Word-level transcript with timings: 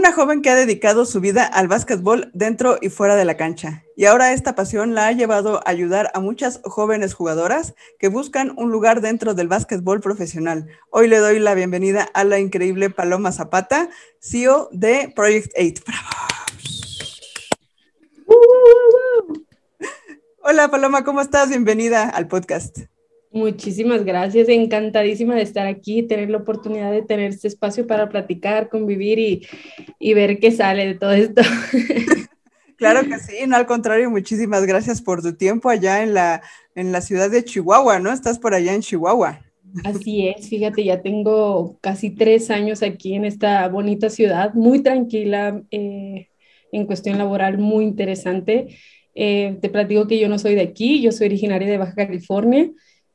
Una 0.00 0.12
joven 0.12 0.40
que 0.40 0.48
ha 0.48 0.54
dedicado 0.54 1.04
su 1.04 1.20
vida 1.20 1.44
al 1.44 1.68
básquetbol 1.68 2.30
dentro 2.32 2.78
y 2.80 2.88
fuera 2.88 3.16
de 3.16 3.26
la 3.26 3.36
cancha. 3.36 3.84
Y 3.98 4.06
ahora 4.06 4.32
esta 4.32 4.54
pasión 4.54 4.94
la 4.94 5.08
ha 5.08 5.12
llevado 5.12 5.58
a 5.58 5.70
ayudar 5.70 6.10
a 6.14 6.20
muchas 6.20 6.62
jóvenes 6.64 7.12
jugadoras 7.12 7.74
que 7.98 8.08
buscan 8.08 8.54
un 8.56 8.70
lugar 8.70 9.02
dentro 9.02 9.34
del 9.34 9.48
básquetbol 9.48 10.00
profesional. 10.00 10.66
Hoy 10.88 11.06
le 11.06 11.18
doy 11.18 11.38
la 11.38 11.52
bienvenida 11.52 12.08
a 12.14 12.24
la 12.24 12.38
increíble 12.38 12.88
Paloma 12.88 13.30
Zapata, 13.30 13.90
CEO 14.20 14.70
de 14.72 15.12
Project 15.14 15.52
8. 15.54 15.82
Hola 20.42 20.70
Paloma, 20.70 21.04
¿cómo 21.04 21.20
estás? 21.20 21.50
Bienvenida 21.50 22.08
al 22.08 22.26
podcast. 22.26 22.78
Muchísimas 23.32 24.04
gracias, 24.04 24.48
encantadísima 24.48 25.36
de 25.36 25.42
estar 25.42 25.66
aquí, 25.66 26.02
tener 26.02 26.30
la 26.30 26.38
oportunidad 26.38 26.90
de 26.90 27.02
tener 27.02 27.30
este 27.30 27.46
espacio 27.46 27.86
para 27.86 28.08
platicar, 28.08 28.68
convivir 28.68 29.18
y, 29.20 29.46
y 30.00 30.14
ver 30.14 30.40
qué 30.40 30.50
sale 30.50 30.86
de 30.86 30.94
todo 30.94 31.12
esto. 31.12 31.42
Claro 32.80 33.02
que 33.06 33.18
sí, 33.18 33.46
no 33.46 33.56
al 33.56 33.66
contrario, 33.66 34.08
muchísimas 34.08 34.64
gracias 34.64 35.02
por 35.02 35.20
tu 35.20 35.34
tiempo 35.34 35.68
allá 35.68 36.02
en 36.02 36.14
la, 36.14 36.40
en 36.74 36.92
la 36.92 37.02
ciudad 37.02 37.30
de 37.30 37.44
Chihuahua, 37.44 37.98
¿no? 37.98 38.10
Estás 38.10 38.38
por 38.38 38.54
allá 38.54 38.72
en 38.72 38.80
Chihuahua. 38.80 39.38
Así 39.84 40.28
es, 40.28 40.48
fíjate, 40.48 40.82
ya 40.82 41.02
tengo 41.02 41.78
casi 41.82 42.08
tres 42.08 42.50
años 42.50 42.82
aquí 42.82 43.12
en 43.12 43.26
esta 43.26 43.68
bonita 43.68 44.08
ciudad, 44.08 44.54
muy 44.54 44.82
tranquila, 44.82 45.62
eh, 45.70 46.28
en 46.72 46.86
cuestión 46.86 47.18
laboral, 47.18 47.58
muy 47.58 47.84
interesante. 47.84 48.78
Eh, 49.14 49.58
te 49.60 49.68
platico 49.68 50.06
que 50.06 50.18
yo 50.18 50.30
no 50.30 50.38
soy 50.38 50.54
de 50.54 50.62
aquí, 50.62 51.02
yo 51.02 51.12
soy 51.12 51.26
originaria 51.26 51.68
de 51.68 51.76
Baja 51.76 51.94
California. 51.94 52.70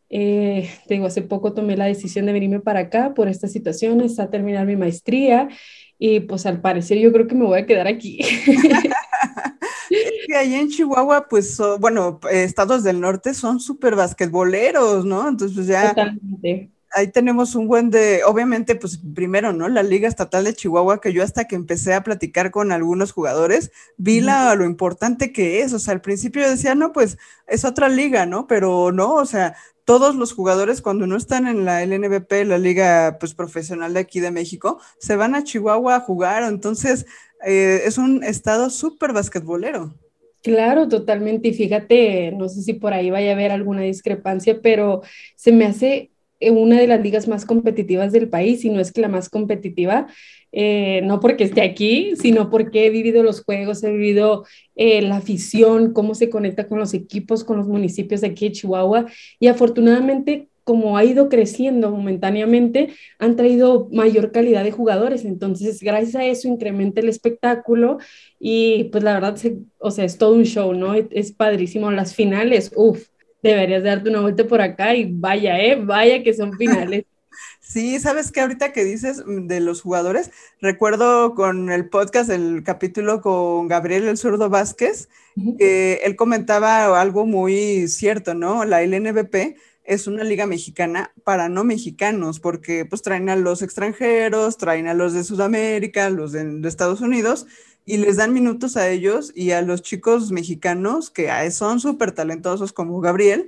Eh, 0.10 0.70
tengo 0.88 1.08
hace 1.08 1.22
poco 1.22 1.54
tomé 1.54 1.78
la 1.78 1.86
decisión 1.86 2.26
de 2.26 2.34
venirme 2.34 2.60
para 2.60 2.82
acá 2.82 3.14
por 3.14 3.28
esta 3.28 3.48
situación, 3.48 4.06
a 4.20 4.30
terminar 4.30 4.66
mi 4.66 4.76
maestría 4.76 5.50
y 5.98 6.20
pues 6.22 6.46
al 6.46 6.62
parecer 6.62 7.00
yo 7.00 7.12
creo 7.12 7.28
que 7.28 7.36
me 7.36 7.46
voy 7.46 7.60
a 7.60 7.66
quedar 7.66 7.88
aquí. 7.88 8.20
que 10.28 10.36
ahí 10.36 10.56
en 10.56 10.70
Chihuahua, 10.70 11.28
pues, 11.30 11.60
bueno, 11.80 12.20
estados 12.32 12.84
del 12.84 13.00
norte 13.00 13.34
son 13.34 13.60
súper 13.60 13.96
basquetboleros, 13.96 15.06
¿no? 15.06 15.28
Entonces, 15.28 15.56
pues 15.56 15.68
ya... 15.68 15.90
Totalmente 15.90 16.72
ahí 16.96 17.10
tenemos 17.10 17.56
un 17.56 17.68
buen 17.68 17.90
de, 17.90 18.24
obviamente, 18.24 18.76
pues 18.76 19.00
primero, 19.14 19.52
¿no? 19.52 19.68
La 19.68 19.84
Liga 19.84 20.08
Estatal 20.08 20.46
de 20.46 20.54
Chihuahua, 20.54 21.02
que 21.02 21.12
yo 21.12 21.24
hasta 21.24 21.46
que 21.46 21.56
empecé 21.56 21.94
a 21.94 22.04
platicar 22.04 22.52
con 22.52 22.72
algunos 22.72 23.12
jugadores, 23.12 23.72
vi 23.98 24.22
la, 24.22 24.56
lo 24.56 24.66
importante 24.66 25.34
que 25.34 25.62
es. 25.62 25.74
O 25.74 25.80
sea, 25.80 25.94
al 25.94 26.02
principio 26.02 26.44
yo 26.44 26.50
decía, 26.50 26.74
no, 26.74 26.94
pues 26.94 27.18
es 27.48 27.66
otra 27.66 27.90
liga, 27.90 28.26
¿no? 28.26 28.48
Pero 28.48 28.94
no, 28.94 29.16
o 29.16 29.26
sea, 29.26 29.56
todos 29.86 30.16
los 30.16 30.34
jugadores 30.34 30.82
cuando 30.82 31.08
no 31.08 31.16
están 31.16 31.48
en 31.48 31.64
la 31.64 31.84
LNBP, 31.84 32.44
la 32.46 32.58
liga 32.58 33.18
pues 33.20 33.34
profesional 33.34 33.94
de 33.94 34.02
aquí 34.02 34.20
de 34.20 34.32
México, 34.32 34.82
se 35.00 35.16
van 35.16 35.36
a 35.36 35.44
Chihuahua 35.44 35.96
a 35.96 36.00
jugar. 36.02 36.44
Entonces, 36.44 37.06
eh, 37.46 37.82
es 37.86 37.98
un 37.98 38.24
estado 38.24 38.70
súper 38.70 39.14
basquetbolero. 39.14 39.94
Claro, 40.42 40.88
totalmente. 40.88 41.50
Y 41.50 41.54
fíjate, 41.54 42.32
no 42.32 42.50
sé 42.50 42.62
si 42.62 42.74
por 42.74 42.94
ahí 42.94 43.10
vaya 43.10 43.32
a 43.32 43.34
haber 43.34 43.52
alguna 43.52 43.82
discrepancia, 43.82 44.60
pero 44.62 45.02
se 45.36 45.52
me 45.52 45.66
hace 45.66 46.12
una 46.52 46.80
de 46.80 46.88
las 46.88 47.02
ligas 47.02 47.28
más 47.28 47.46
competitivas 47.46 48.12
del 48.12 48.30
país, 48.30 48.66
y 48.66 48.70
no 48.70 48.80
es 48.80 48.92
que 48.92 49.02
la 49.02 49.08
más 49.10 49.30
competitiva, 49.30 50.08
eh, 50.52 51.02
no 51.04 51.20
porque 51.20 51.44
esté 51.44 51.62
aquí, 51.62 52.14
sino 52.16 52.50
porque 52.50 52.86
he 52.86 52.90
vivido 52.90 53.24
los 53.24 53.44
juegos, 53.44 53.84
he 53.84 53.92
vivido 53.92 54.46
eh, 54.76 55.02
la 55.02 55.18
afición, 55.18 55.94
cómo 55.94 56.16
se 56.16 56.30
conecta 56.30 56.68
con 56.68 56.80
los 56.80 56.94
equipos, 56.94 57.44
con 57.44 57.58
los 57.58 57.68
municipios 57.68 58.22
de 58.22 58.28
aquí 58.28 58.50
de 58.50 58.54
Chihuahua, 58.54 59.06
y 59.40 59.48
afortunadamente 59.48 60.48
como 60.66 60.98
ha 60.98 61.06
ido 61.06 61.30
creciendo 61.30 61.92
momentáneamente, 61.92 62.90
han 63.20 63.36
traído 63.36 63.88
mayor 63.92 64.32
calidad 64.32 64.64
de 64.64 64.72
jugadores. 64.72 65.24
Entonces, 65.24 65.80
gracias 65.80 66.16
a 66.16 66.26
eso 66.26 66.48
incrementa 66.48 67.02
el 67.02 67.08
espectáculo 67.08 68.00
y 68.40 68.86
pues 68.86 69.04
la 69.04 69.14
verdad, 69.14 69.38
o 69.78 69.92
sea, 69.92 70.06
es 70.06 70.18
todo 70.18 70.34
un 70.34 70.44
show, 70.44 70.74
¿no? 70.74 70.96
Es, 70.96 71.32
padrísimo. 71.32 71.92
Las 71.92 72.16
finales, 72.16 72.72
uff, 72.76 73.10
deberías 73.50 73.84
darte 73.84 74.10
una 74.10 74.22
vuelta 74.22 74.46
por 74.46 74.62
acá 74.62 74.96
y 74.96 75.12
vaya, 75.12 75.60
¿eh? 75.60 75.76
Vaya 75.76 76.24
que 76.24 76.34
son 76.34 76.54
finales. 76.54 77.06
Sí, 77.60 78.00
sabes 78.00 78.32
que 78.32 78.42
ahorita 78.42 78.72
que 78.72 78.84
dices 78.84 79.24
de 79.26 79.60
los 79.60 79.82
jugadores, 79.82 80.32
recuerdo 80.62 81.34
con 81.34 81.72
el 81.72 81.90
podcast, 81.90 82.30
el 82.30 82.64
capítulo 82.64 83.22
con 83.22 83.68
Gabriel 83.68 84.08
el 84.08 84.18
Zurdo 84.18 84.50
Vázquez, 84.50 85.10
que 85.58 86.00
él 86.04 86.16
comentaba 86.16 87.02
algo 87.02 87.26
muy 87.26 87.88
cierto, 87.88 88.36
¿no? 88.36 88.66
La 88.66 88.84
LNBP 88.84 89.58
es 89.86 90.08
una 90.08 90.24
liga 90.24 90.48
mexicana 90.48 91.14
para 91.24 91.48
no 91.48 91.64
mexicanos, 91.64 92.40
porque 92.40 92.86
pues 92.86 93.02
traen 93.02 93.30
a 93.30 93.36
los 93.36 93.62
extranjeros, 93.62 94.58
traen 94.58 94.88
a 94.88 94.94
los 94.94 95.14
de 95.14 95.24
Sudamérica, 95.24 96.10
los 96.10 96.32
de, 96.32 96.68
Estados 96.68 97.02
Unidos, 97.02 97.46
y 97.86 97.98
les 97.98 98.18
dan 98.18 98.34
minutos 98.34 98.78
a 98.78 98.90
ellos 98.90 99.32
y 99.36 99.52
a 99.52 99.62
los 99.62 99.84
chicos 99.84 100.32
mexicanos 100.32 101.12
que 101.12 101.30
son 101.52 101.80
súper 101.80 102.12
talentosos 102.14 102.74
como 102.74 103.00
Gabriel, 103.00 103.48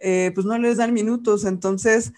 eh, 0.00 0.32
pues 0.34 0.46
no 0.46 0.56
les 0.58 0.78
dan 0.78 0.94
minutos. 0.94 1.44
Entonces, 1.44 2.12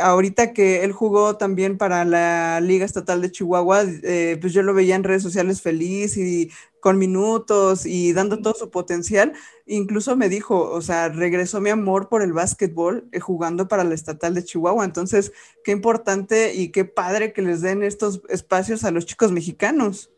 ahorita 0.00 0.52
que 0.54 0.82
él 0.84 0.92
jugó 0.92 1.36
también 1.36 1.76
para 1.76 2.04
la 2.06 2.60
Liga 2.60 2.86
Estatal 2.86 3.20
de 3.20 3.30
Chihuahua, 3.30 3.84
eh, 4.02 4.38
pues 4.40 4.54
yo 4.54 4.62
lo 4.62 4.72
veía 4.72 4.96
en 4.96 5.04
redes 5.04 5.22
sociales 5.22 5.60
feliz 5.60 6.16
y 6.16 6.50
con 6.80 6.98
minutos 6.98 7.86
y 7.86 8.12
dando 8.12 8.40
todo 8.40 8.54
su 8.54 8.70
potencial. 8.70 9.32
Incluso 9.66 10.16
me 10.16 10.28
dijo, 10.28 10.70
o 10.70 10.82
sea, 10.82 11.08
regresó 11.08 11.60
mi 11.60 11.70
amor 11.70 12.08
por 12.08 12.22
el 12.22 12.32
básquetbol 12.32 13.08
eh, 13.12 13.20
jugando 13.20 13.68
para 13.68 13.84
la 13.84 13.94
Estatal 13.94 14.34
de 14.34 14.44
Chihuahua. 14.44 14.84
Entonces, 14.84 15.32
qué 15.64 15.72
importante 15.72 16.54
y 16.54 16.70
qué 16.70 16.84
padre 16.84 17.32
que 17.32 17.42
les 17.42 17.60
den 17.60 17.82
estos 17.82 18.22
espacios 18.28 18.84
a 18.84 18.90
los 18.90 19.06
chicos 19.06 19.32
mexicanos. 19.32 20.10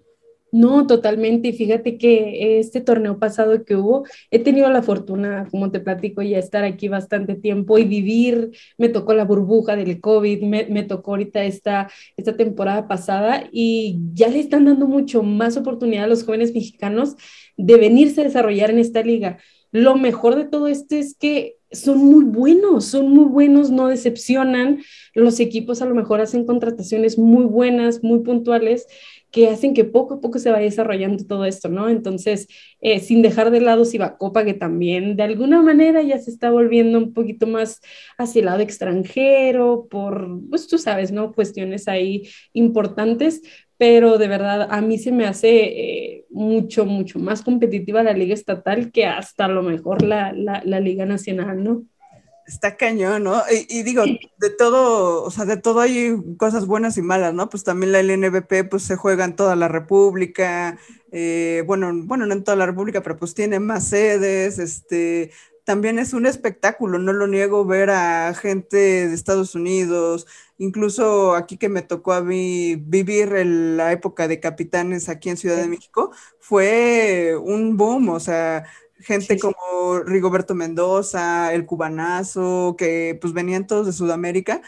No, 0.55 0.87
totalmente. 0.87 1.49
Y 1.49 1.53
fíjate 1.55 1.97
que 1.97 2.61
este 2.61 2.83
torneo 2.83 3.19
pasado 3.19 3.65
que 3.65 3.75
hubo, 3.75 4.05
he 4.31 4.39
tenido 4.39 4.69
la 4.69 4.83
fortuna, 4.83 5.49
como 5.51 5.71
te 5.71 5.81
platico, 5.81 6.21
ya 6.21 6.39
estar 6.39 6.63
aquí 6.63 6.89
bastante 6.89 7.35
tiempo 7.37 7.79
y 7.79 7.85
vivir. 7.85 8.51
Me 8.77 8.91
tocó 8.91 9.15
la 9.15 9.25
burbuja 9.25 9.77
del 9.77 9.99
COVID, 10.01 10.43
me, 10.43 10.83
tocó 10.83 11.13
ahorita 11.13 11.43
esta, 11.45 11.91
esta 12.19 12.37
temporada 12.37 12.87
pasada 12.87 13.49
y 13.51 13.99
ya 14.13 14.29
le 14.29 14.41
están 14.41 14.67
dando 14.67 14.87
mucho 14.87 15.23
más 15.23 15.57
oportunidad 15.57 16.05
a 16.05 16.09
los 16.09 16.23
jóvenes 16.23 16.53
mexicanos 16.53 17.17
de 17.57 17.77
venirse 17.79 18.21
a 18.21 18.25
desarrollar 18.25 18.71
en 18.71 18.79
esta 18.79 19.03
liga. 19.03 19.39
Lo 19.71 19.97
mejor 19.97 20.37
de 20.37 20.45
todo 20.45 20.69
esto 20.69 20.97
es 20.97 21.15
que 21.15 21.57
son 21.71 21.97
muy 22.05 22.25
buenos, 22.25 22.85
son 22.85 23.09
muy 23.09 23.25
buenos, 23.25 23.71
no 23.71 23.89
decepcionan. 23.89 24.83
Los 25.15 25.41
equipos 25.41 25.81
a 25.81 25.87
lo 25.87 25.95
mejor 25.95 26.21
hacen 26.21 26.45
contrataciones 26.45 27.19
muy 27.19 27.47
buenas, 27.47 28.03
muy 28.05 28.19
puntuales 28.19 28.87
que 29.33 29.49
hacen 29.49 29.75
que 29.75 29.85
poco 29.85 30.15
a 30.15 30.21
poco 30.21 30.39
se 30.39 30.51
vaya 30.51 30.65
desarrollando 30.65 31.25
todo 31.25 31.47
esto, 31.47 31.69
¿no? 31.69 31.89
Entonces, 31.89 32.47
eh, 32.81 33.01
sin 33.01 33.23
dejar 33.23 33.51
de 33.51 33.61
lado 33.61 33.85
Copa, 34.19 34.45
que 34.45 34.55
también 34.55 35.17
de 35.17 35.23
alguna 35.25 35.63
manera 35.63 36.03
ya 36.03 36.19
se 36.19 36.31
está 36.31 36.51
volviendo 36.51 36.99
un 36.99 37.13
poquito 37.15 37.47
más 37.47 37.81
hacia 38.19 38.41
el 38.41 38.47
lado 38.47 38.61
extranjero, 38.61 39.89
por, 39.91 40.29
pues 40.51 40.69
tú 40.69 40.79
sabes, 40.79 41.13
¿no? 41.13 41.33
Cuestiones 41.33 41.89
ahí 41.89 42.29
importantes, 42.53 43.43
pero 43.79 44.19
de 44.19 44.29
verdad 44.29 44.69
a 44.71 44.81
mí 44.83 44.99
se 44.99 45.13
me 45.13 45.25
hace 45.27 46.19
eh, 46.19 46.27
mucho, 46.31 46.85
mucho 46.85 47.19
más 47.19 47.43
competitiva 47.43 48.03
la 48.03 48.13
liga 48.13 48.35
estatal 48.35 48.93
que 48.93 49.07
hasta 49.07 49.47
a 49.47 49.49
lo 49.49 49.63
mejor 49.63 50.03
la, 50.05 50.33
la 50.33 50.81
liga 50.81 51.07
nacional, 51.07 51.65
¿no? 51.65 51.87
Está 52.47 52.77
cañón, 52.77 53.25
¿no? 53.25 53.43
Y, 53.69 53.83
digo, 53.83 54.03
de 54.05 54.51
todo, 54.51 55.23
o 55.23 55.31
sea, 55.31 55.45
de 55.45 55.57
todo 55.57 55.81
hay 55.81 56.17
cosas 56.39 56.67
buenas 56.67 56.97
y 56.99 57.03
malas, 57.03 57.33
¿no? 57.33 57.49
Pues 57.49 57.63
también 57.63 57.93
la 57.93 58.01
LNBP, 58.01 58.69
pues 58.69 58.83
se 58.83 58.97
juega 58.97 59.25
en 59.25 59.37
toda 59.37 59.55
la 59.55 59.69
República, 59.69 60.77
eh, 61.13 61.63
bueno, 61.67 61.93
bueno, 62.05 62.27
no 62.27 62.35
en 62.35 62.43
toda 62.43 62.57
la 62.57 62.67
República, 62.67 63.01
pero 63.03 63.17
pues 63.17 63.35
tiene 63.35 63.61
más 63.61 63.89
sedes, 63.89 64.59
este, 64.59 65.31
también 65.65 65.99
es 65.99 66.13
un 66.13 66.27
espectáculo, 66.27 66.99
no 66.99 67.13
lo 67.13 67.27
niego, 67.27 67.65
ver 67.65 67.91
a 67.91 68.35
gente 68.35 68.77
de 68.77 69.15
Estados 69.15 69.55
Unidos, 69.55 70.27
incluso 70.59 71.35
aquí 71.35 71.57
que 71.57 71.69
me 71.69 71.83
tocó 71.83 72.13
a 72.13 72.23
mí 72.23 72.77
vivir 72.77 73.35
en 73.37 73.77
la 73.77 73.93
época 73.93 74.27
de 74.27 74.41
capitanes 74.41 75.09
aquí 75.09 75.31
en 75.31 75.37
Ciudad 75.37 75.57
de 75.57 75.69
México, 75.69 76.11
fue 76.41 77.37
un 77.41 77.77
boom, 77.77 78.09
o 78.09 78.21
sea, 78.21 78.65
gente 79.03 79.39
como 79.39 80.01
Rigoberto 80.01 80.55
Mendoza, 80.55 81.53
el 81.53 81.67
cubanazo, 81.67 82.77
que 82.79 83.19
pues 83.21 83.33
venían 83.33 83.67
todos 83.67 83.87
de 83.87 83.93
Sudamérica, 83.93 84.63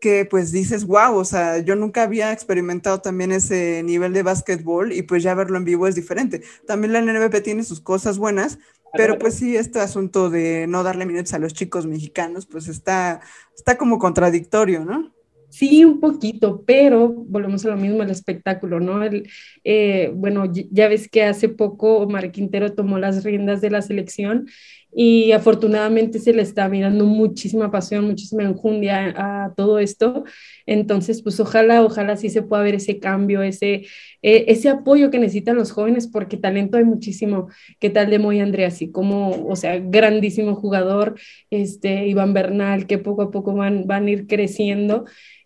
que 0.00 0.24
pues 0.24 0.52
dices, 0.52 0.86
wow, 0.86 1.16
o 1.16 1.24
sea, 1.24 1.58
yo 1.58 1.76
nunca 1.76 2.02
había 2.02 2.32
experimentado 2.32 3.00
también 3.00 3.32
ese 3.32 3.82
nivel 3.84 4.12
de 4.12 4.22
básquetbol 4.22 4.92
y 4.92 5.02
pues 5.02 5.22
ya 5.22 5.34
verlo 5.34 5.56
en 5.56 5.64
vivo 5.64 5.86
es 5.86 5.94
diferente. 5.94 6.42
También 6.66 6.92
la 6.92 7.00
NBP 7.00 7.42
tiene 7.42 7.62
sus 7.62 7.80
cosas 7.80 8.18
buenas, 8.18 8.58
pero 8.92 9.18
pues 9.18 9.34
sí, 9.34 9.56
este 9.56 9.78
asunto 9.78 10.30
de 10.30 10.66
no 10.66 10.82
darle 10.82 11.06
minutos 11.06 11.32
a 11.34 11.38
los 11.38 11.54
chicos 11.54 11.86
mexicanos, 11.86 12.46
pues 12.46 12.66
está, 12.66 13.20
está 13.54 13.78
como 13.78 13.98
contradictorio, 13.98 14.84
¿no? 14.84 15.12
Sí, 15.50 15.84
un 15.84 15.98
poquito, 15.98 16.62
pero 16.64 17.08
volvemos 17.08 17.64
a 17.66 17.70
lo 17.70 17.76
mismo, 17.76 18.02
el 18.04 18.10
espectáculo, 18.10 18.78
¿no? 18.78 19.02
El, 19.02 19.28
eh, 19.64 20.12
bueno, 20.14 20.44
ya 20.70 20.86
ves 20.86 21.08
que 21.08 21.24
hace 21.24 21.48
poco 21.48 21.98
Omar 21.98 22.30
tomó 22.76 22.98
las 22.98 23.24
riendas 23.24 23.60
de 23.60 23.70
la 23.70 23.82
selección 23.82 24.46
y 24.92 25.32
afortunadamente 25.32 26.18
se 26.18 26.32
le 26.32 26.42
está 26.42 26.68
mirando 26.68 27.04
muchísima 27.04 27.70
pasión, 27.70 28.06
muchísima 28.06 28.42
enjundia 28.44 29.14
a, 29.16 29.54
todo 29.54 29.78
esto. 29.78 30.24
Entonces, 30.66 31.22
pues 31.22 31.38
ojalá, 31.40 31.84
ojalá 31.84 32.16
sí 32.16 32.28
se 32.28 32.42
pueda 32.42 32.62
ver 32.62 32.76
ese 32.76 32.98
cambio, 32.98 33.42
ese, 33.42 33.86
e, 34.22 34.44
ese 34.48 34.68
apoyo 34.68 35.10
que 35.10 35.18
necesitan 35.18 35.56
los 35.56 35.72
jóvenes, 35.72 36.06
porque 36.08 36.36
talento 36.36 36.78
hay 36.78 36.84
muchísimo. 36.84 37.48
¿Qué 37.78 37.90
tal 37.90 38.10
de 38.10 38.18
Moy 38.18 38.40
Andrea? 38.40 38.68
Así 38.68 38.90
como, 38.90 39.46
o 39.48 39.56
sea, 39.56 39.78
grandísimo 39.78 40.54
jugador, 40.54 41.14
este, 41.50 42.06
Iván 42.06 42.34
Bernal, 42.34 42.86
que 42.86 42.98
poco 42.98 43.22
a 43.22 43.30
poco 43.30 43.54
van, 43.54 43.86
van 43.86 44.06
a 44.06 44.10
ir 44.10 44.26
creciendo. 44.26 45.04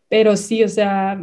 Pero 0.09 0.37
sí, 0.37 0.63
o 0.63 0.69
sea, 0.69 1.21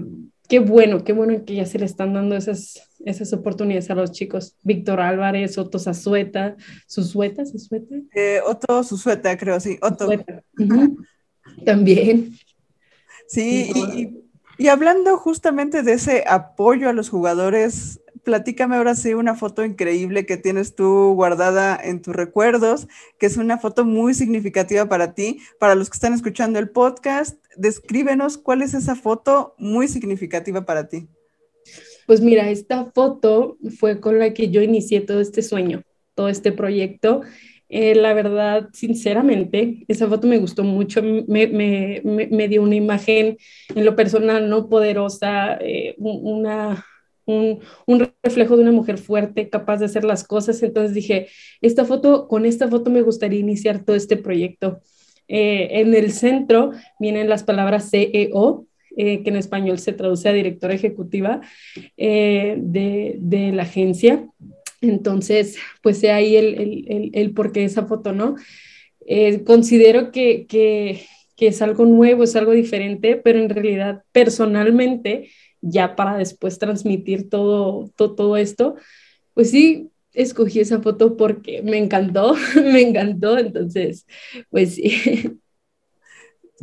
qué 0.51 0.59
bueno, 0.59 1.03
qué 1.03 1.13
bueno 1.13 1.45
que 1.45 1.55
ya 1.55 1.65
se 1.65 1.79
le 1.79 1.85
están 1.85 2.13
dando 2.13 2.35
esas, 2.35 2.81
esas 3.05 3.31
oportunidades 3.31 3.89
a 3.89 3.95
los 3.95 4.11
chicos. 4.11 4.57
Víctor 4.63 4.99
Álvarez, 4.99 5.57
Otto 5.57 5.79
Zazueta, 5.79 6.57
¿Suzueta? 6.87 7.45
¿Suzueta? 7.45 7.95
Eh, 8.13 8.41
Otto 8.45 8.83
Suzueta, 8.83 9.37
creo, 9.37 9.59
sí, 9.59 9.77
Otto. 9.81 10.09
También. 11.65 12.33
Sí, 13.27 13.71
y, 13.73 14.23
y, 14.57 14.67
hablando 14.67 15.17
justamente 15.17 15.83
de 15.83 15.93
ese 15.93 16.25
apoyo 16.27 16.89
a 16.89 16.93
los 16.93 17.09
jugadores, 17.09 18.01
platícame 18.23 18.75
ahora 18.75 18.95
sí 18.95 19.13
una 19.13 19.35
foto 19.35 19.63
increíble 19.63 20.25
que 20.25 20.37
tienes 20.37 20.75
tú 20.75 21.13
guardada 21.13 21.79
en 21.81 22.01
tus 22.01 22.15
recuerdos, 22.15 22.87
que 23.17 23.25
es 23.25 23.37
una 23.37 23.57
foto 23.57 23.85
muy 23.85 24.13
significativa 24.13 24.87
para 24.87 25.13
ti. 25.13 25.39
Para 25.59 25.75
los 25.75 25.89
que 25.89 25.95
están 25.95 26.13
escuchando 26.13 26.59
el 26.59 26.69
podcast, 26.69 27.37
descríbenos 27.57 28.37
cuál 28.37 28.61
es 28.61 28.73
esa 28.73 28.95
foto 28.95 29.55
muy 29.57 29.87
significativa 29.87 30.65
para 30.65 30.87
ti. 30.87 31.07
Pues 32.07 32.21
mira, 32.21 32.49
esta 32.49 32.91
foto 32.93 33.57
fue 33.77 33.99
con 33.99 34.19
la 34.19 34.33
que 34.33 34.49
yo 34.49 34.61
inicié 34.61 35.01
todo 35.01 35.21
este 35.21 35.41
sueño, 35.41 35.83
todo 36.15 36.29
este 36.29 36.51
proyecto. 36.51 37.21
Eh, 37.69 37.95
la 37.95 38.13
verdad, 38.13 38.67
sinceramente, 38.73 39.85
esa 39.87 40.07
foto 40.07 40.27
me 40.27 40.39
gustó 40.39 40.63
mucho, 40.65 41.01
me, 41.01 41.47
me, 41.47 42.01
me, 42.03 42.47
dio 42.49 42.63
una 42.63 42.75
imagen 42.75 43.37
en 43.73 43.85
lo 43.85 43.95
personal 43.95 44.49
no 44.49 44.67
poderosa, 44.67 45.57
eh, 45.61 45.95
una, 45.97 46.85
un, 47.25 47.61
un, 47.85 48.11
reflejo 48.21 48.57
de 48.57 48.63
una 48.63 48.73
mujer 48.73 48.97
fuerte, 48.97 49.49
capaz 49.49 49.77
de 49.77 49.85
hacer 49.85 50.03
las 50.03 50.25
cosas. 50.25 50.61
Entonces 50.63 50.93
dije, 50.93 51.29
esta 51.61 51.85
foto, 51.85 52.27
con 52.27 52.45
esta 52.45 52.67
foto 52.67 52.91
me 52.91 53.03
gustaría 53.03 53.39
iniciar 53.39 53.85
todo 53.85 53.95
este 53.95 54.17
proyecto. 54.17 54.81
Eh, 55.33 55.79
en 55.79 55.95
el 55.95 56.11
centro 56.11 56.71
vienen 56.99 57.29
las 57.29 57.43
palabras 57.43 57.89
CEO, 57.89 58.67
eh, 58.97 59.23
que 59.23 59.29
en 59.29 59.37
español 59.37 59.79
se 59.79 59.93
traduce 59.93 60.27
a 60.27 60.33
directora 60.33 60.73
ejecutiva 60.73 61.39
eh, 61.95 62.57
de, 62.57 63.15
de, 63.17 63.53
la 63.53 63.63
agencia. 63.63 64.27
Entonces, 64.81 65.57
pues 65.81 66.03
ahí 66.03 66.35
el, 66.35 66.85
el, 66.85 67.11
el, 67.13 67.33
por 67.33 67.53
qué 67.53 67.63
esa 67.63 67.85
foto, 67.85 68.11
¿no? 68.11 68.35
considero 69.45 70.11
que, 70.11 70.45
que, 70.47 71.05
que 71.37 71.47
es 71.47 71.61
algo 71.61 71.85
nuevo, 71.85 72.23
es 72.23 72.35
algo 72.35 72.51
diferente, 72.51 73.15
pero 73.15 73.39
en 73.39 73.49
realidad 73.49 74.03
personalmente, 74.11 75.29
ya 75.61 75.95
para 75.95 76.17
después 76.17 76.59
transmitir 76.59 77.29
todo, 77.29 77.89
todo, 77.95 78.15
todo 78.15 78.37
esto, 78.37 78.75
pues 79.33 79.51
sí, 79.51 79.90
escogí 80.13 80.59
esa 80.59 80.81
foto 80.81 81.17
porque 81.17 81.61
me 81.61 81.77
encantó, 81.77 82.35
me 82.55 82.81
encantó, 82.81 83.37
entonces, 83.37 84.05
pues 84.49 84.75
sí. 84.75 85.41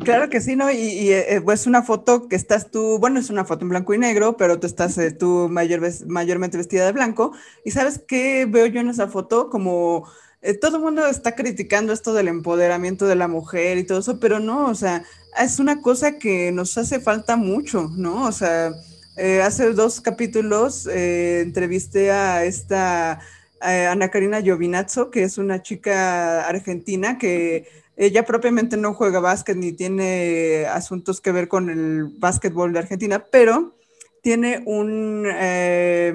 Claro 0.04 0.30
que 0.30 0.40
sí, 0.40 0.54
¿no? 0.54 0.70
Y, 0.70 0.76
y 0.76 1.12
eh, 1.12 1.40
pues 1.44 1.66
una 1.66 1.82
foto 1.82 2.28
que 2.28 2.36
estás 2.36 2.70
tú, 2.70 2.98
bueno, 2.98 3.18
es 3.18 3.30
una 3.30 3.44
foto 3.44 3.64
en 3.64 3.70
blanco 3.70 3.94
y 3.94 3.98
negro, 3.98 4.36
pero 4.36 4.60
tú 4.60 4.66
estás 4.66 4.96
eh, 4.98 5.10
tú 5.10 5.48
mayor, 5.50 5.80
mayormente 6.06 6.56
vestida 6.56 6.86
de 6.86 6.92
blanco. 6.92 7.32
Y 7.64 7.72
sabes 7.72 8.00
qué 8.06 8.46
veo 8.46 8.66
yo 8.66 8.80
en 8.80 8.90
esa 8.90 9.08
foto? 9.08 9.50
Como 9.50 10.08
eh, 10.40 10.54
todo 10.54 10.76
el 10.76 10.84
mundo 10.84 11.06
está 11.06 11.34
criticando 11.34 11.92
esto 11.92 12.14
del 12.14 12.28
empoderamiento 12.28 13.06
de 13.06 13.16
la 13.16 13.26
mujer 13.26 13.78
y 13.78 13.84
todo 13.84 13.98
eso, 13.98 14.20
pero 14.20 14.38
no, 14.38 14.66
o 14.68 14.74
sea, 14.74 15.04
es 15.36 15.58
una 15.58 15.80
cosa 15.82 16.18
que 16.18 16.52
nos 16.52 16.78
hace 16.78 17.00
falta 17.00 17.36
mucho, 17.36 17.90
¿no? 17.96 18.24
O 18.26 18.32
sea, 18.32 18.72
hace 19.42 19.72
dos 19.72 20.00
capítulos 20.00 20.86
entrevisté 20.86 22.12
a 22.12 22.44
esta 22.44 23.18
eh, 23.66 23.86
Ana 23.86 24.10
Karina 24.10 24.40
Giovinazzo, 24.40 25.10
que 25.10 25.22
es 25.22 25.38
una 25.38 25.62
chica 25.62 26.46
argentina 26.46 27.18
que 27.18 27.66
ella 27.96 28.24
propiamente 28.24 28.76
no 28.76 28.94
juega 28.94 29.18
básquet 29.18 29.56
ni 29.56 29.72
tiene 29.72 30.66
asuntos 30.66 31.20
que 31.20 31.32
ver 31.32 31.48
con 31.48 31.68
el 31.68 32.04
básquetbol 32.04 32.72
de 32.72 32.78
Argentina, 32.78 33.26
pero 33.30 33.74
tiene 34.22 34.62
un, 34.66 35.26
eh, 35.26 36.14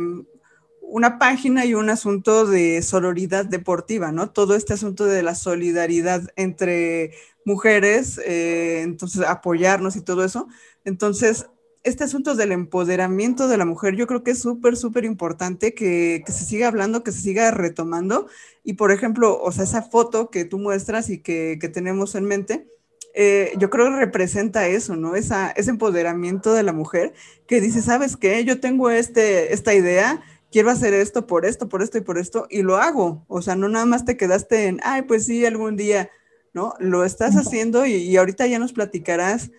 una 0.81 1.19
página 1.19 1.66
y 1.66 1.74
un 1.74 1.90
asunto 1.90 2.45
de 2.45 2.81
sororidad 2.81 3.46
deportiva, 3.46 4.12
¿no? 4.12 4.30
Todo 4.30 4.56
este 4.56 4.74
asunto 4.74 5.06
de 5.06 5.24
la 5.24 5.36
solidaridad 5.36 6.22
entre 6.36 7.12
mujeres, 7.46 8.18
eh, 8.25 8.81
entonces 8.84 9.25
apoyarnos 9.28 9.96
y 9.96 10.01
todo 10.01 10.24
eso. 10.24 10.48
Entonces, 10.86 11.48
este 11.83 12.06
asunto 12.06 12.35
del 12.35 12.53
empoderamiento 12.53 13.47
de 13.47 13.57
la 13.57 13.65
mujer, 13.65 13.95
yo 13.95 14.07
creo 14.07 14.24
que 14.24 14.31
es 14.31 14.39
súper, 14.39 14.77
súper 14.77 15.03
importante 15.03 15.74
que, 15.74 16.24
se 16.25 16.45
siga 16.45 16.69
hablando, 16.69 17.03
que 17.03 17.12
se 17.12 17.19
siga 17.19 17.51
retomando. 17.51 18.27
Y 18.63 18.74
por 18.74 18.91
ejemplo, 18.91 19.39
o 19.41 19.51
sea, 19.51 19.65
esa 19.65 19.81
foto 19.81 20.30
que 20.30 20.45
tú 20.45 20.59
muestras 20.59 21.09
y 21.09 21.19
que, 21.19 21.57
tenemos 21.74 22.15
en 22.15 22.24
mente, 22.25 22.68
eh, 23.15 23.51
yo 23.57 23.69
creo 23.69 23.89
que 23.89 23.97
representa 23.97 24.68
eso, 24.68 24.95
¿no? 24.95 25.15
Esa, 25.15 25.51
ese 25.51 25.71
empoderamiento 25.71 26.53
de 26.53 26.63
la 26.63 26.74
mujer 26.74 27.13
que 27.47 27.62
dice, 27.62 27.81
¿sabes 27.81 28.15
qué? 28.18 28.44
Yo 28.45 28.59
tengo 28.59 28.89
este, 28.89 29.53
esta 29.53 29.74
idea, 29.74 30.24
quiero 30.51 30.71
hacer 30.71 30.94
esto 30.94 31.27
por 31.27 31.45
esto, 31.45 31.68
por 31.69 31.83
esto 31.83 31.97
y 31.97 32.01
por 32.01 32.18
esto, 32.18 32.47
y 32.50 32.62
lo 32.63 32.77
hago. 32.77 33.25
O 33.27 33.41
sea, 33.41 33.56
no 33.56 33.68
nada 33.68 33.86
más 33.86 34.06
te 34.06 34.18
quedaste 34.18 34.68
en, 34.68 34.79
ay, 34.83 35.03
pues 35.03 35.25
sí, 35.25 35.45
algún 35.45 35.75
día, 35.75 36.09
¿no? 36.53 36.75
Lo 36.79 37.03
estás 37.03 37.36
haciendo 37.36 37.86
y, 37.86 37.94
y 37.95 38.15
ahorita 38.18 38.47
ya 38.47 38.57
nos 38.57 38.71
platicarás 38.71 39.51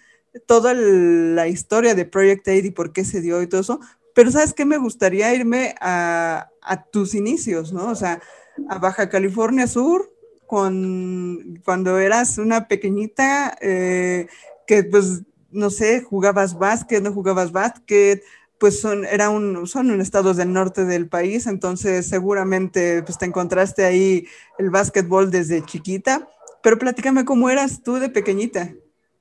toda 0.47 0.75
la 0.75 1.49
historia 1.49 1.95
de 1.95 2.05
Project 2.05 2.49
80 2.49 2.67
y 2.67 2.71
por 2.71 2.93
qué 2.93 3.05
se 3.05 3.21
dio 3.21 3.43
y 3.43 3.47
todo 3.47 3.61
eso, 3.61 3.81
pero 4.15 4.31
¿sabes 4.31 4.53
qué? 4.53 4.65
Me 4.65 4.79
gustaría 4.79 5.35
irme 5.35 5.75
a, 5.81 6.51
tus 6.93 7.15
inicios, 7.15 7.73
¿no? 7.73 7.91
O 7.91 7.95
sea, 7.95 8.23
a 8.69 8.79
Baja 8.79 9.09
California 9.11 9.67
Sur, 9.67 10.11
con, 10.47 11.61
cuando 11.65 11.99
eras 11.99 12.39
una 12.39 12.69
pequeñita, 12.69 13.57
eh, 13.61 14.29
que 14.67 14.85
pues, 14.85 15.23
no 15.51 15.71
sé, 15.71 16.01
jugabas 16.01 16.59
básquet, 16.59 17.03
no 17.03 17.13
jugabas 17.13 17.53
básquet, 17.53 18.23
pues 18.59 18.81
son, 18.81 19.05
era 19.05 19.31
un, 19.31 19.67
son 19.67 19.91
un 19.91 20.01
estados 20.01 20.37
del 20.37 20.53
norte 20.53 20.85
del 20.85 21.09
país, 21.09 21.47
entonces 21.47 22.07
seguramente 22.07 23.03
pues 23.03 23.19
te 23.19 23.27
encontraste 23.27 23.85
ahí 23.85 24.27
el 24.59 24.71
básquetbol 24.71 25.31
desde 25.31 25.65
chiquita, 25.65 26.29
pero 26.63 26.79
platícame 26.79 27.25
cómo 27.25 27.51
eras 27.51 27.83
tú 27.83 27.97
de 27.97 28.09
pequeñita. 28.09 28.73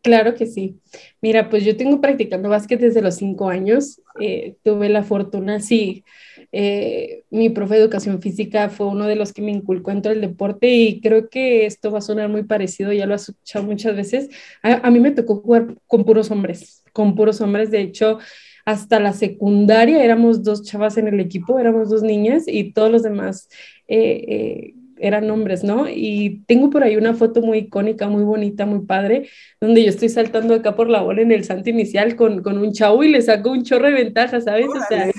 Claro 0.04 0.36
que 0.36 0.48
sí. 0.48 0.82
Mira, 1.22 1.50
pues 1.50 1.64
yo 1.64 1.78
tengo 1.78 2.02
practicando 2.02 2.50
básquet 2.50 2.80
desde 2.80 3.02
los 3.02 3.16
cinco 3.16 3.48
años. 3.48 4.02
Eh, 4.20 4.58
tuve 4.62 4.90
la 4.90 5.02
fortuna, 5.02 5.62
sí, 5.62 6.04
eh, 6.52 7.24
mi 7.32 7.50
profe 7.50 7.76
de 7.76 7.82
educación 7.82 8.22
física 8.22 8.70
fue 8.70 8.86
uno 8.88 9.08
de 9.08 9.16
los 9.16 9.32
que 9.32 9.42
me 9.42 9.52
inculcó 9.52 9.92
entre 9.92 10.12
el 10.12 10.22
deporte 10.22 10.68
y 10.68 11.00
creo 11.00 11.30
que 11.30 11.66
esto 11.66 11.90
va 11.90 12.00
a 12.00 12.02
sonar 12.02 12.28
muy 12.28 12.44
parecido, 12.44 12.92
ya 12.92 13.06
lo 13.06 13.16
has 13.16 13.30
escuchado 13.30 13.66
muchas 13.66 13.96
veces. 13.96 14.30
A, 14.62 14.92
mí 14.92 15.00
me 15.00 15.12
tocó 15.12 15.38
jugar 15.38 15.76
con 15.88 16.04
puros 16.04 16.30
hombres, 16.32 16.84
con 16.92 17.16
puros 17.16 17.40
hombres. 17.40 17.72
De 17.72 17.80
hecho, 17.80 18.20
hasta 18.66 19.00
la 19.00 19.14
secundaria 19.14 20.04
éramos 20.04 20.44
dos 20.44 20.64
chavas 20.64 20.98
en 20.98 21.08
el 21.08 21.22
equipo, 21.22 21.60
éramos 21.60 21.90
dos 21.90 22.04
niñas 22.04 22.44
y 22.48 22.74
todos 22.74 22.92
los 22.92 23.04
demás. 23.04 23.48
Eh, 23.88 24.74
eran 24.98 25.30
hombres, 25.30 25.64
¿no? 25.64 25.88
Y 25.90 26.44
tengo 26.48 26.70
por 26.70 26.84
ahí 26.84 26.96
una 26.96 27.14
foto 27.14 27.42
muy 27.42 27.60
icónica, 27.60 28.08
muy 28.08 28.24
bonita, 28.24 28.66
muy 28.66 28.86
padre, 28.86 29.30
donde 29.60 29.84
yo 29.84 29.90
estoy 29.90 30.10
saltando 30.10 30.54
acá 30.56 30.76
por 30.76 30.90
la 30.90 31.02
bola 31.02 31.22
en 31.22 31.32
el 31.32 31.44
santo 31.44 31.70
inicial 31.70 32.16
con, 32.16 32.42
con 32.42 32.58
un 32.58 32.74
chavo 32.74 33.04
y 33.04 33.10
le 33.10 33.22
saco 33.22 33.52
un 33.52 33.64
chorro 33.64 33.88
de 33.88 33.94
ventaja, 33.94 34.42
¿sabes? 34.42 34.68
O 34.68 34.88
sea, 34.88 35.12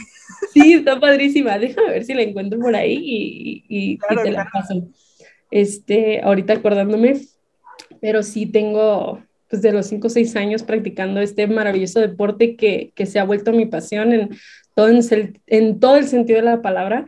sí, 0.52 0.74
está 0.74 1.00
padrísima. 1.00 1.58
Déjame 1.58 1.90
ver 1.90 2.04
si 2.04 2.14
la 2.14 2.22
encuentro 2.22 2.58
por 2.58 2.74
ahí 2.74 2.98
y, 3.02 3.64
y, 3.68 3.98
te 4.22 4.30
la 4.30 4.48
paso. 4.52 4.88
Este, 5.50 6.20
ahorita 6.22 6.54
acordándome, 6.54 7.20
pero 8.00 8.22
sí 8.22 8.46
tengo 8.46 9.22
pues 9.48 9.62
de 9.62 9.72
los 9.72 9.86
5 9.86 10.06
o 10.06 10.10
6 10.10 10.36
años 10.36 10.62
practicando 10.62 11.20
este 11.20 11.46
maravilloso 11.46 12.00
deporte 12.00 12.56
que, 12.56 12.92
que 12.94 13.06
se 13.06 13.18
ha 13.18 13.24
vuelto 13.24 13.52
mi 13.52 13.66
pasión 13.66 14.12
en 14.12 14.30
todo, 14.74 14.88
en, 14.88 15.40
en 15.46 15.80
todo 15.80 15.96
el 15.96 16.06
sentido 16.06 16.38
de 16.40 16.44
la 16.44 16.62
palabra. 16.62 17.06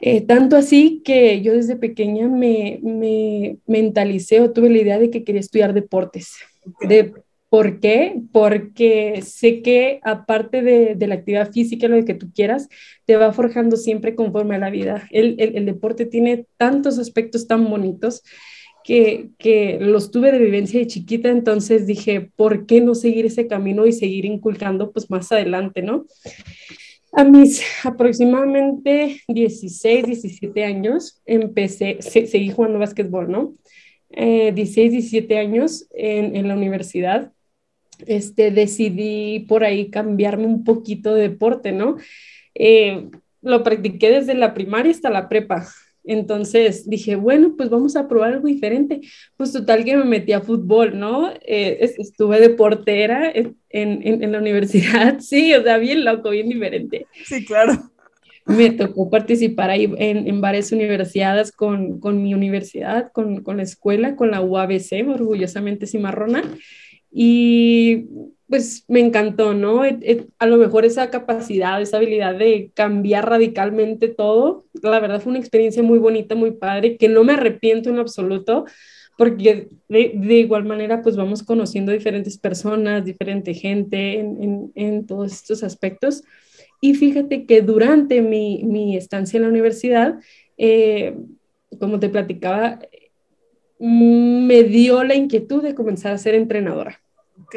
Eh, 0.00 0.22
tanto 0.22 0.56
así 0.56 1.02
que 1.04 1.42
yo 1.42 1.52
desde 1.52 1.76
pequeña 1.76 2.28
me, 2.28 2.80
me, 2.82 3.58
mentalicé 3.66 4.40
o 4.40 4.52
tuve 4.52 4.70
la 4.70 4.78
idea 4.78 4.98
de 4.98 5.10
que 5.10 5.24
quería 5.24 5.40
estudiar 5.40 5.74
deportes. 5.74 6.34
De, 6.88 7.12
¿Por 7.50 7.80
qué? 7.80 8.22
Porque 8.32 9.22
sé 9.22 9.60
que 9.60 9.98
aparte 10.04 10.62
de, 10.62 10.94
de, 10.94 11.06
la 11.08 11.16
actividad 11.16 11.50
física, 11.50 11.88
lo 11.88 12.04
que 12.04 12.14
tú 12.14 12.30
quieras, 12.32 12.68
te 13.06 13.16
va 13.16 13.32
forjando 13.32 13.76
siempre 13.76 14.14
conforme 14.14 14.54
a 14.54 14.58
la 14.58 14.70
vida. 14.70 15.08
El, 15.10 15.34
el, 15.38 15.56
el 15.56 15.66
deporte 15.66 16.06
tiene 16.06 16.46
tantos 16.56 16.98
aspectos 16.98 17.48
tan 17.48 17.68
bonitos 17.68 18.22
que, 18.84 19.30
que, 19.36 19.78
los 19.80 20.12
tuve 20.12 20.30
de 20.30 20.38
vivencia 20.38 20.78
de 20.78 20.86
chiquita, 20.86 21.28
entonces 21.28 21.86
dije, 21.86 22.30
¿por 22.36 22.66
qué 22.66 22.80
no 22.80 22.94
seguir 22.94 23.26
ese 23.26 23.48
camino 23.48 23.84
y 23.84 23.92
seguir 23.92 24.24
inculcando 24.24 24.92
pues 24.92 25.10
más 25.10 25.30
adelante, 25.32 25.82
¿no? 25.82 26.06
A 27.12 27.24
mis 27.24 27.62
aproximadamente 27.84 29.20
16, 29.28 30.06
17 30.06 30.64
años, 30.64 31.20
empecé, 31.26 31.98
seguí 32.00 32.50
jugando 32.50 32.78
básquetbol, 32.78 33.30
¿no? 33.30 33.54
16, 34.10 34.92
17 34.92 35.38
años 35.38 35.86
en, 35.92 36.34
en 36.34 36.48
la 36.48 36.54
universidad 36.54 37.32
este, 38.06 38.50
decidí 38.50 39.40
por 39.40 39.64
ahí 39.64 39.90
cambiarme 39.90 40.46
un 40.46 40.64
poquito 40.64 41.14
de 41.14 41.28
deporte, 41.28 41.72
¿no? 41.72 41.96
Eh, 42.54 43.08
lo 43.42 43.62
practiqué 43.62 44.10
desde 44.10 44.34
la 44.34 44.54
primaria 44.54 44.92
hasta 44.92 45.10
la 45.10 45.28
prepa. 45.28 45.66
Entonces 46.10 46.90
dije, 46.90 47.14
bueno, 47.14 47.54
pues 47.56 47.70
vamos 47.70 47.94
a 47.94 48.08
probar 48.08 48.32
algo 48.32 48.48
diferente. 48.48 49.00
Pues 49.36 49.52
total 49.52 49.84
que 49.84 49.96
me 49.96 50.02
metí 50.02 50.32
a 50.32 50.40
fútbol, 50.40 50.98
¿no? 50.98 51.30
Eh, 51.46 51.78
estuve 51.98 52.40
de 52.40 52.50
portera 52.50 53.30
en, 53.32 53.56
en, 53.70 54.32
la 54.32 54.38
universidad, 54.38 55.18
sí, 55.20 55.54
o 55.54 55.62
sea, 55.62 55.78
bien 55.78 56.04
loco, 56.04 56.30
bien 56.30 56.48
diferente. 56.48 57.06
Sí, 57.24 57.44
claro. 57.44 57.74
Me 58.44 58.70
tocó 58.70 59.08
participar 59.08 59.70
ahí 59.70 59.88
en, 59.98 60.26
en 60.26 60.40
varias 60.40 60.72
universidades 60.72 61.52
con, 61.52 62.00
con 62.00 62.20
mi 62.20 62.34
universidad, 62.34 63.12
con, 63.12 63.44
con, 63.44 63.58
la 63.58 63.62
escuela, 63.62 64.16
con 64.16 64.32
la 64.32 64.40
UABC, 64.40 65.08
orgullosamente 65.08 65.86
cimarrona. 65.86 66.42
Y 67.12 68.06
pues 68.50 68.84
me 68.88 68.98
encantó, 68.98 69.54
¿no? 69.54 69.82
a 69.82 70.46
lo 70.46 70.56
mejor 70.56 70.84
esa 70.84 71.08
capacidad, 71.08 71.80
esa 71.80 71.98
habilidad 71.98 72.34
de 72.34 72.72
cambiar 72.74 73.28
radicalmente 73.28 74.08
todo, 74.08 74.64
la 74.82 74.98
verdad 74.98 75.20
fue 75.20 75.30
una 75.30 75.38
experiencia 75.38 75.84
muy 75.84 76.00
bonita, 76.00 76.34
muy 76.34 76.50
padre, 76.50 76.96
que 76.96 77.08
no 77.08 77.22
me 77.22 77.34
arrepiento 77.34 77.90
en 77.90 78.00
absoluto, 78.00 78.64
porque 79.16 79.68
de, 79.88 80.34
igual 80.34 80.64
manera 80.64 81.00
pues 81.00 81.14
vamos 81.16 81.44
conociendo 81.44 81.92
diferentes 81.92 82.38
personas, 82.38 83.04
diferente 83.04 83.54
gente 83.54 84.18
en, 84.18 84.42
en, 84.42 84.72
en 84.74 85.06
todos 85.06 85.32
estos 85.32 85.62
aspectos. 85.62 86.24
Y 86.80 86.94
fíjate 86.94 87.46
que 87.46 87.62
durante 87.62 88.20
mi, 88.20 88.64
mi 88.64 88.96
estancia 88.96 89.36
en 89.36 89.44
la 89.44 89.50
universidad, 89.50 90.18
eh, 90.58 91.14
como 91.78 92.00
te 92.00 92.08
platicaba, 92.08 92.80
me 93.78 94.64
dio 94.64 95.04
la 95.04 95.14
inquietud 95.14 95.62
de 95.62 95.74
comenzar 95.74 96.12
a 96.12 96.18
ser 96.18 96.34
entrenadora. 96.34 97.00
Ok. 97.42 97.54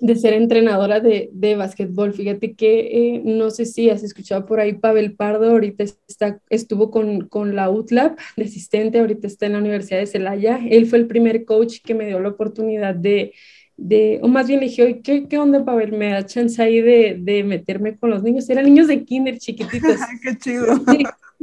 De 0.00 0.16
ser 0.16 0.32
entrenadora 0.32 1.00
de, 1.00 1.28
de 1.32 1.56
básquetbol. 1.56 2.12
Fíjate 2.14 2.54
que 2.54 2.80
eh, 3.16 3.22
no 3.24 3.50
sé 3.50 3.66
si 3.66 3.90
has 3.90 4.02
escuchado 4.02 4.46
por 4.46 4.58
ahí 4.58 4.72
Pavel 4.72 5.14
Pardo, 5.14 5.50
ahorita 5.50 5.84
está, 6.08 6.40
estuvo 6.48 6.90
con, 6.90 7.28
con 7.28 7.54
la 7.54 7.68
UTLAB 7.70 8.16
de 8.36 8.44
asistente, 8.44 8.98
ahorita 8.98 9.26
está 9.26 9.46
en 9.46 9.52
la 9.52 9.58
Universidad 9.58 9.98
de 9.98 10.06
Celaya. 10.06 10.58
Él 10.68 10.86
fue 10.86 10.98
el 10.98 11.06
primer 11.06 11.44
coach 11.44 11.80
que 11.84 11.94
me 11.94 12.06
dio 12.06 12.18
la 12.18 12.30
oportunidad 12.30 12.94
de, 12.94 13.34
de, 13.80 14.20
o 14.22 14.28
más 14.28 14.46
bien 14.46 14.60
le 14.60 14.66
dije, 14.66 15.00
¿qué, 15.02 15.26
¿qué, 15.26 15.38
onda, 15.38 15.64
Pavel? 15.64 15.92
¿Me 15.92 16.10
da 16.10 16.26
chance 16.26 16.62
ahí 16.62 16.80
de, 16.82 17.16
de, 17.18 17.44
meterme 17.44 17.96
con 17.96 18.10
los 18.10 18.22
niños? 18.22 18.48
Eran 18.50 18.66
niños 18.66 18.88
de 18.88 19.04
kinder 19.04 19.38
chiquititos. 19.38 19.96
¡Qué 20.22 20.36
chido! 20.36 20.66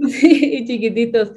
sí, 0.07 0.63
chiquititos. 0.67 1.33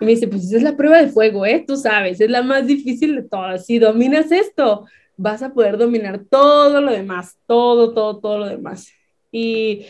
Y 0.00 0.04
me 0.04 0.10
dice, 0.10 0.28
pues 0.28 0.44
esa 0.44 0.58
es 0.58 0.62
la 0.62 0.76
prueba 0.76 1.00
de 1.00 1.08
fuego, 1.08 1.46
¿eh? 1.46 1.64
Tú 1.66 1.76
sabes, 1.76 2.20
es 2.20 2.30
la 2.30 2.42
más 2.42 2.66
difícil 2.66 3.16
de 3.16 3.22
todas. 3.22 3.64
Si 3.64 3.78
dominas 3.78 4.30
esto, 4.32 4.86
vas 5.16 5.42
a 5.42 5.52
poder 5.52 5.78
dominar 5.78 6.24
todo 6.30 6.80
lo 6.80 6.92
demás, 6.92 7.38
todo, 7.46 7.92
todo, 7.94 8.20
todo 8.20 8.38
lo 8.38 8.46
demás. 8.46 8.88
Y 9.30 9.86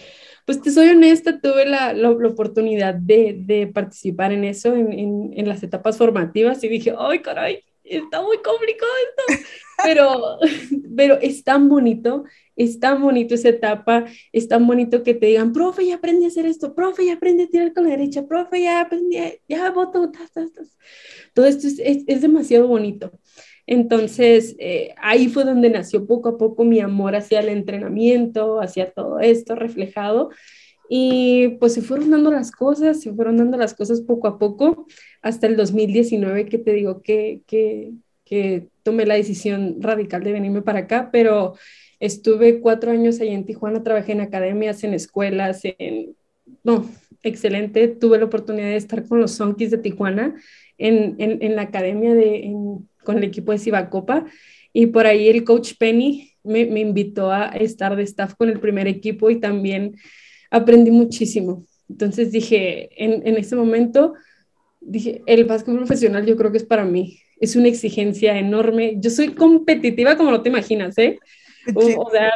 pues 0.46 0.60
te 0.60 0.70
soy 0.70 0.88
honesta, 0.88 1.40
tuve 1.40 1.66
la, 1.66 1.92
la, 1.92 2.10
oportunidad 2.10 2.94
de, 2.94 3.36
de, 3.38 3.66
participar 3.66 4.32
en 4.32 4.44
eso, 4.44 4.74
en, 4.74 4.92
en, 4.92 5.32
en, 5.36 5.48
las 5.48 5.62
etapas 5.62 5.96
formativas, 5.96 6.62
y 6.64 6.68
dije, 6.68 6.94
¡ay, 6.98 7.20
caray! 7.20 7.62
Está 7.82 8.22
muy 8.22 8.38
complicado 8.38 8.90
esto, 9.08 9.46
pero, 9.84 10.38
pero 10.96 11.18
es 11.20 11.44
tan 11.44 11.68
bonito 11.68 12.24
es 12.56 12.78
tan 12.78 13.02
bonito 13.02 13.34
esa 13.34 13.48
etapa, 13.48 14.04
es 14.32 14.48
tan 14.48 14.66
bonito 14.66 15.02
que 15.02 15.14
te 15.14 15.26
digan, 15.26 15.52
profe, 15.52 15.86
ya 15.86 15.96
aprendí 15.96 16.24
a 16.24 16.28
hacer 16.28 16.46
esto, 16.46 16.74
profe, 16.74 17.06
ya 17.06 17.14
aprendí 17.14 17.44
a 17.44 17.48
tirar 17.48 17.72
con 17.72 17.84
la 17.84 17.90
derecha, 17.90 18.26
profe, 18.26 18.62
ya 18.62 18.80
aprendí, 18.80 19.16
ya 19.48 19.70
voto, 19.70 20.10
todo 21.34 21.46
esto 21.46 21.66
es, 21.66 21.78
es, 21.80 22.04
es, 22.06 22.20
demasiado 22.22 22.68
bonito. 22.68 23.12
Entonces, 23.66 24.56
eh, 24.58 24.94
ahí 24.98 25.28
fue 25.28 25.44
donde 25.44 25.70
nació 25.70 26.06
poco 26.06 26.30
a 26.30 26.38
poco 26.38 26.64
mi 26.64 26.80
amor 26.80 27.16
hacia 27.16 27.40
el 27.40 27.48
entrenamiento, 27.48 28.60
hacia 28.60 28.92
todo 28.92 29.20
esto 29.20 29.54
reflejado. 29.54 30.30
Y 30.88 31.56
pues 31.60 31.74
se 31.74 31.82
fueron 31.82 32.10
dando 32.10 32.30
las 32.30 32.52
cosas, 32.52 33.00
se 33.00 33.12
fueron 33.12 33.38
dando 33.38 33.56
las 33.56 33.74
cosas 33.74 34.02
poco 34.02 34.28
a 34.28 34.38
poco, 34.38 34.86
hasta 35.22 35.46
el 35.46 35.56
2019 35.56 36.46
que 36.46 36.58
te 36.58 36.72
digo 36.72 37.00
que, 37.00 37.40
que, 37.46 37.92
que 38.24 38.68
tomé 38.82 39.06
la 39.06 39.14
decisión 39.14 39.76
radical 39.80 40.22
de 40.22 40.32
venirme 40.32 40.60
para 40.60 40.80
acá, 40.80 41.08
pero 41.10 41.54
Estuve 42.04 42.60
cuatro 42.60 42.90
años 42.90 43.18
ahí 43.20 43.30
en 43.30 43.46
Tijuana, 43.46 43.82
trabajé 43.82 44.12
en 44.12 44.20
academias, 44.20 44.84
en 44.84 44.92
escuelas, 44.92 45.62
en... 45.64 46.14
No, 46.62 46.86
excelente. 47.22 47.88
Tuve 47.88 48.18
la 48.18 48.26
oportunidad 48.26 48.66
de 48.66 48.76
estar 48.76 49.08
con 49.08 49.20
los 49.20 49.32
Sonkis 49.32 49.70
de 49.70 49.78
Tijuana 49.78 50.34
en, 50.76 51.16
en, 51.18 51.42
en 51.42 51.56
la 51.56 51.62
academia 51.62 52.14
de, 52.14 52.52
con 53.04 53.18
el 53.18 53.24
equipo 53.24 53.52
de 53.52 53.58
Cibacopa 53.58 54.26
y 54.72 54.86
por 54.86 55.06
ahí 55.06 55.28
el 55.28 55.44
coach 55.44 55.74
Penny 55.78 56.32
me, 56.42 56.66
me, 56.66 56.80
invitó 56.80 57.30
a 57.30 57.46
estar 57.48 57.94
de 57.94 58.02
staff 58.02 58.34
con 58.34 58.48
el 58.50 58.58
primer 58.58 58.88
equipo 58.88 59.30
y 59.30 59.38
también 59.38 59.96
aprendí 60.50 60.90
muchísimo. 60.90 61.64
Entonces 61.88 62.32
dije, 62.32 62.90
en, 63.02 63.26
en 63.26 63.36
ese 63.36 63.54
momento, 63.56 64.14
dije, 64.80 65.22
el 65.26 65.44
básquet 65.44 65.74
profesional 65.76 66.26
yo 66.26 66.36
creo 66.36 66.50
que 66.50 66.58
es 66.58 66.64
para 66.64 66.84
mí. 66.84 67.18
Es 67.40 67.56
una 67.56 67.68
exigencia 67.68 68.38
enorme. 68.38 68.96
Yo 68.98 69.10
soy 69.10 69.34
competitiva 69.34 70.16
como 70.16 70.30
no 70.30 70.42
te 70.42 70.50
imaginas, 70.50 70.98
¿eh? 70.98 71.18
O, 71.74 72.10
sea, 72.10 72.30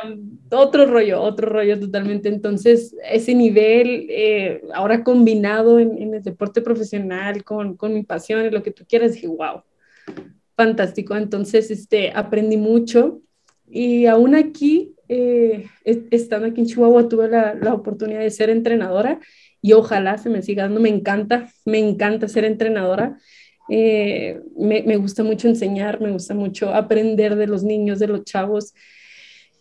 otro 0.52 0.86
rollo, 0.86 1.20
otro 1.20 1.50
rollo 1.50 1.78
totalmente. 1.78 2.30
Entonces, 2.30 2.96
ese 3.10 3.34
nivel, 3.34 4.06
eh, 4.08 4.62
ahora 4.72 5.04
combinado 5.04 5.78
en, 5.78 5.98
en, 5.98 6.14
el 6.14 6.22
deporte 6.22 6.62
profesional 6.62 7.44
con, 7.44 7.76
con 7.76 7.92
mi 7.92 8.04
pasión 8.04 8.46
y 8.46 8.50
lo 8.50 8.62
que 8.62 8.70
tú 8.70 8.86
quieras, 8.88 9.12
dije, 9.12 9.26
wow, 9.26 9.62
fantástico. 10.58 11.16
Entonces, 11.16 11.70
este, 11.70 12.12
aprendí 12.14 12.58
mucho 12.58 13.22
y 13.66 14.04
aún 14.04 14.34
aquí, 14.34 14.94
eh, 15.08 15.66
estando 15.84 16.48
aquí 16.48 16.60
en 16.60 16.66
Chihuahua, 16.66 17.08
tuve 17.08 17.28
la, 17.28 17.54
la, 17.54 17.72
oportunidad 17.72 18.20
de 18.20 18.30
ser 18.30 18.50
entrenadora 18.50 19.20
y 19.62 19.72
ojalá 19.72 20.18
se 20.18 20.28
me 20.28 20.42
siga 20.42 20.64
dando. 20.64 20.80
Me 20.80 20.90
encanta, 20.90 21.48
me 21.64 21.78
encanta 21.78 22.28
ser 22.28 22.44
entrenadora. 22.44 23.18
Eh, 23.70 24.40
me, 24.58 24.82
me, 24.82 24.96
gusta 24.96 25.22
mucho 25.22 25.48
enseñar, 25.48 26.00
me 26.00 26.10
gusta 26.10 26.34
mucho 26.34 26.74
aprender 26.74 27.36
de 27.36 27.46
los 27.46 27.64
niños, 27.64 27.98
de 27.98 28.08
los 28.08 28.24
chavos 28.24 28.74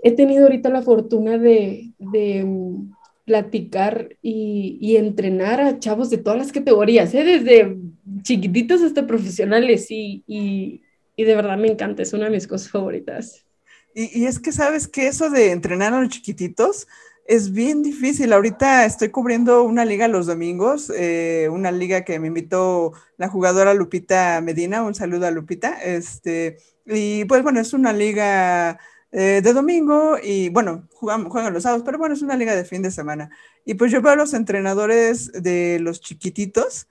he 0.03 0.11
tenido 0.11 0.43
ahorita 0.43 0.69
la 0.69 0.81
fortuna 0.81 1.37
de, 1.37 1.91
de 1.97 2.43
mm, 2.45 2.91
platicar 3.25 4.15
y, 4.21 4.77
y, 4.79 4.95
entrenar 4.95 5.59
a 5.59 5.79
chavos 5.79 6.09
de 6.09 6.17
todas 6.17 6.39
las 6.39 6.51
categorías, 6.51 7.13
¿eh? 7.13 7.23
desde 7.23 7.77
chiquititos 8.21 8.81
hasta 8.81 9.05
profesionales 9.05 9.91
y, 9.91 10.23
y, 10.27 10.81
y, 11.17 11.23
de 11.25 11.35
verdad 11.35 11.57
me 11.57 11.67
encanta, 11.67 12.03
es 12.03 12.13
una 12.13 12.25
de 12.25 12.31
mis 12.31 12.47
cosas 12.47 12.69
favoritas. 12.69 13.45
Y, 13.93 14.25
es 14.25 14.39
que 14.39 14.51
sabes 14.51 14.87
que 14.87 15.07
eso 15.07 15.29
de 15.29 15.51
entrenar 15.51 15.93
a 15.93 16.01
los 16.01 16.09
chiquititos 16.09 16.87
es 17.25 17.51
bien 17.51 17.83
difícil. 17.83 18.31
Ahorita 18.31 18.85
estoy 18.85 19.09
cubriendo 19.09 19.63
una 19.63 19.83
liga 19.83 20.07
los 20.07 20.27
domingos, 20.27 20.91
eh, 20.95 21.49
una 21.51 21.71
liga 21.71 22.05
que 22.05 22.19
me 22.19 22.27
invitó 22.27 22.93
la 23.17 23.27
jugadora 23.27 23.73
Lupita 23.73 24.39
Medina, 24.41 24.83
un 24.83 24.95
saludo 24.95 25.27
a 25.27 25.31
Lupita, 25.31 25.81
este, 25.83 26.57
y 26.85 27.25
pues 27.25 27.43
bueno, 27.43 27.59
es 27.59 27.73
una 27.73 27.91
liga 27.91 28.79
eh, 29.11 29.41
de 29.43 29.53
domingo 29.53 30.17
y 30.21 30.49
bueno, 30.49 30.87
jugamos, 30.93 31.31
juegan 31.31 31.53
los 31.53 31.63
sábados, 31.63 31.83
pero 31.85 31.97
bueno, 31.97 32.13
es 32.13 32.21
una 32.21 32.35
liga 32.35 32.55
de 32.55 32.65
fin 32.65 32.81
de 32.81 32.91
semana. 32.91 33.29
Y 33.65 33.73
pues 33.73 33.91
yo 33.91 34.01
veo 34.01 34.13
a 34.13 34.15
los 34.15 34.33
entrenadores 34.33 35.31
de 35.31 35.79
los 35.79 36.01
chiquititos 36.01 36.87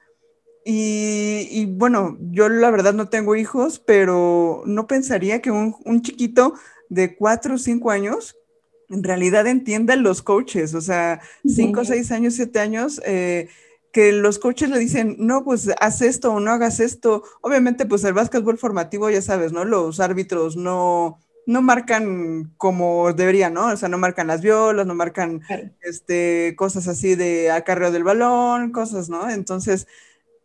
y, 0.68 1.46
y 1.52 1.66
bueno, 1.66 2.18
yo 2.32 2.48
la 2.48 2.72
verdad 2.72 2.92
no 2.92 3.08
tengo 3.08 3.36
hijos, 3.36 3.78
pero 3.78 4.64
no 4.66 4.88
pensaría 4.88 5.40
que 5.40 5.52
un, 5.52 5.76
un 5.84 6.02
chiquito 6.02 6.54
de 6.88 7.14
cuatro 7.14 7.54
o 7.54 7.58
cinco 7.58 7.92
años 7.92 8.36
en 8.88 9.04
realidad 9.04 9.46
entienda 9.46 9.94
los 9.94 10.22
coaches, 10.22 10.74
o 10.74 10.80
sea, 10.80 11.20
cinco, 11.46 11.84
seis 11.84 12.10
años, 12.10 12.34
siete 12.34 12.58
años. 12.58 13.00
Eh, 13.04 13.48
que 13.92 14.12
los 14.12 14.38
coaches 14.38 14.68
le 14.68 14.78
dicen, 14.78 15.16
no, 15.18 15.44
pues 15.44 15.70
haz 15.80 16.02
esto 16.02 16.32
o 16.32 16.40
no 16.40 16.50
hagas 16.50 16.80
esto. 16.80 17.22
Obviamente, 17.40 17.86
pues 17.86 18.04
el 18.04 18.12
básquetbol 18.12 18.58
formativo, 18.58 19.08
ya 19.08 19.22
sabes, 19.22 19.52
¿no? 19.52 19.64
Los 19.64 20.00
árbitros 20.00 20.56
no, 20.56 21.18
no 21.46 21.62
marcan 21.62 22.52
como 22.58 23.12
deberían, 23.12 23.54
¿no? 23.54 23.68
O 23.68 23.76
sea, 23.76 23.88
no 23.88 23.98
marcan 23.98 24.26
las 24.26 24.42
violas, 24.42 24.86
no 24.86 24.94
marcan 24.94 25.40
este, 25.80 26.54
cosas 26.58 26.88
así 26.88 27.14
de 27.14 27.50
acarreo 27.50 27.90
del 27.90 28.04
balón, 28.04 28.70
cosas, 28.70 29.08
¿no? 29.08 29.30
Entonces, 29.30 29.86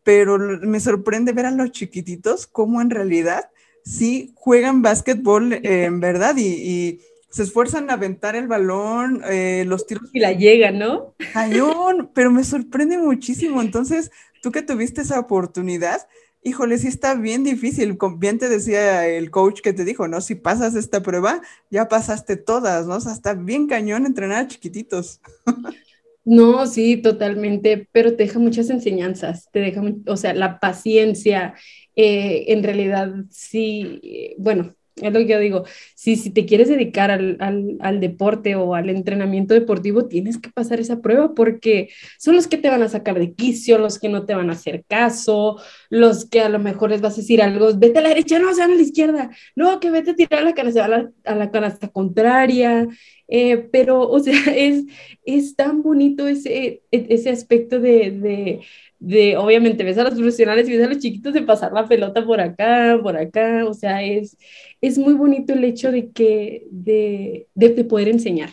pero 0.03 0.37
me 0.37 0.79
sorprende 0.79 1.33
ver 1.33 1.45
a 1.45 1.51
los 1.51 1.71
chiquititos 1.71 2.47
cómo 2.47 2.81
en 2.81 2.89
realidad 2.89 3.49
sí 3.83 4.33
juegan 4.35 4.81
básquetbol 4.81 5.53
eh, 5.53 5.85
en 5.85 5.99
verdad 5.99 6.35
y, 6.37 6.47
y, 6.47 7.01
se 7.29 7.43
esfuerzan 7.43 7.89
a 7.89 7.93
aventar 7.93 8.35
el 8.35 8.49
balón, 8.49 9.21
eh, 9.23 9.63
los 9.65 9.87
tiros. 9.87 10.09
Y 10.11 10.19
la 10.19 10.33
llega, 10.33 10.71
¿no? 10.71 11.15
Cañón, 11.31 12.11
pero 12.13 12.29
me 12.29 12.43
sorprende 12.43 12.97
muchísimo. 12.97 13.61
Entonces, 13.61 14.11
tú 14.41 14.51
que 14.51 14.61
tuviste 14.61 14.99
esa 14.99 15.17
oportunidad, 15.17 16.05
Híjole, 16.43 16.79
sí 16.79 16.87
está 16.87 17.13
bien 17.13 17.43
difícil. 17.43 17.97
Bien 18.17 18.39
te 18.39 18.49
decía 18.49 19.07
el 19.07 19.29
coach 19.29 19.61
que 19.61 19.73
te 19.73 19.85
dijo, 19.85 20.07
¿no? 20.07 20.21
Si 20.21 20.33
pasas 20.33 20.73
esta 20.73 21.03
prueba, 21.03 21.41
ya 21.69 21.87
pasaste 21.87 22.35
todas, 22.35 22.87
¿no? 22.87 22.95
O 22.95 22.99
sea, 22.99 23.13
está 23.13 23.35
bien 23.35 23.67
cañón 23.67 24.07
entrenar 24.07 24.45
a 24.45 24.47
chiquititos. 24.47 25.21
No, 26.23 26.67
sí, 26.67 26.97
totalmente, 26.97 27.87
pero 27.91 28.11
te 28.15 28.23
deja 28.25 28.37
muchas 28.37 28.69
enseñanzas, 28.69 29.49
te 29.51 29.59
deja, 29.59 29.81
o 30.05 30.17
sea, 30.17 30.33
la 30.35 30.59
paciencia, 30.59 31.55
eh, 31.95 32.45
en 32.49 32.61
realidad 32.63 33.11
sí, 33.31 34.35
bueno, 34.37 34.75
es 35.07 35.13
lo 35.13 35.19
que 35.19 35.27
yo 35.27 35.39
digo, 35.39 35.63
si, 35.95 36.15
si 36.15 36.29
te 36.31 36.45
quieres 36.45 36.69
dedicar 36.69 37.11
al, 37.11 37.37
al, 37.39 37.77
al, 37.79 37.99
deporte 37.99 38.55
o 38.55 38.75
al 38.75 38.89
entrenamiento 38.89 39.53
deportivo, 39.53 40.07
tienes 40.07 40.37
que 40.37 40.49
pasar 40.49 40.79
esa 40.79 41.01
prueba 41.01 41.33
porque 41.33 41.89
son 42.19 42.35
los 42.35 42.47
que 42.47 42.57
te 42.57 42.69
van 42.69 42.83
a 42.83 42.89
sacar 42.89 43.19
de 43.19 43.33
quicio, 43.33 43.77
los 43.77 43.99
que 43.99 44.09
no 44.09 44.25
te 44.25 44.35
van 44.35 44.49
a 44.49 44.53
hacer 44.53 44.83
caso, 44.87 45.59
los 45.89 46.29
que 46.29 46.41
a 46.41 46.49
lo 46.49 46.59
mejor 46.59 46.91
les 46.91 47.01
vas 47.01 47.13
a 47.13 47.17
decir 47.17 47.41
algo, 47.41 47.71
vete 47.77 47.99
a 47.99 48.01
la 48.01 48.09
derecha, 48.09 48.39
no, 48.39 48.53
se 48.53 48.61
van 48.61 48.71
a 48.71 48.75
la 48.75 48.81
izquierda, 48.81 49.29
no, 49.55 49.79
que 49.79 49.91
vete 49.91 50.11
a 50.11 50.15
tirar 50.15 50.43
la 50.43 50.53
canasta, 50.53 50.85
a 50.85 50.87
la, 50.87 51.11
a 51.25 51.35
la 51.35 51.51
canasta 51.51 51.87
contraria, 51.89 52.87
eh, 53.27 53.57
pero, 53.71 54.07
o 54.07 54.19
sea, 54.19 54.33
es, 54.55 54.83
es 55.25 55.55
tan 55.55 55.81
bonito 55.81 56.27
ese, 56.27 56.83
e, 56.91 57.05
ese 57.09 57.29
aspecto 57.29 57.79
de 57.79 58.61
de, 59.01 59.35
obviamente, 59.35 59.83
ves 59.83 59.97
a 59.97 60.03
los 60.03 60.13
profesionales 60.13 60.69
y 60.69 60.73
ves 60.73 60.85
a 60.85 60.89
los 60.89 60.99
chiquitos 60.99 61.33
de 61.33 61.41
pasar 61.41 61.73
la 61.73 61.87
pelota 61.87 62.23
por 62.23 62.39
acá, 62.39 62.99
por 63.01 63.17
acá, 63.17 63.65
o 63.65 63.73
sea, 63.73 64.03
es, 64.03 64.37
es 64.79 64.99
muy 64.99 65.15
bonito 65.15 65.53
el 65.53 65.63
hecho 65.63 65.91
de 65.91 66.11
que, 66.11 66.67
de, 66.69 67.47
de, 67.55 67.83
poder 67.83 68.09
enseñar. 68.09 68.51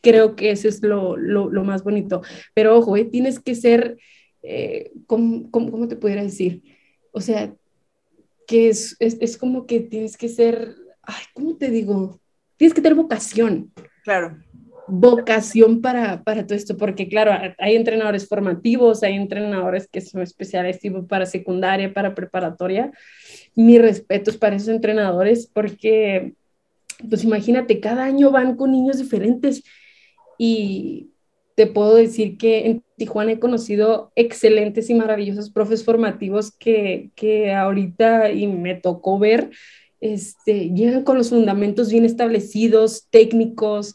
Creo 0.00 0.36
que 0.36 0.50
eso 0.50 0.68
es 0.68 0.82
lo, 0.82 1.18
lo, 1.18 1.50
lo 1.50 1.64
más 1.64 1.84
bonito. 1.84 2.22
Pero 2.54 2.78
ojo, 2.78 2.96
eh, 2.96 3.04
tienes 3.04 3.38
que 3.38 3.54
ser, 3.54 3.98
eh, 4.42 4.90
¿cómo, 5.06 5.50
cómo, 5.50 5.86
te 5.86 5.96
pudiera 5.96 6.22
decir? 6.22 6.62
O 7.12 7.20
sea, 7.20 7.54
que 8.46 8.70
es, 8.70 8.96
es, 9.00 9.18
es, 9.20 9.36
como 9.36 9.66
que 9.66 9.80
tienes 9.80 10.16
que 10.16 10.30
ser, 10.30 10.76
ay, 11.02 11.24
¿cómo 11.34 11.56
te 11.56 11.70
digo? 11.70 12.20
Tienes 12.56 12.72
que 12.72 12.80
tener 12.80 12.96
vocación. 12.96 13.70
Claro 14.02 14.38
vocación 14.86 15.80
para, 15.80 16.22
para 16.22 16.46
todo 16.46 16.56
esto, 16.56 16.76
porque 16.76 17.08
claro, 17.08 17.32
hay 17.58 17.76
entrenadores 17.76 18.28
formativos, 18.28 19.02
hay 19.02 19.14
entrenadores 19.14 19.88
que 19.88 20.00
son 20.00 20.22
especiales 20.22 20.80
tipo 20.80 21.06
para 21.06 21.26
secundaria, 21.26 21.92
para 21.92 22.14
preparatoria. 22.14 22.92
Mi 23.54 23.78
respeto 23.78 24.30
es 24.30 24.36
para 24.36 24.56
esos 24.56 24.68
entrenadores 24.68 25.50
porque, 25.52 26.34
pues 27.08 27.24
imagínate, 27.24 27.80
cada 27.80 28.04
año 28.04 28.30
van 28.30 28.56
con 28.56 28.72
niños 28.72 28.98
diferentes 28.98 29.62
y 30.38 31.10
te 31.54 31.66
puedo 31.66 31.94
decir 31.94 32.36
que 32.36 32.66
en 32.66 32.84
Tijuana 32.96 33.32
he 33.32 33.38
conocido 33.38 34.12
excelentes 34.16 34.90
y 34.90 34.94
maravillosos 34.94 35.50
profes 35.50 35.84
formativos 35.84 36.52
que, 36.52 37.10
que 37.14 37.52
ahorita 37.52 38.32
y 38.32 38.48
me 38.48 38.74
tocó 38.74 39.18
ver, 39.18 39.50
este, 40.00 40.70
llegan 40.70 41.04
con 41.04 41.16
los 41.16 41.30
fundamentos 41.30 41.90
bien 41.90 42.04
establecidos, 42.04 43.06
técnicos, 43.10 43.94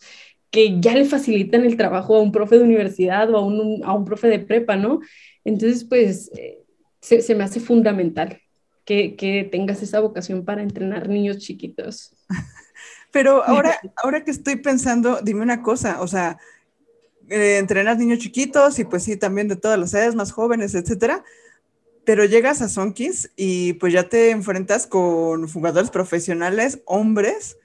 que 0.51 0.79
ya 0.79 0.95
le 0.95 1.05
facilitan 1.05 1.63
el 1.63 1.77
trabajo 1.77 2.15
a 2.15 2.21
un 2.21 2.31
profe 2.31 2.57
de 2.57 2.63
universidad 2.63 3.29
o 3.33 3.37
a 3.37 3.45
un, 3.45 3.81
a 3.83 3.93
un 3.93 4.05
profe 4.05 4.27
de 4.27 4.39
prepa, 4.39 4.75
¿no? 4.75 4.99
Entonces, 5.43 5.83
pues, 5.83 6.31
eh, 6.35 6.63
se, 7.01 7.21
se, 7.21 7.35
me 7.35 7.43
hace 7.43 7.59
fundamental 7.59 8.41
que, 8.85 9.15
que, 9.15 9.47
tengas 9.51 9.81
esa 9.83 9.99
vocación 9.99 10.45
para 10.45 10.63
entrenar 10.63 11.07
niños 11.07 11.37
chiquitos. 11.37 12.15
Pero 13.11 13.43
ahora, 13.43 13.79
ahora 13.95 14.23
que 14.23 14.31
estoy 14.31 14.57
pensando, 14.57 15.19
dime 15.21 15.41
una 15.41 15.63
cosa, 15.63 16.01
o 16.01 16.07
sea, 16.07 16.37
eh, 17.29 17.57
entrenas 17.59 17.97
niños 17.97 18.19
chiquitos 18.19 18.79
y 18.79 18.85
pues 18.85 19.03
sí, 19.03 19.17
también 19.17 19.47
de 19.47 19.55
todas 19.55 19.79
las 19.79 19.93
edades, 19.93 20.15
más 20.15 20.31
jóvenes, 20.31 20.73
etcétera, 20.73 21.23
pero 22.03 22.25
llegas 22.25 22.63
a 22.63 22.69
Sonkis 22.69 23.31
y 23.35 23.73
pues 23.73 23.93
ya 23.93 24.09
te 24.09 24.31
enfrentas 24.31 24.87
con 24.87 25.47
jugadores 25.47 25.91
profesionales, 25.91 26.81
hombres, 26.85 27.58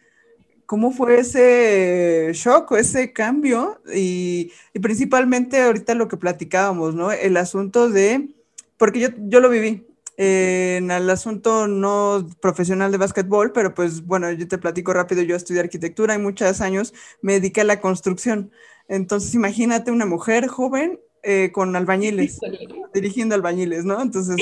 ¿Cómo 0.66 0.92
fue 0.92 1.20
ese 1.20 2.30
shock 2.32 2.72
o 2.72 2.76
ese 2.76 3.12
cambio? 3.12 3.80
Y, 3.94 4.52
principalmente 4.80 5.60
ahorita 5.60 5.94
lo 5.94 6.08
que 6.08 6.16
platicábamos, 6.16 6.94
¿no? 6.94 7.12
El 7.12 7.36
asunto 7.36 7.88
de, 7.90 8.28
porque 8.76 9.00
yo, 9.00 9.08
yo 9.28 9.40
lo 9.40 9.50
viví 9.50 9.86
en 10.16 10.90
el 10.90 11.10
asunto 11.10 11.66
no 11.66 12.28
profesional 12.40 12.92
de 12.92 12.98
básquetbol, 12.98 13.52
pero 13.52 13.74
pues 13.74 14.06
bueno, 14.06 14.30
yo 14.30 14.46
te 14.46 14.58
platico 14.58 14.92
rápido, 14.92 15.22
yo 15.22 15.34
estudié 15.34 15.60
arquitectura 15.60 16.14
y 16.14 16.18
muchos 16.18 16.60
años 16.60 16.94
me 17.20 17.34
dediqué 17.34 17.62
a 17.62 17.64
la 17.64 17.80
construcción. 17.80 18.50
Entonces 18.88 19.34
imagínate 19.34 19.90
una 19.90 20.06
mujer 20.06 20.46
joven 20.46 21.00
eh, 21.22 21.50
con 21.52 21.74
albañiles, 21.74 22.38
dirigiendo 22.92 23.34
albañiles, 23.34 23.84
¿no? 23.84 24.00
Entonces 24.00 24.36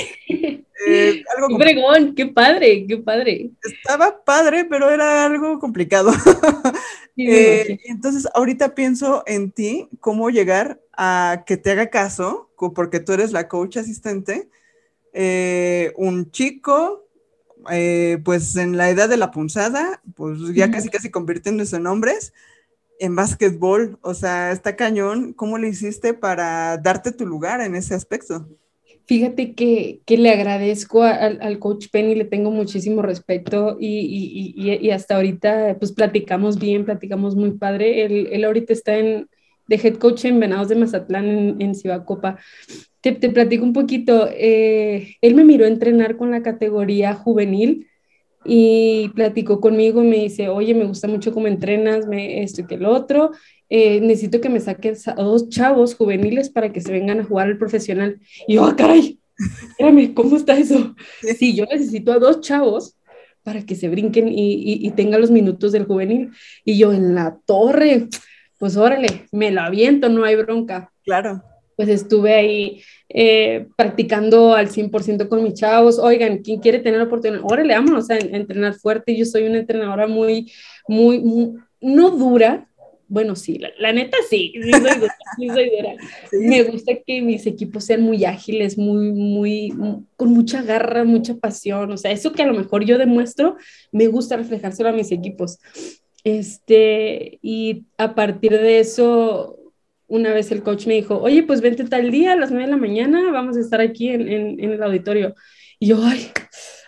Eh, 0.93 1.23
algo 1.35 1.47
qué 1.49 1.55
bregón, 1.55 2.15
qué 2.15 2.25
padre, 2.27 2.85
qué 2.87 2.97
padre. 2.97 3.51
Estaba 3.63 4.23
padre, 4.23 4.65
pero 4.65 4.89
era 4.89 5.25
algo 5.25 5.59
complicado. 5.59 6.11
eh, 7.17 7.79
entonces, 7.85 8.27
ahorita 8.33 8.75
pienso 8.75 9.23
en 9.25 9.51
ti, 9.51 9.89
cómo 9.99 10.29
llegar 10.29 10.81
a 10.95 11.43
que 11.45 11.57
te 11.57 11.71
haga 11.71 11.87
caso, 11.87 12.49
porque 12.75 12.99
tú 12.99 13.13
eres 13.13 13.31
la 13.31 13.47
coach 13.47 13.77
asistente, 13.77 14.49
eh, 15.13 15.93
un 15.95 16.31
chico, 16.31 17.07
eh, 17.71 18.19
pues 18.23 18.55
en 18.55 18.77
la 18.77 18.89
edad 18.89 19.09
de 19.09 19.17
la 19.17 19.31
punzada, 19.31 20.01
pues 20.15 20.39
ya 20.53 20.71
casi 20.71 20.89
casi 20.89 21.09
convirtiéndose 21.09 21.75
en 21.75 21.87
hombres, 21.87 22.33
en 22.99 23.15
básquetbol, 23.15 23.97
o 24.01 24.13
sea, 24.13 24.51
está 24.51 24.75
cañón, 24.75 25.33
¿cómo 25.33 25.57
le 25.57 25.69
hiciste 25.69 26.13
para 26.13 26.77
darte 26.77 27.11
tu 27.11 27.25
lugar 27.25 27.61
en 27.61 27.75
ese 27.75 27.93
aspecto? 27.93 28.47
Fíjate 29.05 29.53
que, 29.53 29.99
que 30.05 30.17
le 30.17 30.29
agradezco 30.29 31.03
al, 31.03 31.39
al, 31.41 31.59
coach 31.59 31.87
Penny, 31.91 32.15
le 32.15 32.23
tengo 32.23 32.51
muchísimo 32.51 33.01
respeto 33.01 33.75
y, 33.79 34.53
y, 34.55 34.77
y, 34.79 34.91
hasta 34.91 35.15
ahorita 35.15 35.75
pues 35.77 35.91
platicamos 35.91 36.57
bien, 36.57 36.85
platicamos 36.85 37.35
muy 37.35 37.51
padre. 37.51 38.05
Él, 38.05 38.29
él 38.31 38.45
ahorita 38.45 38.71
está 38.71 38.97
en, 38.97 39.27
de 39.67 39.75
head 39.75 39.95
coach 39.95 40.23
en 40.23 40.39
Venados 40.39 40.69
de 40.69 40.75
Mazatlán 40.75 41.27
en, 41.27 41.61
en 41.61 41.75
Cibacopa. 41.75 42.39
Te, 43.01 43.11
te, 43.11 43.29
platico 43.29 43.65
un 43.65 43.73
poquito. 43.73 44.29
Eh, 44.31 45.17
él 45.19 45.35
me 45.35 45.43
miró 45.43 45.65
entrenar 45.65 46.15
con 46.15 46.31
la 46.31 46.41
categoría 46.41 47.13
juvenil 47.13 47.87
y 48.45 49.09
platicó 49.15 49.59
conmigo 49.59 50.03
y 50.03 50.07
me 50.07 50.17
dice, 50.17 50.49
oye, 50.49 50.73
me 50.73 50.85
gusta 50.85 51.07
mucho 51.07 51.33
cómo 51.33 51.47
entrenas, 51.47 52.07
me, 52.07 52.41
esto 52.43 52.61
y 52.61 52.67
que 52.67 52.75
el 52.75 52.85
otro. 52.85 53.31
Eh, 53.75 53.99
necesito 54.01 54.39
que 54.39 54.49
me 54.49 54.59
saques 54.59 55.07
a 55.07 55.15
dos 55.15 55.49
chavos 55.49 55.95
juveniles 55.95 56.47
para 56.47 56.71
que 56.71 56.79
se 56.79 56.91
vengan 56.91 57.21
a 57.21 57.23
jugar 57.23 57.47
al 57.47 57.57
profesional. 57.57 58.19
Y 58.47 58.53
yo, 58.53 58.65
ah, 58.65 58.75
caray, 58.75 59.19
espérame, 59.71 60.13
¿cómo 60.13 60.37
está 60.37 60.55
eso? 60.55 60.93
Sí, 61.39 61.55
yo 61.55 61.65
necesito 61.65 62.13
a 62.13 62.19
dos 62.19 62.41
chavos 62.41 62.95
para 63.41 63.65
que 63.65 63.73
se 63.73 63.89
brinquen 63.89 64.27
y, 64.27 64.85
y, 64.85 64.91
tengan 64.91 65.21
los 65.21 65.31
minutos 65.31 65.71
del 65.71 65.85
juvenil. 65.85 66.29
Y 66.63 66.77
yo 66.77 66.93
en 66.93 67.15
la 67.15 67.39
torre, 67.47 68.09
pues 68.59 68.77
órale, 68.77 69.25
me 69.31 69.49
lo 69.49 69.61
aviento, 69.61 70.07
no 70.07 70.23
hay 70.23 70.35
bronca. 70.35 70.91
Claro. 71.03 71.41
Pues 71.75 71.89
estuve 71.89 72.35
ahí 72.35 72.83
eh, 73.09 73.65
practicando 73.75 74.53
al 74.53 74.69
100% 74.69 75.27
con 75.27 75.43
mis 75.43 75.55
chavos. 75.55 75.97
Oigan, 75.97 76.43
¿quién 76.43 76.59
quiere 76.59 76.77
tener 76.77 76.99
la 76.99 77.05
oportunidad? 77.05 77.41
Órale, 77.43 77.73
vámonos 77.73 78.07
a, 78.11 78.13
a 78.13 78.17
entrenar 78.19 78.75
fuerte. 78.75 79.15
Yo 79.15 79.25
soy 79.25 79.47
una 79.47 79.57
entrenadora 79.57 80.05
muy, 80.05 80.51
muy, 80.87 81.21
muy 81.21 81.53
no 81.83 82.11
dura, 82.11 82.69
bueno, 83.13 83.35
sí, 83.35 83.59
la, 83.77 83.93
neta 83.93 84.17
sí, 84.27 84.53
sí 84.55 84.71
soy 84.71 84.99
dura, 84.99 85.15
sí 85.37 85.47
soy 85.47 85.69
dura. 85.69 85.93
Me 86.31 86.63
gusta 86.63 86.93
que 87.05 87.21
mis 87.21 87.45
equipos 87.45 87.85
sean 87.85 88.01
muy 88.01 88.25
ágiles, 88.25 88.75
muy, 88.75 89.11
muy, 89.11 89.71
con 90.15 90.33
mucha 90.33 90.63
garra, 90.63 91.03
mucha 91.03 91.35
pasión, 91.35 91.91
o 91.91 91.97
sea, 91.97 92.09
eso 92.09 92.31
que 92.31 92.41
a 92.41 92.47
lo 92.47 92.55
mejor 92.55 92.85
yo 92.85 92.97
demuestro, 92.97 93.55
me 93.91 94.07
gusta 94.07 94.35
reflejárselo 94.35 94.89
a 94.89 94.93
mis 94.93 95.11
equipos. 95.11 95.59
Este, 96.23 97.37
y 97.43 97.85
a 97.99 98.15
partir 98.15 98.53
de 98.53 98.79
eso, 98.79 99.59
una 100.07 100.33
vez 100.33 100.51
el 100.51 100.63
coach 100.63 100.87
me 100.87 100.95
dijo, 100.95 101.19
oye, 101.19 101.43
pues 101.43 101.61
vente 101.61 101.83
tal 101.83 102.09
día 102.09 102.33
a 102.33 102.35
las 102.35 102.49
nueve 102.49 102.65
de 102.65 102.71
la 102.71 102.77
mañana, 102.77 103.31
vamos 103.31 103.57
a 103.57 103.59
estar 103.59 103.79
aquí 103.79 104.09
en, 104.09 104.27
en, 104.27 104.59
en 104.59 104.71
el 104.71 104.81
auditorio. 104.81 105.35
Y 105.77 105.85
yo, 105.85 106.03
ay, 106.03 106.31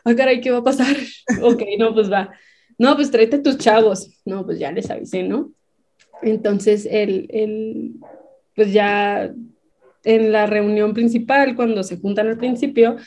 ay, 0.03 0.15
caray, 0.15 0.41
¿qué 0.41 0.49
va 0.49 0.57
a 0.57 0.63
pasar? 0.63 0.95
ok, 1.43 1.61
no, 1.77 1.93
pues 1.93 2.11
va. 2.11 2.31
No, 2.79 2.95
pues 2.95 3.11
tráete 3.11 3.35
a 3.35 3.43
tus 3.43 3.59
chavos. 3.59 4.09
No, 4.25 4.43
pues 4.43 4.57
ya 4.57 4.71
les 4.71 4.89
avisé, 4.89 5.21
¿no? 5.21 5.53
Entonces, 6.25 6.87
el, 6.89 7.93
pues 8.55 8.73
ya 8.73 9.31
en 10.03 10.31
la 10.31 10.47
reunión 10.47 10.93
principal, 10.93 11.55
cuando 11.55 11.83
se 11.83 11.97
juntan 11.97 12.27
al 12.27 12.37
principio, 12.37 12.97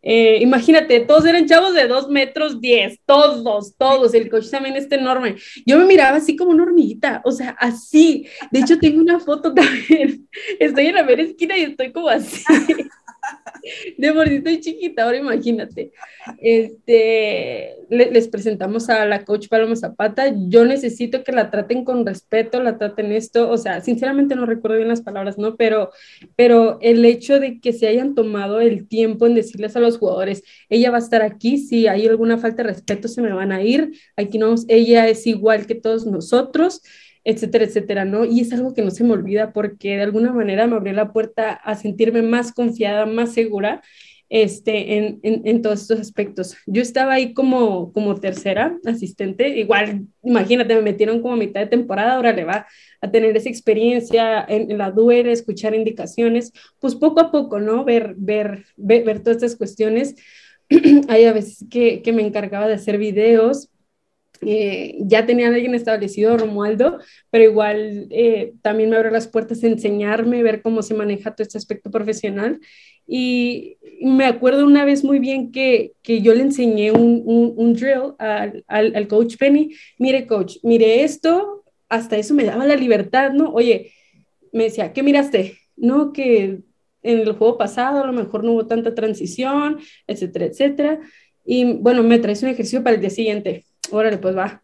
eh, 0.00 0.38
imagínate, 0.40 1.00
todos 1.00 1.24
eran 1.26 1.46
chavos 1.46 1.74
de 1.74 1.88
2 1.88 2.08
metros 2.08 2.60
10, 2.60 3.00
todos, 3.04 3.76
todos, 3.76 4.14
el 4.14 4.30
coche 4.30 4.48
también 4.48 4.76
está 4.76 4.94
enorme. 4.94 5.34
Yo 5.66 5.76
me 5.76 5.86
miraba 5.86 6.18
así 6.18 6.36
como 6.36 6.52
una 6.52 6.62
hormiguita, 6.62 7.20
o 7.24 7.32
sea, 7.32 7.50
así. 7.58 8.26
De 8.52 8.60
hecho, 8.60 8.78
tengo 8.78 9.00
una 9.00 9.18
foto 9.18 9.52
también. 9.54 10.28
Estoy 10.60 10.86
en 10.86 10.94
la 10.94 11.02
mera 11.02 11.22
esquina 11.22 11.58
y 11.58 11.62
estoy 11.62 11.92
como 11.92 12.08
así. 12.08 12.44
de 13.98 14.12
por 14.12 14.28
sí 14.28 14.36
estoy 14.36 14.60
chiquita, 14.60 15.04
ahora 15.04 15.18
imagínate. 15.18 15.92
Este, 16.40 17.76
les 17.88 18.28
presentamos 18.28 18.88
a 18.88 19.06
la 19.06 19.24
coach 19.24 19.48
Paloma 19.48 19.76
Zapata. 19.76 20.32
Yo 20.48 20.64
necesito 20.64 21.24
que 21.24 21.32
la 21.32 21.50
traten 21.50 21.84
con 21.84 22.06
respeto, 22.06 22.62
la 22.62 22.78
traten 22.78 23.12
esto. 23.12 23.50
O 23.50 23.56
sea, 23.56 23.80
sinceramente 23.80 24.34
no 24.34 24.46
recuerdo 24.46 24.76
bien 24.76 24.88
las 24.88 25.02
palabras, 25.02 25.38
¿no? 25.38 25.56
Pero, 25.56 25.90
pero 26.36 26.78
el 26.80 27.04
hecho 27.04 27.40
de 27.40 27.60
que 27.60 27.72
se 27.72 27.88
hayan 27.88 28.14
tomado 28.14 28.60
el 28.60 28.86
tiempo 28.88 29.26
en 29.26 29.34
decirles 29.34 29.76
a 29.76 29.80
los 29.80 29.98
jugadores, 29.98 30.42
ella 30.68 30.90
va 30.90 30.98
a 30.98 31.00
estar 31.00 31.22
aquí, 31.22 31.58
si 31.58 31.86
hay 31.86 32.06
alguna 32.06 32.38
falta 32.38 32.62
de 32.62 32.70
respeto, 32.70 33.08
se 33.08 33.22
me 33.22 33.32
van 33.32 33.52
a 33.52 33.62
ir. 33.62 33.92
Aquí 34.16 34.38
no, 34.38 34.54
ella 34.68 35.08
es 35.08 35.26
igual 35.26 35.66
que 35.66 35.74
todos 35.74 36.06
nosotros 36.06 36.82
etcétera, 37.28 37.66
etcétera, 37.66 38.04
¿no? 38.06 38.24
Y 38.24 38.40
es 38.40 38.54
algo 38.54 38.72
que 38.72 38.80
no 38.80 38.90
se 38.90 39.04
me 39.04 39.12
olvida 39.12 39.52
porque 39.52 39.96
de 39.96 40.02
alguna 40.02 40.32
manera 40.32 40.66
me 40.66 40.76
abrió 40.76 40.94
la 40.94 41.12
puerta 41.12 41.52
a 41.52 41.74
sentirme 41.74 42.22
más 42.22 42.52
confiada, 42.52 43.04
más 43.04 43.34
segura 43.34 43.82
este, 44.30 44.96
en, 44.96 45.20
en, 45.22 45.42
en, 45.46 45.60
todos 45.60 45.82
estos 45.82 46.00
aspectos. 46.00 46.56
Yo 46.64 46.80
estaba 46.80 47.12
ahí 47.12 47.34
como, 47.34 47.92
como 47.92 48.14
tercera 48.14 48.78
asistente, 48.86 49.46
igual, 49.58 50.06
imagínate, 50.22 50.74
me 50.74 50.80
metieron 50.80 51.20
como 51.20 51.34
a 51.34 51.36
mitad 51.36 51.60
de 51.60 51.66
temporada, 51.66 52.14
ahora 52.14 52.32
le 52.32 52.44
va 52.44 52.66
a 53.02 53.10
tener 53.10 53.36
esa 53.36 53.50
experiencia 53.50 54.42
en, 54.48 54.78
la 54.78 54.90
duela, 54.90 55.30
escuchar 55.30 55.74
indicaciones, 55.74 56.52
pues 56.80 56.94
poco 56.94 57.20
a 57.20 57.30
poco, 57.30 57.60
¿no? 57.60 57.84
Ver, 57.84 58.14
ver, 58.16 58.64
ver, 58.76 59.04
ver 59.04 59.20
todas 59.20 59.36
estas 59.36 59.56
cuestiones. 59.56 60.14
Hay 61.08 61.26
a 61.26 61.34
veces 61.34 61.66
que, 61.70 62.00
que 62.00 62.12
me 62.14 62.26
encargaba 62.26 62.68
de 62.68 62.74
hacer 62.74 62.96
videos, 62.96 63.70
eh, 64.42 64.96
ya 65.00 65.26
tenía 65.26 65.48
alguien 65.48 65.74
establecido, 65.74 66.36
Romualdo, 66.36 66.98
pero 67.30 67.44
igual 67.44 68.06
eh, 68.10 68.54
también 68.62 68.90
me 68.90 68.96
abrió 68.96 69.10
las 69.10 69.28
puertas 69.28 69.62
a 69.62 69.66
enseñarme, 69.66 70.42
ver 70.42 70.62
cómo 70.62 70.82
se 70.82 70.94
maneja 70.94 71.34
todo 71.34 71.42
este 71.42 71.58
aspecto 71.58 71.90
profesional. 71.90 72.60
Y 73.06 73.78
me 74.02 74.26
acuerdo 74.26 74.66
una 74.66 74.84
vez 74.84 75.02
muy 75.02 75.18
bien 75.18 75.50
que, 75.50 75.92
que 76.02 76.20
yo 76.20 76.34
le 76.34 76.42
enseñé 76.42 76.92
un, 76.92 77.22
un, 77.24 77.72
drill 77.72 78.14
al, 78.18 78.64
al, 78.68 79.08
coach 79.08 79.36
Penny. 79.38 79.74
Mire, 79.98 80.26
coach, 80.26 80.56
mire 80.62 81.02
esto, 81.02 81.64
hasta 81.88 82.16
eso 82.16 82.34
me 82.34 82.44
daba 82.44 82.66
la 82.66 82.76
libertad, 82.76 83.32
¿no? 83.32 83.50
Oye, 83.52 83.92
me 84.52 84.64
decía, 84.64 84.92
¿qué 84.92 85.02
miraste? 85.02 85.58
No, 85.76 86.12
que 86.12 86.60
en 87.02 87.18
el 87.20 87.32
juego 87.32 87.56
pasado 87.56 88.02
a 88.02 88.06
lo 88.06 88.12
mejor 88.12 88.44
no 88.44 88.52
hubo 88.52 88.66
tanta 88.66 88.94
transición, 88.94 89.78
etcétera, 90.06 90.46
etcétera. 90.46 91.00
Y 91.44 91.64
bueno, 91.74 92.02
me 92.02 92.18
traes 92.18 92.42
un 92.42 92.50
ejercicio 92.50 92.82
para 92.84 92.96
el 92.96 93.00
día 93.00 93.10
siguiente 93.10 93.64
órale, 93.92 94.18
pues 94.18 94.36
va. 94.36 94.62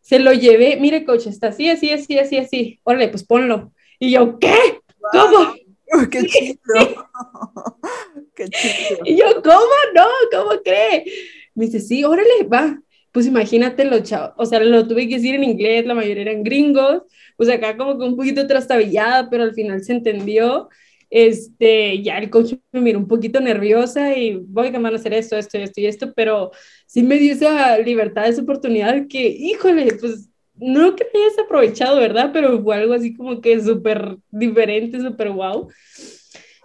Se 0.00 0.18
lo 0.18 0.32
llevé, 0.32 0.76
mire, 0.80 1.04
coach, 1.04 1.26
está 1.26 1.48
así, 1.48 1.68
así, 1.68 1.90
así, 1.90 2.18
así, 2.18 2.38
así, 2.38 2.80
órale, 2.84 3.08
pues 3.08 3.24
ponlo. 3.24 3.72
Y 3.98 4.12
yo, 4.12 4.38
¿qué? 4.38 4.54
¿Cómo? 5.12 5.54
¡Qué 6.10 6.22
chido! 6.26 6.58
¡Qué 8.34 8.48
chido! 8.48 9.00
Y 9.04 9.16
yo, 9.16 9.42
¿cómo 9.42 9.74
no? 9.94 10.06
¿Cómo 10.32 10.62
cree? 10.62 11.04
Me 11.54 11.66
dice, 11.66 11.80
sí, 11.80 12.04
órale, 12.04 12.44
va. 12.52 12.80
Pues 13.12 13.26
imagínate 13.26 13.84
lo 13.84 13.98
chao, 14.00 14.34
o 14.36 14.46
sea, 14.46 14.60
lo 14.60 14.86
tuve 14.86 15.08
que 15.08 15.16
decir 15.16 15.34
en 15.34 15.42
inglés, 15.42 15.84
la 15.84 15.94
mayoría 15.96 16.22
eran 16.22 16.44
gringos, 16.44 17.02
pues 17.36 17.48
acá 17.48 17.76
como 17.76 17.98
que 17.98 18.04
un 18.04 18.14
poquito 18.16 18.46
trastabillada, 18.46 19.28
pero 19.28 19.42
al 19.42 19.52
final 19.52 19.82
se 19.82 19.94
entendió 19.94 20.68
este, 21.10 22.02
ya 22.02 22.18
el 22.18 22.30
coach 22.30 22.54
me 22.72 22.80
miró 22.80 23.00
un 23.00 23.08
poquito 23.08 23.40
nerviosa 23.40 24.16
y 24.16 24.36
voy 24.36 24.68
a 24.68 24.70
van 24.70 24.86
a 24.86 24.96
hacer 24.96 25.12
esto, 25.12 25.36
esto, 25.36 25.58
esto 25.58 25.80
y 25.80 25.86
esto, 25.86 26.12
pero 26.14 26.52
sí 26.90 27.04
me 27.04 27.18
dio 27.18 27.32
esa 27.32 27.78
libertad, 27.78 28.26
esa 28.26 28.42
oportunidad 28.42 29.06
que, 29.06 29.28
híjole, 29.28 29.94
pues 30.00 30.28
no 30.56 30.96
que 30.96 31.04
hayas 31.04 31.38
aprovechado, 31.38 32.00
¿verdad? 32.00 32.30
Pero 32.32 32.60
fue 32.60 32.74
algo 32.74 32.94
así 32.94 33.14
como 33.14 33.40
que 33.40 33.60
súper 33.62 34.16
diferente, 34.28 35.00
súper 35.00 35.30
wow. 35.30 35.68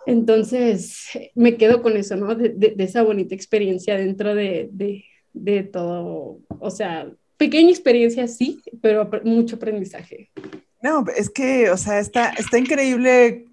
Entonces, 0.08 1.10
me 1.36 1.58
quedo 1.58 1.84
con 1.84 1.96
eso, 1.96 2.16
¿no? 2.16 2.34
De, 2.34 2.50
de, 2.50 2.84
esa 2.84 3.04
bonita 3.04 3.36
experiencia 3.36 3.98
dentro 3.98 4.34
de, 4.34 4.68
de, 5.32 5.64
todo, 5.64 6.40
o 6.60 6.72
sea, 6.72 7.08
pequeña 7.38 7.70
experiencia, 7.70 8.28
sí, 8.28 8.60
pero 8.82 9.08
mucho 9.24 9.58
aprendizaje. 9.58 10.32
No, 10.86 11.04
es 11.16 11.32
que, 11.32 11.72
o 11.72 11.78
sea, 11.78 11.98
está, 11.98 12.30
está 12.30 12.60
increíble 12.60 13.48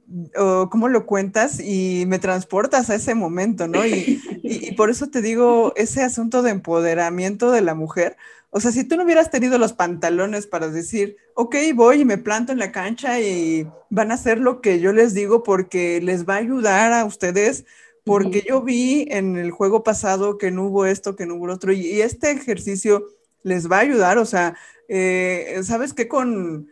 cómo 0.71 0.89
lo 0.89 1.07
cuentas 1.07 1.61
y 1.61 2.05
me 2.07 2.19
transportas 2.19 2.91
a 2.91 2.95
ese 2.95 3.15
momento, 3.15 3.67
¿no? 3.69 3.87
Y, 3.87 4.21
y, 4.43 4.73
por 4.73 4.91
eso 4.91 5.09
te 5.09 5.23
digo, 5.23 5.73
ese 5.75 6.03
asunto 6.03 6.43
de 6.43 6.51
empoderamiento 6.51 7.51
de 7.51 7.63
la 7.63 7.75
mujer, 7.75 8.19
o 8.51 8.61
sea, 8.61 8.71
si 8.71 8.85
tú 8.85 8.99
no 8.99 9.05
hubieras 9.05 9.31
tenido 9.31 9.57
los 9.57 9.73
pantalones 9.73 10.47
para 10.47 10.69
decir, 10.69 11.17
ok, 11.33 11.57
voy 11.75 12.03
y 12.03 12.05
me 12.05 12.19
planto 12.19 12.53
en 12.53 12.59
la 12.59 12.71
cancha 12.71 13.19
y 13.19 13.67
van 13.89 14.11
a 14.11 14.17
hacer 14.17 14.39
lo 14.39 14.61
que 14.61 14.79
yo 14.79 14.93
les 14.93 15.15
digo 15.15 15.43
porque 15.43 16.03
les 16.03 16.29
va 16.29 16.35
a 16.35 16.41
ayudar 16.41 16.93
a 16.93 17.07
ustedes, 17.07 17.65
porque 18.05 18.45
yo 18.47 18.61
vi 18.61 19.07
en 19.11 19.39
el 19.39 19.53
juego 19.53 19.83
pasado 19.83 20.37
que 20.37 20.51
no 20.51 20.67
hubo 20.67 20.85
esto, 20.85 21.17
que 21.17 21.25
no 21.25 21.37
hubo 21.37 21.51
otro, 21.51 21.73
y, 21.73 22.03
este 22.03 22.31
ejercicio 22.31 23.07
les 23.43 23.73
va 23.73 23.79
a 23.79 23.81
ayudar, 23.81 24.19
o 24.19 24.27
sea, 24.27 24.55
eh, 24.89 25.59
¿sabes 25.63 25.95
qué? 25.95 26.07
Con 26.07 26.69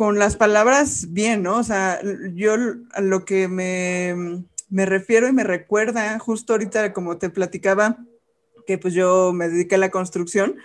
con 0.00 0.18
las 0.18 0.34
palabras 0.34 1.08
bien, 1.12 1.42
¿no? 1.42 1.58
O 1.58 1.62
sea, 1.62 2.00
yo 2.32 2.54
a 2.92 3.02
lo 3.02 3.26
que 3.26 3.48
me, 3.48 4.42
me 4.70 4.86
refiero 4.86 5.28
y 5.28 5.32
me 5.34 5.44
recuerda, 5.44 6.18
justo 6.18 6.54
ahorita 6.54 6.94
como 6.94 7.18
te 7.18 7.28
platicaba, 7.28 7.98
que 8.66 8.78
pues 8.78 8.94
yo 8.94 9.34
me 9.34 9.50
dediqué 9.50 9.74
a 9.74 9.78
la 9.78 9.90
construcción, 9.90 10.56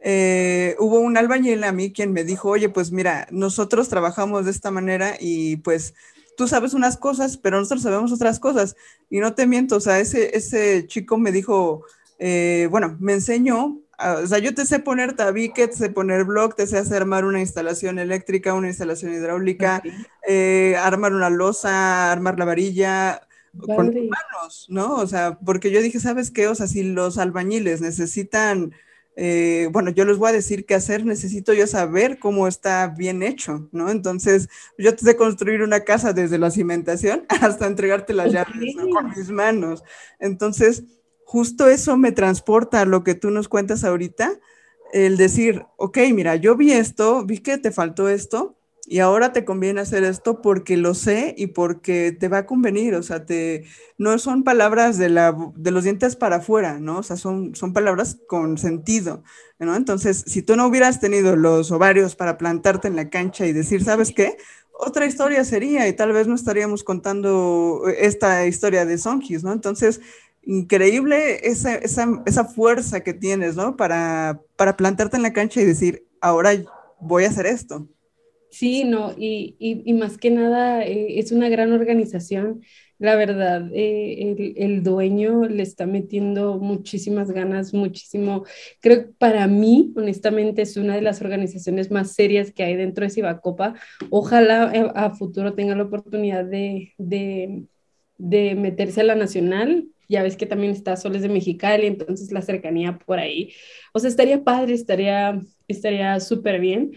eh, 0.00 0.74
hubo 0.80 0.98
un 0.98 1.16
albañil 1.16 1.62
a 1.62 1.70
mí 1.70 1.92
quien 1.92 2.12
me 2.12 2.24
dijo, 2.24 2.48
oye, 2.48 2.70
pues 2.70 2.90
mira, 2.90 3.28
nosotros 3.30 3.88
trabajamos 3.88 4.46
de 4.46 4.50
esta 4.50 4.72
manera 4.72 5.14
y 5.20 5.58
pues 5.58 5.94
tú 6.36 6.48
sabes 6.48 6.74
unas 6.74 6.96
cosas, 6.96 7.36
pero 7.36 7.60
nosotros 7.60 7.84
sabemos 7.84 8.10
otras 8.10 8.40
cosas. 8.40 8.74
Y 9.08 9.20
no 9.20 9.32
te 9.36 9.46
miento, 9.46 9.76
o 9.76 9.80
sea, 9.80 10.00
ese, 10.00 10.36
ese 10.36 10.88
chico 10.88 11.18
me 11.18 11.30
dijo, 11.30 11.84
eh, 12.18 12.66
bueno, 12.68 12.96
me 12.98 13.12
enseñó 13.12 13.78
o 14.22 14.26
sea, 14.26 14.38
yo 14.38 14.54
te 14.54 14.66
sé 14.66 14.78
poner 14.78 15.14
tabique, 15.14 15.68
te 15.68 15.76
sé 15.76 15.90
poner 15.90 16.24
blog, 16.24 16.54
te 16.54 16.66
sé 16.66 16.78
hacer 16.78 17.02
armar 17.02 17.24
una 17.24 17.40
instalación 17.40 17.98
eléctrica, 17.98 18.54
una 18.54 18.68
instalación 18.68 19.12
hidráulica, 19.12 19.82
eh, 20.26 20.76
armar 20.78 21.14
una 21.14 21.30
losa, 21.30 22.10
armar 22.10 22.38
la 22.38 22.44
varilla, 22.44 23.26
con 23.58 23.86
manos, 23.86 24.66
¿no? 24.68 24.96
O 24.96 25.06
sea, 25.06 25.38
porque 25.44 25.70
yo 25.70 25.82
dije, 25.82 26.00
¿sabes 26.00 26.30
qué? 26.30 26.48
O 26.48 26.54
sea, 26.54 26.66
si 26.66 26.82
los 26.82 27.18
albañiles 27.18 27.80
necesitan, 27.80 28.72
eh, 29.14 29.68
bueno, 29.72 29.90
yo 29.90 30.04
les 30.06 30.16
voy 30.16 30.30
a 30.30 30.32
decir 30.32 30.64
qué 30.64 30.74
hacer, 30.74 31.04
necesito 31.04 31.52
yo 31.52 31.66
saber 31.66 32.18
cómo 32.18 32.48
está 32.48 32.88
bien 32.88 33.22
hecho, 33.22 33.68
¿no? 33.72 33.90
Entonces, 33.90 34.48
yo 34.78 34.96
te 34.96 35.04
sé 35.04 35.16
construir 35.16 35.62
una 35.62 35.84
casa 35.84 36.12
desde 36.14 36.38
la 36.38 36.50
cimentación 36.50 37.26
hasta 37.42 37.66
entregarte 37.66 38.14
las 38.14 38.32
llaves 38.32 38.74
con 38.92 39.10
mis 39.10 39.28
manos. 39.28 39.84
Entonces, 40.18 40.84
justo 41.32 41.66
eso 41.66 41.96
me 41.96 42.12
transporta 42.12 42.82
a 42.82 42.84
lo 42.84 43.04
que 43.04 43.14
tú 43.14 43.30
nos 43.30 43.48
cuentas 43.48 43.84
ahorita, 43.84 44.38
el 44.92 45.16
decir, 45.16 45.64
ok, 45.78 45.96
mira, 46.12 46.36
yo 46.36 46.56
vi 46.56 46.72
esto, 46.72 47.24
vi 47.24 47.38
que 47.38 47.56
te 47.56 47.70
faltó 47.70 48.10
esto 48.10 48.54
y 48.86 48.98
ahora 48.98 49.32
te 49.32 49.46
conviene 49.46 49.80
hacer 49.80 50.04
esto 50.04 50.42
porque 50.42 50.76
lo 50.76 50.92
sé 50.92 51.34
y 51.38 51.46
porque 51.46 52.12
te 52.12 52.28
va 52.28 52.38
a 52.38 52.46
convenir, 52.46 52.94
o 52.96 53.02
sea, 53.02 53.24
te, 53.24 53.64
no 53.96 54.18
son 54.18 54.44
palabras 54.44 54.98
de, 54.98 55.08
la, 55.08 55.34
de 55.56 55.70
los 55.70 55.84
dientes 55.84 56.16
para 56.16 56.36
afuera, 56.36 56.78
¿no? 56.78 56.98
O 56.98 57.02
sea, 57.02 57.16
son, 57.16 57.54
son 57.54 57.72
palabras 57.72 58.18
con 58.26 58.58
sentido, 58.58 59.24
¿no? 59.58 59.74
Entonces, 59.74 60.24
si 60.26 60.42
tú 60.42 60.54
no 60.54 60.66
hubieras 60.66 61.00
tenido 61.00 61.34
los 61.34 61.72
ovarios 61.72 62.14
para 62.14 62.36
plantarte 62.36 62.88
en 62.88 62.96
la 62.96 63.08
cancha 63.08 63.46
y 63.46 63.54
decir, 63.54 63.82
¿sabes 63.82 64.12
qué? 64.14 64.36
Otra 64.78 65.06
historia 65.06 65.46
sería 65.46 65.88
y 65.88 65.94
tal 65.94 66.12
vez 66.12 66.26
no 66.26 66.34
estaríamos 66.34 66.84
contando 66.84 67.84
esta 67.96 68.46
historia 68.46 68.84
de 68.84 68.98
Songis, 68.98 69.42
¿no? 69.44 69.52
Entonces, 69.54 70.02
increíble 70.44 71.46
esa, 71.46 71.74
esa, 71.74 72.22
esa, 72.26 72.44
fuerza 72.44 73.00
que 73.00 73.14
tienes, 73.14 73.56
¿no? 73.56 73.76
Para, 73.76 74.40
para 74.56 74.76
plantarte 74.76 75.16
en 75.16 75.22
la 75.22 75.32
cancha 75.32 75.60
y 75.60 75.64
decir, 75.64 76.06
ahora 76.20 76.52
voy 77.00 77.24
a 77.24 77.28
hacer 77.28 77.46
esto. 77.46 77.88
Sí, 78.50 78.84
no, 78.84 79.14
y, 79.16 79.56
y, 79.58 79.82
y 79.86 79.94
más 79.94 80.18
que 80.18 80.30
nada 80.30 80.84
eh, 80.84 81.18
es 81.18 81.32
una 81.32 81.48
gran 81.48 81.72
organización. 81.72 82.60
La 82.98 83.16
verdad, 83.16 83.68
eh, 83.74 84.16
el, 84.20 84.54
el, 84.56 84.82
dueño 84.82 85.46
le 85.48 85.62
está 85.62 85.86
metiendo 85.86 86.58
muchísimas 86.58 87.30
ganas, 87.32 87.72
muchísimo. 87.72 88.44
Creo 88.80 89.06
que 89.06 89.12
para 89.18 89.46
mí, 89.48 89.92
honestamente, 89.96 90.62
es 90.62 90.76
una 90.76 90.94
de 90.94 91.02
las 91.02 91.20
organizaciones 91.22 91.90
más 91.90 92.12
serias 92.12 92.52
que 92.52 92.62
hay 92.62 92.76
dentro 92.76 93.04
de 93.04 93.10
Cibacopa. 93.10 93.74
Ojalá 94.10 94.68
a, 94.70 94.74
eh, 94.76 94.92
a 94.94 95.10
futuro 95.10 95.54
tenga 95.54 95.74
la 95.74 95.84
oportunidad 95.84 96.44
de, 96.44 96.92
de, 96.98 97.64
de 98.18 98.54
meterse 98.54 99.00
a 99.00 99.04
la 99.04 99.14
nacional, 99.14 99.88
ya 100.12 100.22
ves 100.22 100.36
que 100.36 100.46
también 100.46 100.72
está 100.72 100.96
Soles 100.96 101.22
de 101.22 101.28
Mexicali, 101.28 101.86
entonces 101.86 102.30
la 102.30 102.42
cercanía 102.42 102.98
por 102.98 103.18
ahí. 103.18 103.52
O 103.92 103.98
sea, 103.98 104.08
estaría 104.08 104.44
padre, 104.44 104.74
estaría 104.74 105.40
estaría 105.72 106.20
súper 106.20 106.60
bien. 106.60 106.92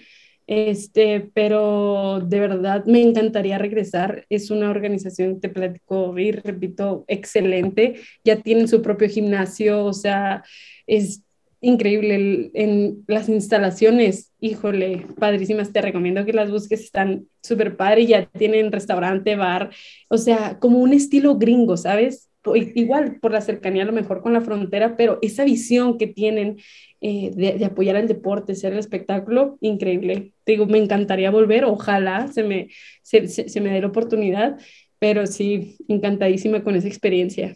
Este, 0.48 1.32
pero 1.34 2.22
de 2.24 2.40
verdad 2.40 2.86
me 2.86 3.02
encantaría 3.02 3.58
regresar. 3.58 4.26
Es 4.30 4.52
una 4.52 4.70
organización, 4.70 5.40
te 5.40 5.50
platico 5.50 6.18
y 6.20 6.32
repito, 6.32 7.06
excelente. 7.08 7.96
Ya 8.24 8.42
tienen 8.42 8.68
su 8.68 8.82
propio 8.82 9.10
gimnasio, 9.10 9.84
o 9.86 9.94
sea, 9.94 10.44
es 10.86 11.24
increíble 11.62 12.52
en 12.54 13.04
las 13.08 13.28
instalaciones. 13.28 14.34
Híjole, 14.40 15.08
padrísimas. 15.20 15.74
Te 15.74 15.82
recomiendo 15.82 16.26
que 16.26 16.34
las 16.34 16.52
busques, 16.52 16.82
están 16.82 17.28
súper 17.42 17.76
padres. 17.76 18.08
Ya 18.08 18.26
tienen 18.28 18.72
restaurante, 18.72 19.36
bar, 19.36 19.72
o 20.10 20.18
sea, 20.18 20.60
como 20.60 20.80
un 20.80 20.94
estilo 20.94 21.38
gringo, 21.38 21.76
¿sabes? 21.78 22.30
Igual 22.54 23.20
por 23.20 23.32
la 23.32 23.42
cercanía 23.42 23.84
a 23.84 23.86
lo 23.86 23.94
mejor 23.94 24.22
con 24.22 24.34
la 24.34 24.42
frontera, 24.42 24.96
pero 24.96 25.20
esa 25.22 25.44
visión 25.44 25.98
que 25.98 26.08
tienen 26.08 26.58
eh, 27.02 27.32
de, 27.34 27.66
apoyar 27.66 27.96
el 27.96 28.08
deporte, 28.08 28.56
ser 28.56 28.74
el 28.74 28.80
espectáculo, 28.80 29.58
increíble. 29.62 30.34
digo, 30.46 30.66
me 30.66 30.78
encantaría 30.78 31.32
volver, 31.32 31.66
ojalá 31.66 32.28
se 32.28 32.44
me, 32.44 32.70
se, 33.02 33.28
se 33.28 33.62
me 33.62 33.72
dé 33.72 33.82
la 33.82 33.88
oportunidad, 33.88 34.60
pero 35.00 35.26
sí, 35.26 35.78
encantadísima 35.88 36.64
con 36.64 36.76
esa 36.76 36.88
experiencia. 36.88 37.56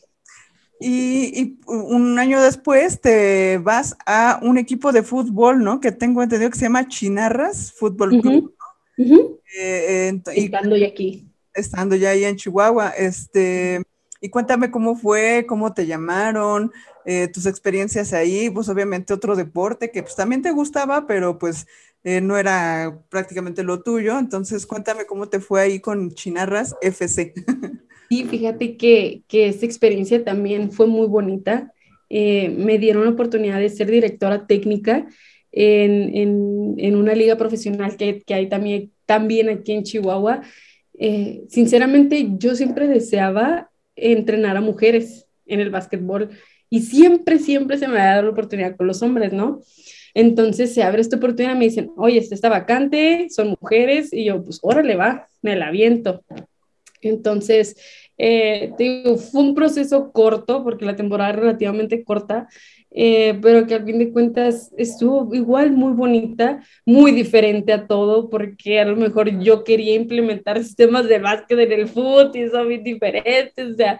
Y, 0.79 1.59
un 1.67 2.17
año 2.19 2.41
después 2.41 3.01
te 3.01 3.57
vas 3.57 3.97
a 4.05 4.39
un 4.41 4.57
equipo 4.57 4.93
de 4.93 5.03
fútbol, 5.03 5.61
¿no? 5.61 5.81
Que 5.81 5.91
tengo 5.91 6.23
entendido 6.23 6.49
que 6.49 6.57
se 6.57 6.65
llama 6.65 6.87
Chinarras 6.87 7.73
Fútbol 7.73 8.21
Club. 8.21 8.55
Eh, 9.57 10.21
estando 10.35 10.77
ya 10.77 10.87
aquí. 10.87 11.27
Estando 11.53 11.95
ya 11.97 12.11
ahí 12.11 12.23
en 12.23 12.37
Chihuahua. 12.37 12.91
Este, 12.91 13.81
y 14.21 14.29
cuéntame 14.29 14.71
cómo 14.71 14.95
fue, 14.95 15.45
cómo 15.47 15.73
te 15.73 15.87
llamaron, 15.87 16.71
eh, 17.05 17.27
tus 17.27 17.45
experiencias 17.45 18.13
ahí, 18.13 18.49
pues 18.49 18.69
obviamente 18.69 19.13
otro 19.13 19.35
deporte 19.35 19.91
que 19.91 20.03
pues 20.03 20.15
también 20.15 20.41
te 20.41 20.51
gustaba, 20.51 21.07
pero 21.07 21.39
pues 21.39 21.67
eh, 22.03 22.21
no 22.21 22.37
era 22.37 23.01
prácticamente 23.09 23.63
lo 23.63 23.81
tuyo. 23.81 24.19
Entonces 24.19 24.65
cuéntame 24.65 25.05
cómo 25.05 25.27
te 25.29 25.39
fue 25.39 25.61
ahí 25.61 25.79
con 25.79 26.11
Chinarras 26.11 26.75
FC. 26.81 27.33
Sí, 28.09 28.25
fíjate 28.25 28.75
que, 28.75 29.21
que 29.27 29.49
esta 29.49 29.67
experiencia 29.67 30.23
también 30.23 30.71
fue 30.71 30.87
muy 30.87 31.05
bonita. 31.05 31.71
Eh, 32.09 32.49
me 32.49 32.79
dieron 32.79 33.03
la 33.05 33.11
oportunidad 33.11 33.59
de 33.59 33.69
ser 33.69 33.91
directora 33.91 34.47
técnica 34.47 35.07
en, 35.51 36.15
en, 36.15 36.73
en 36.79 36.95
una 36.95 37.13
liga 37.13 37.37
profesional 37.37 37.97
que, 37.97 38.23
que, 38.25 38.33
hay 38.33 38.49
también, 38.49 38.91
también 39.05 39.49
aquí 39.49 39.73
en 39.73 39.83
Chihuahua. 39.83 40.41
Eh, 40.97 41.43
sinceramente, 41.49 42.29
yo 42.39 42.55
siempre 42.55 42.87
deseaba 42.87 43.68
entrenar 44.01 44.57
a 44.57 44.61
mujeres 44.61 45.27
en 45.45 45.59
el 45.59 45.69
básquetbol 45.69 46.29
y 46.69 46.81
siempre, 46.81 47.39
siempre 47.39 47.77
se 47.77 47.87
me 47.87 47.99
ha 47.99 48.05
dado 48.05 48.23
la 48.23 48.29
oportunidad 48.29 48.75
con 48.75 48.87
los 48.87 49.01
hombres, 49.01 49.33
¿no? 49.33 49.61
Entonces 50.13 50.73
se 50.73 50.83
abre 50.83 51.01
esta 51.01 51.17
oportunidad, 51.17 51.55
me 51.55 51.65
dicen, 51.65 51.91
oye, 51.95 52.17
está 52.17 52.49
vacante, 52.49 53.27
son 53.29 53.55
mujeres, 53.59 54.11
y 54.13 54.25
yo, 54.25 54.43
pues 54.43 54.59
órale, 54.61 54.95
va, 54.95 55.27
me 55.41 55.55
la 55.55 55.67
aviento. 55.67 56.23
Entonces, 57.01 57.77
eh, 58.17 58.73
fue 59.31 59.41
un 59.41 59.55
proceso 59.55 60.11
corto, 60.11 60.63
porque 60.63 60.85
la 60.85 60.95
temporada 60.95 61.31
es 61.31 61.35
relativamente 61.37 62.03
corta, 62.03 62.47
eh, 62.91 63.37
pero 63.41 63.67
que 63.67 63.75
al 63.75 63.85
fin 63.85 63.99
de 63.99 64.11
cuentas 64.11 64.71
estuvo 64.77 65.33
igual 65.35 65.71
muy 65.71 65.93
bonita, 65.93 66.63
muy 66.85 67.11
diferente 67.11 67.71
a 67.71 67.87
todo, 67.87 68.29
porque 68.29 68.79
a 68.79 68.85
lo 68.85 68.95
mejor 68.95 69.39
yo 69.39 69.63
quería 69.63 69.95
implementar 69.95 70.63
sistemas 70.63 71.07
de 71.07 71.19
básquet 71.19 71.59
en 71.59 71.71
el 71.71 71.87
fútbol 71.87 72.31
y 72.33 72.47
son 72.49 72.65
muy 72.65 72.77
diferentes, 72.77 73.73
o 73.73 73.75
sea, 73.75 73.99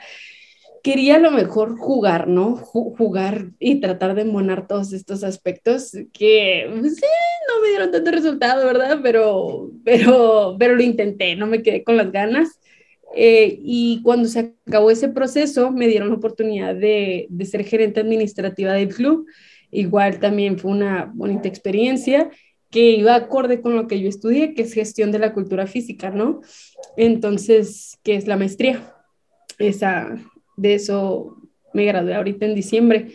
quería 0.82 1.16
a 1.16 1.20
lo 1.20 1.32
mejor 1.32 1.78
jugar, 1.78 2.28
¿no? 2.28 2.56
jugar 2.56 3.50
y 3.60 3.80
tratar 3.80 4.16
de 4.16 4.26
monar 4.26 4.68
todos 4.68 4.94
estos 4.94 5.24
aspectos 5.24 5.92
que 6.14 6.68
pues, 6.80 6.96
sí, 6.96 7.06
no 7.48 7.62
me 7.62 7.70
dieron 7.70 7.92
tanto 7.92 8.12
resultado, 8.12 8.66
¿verdad? 8.66 9.00
Pero, 9.04 9.72
pero, 9.84 10.56
pero 10.60 10.76
lo 10.76 10.82
intenté, 10.82 11.36
no 11.36 11.48
me 11.48 11.62
quedé 11.62 11.84
con 11.84 11.98
las 11.98 12.12
ganas. 12.12 12.60
Eh, 13.16 13.60
y 13.64 14.02
cuando 14.04 14.28
se 14.28 14.54
acabó 14.68 14.92
ese 14.92 15.10
proceso, 15.10 15.72
me 15.72 15.88
dieron 15.88 16.10
la 16.10 16.16
oportunidad 16.16 16.76
de, 16.76 17.28
de, 17.30 17.46
ser 17.46 17.64
gerente 17.64 18.00
administrativa 18.00 18.74
del 18.74 18.94
club. 18.94 19.26
Igual 19.72 20.20
también 20.20 20.58
fue 20.58 20.72
una 20.72 21.12
bonita 21.14 21.48
experiencia 21.48 22.30
que 22.70 22.92
iba 22.92 23.16
acorde 23.16 23.62
con 23.62 23.76
lo 23.76 23.88
que 23.88 24.00
yo 24.00 24.08
estudié, 24.08 24.54
que 24.54 24.62
es 24.62 24.74
gestión 24.74 25.12
de 25.12 25.20
la 25.20 25.34
cultura 25.34 25.66
física, 25.66 26.12
¿no? 26.12 26.42
Entonces, 26.98 27.98
¿qué 28.04 28.16
es 28.16 28.28
la 28.28 28.38
maestría? 28.38 28.94
Esa, 29.58 30.16
de 30.56 30.76
eso 30.76 31.38
me 31.74 31.86
gradué 31.86 32.16
ahorita 32.16 32.46
en 32.46 32.56
diciembre. 32.56 33.08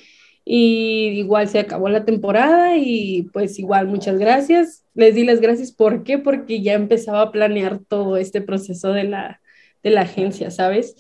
Y 0.45 1.09
igual 1.17 1.49
se 1.49 1.59
acabó 1.59 1.89
la 1.89 2.05
temporada 2.05 2.77
y 2.77 3.31
pues 3.33 3.59
igual 3.59 3.87
muchas 3.87 4.19
gracias. 4.19 4.85
Les 4.95 5.15
di 5.15 5.25
las 5.25 5.41
gracias. 5.41 5.73
¿Por 5.73 6.05
qué? 6.05 6.19
Porque 6.19 6.61
ya 6.61 6.75
empezaba 6.75 7.23
a 7.23 7.33
planear 7.33 7.79
todo 7.79 8.17
este 8.19 8.43
proceso 8.43 8.93
de 8.93 9.05
la, 9.05 9.41
de 9.85 9.91
la 9.91 10.01
agencia, 10.01 10.51
¿sabes? 10.51 10.97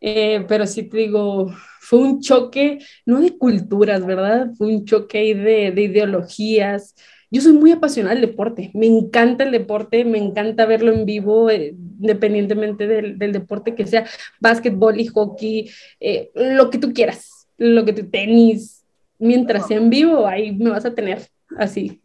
Eh, 0.00 0.44
pero 0.48 0.66
sí 0.66 0.84
te 0.84 0.96
digo, 0.96 1.52
fue 1.80 1.98
un 1.98 2.20
choque, 2.20 2.78
no 3.04 3.20
de 3.20 3.36
culturas, 3.36 4.06
¿verdad? 4.06 4.50
Fue 4.56 4.68
un 4.68 4.84
choque 4.84 5.34
de, 5.34 5.72
de 5.72 5.82
ideologías. 5.82 6.94
Yo 7.30 7.42
soy 7.42 7.52
muy 7.52 7.72
apasionada 7.72 8.14
del 8.14 8.26
deporte, 8.26 8.70
me 8.74 8.86
encanta 8.86 9.44
el 9.44 9.50
deporte, 9.50 10.04
me 10.04 10.18
encanta 10.18 10.64
verlo 10.64 10.92
en 10.92 11.04
vivo, 11.04 11.50
eh, 11.50 11.74
independientemente 12.00 12.86
del, 12.86 13.18
del, 13.18 13.32
deporte 13.32 13.74
que 13.74 13.86
sea, 13.86 14.06
básquetbol 14.40 14.98
y 14.98 15.08
hockey, 15.08 15.70
eh, 16.00 16.30
lo 16.34 16.70
que 16.70 16.78
tú 16.78 16.94
quieras, 16.94 17.48
lo 17.58 17.84
que 17.84 17.92
tú 17.92 18.08
tenis, 18.08 18.84
mientras 19.18 19.66
sea 19.66 19.76
en 19.76 19.90
vivo, 19.90 20.26
ahí 20.26 20.52
me 20.52 20.70
vas 20.70 20.86
a 20.86 20.94
tener 20.94 21.20
así. 21.58 22.00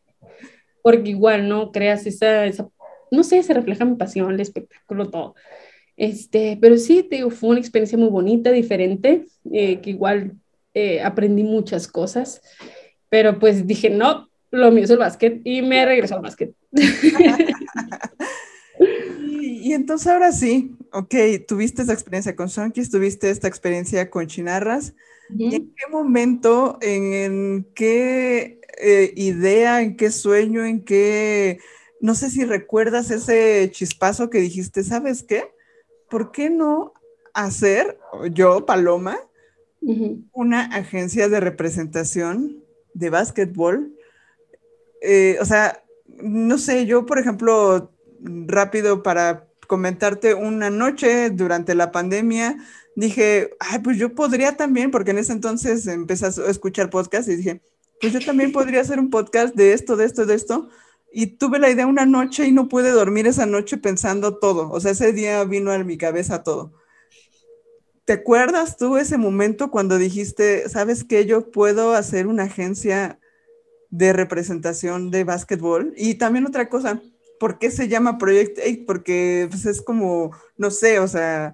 Porque 0.81 1.11
igual, 1.11 1.47
¿no? 1.47 1.71
Creas 1.71 2.05
esa, 2.05 2.45
esa 2.45 2.67
no 3.13 3.23
sé, 3.23 3.43
se 3.43 3.53
refleja 3.53 3.85
mi 3.85 3.95
pasión, 3.95 4.31
el 4.33 4.39
espectáculo, 4.39 5.09
todo. 5.09 5.35
Este, 5.95 6.57
pero 6.59 6.77
sí, 6.77 7.03
te 7.03 7.17
digo, 7.17 7.29
fue 7.29 7.49
una 7.51 7.59
experiencia 7.59 7.97
muy 7.97 8.09
bonita, 8.09 8.51
diferente, 8.51 9.25
eh, 9.51 9.79
que 9.81 9.91
igual 9.91 10.33
eh, 10.73 11.01
aprendí 11.01 11.43
muchas 11.43 11.87
cosas, 11.87 12.41
pero 13.09 13.39
pues 13.39 13.67
dije, 13.67 13.89
no, 13.89 14.29
lo 14.51 14.71
mío 14.71 14.83
es 14.83 14.89
el 14.89 14.97
básquet 14.97 15.41
y 15.43 15.61
me 15.61 15.85
regresó 15.85 16.15
al 16.15 16.21
básquet. 16.21 16.53
y, 19.19 19.69
y, 19.69 19.73
entonces 19.73 20.07
ahora 20.07 20.31
sí, 20.31 20.75
ok, 20.91 21.13
tuviste 21.47 21.83
esa 21.83 21.93
experiencia 21.93 22.35
con 22.35 22.49
Sonkis, 22.49 22.89
tuviste 22.89 23.29
esta 23.29 23.47
experiencia 23.47 24.09
con 24.09 24.27
Chinarras. 24.27 24.93
¿Y 25.37 25.55
en 25.55 25.73
qué 25.75 25.91
momento, 25.91 26.77
en, 26.81 27.13
en 27.13 27.67
qué 27.73 28.59
eh, 28.79 29.13
idea, 29.15 29.81
en 29.81 29.95
qué 29.95 30.11
sueño, 30.11 30.65
en 30.65 30.83
qué, 30.83 31.59
no 32.01 32.15
sé 32.15 32.29
si 32.29 32.43
recuerdas 32.43 33.11
ese 33.11 33.69
chispazo 33.71 34.29
que 34.29 34.39
dijiste, 34.39 34.83
¿sabes 34.83 35.23
qué? 35.23 35.52
¿Por 36.13 36.31
qué 36.31 36.51
no 36.51 36.93
hacer, 37.33 37.97
yo, 38.33 38.67
Paloma, 38.67 39.17
uh 39.81 39.91
-huh. 39.91 40.23
una 40.31 40.65
agencia 40.65 41.27
de 41.27 41.39
representación 41.39 42.63
de 42.93 43.09
básquetbol? 43.09 43.91
Eh, 45.01 45.37
o 45.41 45.45
sea, 45.45 45.83
no 46.21 46.59
sé, 46.59 46.85
yo, 46.85 47.07
por 47.07 47.17
ejemplo, 47.17 47.91
rápido 48.45 49.01
para 49.01 49.47
comentarte, 49.65 50.35
una 50.35 50.69
noche 50.69 51.31
durante 51.31 51.73
la 51.73 51.91
pandemia, 51.91 52.57
dije, 52.95 53.49
ay, 53.59 53.79
pues 53.79 53.97
yo 53.97 54.13
podría 54.13 54.55
también, 54.55 54.91
porque 54.91 55.09
en 55.11 55.17
ese 55.17 55.33
entonces 55.33 55.87
empecé 55.87 56.27
a 56.27 56.51
escuchar 56.51 56.91
podcast 56.91 57.27
y 57.27 57.37
dije, 57.37 57.59
pues 57.99 58.13
yo 58.13 58.19
también 58.23 58.51
podría 58.51 58.81
hacer 58.81 58.99
un 58.99 59.09
podcast 59.09 59.55
de 59.55 59.73
esto, 59.73 59.95
de 59.95 60.05
esto, 60.05 60.27
de 60.27 60.35
esto 60.35 60.69
y 61.15 61.27
tuve 61.27 61.59
la 61.59 61.69
idea 61.69 61.85
una 61.85 62.07
noche 62.07 62.47
y 62.47 62.51
no 62.51 62.67
pude 62.67 62.89
dormir 62.89 63.27
esa 63.27 63.45
noche 63.45 63.77
pensando 63.77 64.39
todo. 64.39 64.71
O 64.71 64.79
sea, 64.79 64.91
ese 64.91 65.13
día 65.13 65.43
vino 65.43 65.71
a 65.71 65.77
mi 65.77 65.95
cabeza 65.95 66.41
todo. 66.41 66.73
¿Te 68.03 68.13
acuerdas 68.13 68.77
tú 68.77 68.97
ese 68.97 69.17
momento 69.17 69.69
cuando 69.69 69.99
dijiste, 69.99 70.67
sabes 70.69 71.03
que 71.03 71.25
yo 71.25 71.51
puedo 71.51 71.93
hacer 71.93 72.25
una 72.25 72.43
agencia 72.43 73.19
de 73.91 74.11
representación 74.11 75.11
de 75.11 75.23
básquetbol? 75.23 75.93
Y 75.95 76.15
también 76.15 76.47
otra 76.47 76.67
cosa, 76.67 76.99
¿por 77.39 77.59
qué 77.59 77.69
se 77.69 77.87
llama 77.87 78.17
Project 78.17 78.57
8? 78.57 78.83
Porque 78.87 79.47
pues, 79.51 79.67
es 79.67 79.83
como, 79.83 80.31
no 80.57 80.71
sé, 80.71 80.97
o 80.97 81.07
sea, 81.07 81.53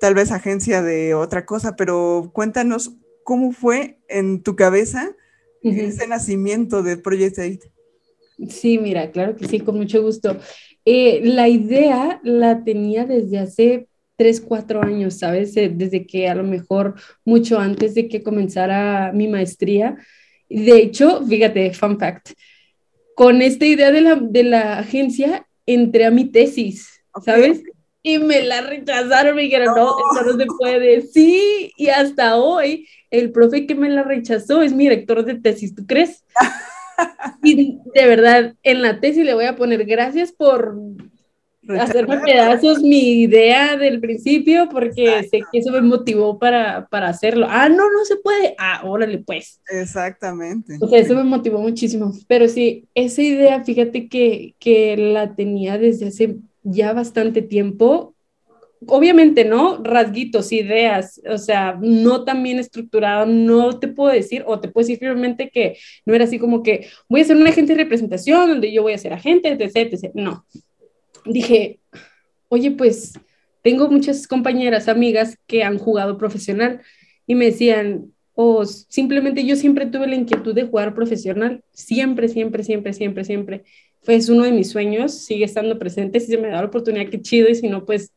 tal 0.00 0.14
vez 0.14 0.32
agencia 0.32 0.82
de 0.82 1.14
otra 1.14 1.46
cosa, 1.46 1.76
pero 1.76 2.30
cuéntanos 2.34 2.96
cómo 3.22 3.52
fue 3.52 4.00
en 4.08 4.42
tu 4.42 4.56
cabeza 4.56 5.14
uh 5.62 5.70
-huh. 5.70 5.80
ese 5.80 6.08
nacimiento 6.08 6.82
de 6.82 6.96
Project 6.96 7.38
8. 7.38 7.75
Sí, 8.48 8.78
mira, 8.78 9.10
claro 9.10 9.36
que 9.36 9.46
sí, 9.46 9.60
con 9.60 9.76
mucho 9.76 10.02
gusto. 10.02 10.36
Eh, 10.84 11.20
la 11.24 11.48
idea 11.48 12.20
la 12.22 12.62
tenía 12.64 13.04
desde 13.04 13.38
hace 13.38 13.88
tres, 14.16 14.40
cuatro 14.40 14.82
años, 14.82 15.18
¿sabes? 15.18 15.56
Eh, 15.56 15.70
desde 15.72 16.06
que 16.06 16.28
a 16.28 16.34
lo 16.34 16.44
mejor 16.44 16.94
mucho 17.24 17.58
antes 17.58 17.94
de 17.94 18.08
que 18.08 18.22
comenzara 18.22 19.12
mi 19.12 19.28
maestría. 19.28 19.96
De 20.48 20.78
hecho, 20.78 21.24
fíjate, 21.26 21.72
fun 21.72 21.98
fact, 21.98 22.30
con 23.14 23.42
esta 23.42 23.66
idea 23.66 23.90
de 23.90 24.00
la, 24.00 24.16
de 24.16 24.44
la 24.44 24.78
agencia 24.78 25.46
entré 25.64 26.04
a 26.04 26.10
mi 26.10 26.26
tesis, 26.26 27.02
¿sabes? 27.24 27.60
Okay. 27.60 27.72
Y 28.02 28.18
me 28.18 28.42
la 28.42 28.60
rechazaron, 28.60 29.34
me 29.34 29.42
dijeron, 29.42 29.74
no. 29.74 29.96
no, 29.98 30.20
eso 30.20 30.24
no 30.24 30.38
se 30.38 30.46
puede. 30.46 31.00
Sí, 31.02 31.72
y 31.76 31.88
hasta 31.88 32.36
hoy 32.36 32.86
el 33.10 33.32
profe 33.32 33.66
que 33.66 33.74
me 33.74 33.90
la 33.90 34.04
rechazó 34.04 34.62
es 34.62 34.72
mi 34.72 34.84
director 34.84 35.24
de 35.24 35.34
tesis, 35.34 35.74
¿tú 35.74 35.84
crees? 35.86 36.24
Y 37.42 37.78
de 37.94 38.06
verdad, 38.06 38.54
en 38.62 38.82
la 38.82 39.00
tesis 39.00 39.24
le 39.24 39.34
voy 39.34 39.44
a 39.44 39.56
poner 39.56 39.84
gracias 39.84 40.32
por 40.32 40.76
hacerme 41.78 42.18
pedazos 42.18 42.82
mi 42.82 43.22
idea 43.22 43.76
del 43.76 44.00
principio, 44.00 44.68
porque 44.68 45.18
Exacto. 45.18 45.30
sé 45.30 45.40
que 45.50 45.58
eso 45.58 45.72
me 45.72 45.82
motivó 45.82 46.38
para, 46.38 46.86
para, 46.88 47.08
hacerlo. 47.08 47.46
Ah, 47.48 47.68
no, 47.68 47.90
no 47.90 48.04
se 48.04 48.16
puede. 48.16 48.54
Ah, 48.58 48.82
órale, 48.84 49.18
pues. 49.18 49.60
Exactamente. 49.68 50.78
O 50.80 50.88
sea, 50.88 50.98
eso 50.98 51.14
me 51.14 51.24
motivó 51.24 51.60
muchísimo. 51.60 52.12
Pero 52.28 52.48
sí, 52.48 52.88
esa 52.94 53.22
idea, 53.22 53.64
fíjate 53.64 54.08
que, 54.08 54.54
que 54.58 54.96
la 54.96 55.34
tenía 55.34 55.78
desde 55.78 56.08
hace 56.08 56.36
ya 56.62 56.92
bastante 56.92 57.42
tiempo. 57.42 58.15
Obviamente, 58.86 59.44
¿no? 59.44 59.82
Rasguitos, 59.82 60.52
ideas, 60.52 61.20
o 61.28 61.38
sea, 61.38 61.78
no 61.80 62.24
tan 62.24 62.42
bien 62.42 62.58
estructurado, 62.58 63.26
no 63.26 63.78
te 63.78 63.88
puedo 63.88 64.12
decir, 64.12 64.44
o 64.46 64.60
te 64.60 64.68
puedo 64.68 64.86
decir 64.86 64.98
firmemente 64.98 65.50
que 65.50 65.78
no 66.04 66.14
era 66.14 66.24
así 66.24 66.38
como 66.38 66.62
que 66.62 66.88
voy 67.08 67.20
a 67.20 67.24
ser 67.24 67.36
un 67.36 67.46
agente 67.46 67.74
de 67.74 67.82
representación 67.82 68.48
donde 68.48 68.72
yo 68.72 68.82
voy 68.82 68.92
a 68.92 68.98
ser 68.98 69.12
agente, 69.12 69.48
etc, 69.48 69.92
etc. 69.92 70.10
No. 70.14 70.46
Dije, 71.24 71.80
oye, 72.48 72.70
pues 72.70 73.14
tengo 73.62 73.88
muchas 73.88 74.28
compañeras, 74.28 74.88
amigas 74.88 75.36
que 75.46 75.64
han 75.64 75.78
jugado 75.78 76.18
profesional 76.18 76.82
y 77.26 77.34
me 77.34 77.46
decían, 77.46 78.12
o 78.34 78.64
simplemente 78.66 79.44
yo 79.44 79.56
siempre 79.56 79.86
tuve 79.86 80.06
la 80.06 80.14
inquietud 80.14 80.54
de 80.54 80.66
jugar 80.66 80.94
profesional, 80.94 81.64
siempre, 81.72 82.28
siempre, 82.28 82.62
siempre, 82.62 82.92
siempre, 82.92 83.24
siempre. 83.24 83.64
Fue 84.02 84.14
es 84.14 84.28
uno 84.28 84.44
de 84.44 84.52
mis 84.52 84.70
sueños, 84.70 85.12
sigue 85.12 85.44
estando 85.44 85.78
presente, 85.78 86.20
si 86.20 86.26
se 86.26 86.38
me 86.38 86.48
da 86.48 86.60
la 86.60 86.68
oportunidad, 86.68 87.08
qué 87.08 87.20
chido, 87.20 87.48
y 87.48 87.54
si 87.56 87.68
no, 87.68 87.84
pues, 87.84 88.12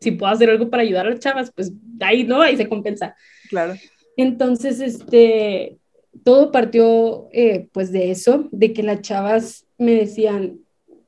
si 0.00 0.12
puedo 0.12 0.32
hacer 0.32 0.50
algo 0.50 0.70
para 0.70 0.82
ayudar 0.82 1.06
a 1.06 1.10
las 1.10 1.20
chavas, 1.20 1.52
pues 1.54 1.72
ahí, 2.00 2.24
¿no? 2.24 2.40
Ahí 2.40 2.56
se 2.56 2.68
compensa. 2.68 3.14
Claro. 3.48 3.74
Entonces, 4.16 4.80
este, 4.80 5.78
todo 6.24 6.50
partió, 6.50 7.28
eh, 7.32 7.68
pues, 7.72 7.92
de 7.92 8.10
eso, 8.10 8.48
de 8.50 8.72
que 8.72 8.82
las 8.82 9.02
chavas 9.02 9.66
me 9.78 9.92
decían, 9.92 10.60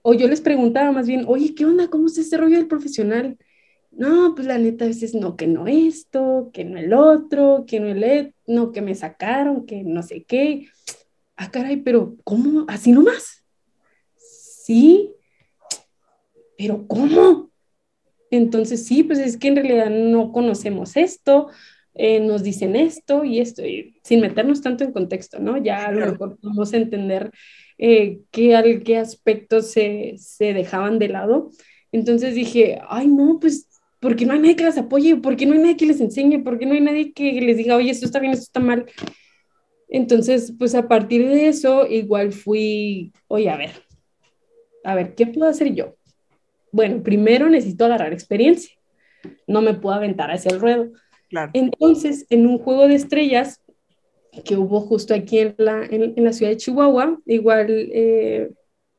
o 0.02 0.14
yo 0.14 0.28
les 0.28 0.40
preguntaba 0.40 0.92
más 0.92 1.06
bien, 1.06 1.24
oye, 1.26 1.54
¿qué 1.54 1.64
onda? 1.64 1.88
¿Cómo 1.88 2.06
es 2.06 2.18
ese 2.18 2.36
rollo 2.36 2.56
del 2.56 2.66
profesional? 2.66 3.38
No, 3.90 4.34
pues 4.34 4.46
la 4.46 4.58
neta 4.58 4.84
a 4.84 4.88
veces 4.88 5.14
no, 5.14 5.36
que 5.36 5.46
no 5.46 5.66
esto, 5.66 6.50
que 6.52 6.64
no 6.64 6.78
el 6.78 6.92
otro, 6.92 7.64
que 7.66 7.78
no 7.78 7.88
el, 7.88 8.34
no, 8.46 8.72
que 8.72 8.80
me 8.80 8.94
sacaron, 8.94 9.66
que 9.66 9.84
no 9.84 10.02
sé 10.02 10.24
qué. 10.24 10.68
Ah, 11.36 11.50
caray, 11.50 11.76
pero 11.76 12.16
¿cómo? 12.24 12.64
¿Así 12.68 12.92
nomás? 12.92 13.44
Sí, 14.16 15.12
pero 16.56 16.86
¿cómo? 16.88 17.51
Entonces 18.32 18.86
sí, 18.86 19.02
pues 19.02 19.18
es 19.18 19.36
que 19.36 19.48
en 19.48 19.56
realidad 19.56 19.90
no 19.90 20.32
conocemos 20.32 20.96
esto, 20.96 21.48
eh, 21.92 22.18
nos 22.18 22.42
dicen 22.42 22.76
esto 22.76 23.24
y 23.24 23.40
esto, 23.40 23.62
y 23.64 24.00
sin 24.02 24.22
meternos 24.22 24.62
tanto 24.62 24.84
en 24.84 24.92
contexto, 24.92 25.38
¿no? 25.38 25.58
Ya 25.62 25.84
a 25.84 25.92
lo 25.92 26.12
mejor 26.12 26.38
podemos 26.38 26.72
entender 26.72 27.30
eh, 27.76 28.20
qué, 28.30 28.82
qué 28.86 28.96
aspectos 28.96 29.70
se, 29.70 30.14
se, 30.16 30.54
dejaban 30.54 30.98
de 30.98 31.08
lado. 31.08 31.50
Entonces 31.92 32.34
dije, 32.34 32.80
ay, 32.88 33.06
no, 33.06 33.38
pues, 33.38 33.68
¿por 34.00 34.16
qué 34.16 34.24
no 34.24 34.32
hay 34.32 34.38
nadie 34.38 34.56
que 34.56 34.64
las 34.64 34.78
apoye? 34.78 35.16
¿Por 35.16 35.36
qué 35.36 35.44
no 35.44 35.52
hay 35.52 35.58
nadie 35.58 35.76
que 35.76 35.86
les 35.86 36.00
enseñe? 36.00 36.42
¿Por 36.42 36.58
qué 36.58 36.64
no 36.64 36.72
hay 36.72 36.80
nadie 36.80 37.12
que 37.12 37.32
les 37.38 37.58
diga, 37.58 37.76
oye, 37.76 37.90
esto 37.90 38.06
está 38.06 38.18
bien, 38.18 38.32
esto 38.32 38.44
está 38.44 38.60
mal? 38.60 38.86
Entonces, 39.90 40.54
pues 40.58 40.74
a 40.74 40.88
partir 40.88 41.28
de 41.28 41.48
eso, 41.48 41.86
igual 41.86 42.32
fui, 42.32 43.12
oye, 43.28 43.50
a 43.50 43.58
ver, 43.58 43.72
a 44.84 44.94
ver, 44.94 45.14
¿qué 45.14 45.26
puedo 45.26 45.50
hacer 45.50 45.74
yo? 45.74 45.96
Bueno, 46.72 47.02
primero 47.02 47.48
necesito 47.48 47.84
agarrar 47.84 48.12
experiencia. 48.12 48.74
No 49.46 49.62
me 49.62 49.74
puedo 49.74 49.94
aventar 49.94 50.30
hacia 50.30 50.50
el 50.50 50.60
ruedo. 50.60 50.90
Claro. 51.28 51.50
Entonces, 51.54 52.26
en 52.30 52.46
un 52.46 52.58
juego 52.58 52.88
de 52.88 52.96
estrellas, 52.96 53.62
que 54.44 54.56
hubo 54.56 54.80
justo 54.80 55.14
aquí 55.14 55.38
en 55.38 55.54
la, 55.58 55.84
en, 55.84 56.24
la 56.24 56.32
ciudad 56.32 56.50
de 56.50 56.56
Chihuahua, 56.56 57.20
igual, 57.26 57.66
eh, 57.68 58.50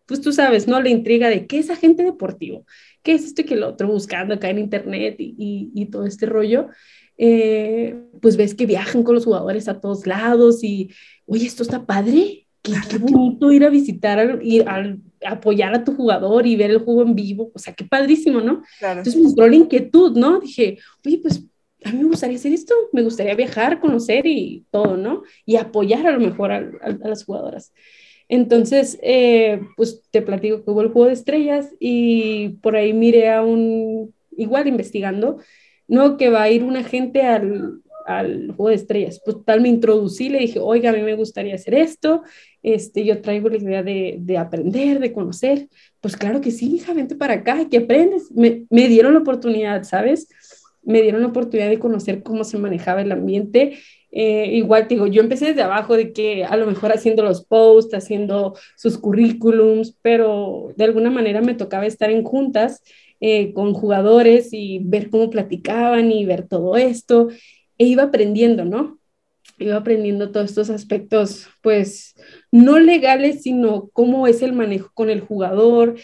pues 0.06 0.22
tú 0.22 0.32
sabes, 0.32 0.68
¿no? 0.68 0.80
La 0.80 0.90
intriga 0.90 1.30
de 1.30 1.48
qué 1.48 1.58
es 1.58 1.70
agente 1.70 2.04
deportivo, 2.04 2.66
qué 3.02 3.14
es 3.14 3.26
esto 3.26 3.42
y 3.42 3.46
que 3.46 3.56
el 3.56 3.64
otro, 3.64 3.88
buscando 3.88 4.36
acá 4.36 4.50
en 4.50 4.60
internet 4.60 5.16
y, 5.18 5.72
y, 5.74 5.86
todo 5.88 6.06
este 6.06 6.28
rollo, 6.28 6.68
eh, 7.18 7.96
pues 8.22 8.38
ves 8.38 8.54
que 8.54 8.68
viajan 8.68 9.04
con 9.04 9.16
los 9.16 9.26
jugadores 9.26 9.68
a 9.68 9.82
todos 9.82 10.06
lados 10.06 10.64
y, 10.64 10.92
oye, 11.26 11.48
esto 11.48 11.64
está 11.64 11.86
padre, 11.86 12.48
qué, 12.62 12.74
qué 12.90 12.98
bonito 13.00 13.52
ir 13.52 13.66
a 13.66 13.70
visitar, 13.70 14.40
ir 14.44 14.70
a 14.70 14.96
apoyar 15.26 15.74
a 15.74 15.84
tu 15.84 15.96
jugador 15.96 16.46
y 16.46 16.56
ver 16.56 16.72
el 16.72 16.80
juego 16.80 17.04
en 17.04 17.16
vivo, 17.16 17.52
o 17.54 17.60
sea, 17.60 17.74
qué 17.74 17.86
padrísimo, 17.86 18.42
¿no? 18.42 18.64
Claro. 18.80 19.00
Entonces 19.00 19.22
me 19.22 19.30
entró 19.30 19.48
la 19.48 19.56
inquietud, 19.56 20.18
¿no? 20.18 20.40
Dije, 20.40 20.78
oye, 21.06 21.20
pues 21.20 21.44
a 21.84 21.92
mí 21.92 22.00
me 22.00 22.10
gustaría 22.10 22.38
hacer 22.38 22.54
esto, 22.54 22.74
me 22.92 23.04
gustaría 23.04 23.36
viajar, 23.36 23.80
conocer 23.80 24.26
y 24.26 24.66
todo, 24.72 24.98
¿no? 24.98 25.24
Y 25.46 25.58
apoyar 25.58 26.08
a 26.08 26.12
lo 26.12 26.20
mejor 26.20 26.52
a, 26.52 26.62
las 27.04 27.26
jugadoras. 27.26 27.74
Entonces, 28.30 28.98
eh, 29.04 29.62
pues 29.76 30.04
te 30.10 30.22
platico 30.22 30.64
que 30.64 30.72
hubo 30.72 30.82
el 30.82 30.90
juego 30.90 31.08
de 31.08 31.14
estrellas 31.14 31.74
y 31.80 32.50
por 32.62 32.76
ahí 32.76 32.94
miré 32.94 33.32
a 33.32 33.44
un, 33.44 34.14
igual 34.38 34.68
investigando, 34.68 35.40
¿no? 35.88 36.18
Que 36.18 36.30
va 36.30 36.44
a 36.44 36.50
ir 36.50 36.64
una 36.64 36.84
gente 36.84 37.22
al, 37.24 37.82
al 38.06 38.48
juego 38.56 38.70
de 38.70 38.76
estrellas. 38.76 39.22
Pues 39.24 39.38
tal 39.46 39.62
me 39.62 39.70
introducí, 39.70 40.30
le 40.30 40.40
dije, 40.40 40.60
oiga, 40.60 40.90
a 40.90 40.94
mí 40.94 41.02
me 41.02 41.16
gustaría 41.16 41.56
hacer 41.56 41.76
esto, 41.76 42.24
este, 42.64 43.06
yo 43.06 43.22
traigo 43.22 43.50
la 43.50 43.58
idea 43.58 43.84
de, 43.84 44.18
de 44.20 44.38
aprender, 44.38 45.00
de 45.00 45.14
conocer. 45.14 45.70
Pues 46.02 46.18
claro 46.18 46.42
que 46.42 46.52
sí, 46.52 46.76
hija, 46.76 46.94
vente 46.94 47.16
para 47.16 47.36
acá, 47.36 47.68
que 47.70 47.78
aprendes. 47.78 48.32
Me, 48.32 48.66
me 48.70 48.88
dieron 48.88 49.14
la 49.14 49.20
oportunidad, 49.20 49.84
¿sabes? 49.84 50.28
me 50.84 51.02
dieron 51.02 51.22
la 51.22 51.28
oportunidad 51.28 51.70
de 51.70 51.80
conocer 51.80 52.24
cómo 52.24 52.44
se 52.44 52.58
manejaba 52.58 53.02
el 53.02 53.12
ambiente. 53.12 53.78
Eh, 54.12 54.48
igual 54.54 54.88
digo, 54.88 55.08
yo 55.08 55.22
empecé 55.22 55.48
desde 55.48 55.64
abajo 55.64 55.96
de 55.98 56.14
que 56.14 56.44
a 56.46 56.56
lo 56.56 56.68
mejor 56.68 56.92
haciendo 56.92 57.24
los 57.24 57.46
posts, 57.46 57.96
haciendo 57.96 58.56
sus 58.76 58.98
currículums, 58.98 59.98
pero 60.02 60.74
de 60.78 60.84
alguna 60.84 61.10
manera 61.10 61.42
me 61.42 61.56
tocaba 61.56 61.86
estar 61.86 62.12
en 62.12 62.24
juntas 62.24 62.84
eh, 63.20 63.54
con 63.54 63.74
jugadores 63.74 64.50
y 64.52 64.80
ver 64.84 65.10
cómo 65.10 65.30
platicaban 65.30 66.12
y 66.12 66.26
ver 66.26 66.48
todo 66.48 66.76
esto. 66.78 67.30
E 67.78 67.86
iba 67.86 68.04
aprendiendo, 68.04 68.66
¿no? 68.66 69.00
Iba 69.58 69.78
aprendiendo 69.78 70.32
todos 70.32 70.50
estos 70.50 70.70
aspectos, 70.70 71.48
pues, 71.62 72.16
no 72.54 72.78
legales, 72.78 73.42
sino 73.42 73.90
cómo 73.94 74.28
es 74.28 74.44
el 74.44 74.54
manejo 74.54 74.92
con 74.94 75.10
el 75.10 75.22
jugador, 75.22 75.96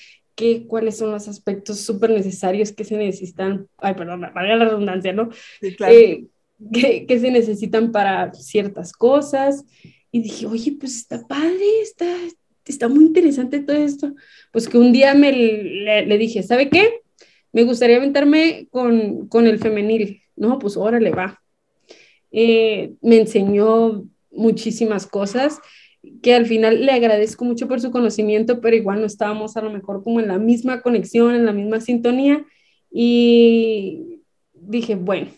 cuáles 0.68 0.98
son 0.98 1.12
los 1.12 1.28
aspectos 1.28 1.80
súper 1.82 2.12
necesarios 2.12 2.72
que 2.72 2.84
se 2.84 2.98
necesitan, 2.98 3.68
ay, 3.78 3.94
perdón, 3.94 4.22
valga 4.22 4.56
la 4.56 4.66
redundancia, 4.66 5.14
¿no? 5.14 5.30
Sí, 5.62 5.76
claro. 5.76 5.94
Eh, 5.94 6.26
que, 6.74 7.20
se 7.20 7.32
necesitan 7.32 7.92
para 7.92 8.34
ciertas 8.34 8.94
cosas. 8.94 9.64
Y 10.12 10.22
dije, 10.22 10.48
oye, 10.48 10.76
pues 10.80 10.98
está 10.98 11.28
padre, 11.28 11.82
está, 11.84 12.16
está 12.66 12.88
muy 12.88 13.06
interesante 13.06 13.60
todo 13.60 13.78
esto. 13.78 14.16
Pues 14.52 14.68
que 14.68 14.78
un 14.78 14.92
día 14.92 15.14
me 15.14 15.32
le, 15.32 16.18
dije, 16.18 16.42
¿sabe 16.42 16.70
qué? 16.70 17.02
Me 17.52 17.64
gustaría 17.64 17.98
aventarme 17.98 18.68
con, 18.72 19.28
con 19.28 19.46
el 19.46 19.60
femenil. 19.60 20.24
No, 20.36 20.58
pues 20.58 20.78
órale, 20.78 21.12
va. 21.12 21.42
Eh, 22.32 22.94
me 23.02 23.18
enseñó 23.18 24.06
muchísimas 24.32 25.06
cosas 25.06 25.60
que 26.22 26.34
al 26.34 26.46
final 26.46 26.86
le 26.86 26.92
agradezco 26.92 27.46
mucho 27.46 27.68
por 27.68 27.82
su 27.82 27.92
conocimiento, 27.92 28.62
pero 28.62 28.76
igual 28.76 29.02
no 29.02 29.06
estábamos 29.06 29.58
a 29.58 29.62
lo 29.62 29.70
mejor 29.70 30.04
como 30.04 30.20
en 30.20 30.28
la 30.28 30.38
misma 30.38 30.82
conexión, 30.82 31.36
en 31.36 31.46
la 31.46 31.54
misma 31.54 31.82
sintonía. 31.82 32.46
Y 32.92 34.22
dije, 34.54 34.96
bueno, 34.96 35.30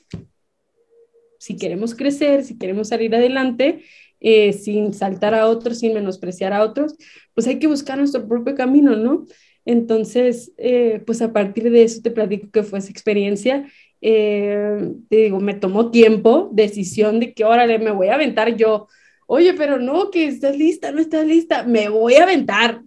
si 1.40 1.58
queremos 1.58 1.96
crecer, 1.96 2.44
si 2.44 2.58
queremos 2.58 2.90
salir 2.90 3.16
adelante, 3.16 3.82
eh, 4.20 4.54
sin 4.54 4.94
saltar 4.94 5.34
a 5.34 5.48
otros, 5.48 5.80
sin 5.80 5.94
menospreciar 5.94 6.54
a 6.54 6.64
otros, 6.64 6.96
pues 7.34 7.48
hay 7.48 7.58
que 7.58 7.68
buscar 7.68 7.98
nuestro 7.98 8.28
propio 8.28 8.54
camino, 8.54 8.96
¿no? 8.96 9.26
Entonces, 9.66 10.54
eh, 10.58 11.02
pues 11.06 11.22
a 11.22 11.34
partir 11.34 11.72
de 11.72 11.84
eso 11.84 12.02
te 12.02 12.12
platico 12.12 12.52
que 12.52 12.64
fue 12.64 12.80
esa 12.80 12.92
experiencia. 12.92 13.68
Eh, 14.02 14.94
te 15.10 15.16
digo, 15.16 15.40
me 15.40 15.54
tomó 15.54 15.92
tiempo, 15.92 16.50
decisión 16.54 17.20
de 17.20 17.34
que, 17.34 17.46
órale, 17.46 17.80
me 17.80 17.92
voy 17.92 18.08
a 18.08 18.16
aventar 18.16 18.56
yo 18.56 18.88
oye, 19.34 19.54
pero 19.54 19.80
no, 19.80 20.12
que 20.12 20.26
estás 20.28 20.58
lista, 20.58 20.92
no 20.92 21.00
estás 21.00 21.26
lista, 21.26 21.64
me 21.64 21.88
voy 21.88 22.16
a 22.16 22.24
aventar, 22.24 22.82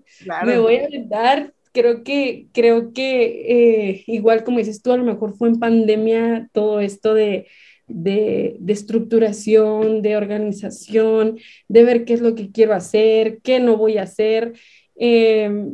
me 0.45 0.59
voy 0.59 0.77
a 0.77 0.85
aventar. 0.85 1.55
Creo 1.73 2.05
que, 2.05 2.49
creo 2.53 2.93
que 2.93 3.89
eh, 3.89 4.05
igual 4.09 4.45
como 4.45 4.59
dices 4.59 4.83
tú, 4.83 4.93
a 4.93 4.99
lo 4.99 5.05
mejor 5.05 5.35
fue 5.39 5.49
en 5.49 5.59
pandemia 5.59 6.51
todo 6.53 6.81
esto 6.81 7.15
de, 7.15 7.47
de, 7.89 8.59
estructuración, 8.69 10.03
de 10.03 10.19
organización, 10.19 11.39
de 11.67 11.83
ver 11.83 12.05
qué 12.05 12.13
es 12.13 12.21
lo 12.21 12.35
que 12.35 12.53
quiero 12.53 12.75
hacer, 12.75 13.41
qué 13.43 13.59
no 13.59 13.79
voy 13.79 13.97
a 13.97 14.03
hacer. 14.03 14.53
Em, 14.97 15.73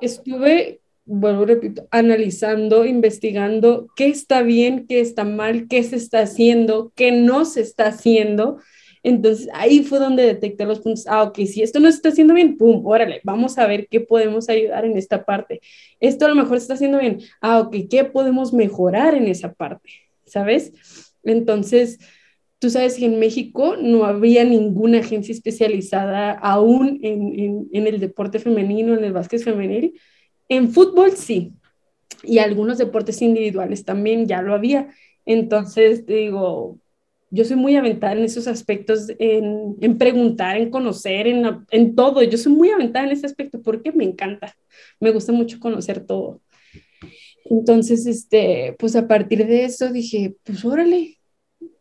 estuve, 0.00 0.80
bueno, 1.04 1.44
repito, 1.44 1.86
analizando, 1.90 2.86
investigando 2.86 3.88
qué 3.94 4.06
está 4.06 4.40
bien, 4.40 4.86
qué 4.88 5.00
está 5.00 5.24
mal, 5.24 5.68
qué 5.68 5.82
se 5.82 5.96
está 5.96 6.20
haciendo, 6.20 6.94
qué 6.96 7.12
no 7.12 7.44
se 7.44 7.60
está 7.60 7.88
haciendo 7.88 8.58
entonces 9.02 9.48
ahí 9.54 9.82
fue 9.82 9.98
donde 9.98 10.24
detecté 10.24 10.66
los 10.66 10.80
puntos. 10.80 11.06
Ah, 11.06 11.22
ok, 11.22 11.36
si 11.46 11.62
esto 11.62 11.80
no 11.80 11.88
está 11.88 12.10
haciendo 12.10 12.34
bien, 12.34 12.56
pum, 12.56 12.84
órale, 12.84 13.20
vamos 13.24 13.58
a 13.58 13.66
ver 13.66 13.88
qué 13.88 14.00
podemos 14.00 14.48
ayudar 14.48 14.84
en 14.84 14.96
esta 14.96 15.24
parte. 15.24 15.60
Esto 16.00 16.26
a 16.26 16.28
lo 16.28 16.34
mejor 16.34 16.56
está 16.56 16.74
haciendo 16.74 16.98
bien. 16.98 17.20
Ah, 17.40 17.60
ok, 17.60 17.76
¿qué 17.88 18.04
podemos 18.04 18.52
mejorar 18.52 19.14
en 19.14 19.26
esa 19.26 19.52
parte? 19.52 19.90
¿Sabes? 20.26 20.72
Entonces, 21.24 21.98
tú 22.58 22.70
sabes 22.70 22.96
que 22.96 23.06
en 23.06 23.18
México 23.18 23.76
no 23.80 24.04
había 24.04 24.44
ninguna 24.44 25.00
agencia 25.00 25.32
especializada 25.32 26.32
aún 26.32 27.00
en, 27.02 27.68
en 27.72 27.86
el 27.86 28.00
deporte 28.00 28.38
femenino, 28.38 28.94
en 28.94 29.04
el 29.04 29.12
básquet 29.12 29.42
femenil. 29.42 29.98
En 30.48 30.70
fútbol 30.70 31.12
sí, 31.12 31.54
y 32.22 32.38
algunos 32.38 32.78
deportes 32.78 33.22
individuales 33.22 33.84
también 33.84 34.26
ya 34.26 34.42
lo 34.42 34.54
había. 34.54 34.88
Entonces, 35.24 36.06
digo, 36.06 36.79
yo 37.30 37.44
soy 37.44 37.56
muy 37.56 37.76
aventada 37.76 38.12
en 38.14 38.24
esos 38.24 38.46
aspectos, 38.48 39.08
en, 39.18 39.76
en 39.80 39.98
preguntar, 39.98 40.56
en 40.56 40.70
conocer, 40.70 41.28
en, 41.28 41.64
en, 41.70 41.94
todo. 41.94 42.22
Yo 42.22 42.36
soy 42.36 42.52
muy 42.52 42.70
aventada 42.70 43.06
en 43.06 43.12
ese 43.12 43.26
aspecto 43.26 43.62
porque 43.62 43.92
me 43.92 44.04
encanta. 44.04 44.56
Me 44.98 45.10
gusta 45.10 45.32
mucho 45.32 45.60
conocer 45.60 46.04
todo. 46.04 46.40
Entonces, 47.44 48.06
este, 48.06 48.74
pues 48.78 48.96
a 48.96 49.06
partir 49.06 49.46
de 49.46 49.64
eso 49.64 49.92
dije, 49.92 50.34
pues 50.42 50.64
órale, 50.64 51.18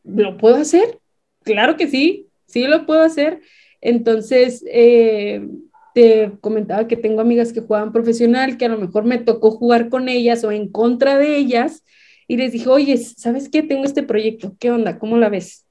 ¿lo 0.03 0.37
puedo 0.37 0.55
hacer? 0.55 0.99
Claro 1.43 1.77
que 1.77 1.87
sí, 1.87 2.27
sí 2.45 2.67
lo 2.67 2.85
puedo 2.85 3.01
hacer. 3.01 3.41
Entonces, 3.81 4.63
eh, 4.67 5.47
te 5.93 6.31
comentaba 6.41 6.87
que 6.87 6.97
tengo 6.97 7.21
amigas 7.21 7.53
que 7.53 7.61
juegan 7.61 7.91
profesional, 7.91 8.57
que 8.57 8.65
a 8.65 8.69
lo 8.69 8.77
mejor 8.77 9.05
me 9.05 9.17
tocó 9.17 9.51
jugar 9.51 9.89
con 9.89 10.09
ellas 10.09 10.43
o 10.43 10.51
en 10.51 10.69
contra 10.69 11.17
de 11.17 11.37
ellas, 11.37 11.83
y 12.29 12.37
les 12.37 12.51
dije, 12.51 12.69
oye, 12.69 12.95
¿sabes 12.97 13.49
qué? 13.49 13.63
Tengo 13.63 13.85
este 13.85 14.03
proyecto, 14.03 14.55
¿qué 14.59 14.69
onda? 14.69 14.99
¿Cómo 14.99 15.17
la 15.17 15.29
ves? 15.29 15.65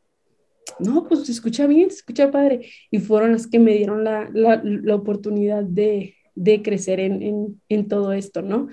No, 0.81 1.07
pues 1.07 1.25
se 1.25 1.31
escucha 1.31 1.69
bien, 1.69 1.89
se 1.89 1.99
escucha 1.99 2.33
padre. 2.33 2.69
Y 2.91 2.99
fueron 2.99 3.31
las 3.31 3.47
que 3.47 3.61
me 3.61 3.75
dieron 3.75 4.03
la, 4.03 4.29
la, 4.35 4.61
la 4.65 4.95
oportunidad 4.97 5.63
de, 5.63 6.17
de 6.35 6.61
crecer 6.61 6.99
en, 6.99 7.23
en, 7.23 7.63
en, 7.69 7.87
todo 7.87 8.13
esto, 8.13 8.43
¿no? 8.43 8.67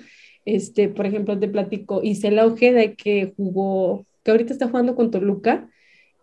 Este, 0.45 0.89
por 0.89 1.05
ejemplo, 1.05 1.37
te 1.37 1.47
platico, 1.47 2.01
la 2.31 2.47
Ojeda 2.47 2.95
que 2.95 3.33
jugó, 3.37 4.07
que 4.23 4.31
ahorita 4.31 4.51
está 4.51 4.67
jugando 4.67 4.95
con 4.95 5.11
Toluca, 5.11 5.69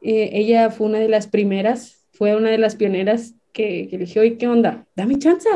eh, 0.03 0.31
ella 0.33 0.69
fue 0.71 0.89
una 0.89 0.99
de 0.99 1.09
las 1.09 1.29
primeras, 1.29 2.05
fue 2.11 2.35
una 2.35 2.51
de 2.51 2.59
las 2.59 2.75
pioneras 2.75 3.37
que, 3.53 3.87
que 3.89 3.97
eligió, 3.97 4.25
¿y 4.25 4.37
qué 4.37 4.49
onda? 4.49 4.89
Dame 4.97 5.17
chance, 5.21 5.49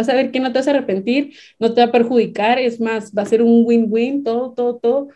vas 0.00 0.08
a 0.08 0.14
ver 0.14 0.30
que 0.30 0.40
no 0.40 0.52
te 0.52 0.58
vas 0.58 0.68
a 0.68 0.72
arrepentir, 0.72 1.34
no 1.58 1.72
te 1.72 1.80
va 1.80 1.88
a 1.88 1.92
perjudicar, 1.92 2.58
es 2.58 2.80
más, 2.80 3.12
va 3.16 3.22
a 3.22 3.26
ser 3.26 3.42
un 3.42 3.64
win-win, 3.64 4.24
todo, 4.24 4.52
todo, 4.52 4.76
todo, 4.76 5.08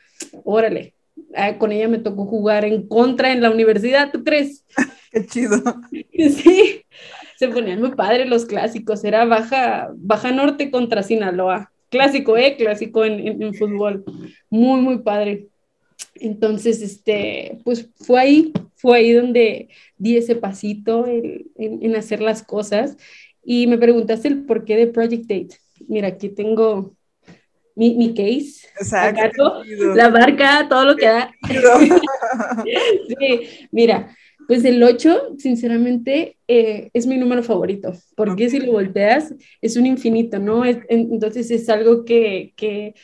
órale. 0.44 0.94
Ah, 1.34 1.58
con 1.58 1.72
ella 1.72 1.88
me 1.88 1.98
tocó 1.98 2.26
jugar 2.26 2.64
en 2.64 2.86
contra 2.86 3.32
en 3.32 3.40
la 3.40 3.50
universidad, 3.50 4.10
¿tú 4.12 4.24
crees? 4.24 4.64
Qué 5.12 5.26
chido. 5.26 5.56
Sí, 6.12 6.82
se 7.36 7.48
ponían 7.48 7.80
muy 7.80 7.94
padres 7.94 8.28
los 8.28 8.46
clásicos, 8.46 9.04
era 9.04 9.24
Baja, 9.24 9.90
Baja 9.96 10.30
Norte 10.30 10.70
contra 10.70 11.02
Sinaloa, 11.02 11.72
clásico, 11.88 12.36
¿eh? 12.36 12.56
Clásico 12.56 13.04
en, 13.04 13.42
en, 13.42 13.54
fútbol, 13.54 14.04
muy, 14.48 14.80
muy 14.80 14.98
padre. 14.98 15.48
Entonces, 16.16 16.82
este, 16.82 17.58
pues 17.64 17.90
fue 17.96 18.20
ahí, 18.20 18.52
fue 18.76 18.98
ahí 18.98 19.12
donde 19.12 19.68
di 19.96 20.16
ese 20.16 20.36
pasito 20.36 21.06
en, 21.06 21.46
en, 21.56 21.96
hacer 21.96 22.20
las 22.20 22.42
cosas. 22.42 22.96
Y 23.44 23.66
me 23.66 23.78
preguntaste 23.78 24.28
el 24.28 24.44
porqué 24.44 24.76
de 24.76 24.86
Project 24.86 25.22
Date. 25.22 25.58
Mira, 25.88 26.08
aquí 26.08 26.28
tengo 26.28 26.96
mi, 27.74 27.94
mi 27.94 28.14
case. 28.14 28.68
Exacto. 28.78 29.62
la 29.94 30.08
barca, 30.08 30.66
todo 30.68 30.84
lo 30.84 30.96
que 30.96 31.06
da. 31.06 31.30
sí, 32.64 33.68
mira, 33.70 34.16
pues 34.46 34.64
el 34.64 34.82
8, 34.82 35.36
sinceramente, 35.38 36.36
eh, 36.48 36.90
es 36.92 37.06
mi 37.06 37.16
número 37.16 37.42
favorito, 37.42 37.92
porque 38.16 38.50
si 38.50 38.60
lo 38.60 38.72
volteas, 38.72 39.34
es 39.60 39.76
un 39.76 39.86
infinito, 39.86 40.38
¿no? 40.38 40.64
entonces 40.64 41.50
es 41.50 41.68
algo 41.68 42.04
que, 42.04 42.52
que, 42.56 42.94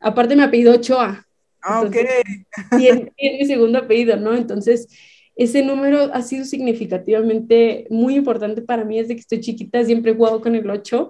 aparte 0.00 0.36
me 0.36 0.42
apellido 0.42 0.74
Ochoa. 0.74 1.26
Ah, 1.62 1.82
ok. 1.82 1.96
Y 2.78 2.88
es, 2.88 3.00
mi 3.16 3.46
segundo 3.46 3.78
apellido, 3.78 4.16
¿no? 4.16 4.34
Entonces, 4.34 4.88
ese 5.34 5.64
número 5.64 6.10
ha 6.12 6.22
sido 6.22 6.44
significativamente 6.44 7.86
muy 7.90 8.16
importante 8.16 8.62
para 8.62 8.84
mí 8.84 8.98
desde 8.98 9.14
que 9.14 9.20
estoy 9.20 9.40
chiquita, 9.40 9.84
siempre 9.84 10.12
he 10.12 10.14
jugado 10.14 10.40
con 10.40 10.54
el 10.54 10.68
8. 10.68 11.08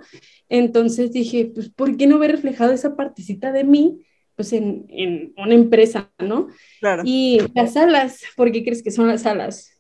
Entonces 0.49 1.13
dije, 1.13 1.51
pues, 1.55 1.71
¿por 1.71 1.97
qué 1.97 2.07
no 2.07 2.19
ver 2.19 2.33
reflejado 2.33 2.73
esa 2.73 2.95
partecita 2.95 3.53
de 3.53 3.65
mí? 3.65 4.07
Pues 4.37 4.53
en, 4.53 4.87
en 4.89 5.35
una 5.37 5.55
empresa, 5.55 6.11
¿no? 6.19 6.49
Claro. 6.81 7.03
Y 7.05 7.41
las 7.55 7.77
alas, 7.77 8.21
¿por 8.37 8.51
qué 8.53 8.63
crees 8.63 8.83
que 8.83 8.91
son 8.91 9.09
las 9.09 9.27
alas? 9.27 9.73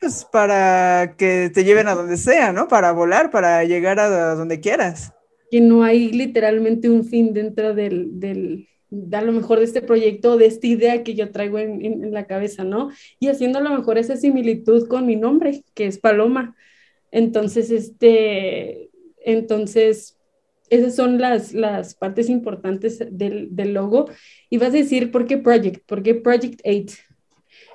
Pues 0.00 0.26
para 0.30 1.14
que 1.16 1.50
te 1.54 1.64
lleven 1.64 1.88
a 1.88 1.94
donde 1.94 2.16
sea, 2.16 2.52
¿no? 2.52 2.68
Para 2.68 2.92
volar, 2.92 3.30
para 3.30 3.64
llegar 3.64 3.98
a 4.00 4.34
donde 4.34 4.60
quieras. 4.60 5.12
Que 5.50 5.60
no 5.60 5.82
hay 5.82 6.12
literalmente 6.12 6.90
un 6.90 7.04
fin 7.04 7.32
dentro 7.32 7.74
del, 7.74 8.20
del 8.20 8.68
a 9.12 9.22
lo 9.22 9.32
mejor 9.32 9.58
de 9.58 9.64
este 9.64 9.82
proyecto, 9.82 10.36
de 10.36 10.46
esta 10.46 10.66
idea 10.66 11.02
que 11.02 11.14
yo 11.14 11.30
traigo 11.30 11.58
en, 11.58 11.84
en, 11.84 12.12
la 12.12 12.26
cabeza, 12.26 12.64
¿no? 12.64 12.90
Y 13.18 13.28
haciendo 13.28 13.58
a 13.58 13.62
lo 13.62 13.70
mejor 13.76 13.98
esa 13.98 14.16
similitud 14.16 14.88
con 14.88 15.06
mi 15.06 15.16
nombre, 15.16 15.64
que 15.74 15.86
es 15.86 15.98
Paloma. 15.98 16.56
Entonces, 17.10 17.70
este, 17.70 18.90
entonces, 19.18 20.18
esas 20.70 20.94
son 20.96 21.20
las, 21.20 21.52
las 21.52 21.94
partes 21.94 22.28
importantes 22.28 23.02
del, 23.10 23.54
del 23.54 23.74
logo. 23.74 24.06
Y 24.50 24.58
vas 24.58 24.70
a 24.70 24.78
decir, 24.78 25.10
¿por 25.10 25.26
qué 25.26 25.38
Project? 25.38 25.84
¿Por 25.86 26.02
qué 26.02 26.14
Project 26.14 26.60
8? 26.64 26.96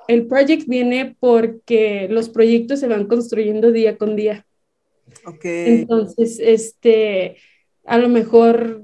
El 0.08 0.26
project 0.26 0.66
viene 0.66 1.16
porque 1.20 2.08
los 2.10 2.28
proyectos 2.30 2.80
se 2.80 2.88
van 2.88 3.06
construyendo 3.06 3.70
día 3.70 3.96
con 3.96 4.16
día. 4.16 4.44
Okay. 5.24 5.80
Entonces, 5.80 6.40
este, 6.40 7.36
a 7.84 7.96
lo 7.98 8.08
mejor 8.08 8.82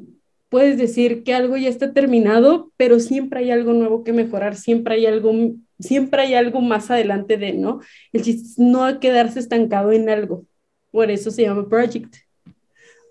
puedes 0.49 0.78
decir 0.78 1.22
que 1.24 1.34
algo 1.34 1.57
ya 1.57 1.68
está 1.68 1.92
terminado, 1.92 2.72
pero 2.76 3.01
siempre 3.01 3.40
hay 3.40 3.51
algo 3.51 3.72
nuevo 3.72 4.05
que 4.05 4.12
mejorar, 4.12 4.57
siempre 4.57 4.94
hay 4.94 5.07
algo, 5.07 5.32
siempre 5.78 6.22
hay 6.22 6.34
algo 6.34 6.61
más 6.61 6.90
adelante 6.90 7.36
de, 7.36 7.53
¿no? 7.53 7.80
El 8.12 8.22
chiste 8.22 8.42
es 8.42 8.59
no 8.59 9.01
quedarse 9.01 9.40
estancado 9.40 9.92
en 9.92 10.09
algo. 10.09 10.44
Por 10.90 11.11
eso 11.11 11.30
se 11.30 11.42
llama 11.42 11.68
project. 11.68 12.16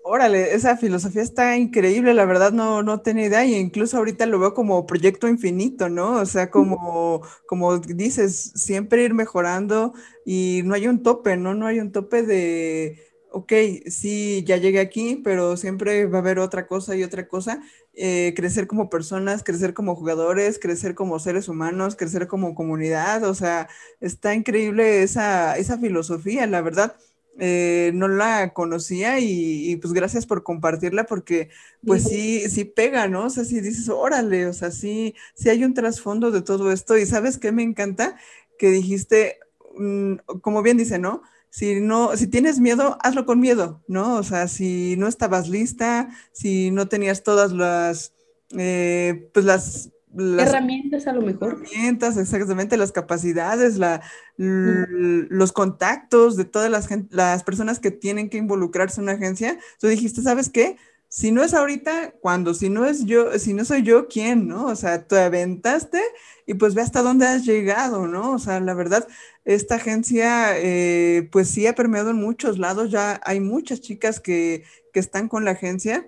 Órale, 0.08 0.54
esa 0.54 0.76
filosofía 0.76 1.22
está 1.22 1.56
increíble, 1.56 2.14
la 2.14 2.24
verdad 2.24 2.52
no, 2.52 2.84
no 2.84 3.00
tenía 3.00 3.26
idea 3.26 3.44
y 3.44 3.56
incluso 3.56 3.96
ahorita 3.96 4.24
lo 4.26 4.38
veo 4.38 4.54
como 4.54 4.86
proyecto 4.86 5.26
infinito, 5.26 5.88
¿no? 5.88 6.20
O 6.20 6.26
sea, 6.26 6.48
como, 6.48 7.22
como 7.48 7.78
dices, 7.78 8.52
siempre 8.54 9.02
ir 9.02 9.14
mejorando 9.14 9.94
y 10.24 10.62
no 10.64 10.74
hay 10.74 10.86
un 10.86 11.02
tope, 11.02 11.36
¿no? 11.36 11.54
No 11.54 11.66
hay 11.66 11.80
un 11.80 11.90
tope 11.90 12.22
de, 12.22 13.00
ok, 13.30 13.52
sí, 13.86 14.44
ya 14.46 14.56
llegué 14.56 14.80
aquí, 14.80 15.20
pero 15.22 15.56
siempre 15.56 16.06
va 16.06 16.18
a 16.18 16.20
haber 16.20 16.38
otra 16.38 16.66
cosa 16.66 16.96
y 16.96 17.02
otra 17.02 17.28
cosa. 17.28 17.62
Eh, 17.94 18.32
crecer 18.36 18.66
como 18.66 18.90
personas, 18.90 19.42
crecer 19.42 19.74
como 19.74 19.94
jugadores, 19.96 20.58
crecer 20.58 20.94
como 20.94 21.18
seres 21.18 21.48
humanos, 21.48 21.96
crecer 21.96 22.26
como 22.28 22.54
comunidad, 22.54 23.24
o 23.24 23.34
sea, 23.34 23.68
está 24.00 24.34
increíble 24.34 25.02
esa, 25.02 25.56
esa 25.56 25.78
filosofía, 25.78 26.46
la 26.46 26.62
verdad 26.62 26.96
eh, 27.38 27.90
no 27.94 28.08
la 28.08 28.54
conocía 28.54 29.20
y, 29.20 29.76
pues 29.76 29.92
gracias 29.92 30.24
por 30.24 30.42
compartirla 30.42 31.04
porque 31.04 31.50
pues 31.86 32.04
sí, 32.04 32.48
sí 32.48 32.64
pega, 32.64 33.08
¿no? 33.08 33.26
O 33.26 33.30
sea, 33.30 33.44
si 33.44 33.60
dices, 33.60 33.90
órale, 33.90 34.46
o 34.46 34.54
sea, 34.54 34.70
sí, 34.70 35.14
sí 35.34 35.50
hay 35.50 35.62
un 35.62 35.74
trasfondo 35.74 36.30
de 36.30 36.40
todo 36.40 36.72
esto 36.72 36.96
y 36.96 37.04
sabes 37.04 37.36
qué 37.36 37.52
me 37.52 37.62
encanta 37.62 38.16
que 38.58 38.70
dijiste, 38.70 39.38
mm, 39.76 40.14
como 40.40 40.62
bien 40.62 40.78
dice, 40.78 40.98
¿no? 40.98 41.22
Si 41.50 41.80
no, 41.80 42.16
si 42.16 42.26
tienes 42.26 42.60
miedo, 42.60 42.98
hazlo 43.02 43.24
con 43.24 43.40
miedo, 43.40 43.82
¿no? 43.88 44.16
O 44.16 44.22
sea, 44.22 44.46
si 44.48 44.96
no 44.98 45.08
estabas 45.08 45.48
lista, 45.48 46.08
si 46.32 46.70
no 46.70 46.88
tenías 46.88 47.22
todas 47.22 47.52
las, 47.52 48.12
eh, 48.56 49.30
pues 49.32 49.44
las 49.44 49.90
herramientas 50.16 51.06
a 51.06 51.12
lo 51.12 51.22
mejor. 51.22 51.52
Herramientas, 51.52 52.16
exactamente, 52.16 52.76
las 52.76 52.92
capacidades, 52.92 53.76
la, 53.76 54.02
los 54.36 55.52
contactos 55.52 56.36
de 56.36 56.44
todas 56.44 56.70
las, 56.70 56.88
las 57.10 57.42
personas 57.42 57.80
que 57.80 57.90
tienen 57.90 58.30
que 58.30 58.38
involucrarse 58.38 59.00
en 59.00 59.04
una 59.04 59.12
agencia. 59.12 59.58
Tú 59.78 59.88
dijiste, 59.88 60.22
¿sabes 60.22 60.48
qué? 60.48 60.76
Si 61.16 61.32
no 61.32 61.42
es 61.42 61.54
ahorita, 61.54 62.12
¿cuándo? 62.20 62.52
Si 62.52 62.68
no 62.68 62.84
es 62.84 63.06
yo, 63.06 63.38
si 63.38 63.54
no 63.54 63.64
soy 63.64 63.82
yo, 63.82 64.06
¿quién? 64.06 64.48
¿No? 64.48 64.66
O 64.66 64.76
sea, 64.76 65.06
te 65.06 65.18
aventaste 65.18 66.02
y 66.44 66.52
pues 66.52 66.74
ve 66.74 66.82
hasta 66.82 67.00
dónde 67.00 67.26
has 67.26 67.46
llegado, 67.46 68.06
¿no? 68.06 68.32
O 68.32 68.38
sea, 68.38 68.60
la 68.60 68.74
verdad, 68.74 69.08
esta 69.46 69.76
agencia, 69.76 70.58
eh, 70.58 71.26
pues 71.32 71.48
sí 71.48 71.66
ha 71.66 71.74
permeado 71.74 72.10
en 72.10 72.16
muchos 72.16 72.58
lados, 72.58 72.90
ya 72.90 73.18
hay 73.24 73.40
muchas 73.40 73.80
chicas 73.80 74.20
que, 74.20 74.64
que 74.92 75.00
están 75.00 75.28
con 75.28 75.46
la 75.46 75.52
agencia. 75.52 76.06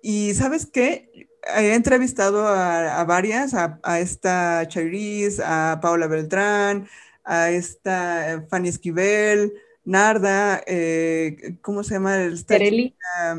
Y 0.00 0.32
sabes 0.32 0.64
qué, 0.64 1.28
he 1.54 1.74
entrevistado 1.74 2.48
a, 2.48 3.04
varias, 3.04 3.52
a, 3.52 4.00
esta 4.00 4.66
Chairis, 4.68 5.38
a 5.38 5.80
Paula 5.82 6.06
Beltrán, 6.06 6.88
a 7.24 7.50
esta 7.50 8.32
eh, 8.32 8.46
Fanny 8.48 8.70
Esquivel, 8.70 9.52
Narda, 9.86 10.64
eh, 10.66 11.56
¿cómo 11.62 11.84
se 11.84 11.94
llama? 11.94 12.16
Yareli. 12.48 12.96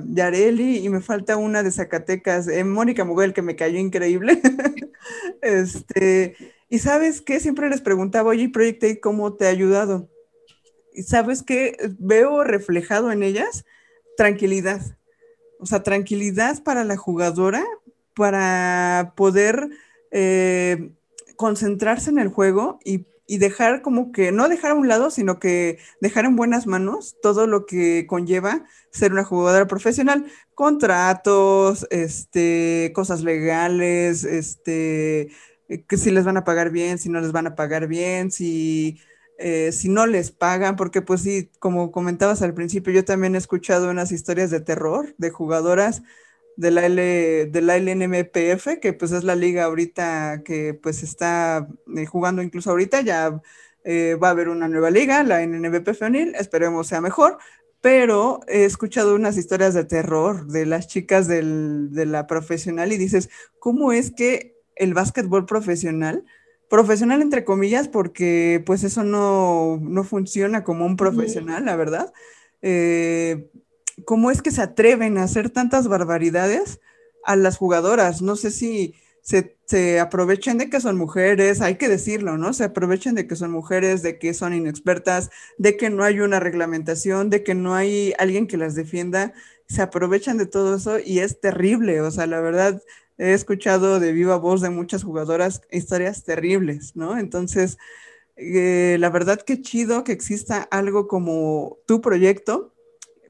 Yareli, 0.08 0.78
y 0.78 0.88
me 0.88 1.02
falta 1.02 1.36
una 1.36 1.62
de 1.62 1.72
Zacatecas, 1.72 2.48
eh, 2.48 2.64
Mónica 2.64 3.04
Muguel, 3.04 3.34
que 3.34 3.42
me 3.42 3.58
cayó 3.58 3.78
increíble. 3.78 4.42
este, 5.42 6.38
y 6.70 6.80
sabes 6.80 7.20
qué, 7.20 7.42
siempre 7.42 7.70
les 7.70 7.82
preguntaba, 7.82 8.30
oye, 8.30 8.48
Project 8.48 8.82
8, 8.82 9.00
¿cómo 9.02 9.34
te 9.34 9.46
ha 9.46 9.50
ayudado? 9.50 10.10
Y 10.94 11.04
sabes 11.04 11.44
qué, 11.44 11.76
veo 12.00 12.46
reflejado 12.46 13.12
en 13.12 13.24
ellas 13.24 13.66
tranquilidad. 14.16 14.82
O 15.60 15.66
sea, 15.66 15.84
tranquilidad 15.84 16.64
para 16.64 16.86
la 16.86 16.96
jugadora, 16.96 17.66
para 18.16 19.14
poder 19.18 19.70
eh, 20.12 20.92
concentrarse 21.36 22.10
en 22.10 22.20
el 22.20 22.30
juego 22.30 22.80
y, 22.86 23.06
dejar 23.28 23.82
como 23.82 24.14
que, 24.14 24.32
no 24.32 24.48
dejar 24.48 24.72
a 24.72 24.76
un 24.76 24.88
lado, 24.88 25.12
sino 25.12 25.38
que 25.40 25.80
dejar 26.00 26.24
en 26.26 26.38
buenas 26.38 26.66
manos 26.66 27.18
todo 27.22 27.46
lo 27.46 27.66
que 27.66 28.08
conlleva 28.08 28.64
ser 28.92 29.12
una 29.12 29.26
jugadora 29.26 29.68
profesional, 29.68 30.26
contratos, 30.56 31.86
este, 31.92 32.92
cosas 32.96 33.24
legales, 33.24 34.24
este, 34.24 35.30
que 35.88 35.98
si 35.98 36.12
les 36.12 36.24
van 36.24 36.38
a 36.38 36.46
pagar 36.46 36.72
bien, 36.72 36.98
si 36.98 37.10
no 37.10 37.20
les 37.20 37.34
van 37.34 37.48
a 37.48 37.56
pagar 37.56 37.88
bien, 37.88 38.32
si, 38.32 39.02
eh, 39.38 39.72
si 39.74 39.90
no 39.90 40.08
les 40.08 40.32
pagan, 40.32 40.78
porque 40.78 41.02
pues 41.02 41.22
sí, 41.22 41.52
como 41.60 41.92
comentabas 41.92 42.42
al 42.42 42.54
principio, 42.54 42.94
yo 42.94 43.04
también 43.06 43.36
he 43.36 43.38
escuchado 43.38 43.90
unas 43.90 44.12
historias 44.12 44.50
de 44.52 44.62
terror 44.62 45.14
de 45.18 45.30
jugadoras 45.30 46.02
de 46.58 46.72
la, 46.72 46.86
L, 46.86 47.46
de 47.46 47.62
la 47.62 47.78
LNMPF, 47.78 48.80
que 48.82 48.92
pues 48.92 49.12
es 49.12 49.24
la 49.24 49.36
liga 49.36 49.64
ahorita 49.64 50.42
que 50.44 50.74
pues 50.74 51.04
está 51.04 51.68
eh, 51.96 52.06
jugando 52.06 52.42
incluso 52.42 52.72
ahorita, 52.72 53.02
ya 53.02 53.42
eh, 53.86 54.18
va 54.22 54.30
a 54.30 54.32
haber 54.32 54.50
una 54.50 54.68
nueva 54.68 54.90
liga, 54.90 55.24
la 55.24 55.46
NNBP 55.46 55.94
femenil, 55.94 56.36
esperemos 56.36 56.88
sea 56.88 57.00
mejor, 57.00 57.38
pero 57.80 58.42
he 58.48 58.66
escuchado 58.66 59.16
unas 59.16 59.38
historias 59.38 59.76
de 59.76 59.86
terror 59.86 60.48
de 60.48 60.66
las 60.66 60.88
chicas 60.88 61.28
del, 61.28 61.90
de 61.92 62.08
la 62.08 62.26
profesional 62.26 62.92
y 62.92 62.98
dices, 62.98 63.30
¿cómo 63.60 63.94
es 63.94 64.12
que 64.12 64.58
el 64.76 64.96
básquetbol 64.96 65.46
profesional, 65.46 66.26
profesional 66.70 67.22
entre 67.22 67.46
comillas, 67.46 67.88
porque 67.88 68.64
pues 68.66 68.84
eso 68.84 69.04
no, 69.04 69.80
no 69.82 70.04
funciona 70.04 70.64
como 70.64 70.86
un 70.86 70.98
profesional, 70.98 71.66
la 71.66 71.76
verdad, 71.76 72.14
eh, 72.62 73.50
¿cómo 74.06 74.32
es 74.32 74.42
que 74.42 74.52
se 74.52 74.62
atreven 74.62 75.18
a 75.18 75.24
hacer 75.24 75.50
tantas 75.50 75.88
barbaridades 75.88 76.80
a 77.24 77.36
las 77.36 77.58
jugadoras? 77.58 78.22
No 78.22 78.36
sé 78.36 78.52
si 78.52 78.96
se, 79.22 79.58
se, 79.66 80.00
aprovechan 80.00 80.58
de 80.58 80.70
que 80.70 80.80
son 80.80 80.98
mujeres, 80.98 81.62
hay 81.62 81.76
que 81.76 81.90
decirlo, 81.90 82.38
¿no? 82.38 82.54
Se 82.54 82.64
aprovechan 82.64 83.16
de 83.16 83.28
que 83.28 83.36
son 83.36 83.52
mujeres, 83.52 84.02
de 84.02 84.18
que 84.20 84.34
son 84.34 84.54
inexpertas, 84.54 85.30
de 85.58 85.76
que 85.78 85.90
no 85.90 86.04
hay 86.04 86.22
una 86.22 86.40
reglamentación, 86.40 87.30
de 87.30 87.44
que 87.44 87.56
no 87.56 87.76
hay 87.76 88.14
alguien 88.20 88.48
que 88.48 88.58
las 88.58 88.76
defienda. 88.76 89.34
Se 89.68 89.82
aprovechan 89.82 90.38
de 90.38 90.46
todo 90.46 90.76
eso 90.78 91.00
y 91.00 91.20
es 91.20 91.42
terrible. 91.42 92.00
O 92.02 92.12
sea, 92.12 92.26
la 92.28 92.40
verdad, 92.40 92.82
he 93.18 93.34
escuchado 93.34 94.00
de 94.00 94.14
viva 94.14 94.38
voz 94.38 94.62
de 94.62 94.70
muchas 94.70 95.04
jugadoras 95.04 95.62
historias 95.72 96.24
terribles, 96.24 96.96
¿no? 96.96 97.18
Entonces, 97.18 97.78
eh, 98.38 98.98
la 99.00 99.10
verdad 99.10 99.42
que 99.42 99.62
chido 99.62 100.04
que 100.04 100.12
exista 100.12 100.62
algo 100.62 101.08
como 101.08 101.80
tu 101.86 102.02
proyecto, 102.02 102.74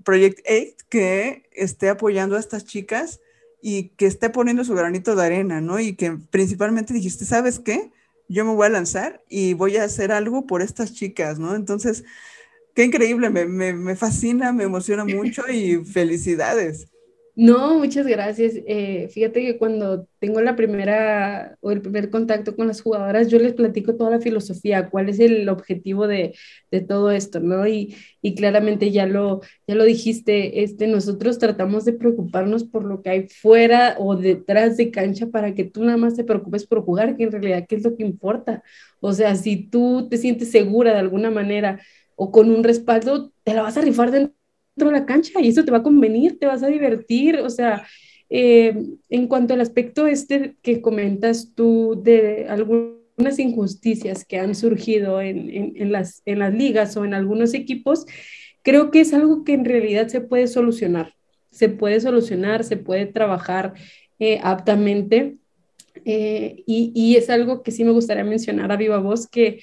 Project 0.07 0.39
8, 0.49 0.85
que 0.87 1.43
esté 1.51 1.89
apoyando 1.89 2.37
a 2.37 2.39
estas 2.39 2.63
chicas 2.63 3.19
y 3.61 3.89
que 3.97 4.05
esté 4.05 4.29
poniendo 4.29 4.63
su 4.63 4.73
granito 4.73 5.17
de 5.17 5.25
arena, 5.25 5.59
¿no? 5.59 5.81
Y 5.81 5.97
que 5.97 6.11
principalmente 6.31 6.93
dijiste, 6.93 7.25
¿sabes 7.25 7.59
qué? 7.59 7.91
Yo 8.29 8.45
me 8.45 8.53
voy 8.53 8.67
a 8.67 8.69
lanzar 8.69 9.21
y 9.27 9.53
voy 9.53 9.75
a 9.75 9.83
hacer 9.83 10.13
algo 10.13 10.47
por 10.47 10.61
estas 10.61 10.93
chicas, 10.93 11.39
¿no? 11.39 11.55
Entonces, 11.55 12.05
qué 12.73 12.85
increíble, 12.85 13.29
me, 13.29 13.47
me, 13.47 13.73
me 13.73 13.97
fascina, 13.97 14.53
me 14.53 14.63
emociona 14.63 15.03
mucho 15.05 15.43
y 15.51 15.83
felicidades. 15.83 16.87
No, 17.39 17.77
muchas 17.77 18.07
gracias. 18.07 18.53
Eh, 18.65 19.09
fíjate 19.13 19.41
que 19.45 19.59
cuando 19.59 20.07
tengo 20.17 20.41
la 20.41 20.55
primera 20.55 21.55
o 21.61 21.69
el 21.69 21.81
primer 21.83 22.09
contacto 22.09 22.55
con 22.55 22.65
las 22.67 22.81
jugadoras, 22.81 23.27
yo 23.27 23.37
les 23.37 23.53
platico 23.53 23.95
toda 23.95 24.09
la 24.09 24.19
filosofía, 24.19 24.89
cuál 24.89 25.07
es 25.09 25.19
el 25.19 25.47
objetivo 25.47 26.07
de, 26.07 26.33
de 26.71 26.81
todo 26.81 27.11
esto, 27.11 27.39
¿no? 27.39 27.67
Y, 27.67 27.95
y, 28.23 28.33
claramente 28.33 28.89
ya 28.91 29.05
lo, 29.05 29.41
ya 29.67 29.75
lo 29.75 29.83
dijiste, 29.83 30.63
este, 30.63 30.87
nosotros 30.87 31.37
tratamos 31.37 31.85
de 31.85 31.93
preocuparnos 31.93 32.63
por 32.63 32.83
lo 32.85 33.03
que 33.03 33.11
hay 33.11 33.27
fuera 33.29 33.95
o 33.99 34.15
detrás 34.15 34.75
de 34.75 34.89
cancha 34.89 35.27
para 35.27 35.53
que 35.53 35.63
tú 35.63 35.83
nada 35.83 35.97
más 35.97 36.15
te 36.15 36.23
preocupes 36.23 36.65
por 36.65 36.81
jugar, 36.83 37.15
que 37.17 37.23
en 37.25 37.31
realidad, 37.31 37.67
¿qué 37.69 37.75
es 37.75 37.83
lo 37.83 37.95
que 37.95 38.01
importa? 38.03 38.63
O 38.99 39.13
sea, 39.13 39.35
si 39.35 39.57
tú 39.69 40.07
te 40.09 40.17
sientes 40.17 40.49
segura 40.49 40.91
de 40.93 40.99
alguna 40.99 41.29
manera 41.29 41.79
o 42.15 42.31
con 42.31 42.49
un 42.49 42.63
respaldo, 42.63 43.31
te 43.43 43.53
la 43.53 43.61
vas 43.61 43.77
a 43.77 43.81
rifar 43.81 44.09
dentro 44.09 44.36
de 44.85 44.91
la 44.91 45.05
cancha 45.05 45.41
y 45.41 45.49
eso 45.49 45.65
te 45.65 45.71
va 45.71 45.79
a 45.79 45.83
convenir, 45.83 46.39
te 46.39 46.45
vas 46.45 46.63
a 46.63 46.67
divertir, 46.67 47.39
o 47.39 47.49
sea, 47.49 47.85
eh, 48.29 48.75
en 49.09 49.27
cuanto 49.27 49.53
al 49.53 49.61
aspecto 49.61 50.05
este 50.05 50.55
que 50.61 50.81
comentas 50.81 51.53
tú 51.55 51.99
de 52.03 52.45
algunas 52.49 53.39
injusticias 53.39 54.25
que 54.25 54.37
han 54.37 54.53
surgido 54.53 55.21
en, 55.21 55.49
en, 55.75 55.91
las, 55.91 56.21
en 56.25 56.39
las 56.39 56.53
ligas 56.53 56.95
o 56.97 57.05
en 57.05 57.13
algunos 57.13 57.53
equipos, 57.53 58.05
creo 58.63 58.91
que 58.91 59.01
es 59.01 59.13
algo 59.13 59.43
que 59.43 59.53
en 59.53 59.65
realidad 59.65 60.07
se 60.09 60.21
puede 60.21 60.47
solucionar, 60.47 61.13
se 61.51 61.69
puede 61.69 62.01
solucionar, 62.01 62.63
se 62.63 62.77
puede 62.77 63.05
trabajar 63.05 63.73
eh, 64.19 64.39
aptamente. 64.43 65.37
Eh, 66.05 66.63
y, 66.67 66.91
y, 66.93 67.15
es 67.15 67.29
algo 67.29 67.63
que 67.63 67.71
sí 67.71 67.83
me 67.83 67.91
gustaría 67.91 68.23
mencionar 68.23 68.71
a 68.71 68.77
viva 68.77 68.99
voz, 68.99 69.27
que 69.27 69.61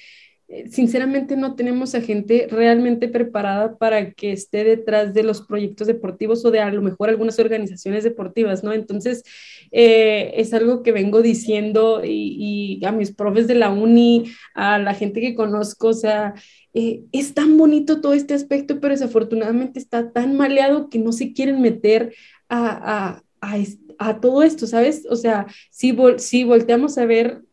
sinceramente 0.69 1.35
no 1.35 1.55
tenemos 1.55 1.95
a 1.95 2.01
gente 2.01 2.47
realmente 2.49 3.07
preparada 3.07 3.77
para 3.77 4.11
que 4.11 4.31
esté 4.31 4.63
detrás 4.63 5.13
de 5.13 5.23
los 5.23 5.41
proyectos 5.41 5.87
deportivos 5.87 6.45
o 6.45 6.51
de 6.51 6.59
a 6.59 6.71
lo 6.71 6.81
mejor 6.81 7.09
algunas 7.09 7.39
organizaciones 7.39 8.03
deportivas, 8.03 8.63
¿no? 8.63 8.71
Entonces, 8.71 9.23
eh, 9.71 10.33
es 10.35 10.53
algo 10.53 10.83
que 10.83 10.91
vengo 10.91 11.21
diciendo 11.21 12.01
y, 12.03 12.79
a 12.85 12.91
mis 12.91 13.11
profes 13.11 13.47
de 13.47 13.55
la 13.55 13.71
uni, 13.71 14.31
a 14.53 14.77
la 14.77 14.93
gente 14.93 15.19
que 15.19 15.35
conozco, 15.35 15.87
o 15.89 15.93
sea, 15.93 16.35
eh, 16.73 17.03
es 17.11 17.33
tan 17.33 17.57
bonito 17.57 18.01
todo 18.01 18.13
este 18.13 18.33
aspecto, 18.33 18.79
pero 18.79 18.93
desafortunadamente 18.93 19.79
está 19.79 20.11
tan 20.11 20.37
maleado 20.37 20.89
que 20.89 20.99
no 20.99 21.11
se 21.11 21.33
quieren 21.33 21.61
meter 21.61 22.13
a, 22.49 23.21
a, 23.41 24.19
todo 24.21 24.43
esto, 24.43 24.67
¿sabes? 24.67 25.05
O 25.09 25.15
sea, 25.15 25.47
si, 25.71 25.95
si 26.17 26.43
volteamos 26.43 26.97
a 26.97 27.05
ver 27.05 27.44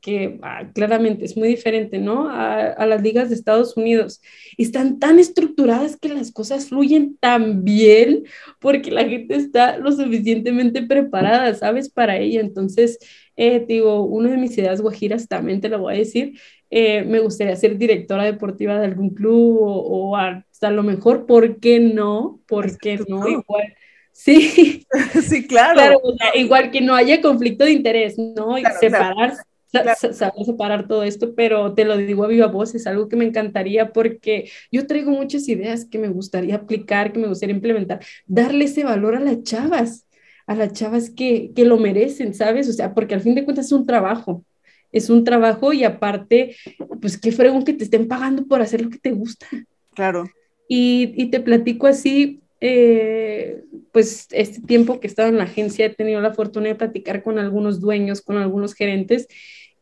que 0.00 0.38
ah, 0.42 0.70
claramente 0.74 1.24
es 1.24 1.36
muy 1.36 1.48
diferente, 1.48 1.98
¿no? 1.98 2.28
A, 2.28 2.86
las 2.86 3.02
ligas 3.02 3.28
de 3.28 3.34
Estados 3.34 3.76
Unidos. 3.76 4.20
Están 4.56 4.98
tan 4.98 5.18
estructuradas 5.18 5.96
que 5.96 6.08
las 6.08 6.32
cosas 6.32 6.68
fluyen 6.68 7.16
tan 7.16 7.64
bien 7.64 8.24
porque 8.60 8.90
la 8.90 9.04
gente 9.04 9.36
está 9.36 9.78
lo 9.78 9.92
suficientemente 9.92 10.82
preparada, 10.82 11.54
¿sabes? 11.54 11.88
Para 11.88 12.18
ello. 12.18 12.40
Entonces, 12.40 12.98
eh, 13.36 13.64
digo, 13.66 14.04
una 14.04 14.30
de 14.30 14.36
mis 14.36 14.56
ideas 14.58 14.80
guajiras 14.80 15.28
también 15.28 15.60
te 15.60 15.68
lo 15.68 15.80
voy 15.80 15.94
a 15.94 15.98
decir. 15.98 16.38
Eh, 16.70 17.02
me 17.02 17.20
gustaría 17.20 17.56
ser 17.56 17.78
directora 17.78 18.24
deportiva 18.24 18.78
de 18.78 18.86
algún 18.86 19.10
club 19.10 19.58
o, 19.60 20.16
hasta 20.16 20.70
lo 20.70 20.82
mejor, 20.82 21.26
¿por 21.26 21.58
qué 21.58 21.80
no? 21.80 22.40
¿Por 22.46 22.78
qué 22.78 22.98
no? 23.08 23.28
Igual. 23.28 23.74
Sí, 24.12 24.86
sí, 25.22 25.46
claro. 25.46 25.98
igual 26.34 26.70
que 26.70 26.80
no 26.80 26.94
haya 26.94 27.20
conflicto 27.22 27.64
de 27.64 27.72
interés, 27.72 28.18
¿no? 28.18 28.58
Y 28.58 28.62
separarse 28.78 29.42
saber 29.72 30.44
separar 30.44 30.88
todo 30.88 31.02
esto, 31.02 31.34
pero 31.34 31.74
te 31.74 31.84
lo 31.84 31.96
digo 31.96 32.24
a 32.24 32.28
viva 32.28 32.46
voz, 32.46 32.74
es 32.74 32.86
algo 32.86 33.08
que 33.08 33.16
me 33.16 33.24
encantaría 33.24 33.92
porque 33.92 34.50
yo 34.70 34.86
traigo 34.86 35.10
muchas 35.10 35.48
ideas 35.48 35.84
que 35.84 35.98
me 35.98 36.08
gustaría 36.08 36.56
aplicar, 36.56 37.12
que 37.12 37.18
me 37.18 37.28
gustaría 37.28 37.54
implementar, 37.54 38.00
darle 38.26 38.64
ese 38.64 38.84
valor 38.84 39.16
a 39.16 39.20
las 39.20 39.42
chavas, 39.42 40.06
a 40.46 40.54
las 40.54 40.72
chavas 40.72 41.10
que, 41.10 41.52
que 41.54 41.64
lo 41.64 41.78
merecen, 41.78 42.34
¿sabes? 42.34 42.68
O 42.68 42.72
sea, 42.72 42.94
porque 42.94 43.14
al 43.14 43.20
fin 43.20 43.34
de 43.34 43.44
cuentas 43.44 43.66
es 43.66 43.72
un 43.72 43.86
trabajo, 43.86 44.44
es 44.92 45.08
un 45.10 45.24
trabajo 45.24 45.72
y 45.72 45.84
aparte, 45.84 46.56
pues 47.00 47.16
qué 47.18 47.30
fregón 47.30 47.64
que 47.64 47.72
te 47.72 47.84
estén 47.84 48.08
pagando 48.08 48.46
por 48.46 48.60
hacer 48.60 48.82
lo 48.82 48.90
que 48.90 48.98
te 48.98 49.12
gusta. 49.12 49.46
Claro. 49.94 50.24
Y, 50.68 51.12
y 51.16 51.26
te 51.26 51.40
platico 51.40 51.86
así, 51.86 52.40
eh, 52.60 53.62
pues 53.92 54.28
este 54.32 54.60
tiempo 54.60 55.00
que 55.00 55.06
he 55.06 55.10
estado 55.10 55.28
en 55.28 55.38
la 55.38 55.44
agencia 55.44 55.86
he 55.86 55.90
tenido 55.90 56.20
la 56.20 56.34
fortuna 56.34 56.68
de 56.68 56.74
platicar 56.74 57.22
con 57.22 57.38
algunos 57.38 57.80
dueños, 57.80 58.20
con 58.20 58.36
algunos 58.36 58.74
gerentes 58.74 59.28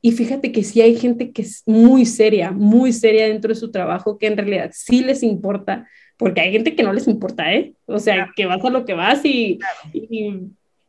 y 0.01 0.12
fíjate 0.12 0.53
que 0.53 0.62
sí 0.62 0.80
hay 0.80 0.96
gente 0.96 1.32
que 1.32 1.42
es 1.42 1.62
muy 1.66 2.07
seria, 2.07 2.53
muy 2.53 2.92
seria 2.92 3.26
dentro 3.26 3.49
de 3.49 3.59
su 3.59 3.70
trabajo, 3.70 4.18
que 4.18 4.28
en 4.28 4.36
realidad 4.36 4.70
sí 4.72 5.03
les 5.03 5.22
importa, 5.22 5.88
porque 6.16 6.40
hay 6.40 6.53
gente 6.53 6.76
que 6.76 6.82
no 6.82 6.92
les 6.92 7.09
importa, 7.09 7.53
¿eh? 7.53 7.74
O 7.86 7.99
sea, 7.99 8.30
que 8.36 8.46
vas 8.46 8.64
a 8.64 8.70
lo 8.70 8.84
que 8.84 8.94
vas 8.94 9.24
y, 9.24 9.59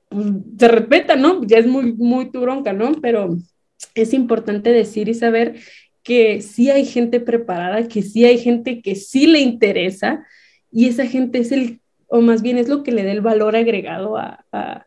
pues, 0.09 0.25
se 0.57 0.67
respeta, 0.67 1.15
¿no? 1.15 1.43
Ya 1.45 1.57
es 1.57 1.65
muy, 1.65 1.93
muy 1.93 2.31
tu 2.31 2.41
bronca, 2.41 2.71
¿no? 2.71 2.93
Pero 3.01 3.37
es 3.95 4.13
importante 4.13 4.71
decir 4.71 5.09
y 5.09 5.13
saber 5.15 5.55
que 6.03 6.41
sí 6.41 6.69
hay 6.69 6.85
gente 6.85 7.19
preparada, 7.19 7.87
que 7.87 8.01
sí 8.01 8.25
hay 8.25 8.37
gente 8.37 8.81
que 8.81 8.95
sí 8.95 9.27
le 9.27 9.39
interesa 9.39 10.25
y 10.71 10.87
esa 10.87 11.05
gente 11.05 11.39
es 11.39 11.51
el, 11.51 11.79
o 12.07 12.21
más 12.21 12.41
bien 12.41 12.57
es 12.57 12.67
lo 12.69 12.83
que 12.83 12.91
le 12.91 13.03
da 13.03 13.11
el 13.11 13.21
valor 13.21 13.55
agregado 13.55 14.17
a, 14.17 14.45
a, 14.51 14.85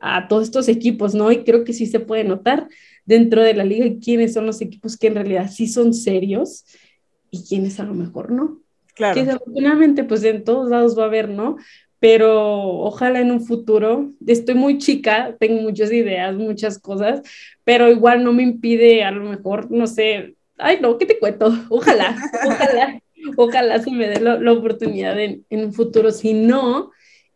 a 0.00 0.28
todos 0.28 0.44
estos 0.44 0.68
equipos, 0.68 1.14
¿no? 1.14 1.32
Y 1.32 1.44
creo 1.44 1.64
que 1.64 1.72
sí 1.72 1.86
se 1.86 2.00
puede 2.00 2.24
notar 2.24 2.68
dentro 3.06 3.42
de 3.42 3.54
la 3.54 3.64
liga 3.64 3.86
quiénes 4.02 4.32
son 4.32 4.46
los 4.46 4.60
equipos 4.60 4.96
que 4.96 5.08
en 5.08 5.14
realidad 5.14 5.50
sí 5.50 5.66
son 5.66 5.94
serios 5.94 6.64
y 7.30 7.44
quiénes 7.44 7.80
a 7.80 7.84
lo 7.84 7.94
mejor 7.94 8.30
no. 8.30 8.60
Claro. 8.94 9.14
Que 9.14 9.24
desafortunadamente, 9.24 10.04
pues 10.04 10.22
en 10.24 10.44
todos 10.44 10.70
lados 10.70 10.96
va 10.96 11.04
a 11.04 11.06
haber, 11.06 11.28
¿no? 11.28 11.56
Pero 11.98 12.60
ojalá 12.80 13.20
en 13.20 13.32
un 13.32 13.40
futuro, 13.40 14.10
estoy 14.26 14.54
muy 14.54 14.78
chica, 14.78 15.36
tengo 15.40 15.62
muchas 15.62 15.90
ideas, 15.90 16.34
muchas 16.36 16.78
cosas, 16.78 17.22
pero 17.64 17.90
igual 17.90 18.22
no 18.22 18.32
me 18.32 18.42
impide 18.42 19.02
a 19.02 19.10
lo 19.10 19.24
mejor, 19.24 19.70
no 19.70 19.86
sé, 19.86 20.34
ay 20.58 20.78
no, 20.80 20.98
¿qué 20.98 21.06
te 21.06 21.18
cuento? 21.18 21.52
Ojalá, 21.70 22.16
ojalá, 22.46 23.00
ojalá 23.36 23.80
se 23.80 23.90
me 23.90 24.08
dé 24.08 24.20
la, 24.20 24.52
oportunidad 24.52 25.18
en, 25.18 25.44
en, 25.50 25.64
un 25.64 25.72
futuro. 25.72 26.10
Si 26.10 26.34
no, 26.34 26.90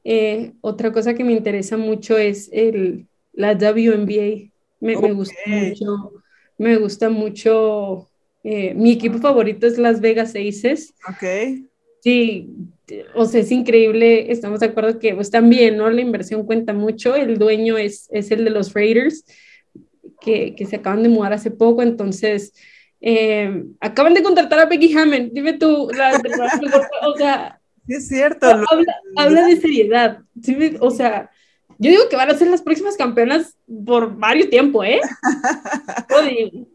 eh, 0.05 0.53
otra 0.61 0.93
cosa 0.93 1.15
que 1.15 1.25
me 1.25 1.33
interesa 1.33 1.77
mucho 1.77 2.17
es 2.19 2.51
el, 2.53 3.07
la 3.33 3.55
WNBA, 3.55 4.51
me, 4.81 4.95
gusta 4.95 5.35
mucho, 5.47 6.13
me 6.57 6.77
gusta 6.77 7.11
mucho, 7.11 8.09
eh, 8.45 8.75
mi 8.75 8.93
equipo 8.93 9.19
favorito 9.19 9.67
es 9.67 9.79
Las 9.79 10.01
Vegas 10.01 10.31
Aces. 10.31 10.95
Ok. 11.09 11.67
Sí, 12.03 12.51
o 13.15 13.27
sea, 13.27 13.41
es 13.41 13.51
increíble, 13.51 14.31
estamos 14.31 14.61
de 14.61 14.67
acuerdo 14.67 14.99
que 14.99 15.15
pues 15.15 15.31
también, 15.31 15.77
¿no? 15.77 15.91
La 15.91 16.01
inversión 16.01 16.45
cuenta 16.47 16.73
mucho, 16.73 17.15
el 17.17 17.39
dueño 17.39 17.77
es, 17.77 18.09
es 18.13 18.31
el 18.31 18.45
de 18.45 18.51
los 18.51 18.73
Raiders, 18.73 19.25
que, 20.21 20.55
que 20.55 20.67
se 20.67 20.77
acaban 20.77 21.03
de 21.03 21.09
mudar 21.09 21.33
hace 21.33 21.51
poco, 21.51 21.83
entonces... 21.83 22.53
Eh, 23.01 23.65
acaban 23.79 24.13
de 24.13 24.25
contratar 24.25 24.59
a 24.59 24.67
Becky 24.67 24.93
Hammond, 24.93 25.31
dime 25.33 25.53
tú, 25.53 25.89
la, 25.97 26.21
o 27.07 27.17
sea, 27.17 27.61
sí 27.87 27.95
es 27.95 28.09
cierto. 28.09 28.47
Habla, 28.47 28.97
habla 29.17 29.47
de 29.47 29.61
seriedad, 29.61 30.19
¿sí? 30.43 30.77
o 30.81 30.91
sea, 30.91 31.31
Yo 31.79 31.91
digo 31.91 32.09
que 32.11 32.17
van 32.17 32.31
a 32.31 32.37
ser 32.37 32.49
las 32.49 32.63
próximas 32.63 32.97
campeonas 32.97 33.57
por 33.87 34.17
varios 34.17 34.51
tiempo, 34.51 34.83
¿eh? 34.83 35.01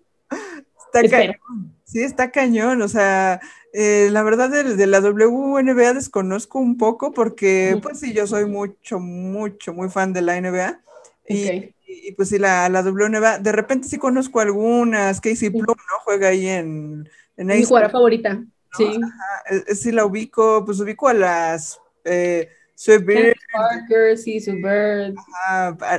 está 0.93 1.09
cañón. 1.09 1.35
Sí, 1.83 2.01
está 2.01 2.31
cañón. 2.31 2.81
O 2.81 2.87
sea, 2.87 3.41
eh, 3.73 4.07
la 4.11 4.23
verdad 4.23 4.49
de, 4.49 4.87
la 4.87 4.99
WNBA 4.99 5.93
desconozco 5.93 6.59
un 6.59 6.77
poco 6.77 7.11
porque, 7.11 7.77
pues 7.81 7.99
sí, 7.99 8.13
yo 8.13 8.27
soy 8.27 8.45
mucho, 8.45 8.99
mucho, 8.99 9.73
muy 9.73 9.89
fan 9.89 10.13
de 10.13 10.21
la 10.21 10.39
NBA. 10.39 10.79
Y, 11.27 12.11
pues 12.13 12.29
sí, 12.29 12.39
la, 12.39 12.69
la, 12.69 12.81
WNBA, 12.81 13.39
de 13.39 13.51
repente 13.51 13.87
sí 13.87 13.97
conozco 13.97 14.39
algunas. 14.39 15.19
Casey 15.19 15.49
Plum, 15.49 15.65
¿no? 15.65 15.99
Juega 16.03 16.29
ahí 16.29 16.47
en... 16.47 17.09
en 17.37 17.47
Mi 17.47 17.63
jugadora 17.63 17.89
favorita, 17.89 18.43
sí. 18.77 18.99
Eh, 19.49 19.63
eh, 19.67 19.75
sí, 19.75 19.91
la 19.91 20.05
ubico, 20.05 20.63
pues 20.65 20.79
ubico 20.79 21.07
a 21.07 21.13
las... 21.13 21.79
Eh, 22.05 22.49
Parker, 23.51 24.17
sí, 24.17 24.39
Bird. 24.51 25.15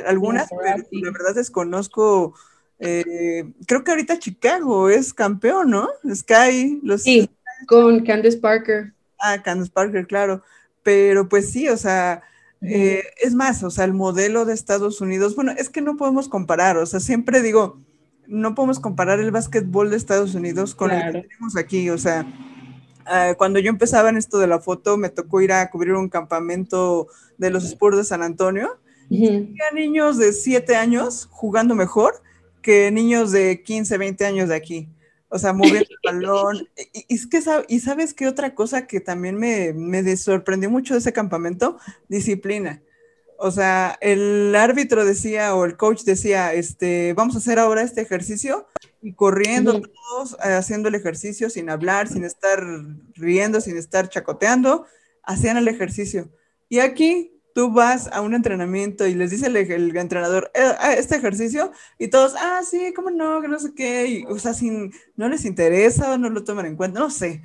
algunas, 0.06 0.48
pero 0.48 0.84
la 0.90 1.10
verdad 1.10 1.34
desconozco 1.34 2.34
eh, 2.78 3.50
creo 3.66 3.84
que 3.84 3.92
ahorita 3.92 4.18
Chicago 4.18 4.90
es 4.90 5.14
campeón, 5.14 5.70
¿no? 5.70 5.88
Sky, 6.12 6.80
los... 6.82 7.02
Sí, 7.02 7.30
con 7.66 8.04
Candace 8.04 8.38
Parker. 8.38 8.92
Ah, 9.18 9.42
Candace 9.42 9.70
Parker, 9.70 10.06
claro. 10.06 10.42
Pero 10.82 11.28
pues 11.28 11.50
sí, 11.50 11.68
o 11.68 11.76
sea, 11.76 12.22
eh, 12.60 13.02
es 13.22 13.34
más, 13.34 13.62
o 13.62 13.70
sea, 13.70 13.84
el 13.84 13.94
modelo 13.94 14.44
de 14.44 14.52
Estados 14.52 15.00
Unidos, 15.00 15.34
bueno, 15.34 15.52
es 15.56 15.70
que 15.70 15.80
no 15.80 15.96
podemos 15.96 16.28
comparar, 16.28 16.76
o 16.76 16.84
sea, 16.84 17.00
siempre 17.00 17.40
digo, 17.40 17.80
no 18.26 18.54
podemos 18.54 18.80
comparar 18.80 19.20
el 19.20 19.30
básquetbol 19.30 19.88
de 19.88 19.96
Estados 19.96 20.34
Unidos 20.34 20.74
con 20.74 20.90
el 20.90 21.12
que 21.12 21.28
tenemos 21.28 21.56
aquí, 21.56 21.88
o 21.88 21.96
sea, 21.96 22.26
ah, 23.06 23.34
cuando 23.36 23.58
yo 23.58 23.70
empezaba 23.70 24.08
en 24.08 24.16
esto 24.16 24.38
de 24.38 24.46
la 24.46 24.60
foto, 24.60 24.96
me 24.96 25.08
tocó 25.08 25.40
ir 25.40 25.52
a 25.52 25.70
cubrir 25.70 25.94
un 25.94 26.08
campamento 26.08 27.08
de 27.38 27.50
los 27.50 27.64
Spurs 27.64 27.96
de 27.96 28.04
San 28.04 28.22
Antonio. 28.22 28.78
y 29.10 29.26
Había 29.26 29.70
niños 29.74 30.18
de 30.18 30.32
7 30.32 30.76
años 30.76 31.28
jugando 31.30 31.74
mejor 31.74 32.22
que 32.62 32.90
niños 32.90 33.30
de 33.30 33.62
15, 33.62 33.98
20 33.98 34.24
años 34.24 34.48
de 34.48 34.54
aquí. 34.54 34.88
O 35.28 35.38
sea, 35.38 35.52
moviendo 35.52 35.88
el 35.90 35.98
balón. 36.02 36.68
Y, 36.92 37.14
es 37.14 37.26
que, 37.26 37.42
y 37.68 37.80
sabes 37.80 38.14
qué 38.14 38.28
otra 38.28 38.54
cosa 38.54 38.86
que 38.86 39.00
también 39.00 39.36
me, 39.36 39.72
me 39.72 40.16
sorprendió 40.16 40.70
mucho 40.70 40.94
de 40.94 41.00
ese 41.00 41.12
campamento, 41.12 41.78
disciplina. 42.08 42.82
O 43.38 43.50
sea, 43.50 43.98
el 44.00 44.54
árbitro 44.54 45.04
decía 45.04 45.54
o 45.54 45.64
el 45.64 45.76
coach 45.76 46.02
decía, 46.02 46.52
este, 46.52 47.12
vamos 47.14 47.34
a 47.34 47.38
hacer 47.38 47.58
ahora 47.58 47.82
este 47.82 48.00
ejercicio 48.00 48.66
y 49.02 49.12
corriendo 49.14 49.80
todos, 49.80 50.34
eh, 50.44 50.52
haciendo 50.54 50.88
el 50.88 50.94
ejercicio 50.94 51.50
sin 51.50 51.68
hablar, 51.68 52.08
sin 52.08 52.24
estar 52.24 52.62
riendo, 53.14 53.60
sin 53.60 53.76
estar 53.76 54.08
chacoteando, 54.08 54.86
hacían 55.22 55.56
el 55.56 55.68
ejercicio. 55.68 56.30
Y 56.68 56.78
aquí 56.78 57.34
tú 57.54 57.70
vas 57.70 58.08
a 58.12 58.20
un 58.20 58.34
entrenamiento 58.34 59.06
y 59.06 59.14
les 59.14 59.30
dice 59.30 59.46
el, 59.46 59.96
entrenador, 59.96 60.50
eh, 60.54 60.72
ah, 60.78 60.94
este 60.94 61.16
ejercicio, 61.16 61.70
y 61.98 62.08
todos, 62.08 62.34
ah, 62.36 62.60
sí, 62.68 62.92
cómo 62.94 63.10
no, 63.10 63.40
que 63.40 63.48
no 63.48 63.58
sé 63.58 63.74
qué, 63.74 64.24
o 64.28 64.38
sea, 64.38 64.54
sin, 64.54 64.92
no 65.16 65.28
les 65.28 65.44
interesa 65.44 66.12
o 66.12 66.18
no 66.18 66.30
lo 66.30 66.44
toman 66.44 66.66
en 66.66 66.76
cuenta, 66.76 66.98
no 66.98 67.10
sé, 67.10 67.42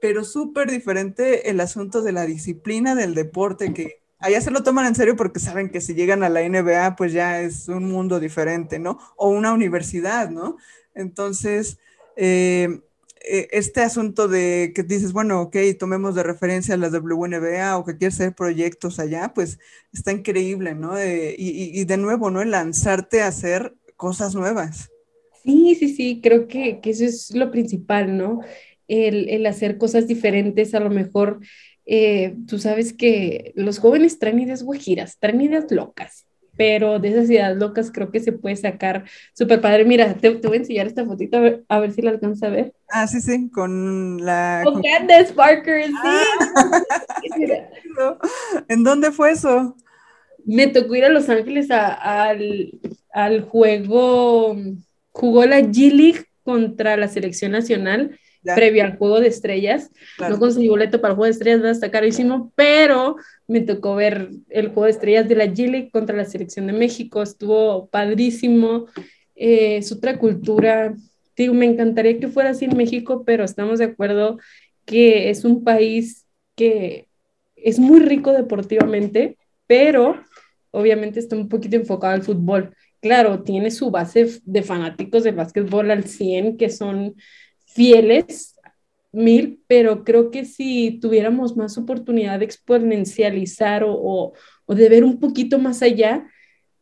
pero 0.00 0.24
súper 0.24 0.70
diferente 0.70 1.48
el 1.48 1.60
asunto 1.60 2.02
de 2.02 2.12
la 2.12 2.26
disciplina 2.26 2.94
del 2.96 3.14
deporte, 3.14 3.72
que 3.72 4.01
allá 4.22 4.40
se 4.40 4.50
lo 4.50 4.62
toman 4.62 4.86
en 4.86 4.94
serio 4.94 5.16
porque 5.16 5.40
saben 5.40 5.70
que 5.70 5.80
si 5.80 5.94
llegan 5.94 6.22
a 6.22 6.28
la 6.28 6.40
NBA, 6.40 6.96
pues 6.96 7.12
ya 7.12 7.40
es 7.40 7.68
un 7.68 7.84
mundo 7.90 8.20
diferente, 8.20 8.78
¿no? 8.78 8.98
O 9.16 9.28
una 9.28 9.52
universidad, 9.52 10.30
¿no? 10.30 10.56
Entonces, 10.94 11.78
eh, 12.16 12.80
eh, 13.24 13.48
este 13.52 13.82
asunto 13.82 14.26
de 14.26 14.72
que 14.74 14.82
dices, 14.82 15.12
bueno, 15.12 15.42
ok, 15.42 15.56
tomemos 15.78 16.14
de 16.14 16.24
referencia 16.24 16.74
a 16.74 16.78
la 16.78 16.88
WNBA 16.88 17.76
o 17.76 17.84
que 17.84 17.96
quieres 17.96 18.14
hacer 18.14 18.34
proyectos 18.34 18.98
allá, 18.98 19.32
pues 19.34 19.58
está 19.92 20.10
increíble, 20.12 20.74
¿no? 20.74 20.98
Eh, 20.98 21.34
y, 21.38 21.84
de 21.84 21.96
nuevo, 21.98 22.30
¿no? 22.30 22.42
El 22.42 22.50
lanzarte 22.50 23.22
a 23.22 23.28
hacer 23.28 23.74
cosas 23.96 24.34
nuevas. 24.34 24.90
Sí, 25.44 25.76
sí, 25.76 25.94
sí, 25.94 26.20
creo 26.22 26.48
que, 26.48 26.80
eso 26.82 27.04
es 27.04 27.34
lo 27.34 27.50
principal, 27.50 28.16
¿no? 28.16 28.40
El, 28.88 29.46
hacer 29.46 29.78
cosas 29.78 30.08
diferentes, 30.08 30.74
a 30.74 30.80
lo 30.80 30.90
mejor, 30.90 31.40
eh, 31.86 32.36
tú 32.46 32.58
sabes 32.58 32.92
que 32.92 33.52
los 33.56 33.78
jóvenes 33.78 34.18
traen 34.18 34.40
ideas 34.40 34.62
guajiras, 34.62 35.18
traen 35.18 35.40
ideas 35.40 35.70
locas, 35.70 36.26
pero 36.56 36.98
de 36.98 37.08
esas 37.08 37.30
ideas 37.30 37.56
locas 37.56 37.90
creo 37.90 38.10
que 38.10 38.20
se 38.20 38.32
puede 38.32 38.56
sacar 38.56 39.04
súper 39.32 39.60
padre. 39.60 39.84
Mira, 39.84 40.14
te, 40.14 40.30
voy 40.30 40.56
a 40.56 40.60
enseñar 40.60 40.86
esta 40.86 41.04
fotito 41.04 41.38
a 41.68 41.80
ver, 41.80 41.92
si 41.92 42.02
la 42.02 42.10
alcanza 42.10 42.46
a 42.46 42.50
ver. 42.50 42.72
Ah, 42.88 43.06
sí, 43.06 43.20
sí, 43.20 43.50
con 43.50 44.24
la... 44.24 44.62
Con 44.64 44.82
Candace 44.82 45.32
Parker, 45.32 45.86
sí. 45.86 45.92
Ah. 45.96 46.24
¿En 48.68 48.84
dónde 48.84 49.10
fue 49.10 49.32
eso? 49.32 49.76
Me 50.44 50.66
tocó 50.66 50.94
ir 50.94 51.04
a 51.04 51.08
Los 51.08 51.28
Ángeles 51.28 51.70
al, 51.70 52.80
al 53.12 53.42
juego, 53.42 54.56
jugó 55.10 55.46
la 55.46 55.60
G-League 55.60 56.26
contra 56.42 56.96
la 56.96 57.08
selección 57.08 57.52
nacional 57.52 58.18
previo 58.42 58.84
al 58.84 58.96
juego 58.96 59.20
de 59.20 59.28
estrellas. 59.28 59.90
No 60.18 60.38
conseguí 60.38 60.68
boleto 60.68 61.00
para 61.00 61.12
el 61.12 61.16
juego 61.16 61.26
de 61.26 61.32
estrellas, 61.32 61.64
está 61.64 61.90
carísimo, 61.90 62.52
pero 62.54 63.16
me 63.46 63.60
tocó 63.60 63.94
ver 63.94 64.30
el 64.48 64.68
juego 64.68 64.84
de 64.84 64.90
estrellas 64.90 65.28
de 65.28 65.36
la 65.36 65.50
Gili 65.50 65.90
contra 65.90 66.16
la 66.16 66.24
selección 66.24 66.66
de 66.66 66.72
México, 66.72 67.22
estuvo 67.22 67.88
padrísimo. 67.88 68.86
Eh, 69.34 69.76
es 69.78 69.92
otra 69.92 70.18
cultura. 70.18 70.94
Digo, 71.36 71.54
me 71.54 71.66
encantaría 71.66 72.18
que 72.18 72.28
fuera 72.28 72.50
así 72.50 72.66
en 72.66 72.76
México, 72.76 73.24
pero 73.24 73.44
estamos 73.44 73.78
de 73.78 73.86
acuerdo 73.86 74.38
que 74.84 75.30
es 75.30 75.44
un 75.44 75.64
país 75.64 76.26
que 76.54 77.08
es 77.56 77.78
muy 77.78 78.00
rico 78.00 78.32
deportivamente, 78.32 79.38
pero 79.66 80.20
obviamente 80.70 81.20
está 81.20 81.36
un 81.36 81.48
poquito 81.48 81.76
enfocado 81.76 82.14
al 82.14 82.22
fútbol. 82.22 82.74
Claro, 83.00 83.42
tiene 83.42 83.70
su 83.70 83.90
base 83.90 84.40
de 84.44 84.62
fanáticos 84.62 85.24
del 85.24 85.34
básquetbol 85.34 85.90
al 85.90 86.04
100, 86.04 86.56
que 86.56 86.70
son 86.70 87.14
fieles, 87.74 88.56
mil, 89.12 89.62
pero 89.66 90.04
creo 90.04 90.30
que 90.30 90.44
si 90.44 90.98
tuviéramos 91.00 91.56
más 91.56 91.76
oportunidad 91.76 92.38
de 92.38 92.46
exponencializar 92.46 93.84
o, 93.86 94.32
de 94.66 94.88
ver 94.88 95.04
un 95.04 95.20
poquito 95.20 95.58
más 95.58 95.82
allá, 95.82 96.26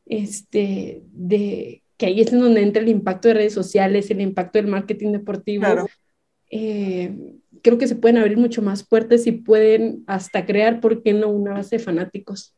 este, 0.07 1.03
de 1.13 1.83
que 1.97 2.07
ahí 2.07 2.21
es 2.21 2.31
donde 2.31 2.63
entra 2.63 2.83
el 2.83 2.89
impacto 2.89 3.29
de 3.29 3.35
redes 3.35 3.53
sociales, 3.53 4.11
el 4.11 4.21
impacto 4.21 4.59
del 4.59 4.69
marketing 4.69 5.13
deportivo. 5.13 5.67
Eh, 6.51 7.15
creo 7.63 7.79
que 7.79 7.87
se 7.87 7.97
pueden 7.97 8.19
abrir 8.19 8.39
mucho 8.39 8.63
más 8.63 8.87
puertas 8.87 9.27
y 9.27 9.33
pueden 9.33 10.03
hasta 10.07 10.47
crear, 10.47 10.81
¿por 10.81 11.03
qué 11.03 11.13
no?, 11.13 11.29
una 11.29 11.53
base 11.53 11.77
de 11.77 11.85
fanáticos. 11.85 12.55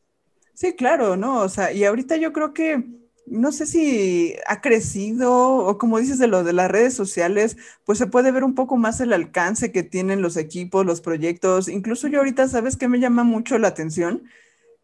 Sí, 0.54 0.74
claro, 0.74 1.16
¿no? 1.16 1.40
O 1.40 1.48
sea, 1.48 1.72
y 1.72 1.84
ahorita 1.84 2.16
yo 2.18 2.32
creo 2.32 2.52
que 2.52 2.84
no 3.26 3.52
sé 3.52 3.66
si 3.66 4.34
ha 4.46 4.60
crecido 4.60 5.32
o 5.32 5.78
como 5.78 5.98
dices 5.98 6.18
de 6.18 6.26
lo 6.26 6.44
de 6.44 6.52
las 6.52 6.70
redes 6.70 6.94
sociales, 6.94 7.56
pues 7.84 7.98
se 7.98 8.06
puede 8.06 8.32
ver 8.32 8.44
un 8.44 8.54
poco 8.54 8.76
más 8.76 9.00
el 9.00 9.12
alcance 9.12 9.72
que 9.72 9.82
tienen 9.82 10.22
los 10.22 10.36
equipos, 10.36 10.86
los 10.86 11.00
proyectos. 11.00 11.68
Incluso 11.68 12.08
yo 12.08 12.18
ahorita, 12.18 12.48
¿sabes 12.48 12.76
qué 12.76 12.88
me 12.88 13.00
llama 13.00 13.24
mucho 13.24 13.58
la 13.58 13.68
atención? 13.68 14.24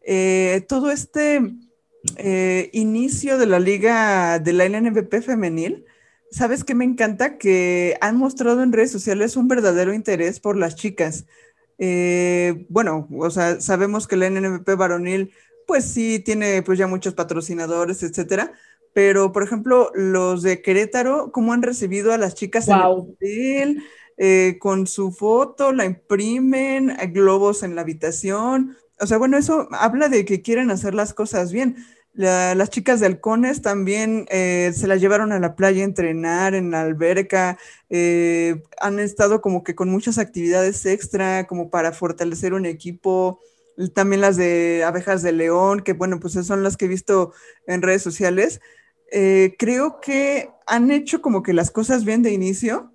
Eh, 0.01 0.65
todo 0.67 0.91
este 0.91 1.53
eh, 2.17 2.69
inicio 2.73 3.37
de 3.37 3.45
la 3.45 3.59
liga 3.59 4.39
de 4.39 4.53
la 4.53 4.65
LNVP 4.65 5.21
femenil, 5.21 5.85
¿sabes 6.31 6.63
qué 6.63 6.75
me 6.75 6.85
encanta? 6.85 7.37
Que 7.37 7.97
han 8.01 8.17
mostrado 8.17 8.63
en 8.63 8.71
redes 8.71 8.91
sociales 8.91 9.35
un 9.35 9.47
verdadero 9.47 9.93
interés 9.93 10.39
por 10.39 10.57
las 10.57 10.75
chicas. 10.75 11.25
Eh, 11.77 12.65
bueno, 12.69 13.07
o 13.11 13.29
sea, 13.29 13.61
sabemos 13.61 14.07
que 14.07 14.17
la 14.17 14.29
NNVP 14.29 14.75
varonil 14.75 15.31
pues 15.69 15.85
sí 15.85 16.17
tiene 16.17 16.63
pues 16.63 16.79
ya 16.79 16.87
muchos 16.87 17.13
patrocinadores, 17.13 18.01
etcétera. 18.01 18.53
Pero, 18.91 19.31
por 19.31 19.43
ejemplo, 19.43 19.91
los 19.93 20.41
de 20.41 20.63
Querétaro, 20.63 21.31
¿cómo 21.31 21.53
han 21.53 21.61
recibido 21.61 22.11
a 22.11 22.17
las 22.17 22.33
chicas 22.33 22.67
en 22.67 22.77
el 22.77 22.85
hotel? 22.85 23.83
Eh, 24.17 24.57
con 24.59 24.87
su 24.87 25.11
foto, 25.11 25.71
la 25.71 25.85
imprimen, 25.85 26.89
hay 26.99 27.09
globos 27.09 27.61
en 27.61 27.75
la 27.75 27.81
habitación. 27.81 28.77
O 28.99 29.05
sea, 29.05 29.19
bueno, 29.19 29.37
eso 29.37 29.67
habla 29.71 30.09
de 30.09 30.25
que 30.25 30.41
quieren 30.41 30.71
hacer 30.71 30.95
las 30.95 31.13
cosas 31.13 31.51
bien. 31.51 31.75
las 32.13 32.69
chicas 32.71 32.99
de 32.99 33.05
Halcones 33.05 33.61
también 33.61 34.25
eh, 34.31 34.71
se 34.75 34.87
las 34.87 34.99
llevaron 34.99 35.31
a 35.31 35.39
la 35.39 35.55
playa 35.55 35.83
a 35.83 35.85
entrenar 35.85 36.55
en 36.55 36.71
la 36.71 36.81
alberca, 36.81 37.59
eh, 37.91 38.63
han 38.81 38.97
estado 38.99 39.39
como 39.39 39.63
que 39.63 39.75
con 39.75 39.89
muchas 39.89 40.17
actividades 40.17 40.83
extra, 40.87 41.45
como 41.45 41.69
para 41.69 41.91
fortalecer 41.91 42.55
un 42.55 42.65
equipo 42.65 43.39
también 43.87 44.21
las 44.21 44.35
de 44.35 44.83
abejas 44.83 45.21
de 45.21 45.31
león, 45.31 45.81
que 45.81 45.93
bueno, 45.93 46.19
pues 46.19 46.33
son 46.33 46.63
las 46.63 46.75
que 46.75 46.85
he 46.85 46.89
visto 46.89 47.33
en 47.65 47.81
redes 47.81 48.01
sociales. 48.01 48.59
Eh, 49.11 49.55
creo 49.57 50.01
que 50.01 50.49
han 50.67 50.91
hecho 50.91 51.21
como 51.21 51.41
que 51.43 51.53
las 51.53 51.71
cosas 51.71 52.03
bien 52.03 52.21
de 52.21 52.31
inicio. 52.31 52.91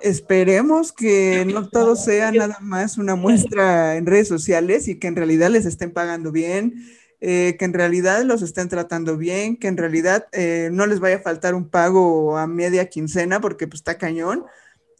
Esperemos 0.00 0.92
que 0.92 1.44
no 1.44 1.68
todo 1.68 1.96
sea 1.96 2.32
nada 2.32 2.56
más 2.60 2.96
una 2.96 3.16
muestra 3.16 3.96
en 3.96 4.06
redes 4.06 4.28
sociales 4.28 4.88
y 4.88 4.98
que 4.98 5.08
en 5.08 5.16
realidad 5.16 5.50
les 5.50 5.66
estén 5.66 5.92
pagando 5.92 6.32
bien, 6.32 6.74
eh, 7.20 7.56
que 7.58 7.66
en 7.66 7.74
realidad 7.74 8.22
los 8.22 8.40
estén 8.40 8.70
tratando 8.70 9.18
bien, 9.18 9.58
que 9.58 9.68
en 9.68 9.76
realidad 9.76 10.26
eh, 10.32 10.70
no 10.72 10.86
les 10.86 11.00
vaya 11.00 11.16
a 11.16 11.20
faltar 11.20 11.54
un 11.54 11.68
pago 11.68 12.38
a 12.38 12.46
media 12.46 12.88
quincena 12.88 13.40
porque 13.40 13.66
pues 13.66 13.80
está 13.80 13.98
cañón, 13.98 14.46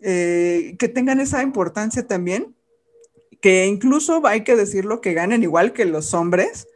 que 0.03 0.91
tengan 0.95 1.21
esa 1.21 1.43
importancia 1.43 2.07
también 2.07 2.55
que 3.41 3.67
incluso 3.67 4.27
hay 4.27 4.45
que 4.45 4.57
decirlo 4.57 5.01
que 5.01 5.15
ganen 5.15 5.43
igual 5.43 5.73
que 5.73 5.85
los 5.85 6.15
hombres, 6.15 6.69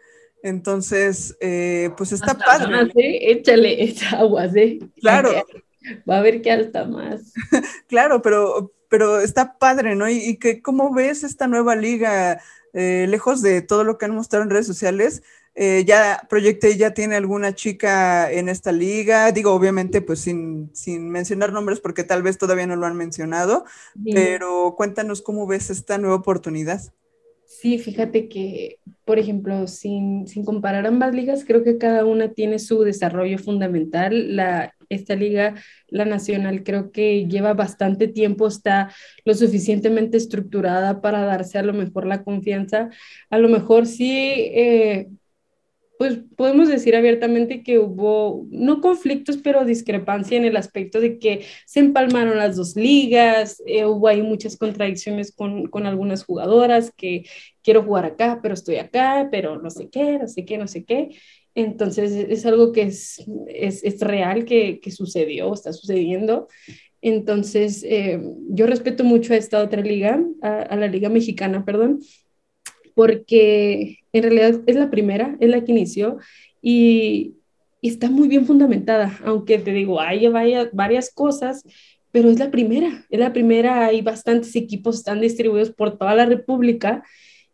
Entonces, 0.42 1.36
eh, 1.40 1.90
pues 1.96 2.12
está 2.12 2.36
padre. 2.36 2.90
¿eh? 2.96 3.32
Échale 3.32 3.82
esa 3.84 4.18
aguas, 4.20 4.54
¿eh? 4.56 4.80
Claro. 5.00 5.30
Va 6.08 6.18
a 6.18 6.22
ver 6.22 6.42
que 6.42 6.50
alta 6.50 6.84
más. 6.84 7.32
claro, 7.88 8.22
pero, 8.22 8.72
pero 8.88 9.20
está 9.20 9.58
padre, 9.58 9.94
¿no? 9.94 10.08
Y, 10.08 10.38
que, 10.38 10.62
¿cómo 10.62 10.94
ves 10.94 11.24
esta 11.24 11.46
nueva 11.46 11.76
liga? 11.76 12.40
Eh, 12.72 13.06
lejos 13.08 13.40
de 13.42 13.62
todo 13.62 13.84
lo 13.84 13.98
que 13.98 14.06
han 14.06 14.14
mostrado 14.14 14.42
en 14.42 14.50
redes 14.50 14.66
sociales, 14.66 15.22
ya 15.56 16.26
Proyecte 16.28 16.76
ya 16.76 16.94
tiene 16.94 17.16
alguna 17.16 17.54
chica 17.54 18.30
en 18.30 18.48
esta 18.48 18.72
liga, 18.72 19.30
digo 19.30 19.52
obviamente 19.52 20.00
pues 20.02 20.20
sin, 20.20 20.70
sin, 20.74 21.10
mencionar 21.10 21.52
nombres 21.52 21.80
porque 21.80 22.04
tal 22.04 22.22
vez 22.22 22.38
todavía 22.38 22.66
no 22.66 22.76
lo 22.76 22.86
han 22.86 22.96
mencionado, 22.96 23.64
pero 24.12 24.74
cuéntanos 24.76 25.22
cómo 25.22 25.46
ves 25.46 25.70
esta 25.70 25.98
nueva 25.98 26.16
oportunidad. 26.16 26.80
Sí, 27.64 27.78
fíjate 27.78 28.28
que, 28.28 28.78
por 29.04 29.18
ejemplo, 29.18 29.66
sin, 29.68 30.26
comparar 30.44 30.86
ambas 30.86 31.14
ligas, 31.14 31.44
creo 31.46 31.62
que 31.62 31.78
cada 31.78 32.04
una 32.04 32.32
tiene 32.32 32.58
su 32.58 32.82
desarrollo 32.82 33.38
fundamental. 33.38 34.36
La, 34.36 34.74
esta 34.88 35.14
liga, 35.14 35.54
la 35.88 36.04
nacional, 36.04 36.62
creo 36.62 36.90
que 36.90 37.26
lleva 37.26 37.54
bastante 37.54 38.08
tiempo, 38.08 38.48
está 38.48 38.90
lo 39.24 39.34
suficientemente 39.34 40.16
estructurada 40.16 41.00
para 41.00 41.22
darse 41.22 41.56
a 41.56 41.62
lo 41.62 41.72
mejor 41.72 42.06
la 42.06 42.22
confianza. 42.24 42.90
A 43.30 43.38
lo 43.38 43.48
mejor 43.48 43.86
sí 43.86 44.10
eh, 44.52 45.08
pues 46.04 46.18
podemos 46.36 46.68
decir 46.68 46.94
abiertamente 46.96 47.62
que 47.62 47.78
hubo, 47.78 48.46
no 48.50 48.82
conflictos, 48.82 49.38
pero 49.38 49.64
discrepancia 49.64 50.36
en 50.36 50.44
el 50.44 50.58
aspecto 50.58 51.00
de 51.00 51.18
que 51.18 51.46
se 51.64 51.80
empalmaron 51.80 52.36
las 52.36 52.56
dos 52.56 52.76
ligas, 52.76 53.62
eh, 53.64 53.86
hubo 53.86 54.06
ahí 54.06 54.20
muchas 54.20 54.58
contradicciones 54.58 55.32
con, 55.34 55.68
con, 55.68 55.86
algunas 55.86 56.22
jugadoras 56.22 56.92
que 56.94 57.24
quiero 57.62 57.82
jugar 57.84 58.04
acá, 58.04 58.40
pero 58.42 58.52
estoy 58.52 58.76
acá, 58.76 59.28
pero 59.30 59.58
no 59.58 59.70
sé 59.70 59.88
qué, 59.88 60.18
no 60.18 60.28
sé 60.28 60.44
qué, 60.44 60.58
no 60.58 60.68
sé 60.68 60.84
qué. 60.84 61.16
Entonces 61.54 62.12
es 62.12 62.44
algo 62.44 62.72
que 62.72 62.82
es, 62.82 63.24
es, 63.48 63.82
es 63.82 63.98
real, 64.00 64.44
que, 64.44 64.80
que, 64.80 64.90
sucedió, 64.90 65.54
está 65.54 65.72
sucediendo. 65.72 66.48
Entonces 67.00 67.82
eh, 67.82 68.20
yo 68.50 68.66
respeto 68.66 69.04
mucho 69.04 69.32
a 69.32 69.36
esta 69.36 69.62
otra 69.62 69.80
liga, 69.80 70.22
a, 70.42 70.60
a 70.60 70.76
la 70.76 70.88
liga 70.88 71.08
mexicana, 71.08 71.64
perdón, 71.64 72.00
porque 72.94 73.98
en 74.12 74.22
realidad 74.22 74.60
es 74.66 74.76
la 74.76 74.90
primera, 74.90 75.36
es 75.40 75.50
la 75.50 75.64
que 75.64 75.72
inició 75.72 76.18
y, 76.62 77.34
está 77.82 78.08
muy 78.08 78.28
bien 78.28 78.46
fundamentada, 78.46 79.18
aunque 79.26 79.58
te 79.58 79.70
digo, 79.70 80.00
hay 80.00 80.26
varias 80.72 81.12
cosas, 81.12 81.64
pero 82.10 82.30
es 82.30 82.38
la 82.38 82.50
primera, 82.50 83.04
es 83.10 83.20
la 83.20 83.34
primera, 83.34 83.84
hay 83.84 84.00
bastantes 84.00 84.56
equipos, 84.56 84.96
están 84.96 85.20
distribuidos 85.20 85.70
por 85.70 85.98
toda 85.98 86.14
la 86.14 86.24
República 86.24 87.04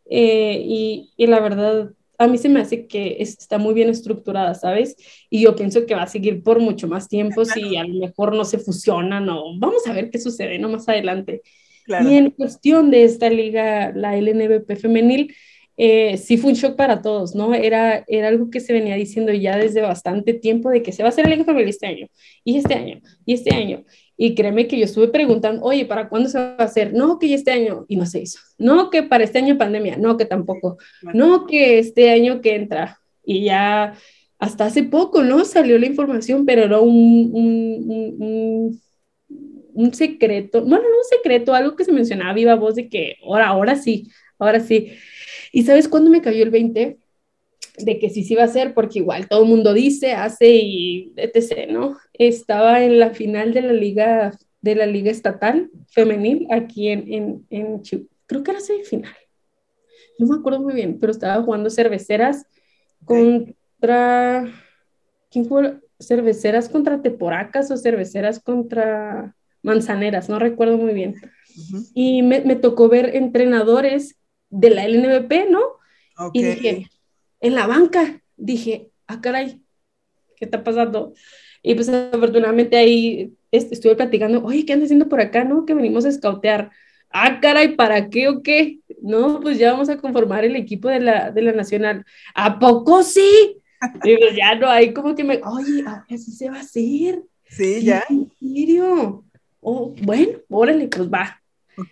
eh, 0.09 0.63
y, 0.65 1.11
y, 1.17 1.27
la 1.27 1.41
verdad, 1.41 1.91
a 2.17 2.27
mí 2.27 2.37
se 2.37 2.47
me 2.47 2.61
hace 2.61 2.87
que 2.87 3.17
está 3.19 3.57
muy 3.57 3.73
bien 3.73 3.89
estructurada, 3.89 4.53
¿sabes? 4.53 4.95
Y 5.29 5.41
yo 5.41 5.55
pienso 5.55 5.85
que 5.85 5.95
va 5.95 6.03
a 6.03 6.07
seguir 6.07 6.43
por 6.43 6.59
mucho 6.59 6.87
más 6.87 7.09
tiempo 7.09 7.43
si 7.43 7.75
a 7.75 7.83
lo 7.83 7.95
mejor 7.95 8.35
no 8.35 8.45
se 8.45 8.59
fusionan 8.59 9.27
o 9.27 9.57
vamos 9.57 9.85
a 9.87 9.93
ver 9.93 10.11
qué 10.11 10.19
sucede, 10.19 10.59
¿no? 10.59 10.69
Más 10.69 10.87
adelante. 10.87 11.41
Y 11.87 12.15
en 12.15 12.31
cuestión 12.31 12.91
de 12.91 13.03
esta 13.03 13.29
liga, 13.29 13.91
la 13.95 14.15
LNBP 14.15 14.75
femenil, 14.75 15.35
eh, 15.77 16.17
sí 16.17 16.37
fue 16.37 16.51
un 16.51 16.55
shock 16.55 16.75
para 16.75 17.01
todos, 17.01 17.33
¿no? 17.33 17.53
Era, 17.53 18.03
era 18.07 18.27
algo 18.27 18.49
que 18.49 18.59
se 18.59 18.73
venía 18.73 18.95
diciendo 18.95 19.33
ya 19.33 19.57
desde 19.57 19.81
bastante 19.81 20.33
tiempo 20.33 20.69
de 20.69 20.83
que 20.83 20.91
se 20.91 21.01
va 21.01 21.09
a 21.09 21.11
hacer 21.11 21.25
la 21.25 21.31
liga 21.31 21.45
femenil 21.45 21.69
este 21.69 21.87
año, 21.87 22.07
y 22.43 22.57
este 22.57 22.75
año, 22.75 23.01
y 23.25 23.33
este 23.33 23.55
año. 23.55 23.83
Y 24.17 24.35
créeme 24.35 24.67
que 24.67 24.77
yo 24.77 24.85
estuve 24.85 25.07
preguntando, 25.07 25.63
oye, 25.63 25.85
¿para 25.85 26.07
cuándo 26.07 26.29
se 26.29 26.37
va 26.37 26.55
a 26.59 26.63
hacer? 26.63 26.93
No, 26.93 27.17
que 27.17 27.33
este 27.33 27.51
año, 27.51 27.85
y 27.87 27.95
no 27.95 28.05
se 28.05 28.21
hizo. 28.21 28.39
No, 28.57 28.89
que 28.91 29.01
para 29.01 29.23
este 29.23 29.39
año 29.39 29.57
pandemia, 29.57 29.97
no, 29.97 30.17
que 30.17 30.25
tampoco. 30.25 30.77
No, 31.13 31.47
que 31.47 31.79
este 31.79 32.11
año 32.11 32.41
que 32.41 32.55
entra. 32.55 32.99
Y 33.23 33.45
ya 33.45 33.95
hasta 34.37 34.65
hace 34.65 34.83
poco, 34.83 35.23
¿no? 35.23 35.43
Salió 35.45 35.79
la 35.79 35.87
información, 35.87 36.45
pero 36.45 36.63
era 36.63 36.79
un, 36.79 37.31
un, 37.33 37.85
un 37.87 38.15
un 38.19 38.81
secreto, 39.93 40.61
bueno, 40.61 40.83
no 40.83 40.97
un 40.97 41.03
secreto, 41.09 41.53
algo 41.53 41.75
que 41.75 41.85
se 41.85 41.91
mencionaba 41.91 42.33
viva 42.33 42.55
voz 42.55 42.75
de 42.75 42.89
que 42.89 43.17
ahora, 43.23 43.47
ahora 43.47 43.75
sí, 43.75 44.09
ahora 44.39 44.59
sí. 44.59 44.93
¿Y 45.51 45.63
sabes 45.63 45.87
cuándo 45.87 46.09
me 46.09 46.21
cayó 46.21 46.43
el 46.43 46.49
20? 46.49 46.97
De 47.77 47.99
que 47.99 48.09
sí, 48.09 48.23
sí 48.23 48.33
iba 48.33 48.43
a 48.43 48.47
ser, 48.47 48.73
porque 48.73 48.99
igual 48.99 49.27
todo 49.27 49.43
el 49.43 49.49
mundo 49.49 49.73
dice, 49.73 50.13
hace 50.13 50.49
y 50.49 51.13
etc., 51.15 51.69
¿no? 51.69 51.97
Estaba 52.13 52.83
en 52.83 52.99
la 52.99 53.11
final 53.11 53.53
de 53.53 53.61
la 53.61 53.73
liga, 53.73 54.37
de 54.61 54.75
la 54.75 54.85
liga 54.85 55.11
estatal 55.11 55.69
femenil 55.89 56.47
aquí 56.51 56.89
en, 56.89 57.13
en, 57.13 57.45
en 57.49 57.81
creo 58.25 58.43
que 58.43 58.51
era 58.51 58.59
semifinal. 58.59 59.15
No 60.19 60.27
me 60.27 60.35
acuerdo 60.35 60.61
muy 60.61 60.73
bien, 60.73 60.99
pero 60.99 61.11
estaba 61.11 61.41
jugando 61.43 61.69
cerveceras 61.69 62.45
contra, 63.05 64.51
¿quién 65.29 65.47
jugó? 65.47 65.61
Cerveceras 65.99 66.69
contra 66.69 67.01
Teporacas 67.01 67.71
o 67.71 67.77
cerveceras 67.77 68.39
contra 68.39 69.35
manzaneras, 69.63 70.29
no 70.29 70.39
recuerdo 70.39 70.77
muy 70.77 70.93
bien. 70.93 71.15
Y 71.93 72.21
me, 72.21 72.41
me, 72.41 72.55
tocó 72.55 72.87
ver 72.87 73.15
entrenadores 73.15 74.17
de 74.49 74.69
la 74.69 74.85
LNBP, 74.85 75.49
¿no? 75.49 75.59
Y 76.33 76.43
dije, 76.43 76.87
en 77.39 77.55
la 77.55 77.67
banca, 77.67 78.21
dije, 78.37 78.89
ah, 79.07 79.21
caray, 79.21 79.61
¿qué 80.37 80.45
está 80.45 80.63
pasando? 80.63 81.13
Y 81.63 81.75
pues 81.75 81.89
afortunadamente 81.89 82.77
ahí 82.77 83.33
estuve 83.51 83.95
platicando, 83.95 84.43
oye, 84.43 84.65
¿qué 84.65 84.73
andas 84.73 84.87
haciendo 84.87 85.09
por 85.09 85.21
acá, 85.21 85.43
no? 85.43 85.65
Que 85.65 85.73
venimos 85.73 86.05
a 86.05 86.09
escautear. 86.09 86.71
Ah, 87.09 87.39
caray, 87.41 87.75
¿para 87.75 88.09
qué 88.09 88.29
o 88.29 88.41
qué? 88.41 88.79
No, 89.01 89.41
pues 89.41 89.57
ya 89.57 89.71
vamos 89.73 89.89
a 89.89 89.97
conformar 89.97 90.45
el 90.45 90.55
equipo 90.55 90.87
de 90.87 91.01
la, 91.01 91.31
de 91.31 91.41
la 91.41 91.51
Nacional. 91.51 92.05
¿A 92.33 92.57
poco 92.59 93.03
sí? 93.03 93.57
Y 94.03 94.17
pues 94.17 94.35
ya 94.35 94.55
no 94.55 94.69
hay 94.69 94.93
como 94.93 95.15
que 95.15 95.23
me, 95.23 95.41
oye, 95.43 95.83
así 96.09 96.31
se 96.31 96.49
va 96.49 96.57
a 96.57 96.61
hacer. 96.61 97.23
Sí, 97.49 97.83
ya. 97.83 98.03
¿En 98.09 98.31
serio? 98.39 99.25
Oh, 99.61 99.95
bueno, 100.01 100.39
órale, 100.49 100.87
pues 100.87 101.09
va. 101.09 101.41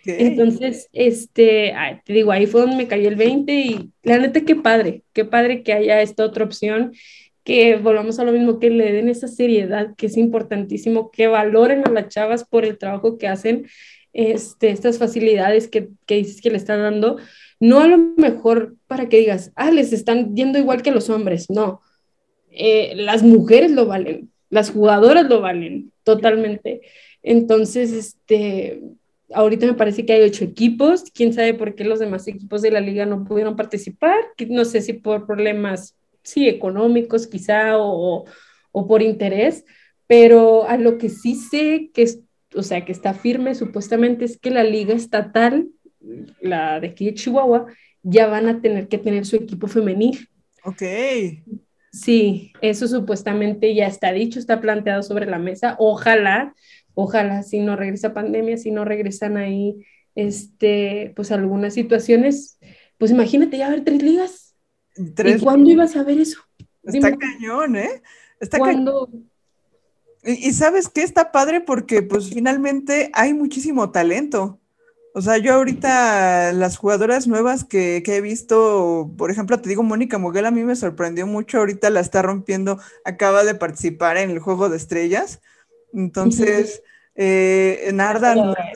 Entonces, 0.04 0.88
este, 0.92 1.74
te 2.04 2.12
digo, 2.12 2.32
ahí 2.32 2.46
fue 2.46 2.60
donde 2.60 2.76
me 2.76 2.86
cayó 2.86 3.08
el 3.08 3.16
20 3.16 3.52
y 3.52 3.90
la 4.02 4.18
neta, 4.18 4.42
qué 4.42 4.54
padre, 4.54 5.02
qué 5.12 5.24
padre 5.24 5.62
que 5.62 5.72
haya 5.72 6.02
esta 6.02 6.24
otra 6.24 6.44
opción, 6.44 6.92
que 7.44 7.76
volvamos 7.76 8.18
a 8.18 8.24
lo 8.24 8.32
mismo, 8.32 8.58
que 8.58 8.70
le 8.70 8.92
den 8.92 9.08
esa 9.08 9.26
seriedad, 9.26 9.94
que 9.96 10.06
es 10.06 10.16
importantísimo, 10.16 11.10
que 11.10 11.26
valoren 11.26 11.86
a 11.86 11.90
las 11.90 12.08
chavas 12.08 12.44
por 12.44 12.64
el 12.64 12.78
trabajo 12.78 13.18
que 13.18 13.28
hacen, 13.28 13.66
este, 14.12 14.70
estas 14.70 14.98
facilidades 14.98 15.68
que, 15.68 15.88
que 16.06 16.16
dices 16.16 16.40
que 16.40 16.50
le 16.50 16.56
están 16.56 16.80
dando, 16.80 17.16
no 17.58 17.80
a 17.80 17.88
lo 17.88 17.98
mejor 17.98 18.76
para 18.86 19.08
que 19.08 19.18
digas, 19.18 19.52
ah, 19.54 19.70
les 19.70 19.92
están 19.92 20.34
yendo 20.34 20.58
igual 20.58 20.82
que 20.82 20.90
los 20.90 21.08
hombres, 21.10 21.48
no, 21.48 21.80
eh, 22.50 22.92
las 22.96 23.22
mujeres 23.22 23.70
lo 23.70 23.86
valen, 23.86 24.30
las 24.50 24.70
jugadoras 24.70 25.26
lo 25.28 25.40
valen 25.40 25.92
totalmente. 26.02 26.82
Entonces, 27.22 27.92
este, 27.92 28.82
ahorita 29.32 29.66
me 29.66 29.74
parece 29.74 30.04
que 30.04 30.12
hay 30.12 30.22
ocho 30.22 30.44
equipos, 30.44 31.04
quién 31.14 31.32
sabe 31.32 31.54
por 31.54 31.74
qué 31.74 31.84
los 31.84 31.98
demás 32.00 32.26
equipos 32.28 32.62
de 32.62 32.70
la 32.70 32.80
liga 32.80 33.06
no 33.06 33.24
pudieron 33.24 33.56
participar, 33.56 34.18
no 34.48 34.64
sé 34.64 34.82
si 34.82 34.92
por 34.92 35.26
problemas, 35.26 35.96
sí, 36.22 36.48
económicos 36.48 37.26
quizá 37.26 37.78
o, 37.78 38.24
o 38.72 38.86
por 38.86 39.02
interés, 39.02 39.64
pero 40.06 40.68
a 40.68 40.76
lo 40.76 40.98
que 40.98 41.08
sí 41.08 41.36
sé 41.36 41.90
que, 41.94 42.08
o 42.54 42.62
sea, 42.62 42.84
que 42.84 42.92
está 42.92 43.14
firme 43.14 43.54
supuestamente 43.54 44.24
es 44.24 44.38
que 44.38 44.50
la 44.50 44.64
liga 44.64 44.94
estatal, 44.94 45.68
la 46.40 46.80
de 46.80 46.88
aquí 46.88 47.06
de 47.06 47.14
Chihuahua, 47.14 47.66
ya 48.02 48.26
van 48.26 48.48
a 48.48 48.60
tener 48.60 48.88
que 48.88 48.98
tener 48.98 49.26
su 49.26 49.36
equipo 49.36 49.68
femenil. 49.68 50.28
Ok. 50.64 50.82
Sí, 51.92 52.52
eso 52.62 52.86
supuestamente 52.86 53.74
ya 53.74 53.86
está 53.86 54.12
dicho, 54.12 54.38
está 54.38 54.60
planteado 54.60 55.02
sobre 55.02 55.26
la 55.26 55.38
mesa. 55.38 55.74
Ojalá 55.78 56.54
ojalá 56.94 57.42
si 57.42 57.60
no 57.60 57.76
regresa 57.76 58.14
pandemia, 58.14 58.56
si 58.56 58.70
no 58.70 58.84
regresan 58.84 59.36
ahí, 59.36 59.86
este, 60.14 61.12
pues 61.16 61.32
algunas 61.32 61.74
situaciones, 61.74 62.58
pues 62.98 63.10
imagínate 63.10 63.58
ya 63.58 63.70
ver 63.70 63.84
tres 63.84 64.02
ligas. 64.02 64.54
¿Y 64.96 65.38
cuándo 65.38 65.70
ibas 65.70 65.96
a 65.96 66.02
ver 66.02 66.20
eso? 66.20 66.40
Está 66.82 67.16
cañón, 67.16 67.76
¿eh? 67.76 68.02
Está 68.38 68.58
cañón. 68.58 69.30
Y, 70.22 70.52
sabes 70.52 70.90
qué 70.90 71.02
está 71.02 71.32
padre 71.32 71.62
porque 71.62 72.02
pues 72.02 72.28
finalmente 72.28 73.10
hay 73.14 73.32
muchísimo 73.32 73.90
talento. 73.90 74.59
O 75.12 75.22
sea, 75.22 75.38
yo 75.38 75.54
ahorita 75.54 76.52
las 76.52 76.76
jugadoras 76.76 77.26
nuevas 77.26 77.64
que, 77.64 78.02
que, 78.04 78.16
he 78.16 78.20
visto, 78.20 79.10
por 79.16 79.30
ejemplo, 79.30 79.60
te 79.60 79.68
digo, 79.68 79.82
Mónica 79.82 80.18
Moguel 80.18 80.46
a 80.46 80.52
mí 80.52 80.62
me 80.62 80.76
sorprendió 80.76 81.26
mucho, 81.26 81.58
ahorita 81.58 81.90
la 81.90 82.00
está 82.00 82.22
rompiendo, 82.22 82.78
acaba 83.04 83.42
de 83.42 83.56
participar 83.56 84.18
en 84.18 84.30
el 84.30 84.38
Juego 84.38 84.68
de 84.68 84.76
Estrellas. 84.76 85.40
Entonces, 85.92 86.82
eh, 87.16 87.90
Narda, 87.92 88.34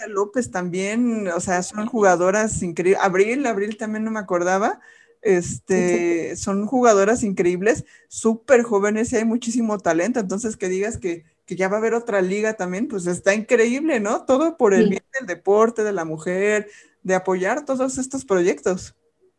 López 0.09 0.51
también, 0.51 1.29
o 1.29 1.41
sea, 1.41 1.63
son 1.63 1.87
jugadoras 1.87 2.63
increíbles. 2.63 3.03
Abril, 3.03 3.47
Abril 3.47 3.77
también 3.77 4.05
no 4.05 4.11
me 4.11 4.21
acordaba. 4.21 4.81
Este, 5.23 6.37
son 6.37 6.67
jugadoras 6.67 7.23
increíbles, 7.23 7.85
súper 8.09 8.63
jóvenes 8.63 9.13
y 9.13 9.17
hay 9.17 9.25
muchísimo 9.25 9.79
talento. 9.79 10.21
Entonces, 10.21 10.57
que 10.57 10.69
digas 10.69 10.99
que, 10.99 11.25
ya 11.47 11.69
va 11.69 11.77
a 11.77 11.79
haber 11.79 11.95
otra 11.95 12.23
liga 12.23 12.55
también, 12.55 12.89
pues 12.89 13.07
está 13.07 13.35
increíble, 13.35 14.01
¿no? 14.01 14.25
Todo 14.25 14.57
por 14.57 14.75
el 14.75 14.89
bien 14.89 15.03
del 15.19 15.27
deporte, 15.27 15.85
de 15.85 15.93
la 15.93 16.05
mujer, 16.05 16.69
de 17.03 17.15
apoyar 17.15 17.65
todos 17.65 17.99
estos 17.99 18.25
proyectos. 18.25 18.95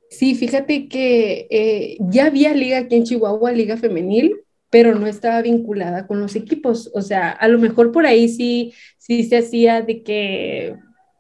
Sí, 0.10 0.36
fíjate 0.36 0.88
que 0.88 1.48
eh, 1.50 1.98
ya 2.00 2.28
había 2.28 2.54
liga 2.54 2.78
aquí 2.80 2.96
en 2.96 3.04
Chihuahua, 3.04 3.52
liga 3.52 3.76
femenil, 3.76 4.42
pero 4.70 4.94
no 4.94 5.08
estaba 5.08 5.42
vinculada 5.42 6.08
con 6.08 6.20
los 6.20 6.36
equipos. 6.36 6.92
O 6.94 7.02
sea, 7.02 7.32
a 7.32 7.48
lo 7.48 7.58
mejor 7.58 7.92
por 7.92 8.06
ahí 8.06 8.30
sí, 8.30 8.74
sí 8.98 9.24
se 9.24 9.38
hacía 9.38 9.82
de 9.82 10.04
que, 10.04 10.76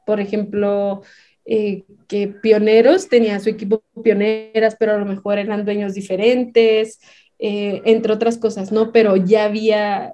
por 0.05 0.19
ejemplo, 0.19 1.01
eh, 1.45 1.83
que 2.07 2.27
Pioneros 2.27 3.09
tenía 3.09 3.39
su 3.39 3.49
equipo 3.49 3.83
Pioneras, 4.03 4.75
pero 4.79 4.93
a 4.93 4.97
lo 4.97 5.05
mejor 5.05 5.39
eran 5.39 5.65
dueños 5.65 5.93
diferentes, 5.93 6.99
eh, 7.39 7.81
entre 7.85 8.13
otras 8.13 8.37
cosas, 8.37 8.71
¿no? 8.71 8.91
Pero 8.91 9.15
ya 9.15 9.45
había, 9.45 10.13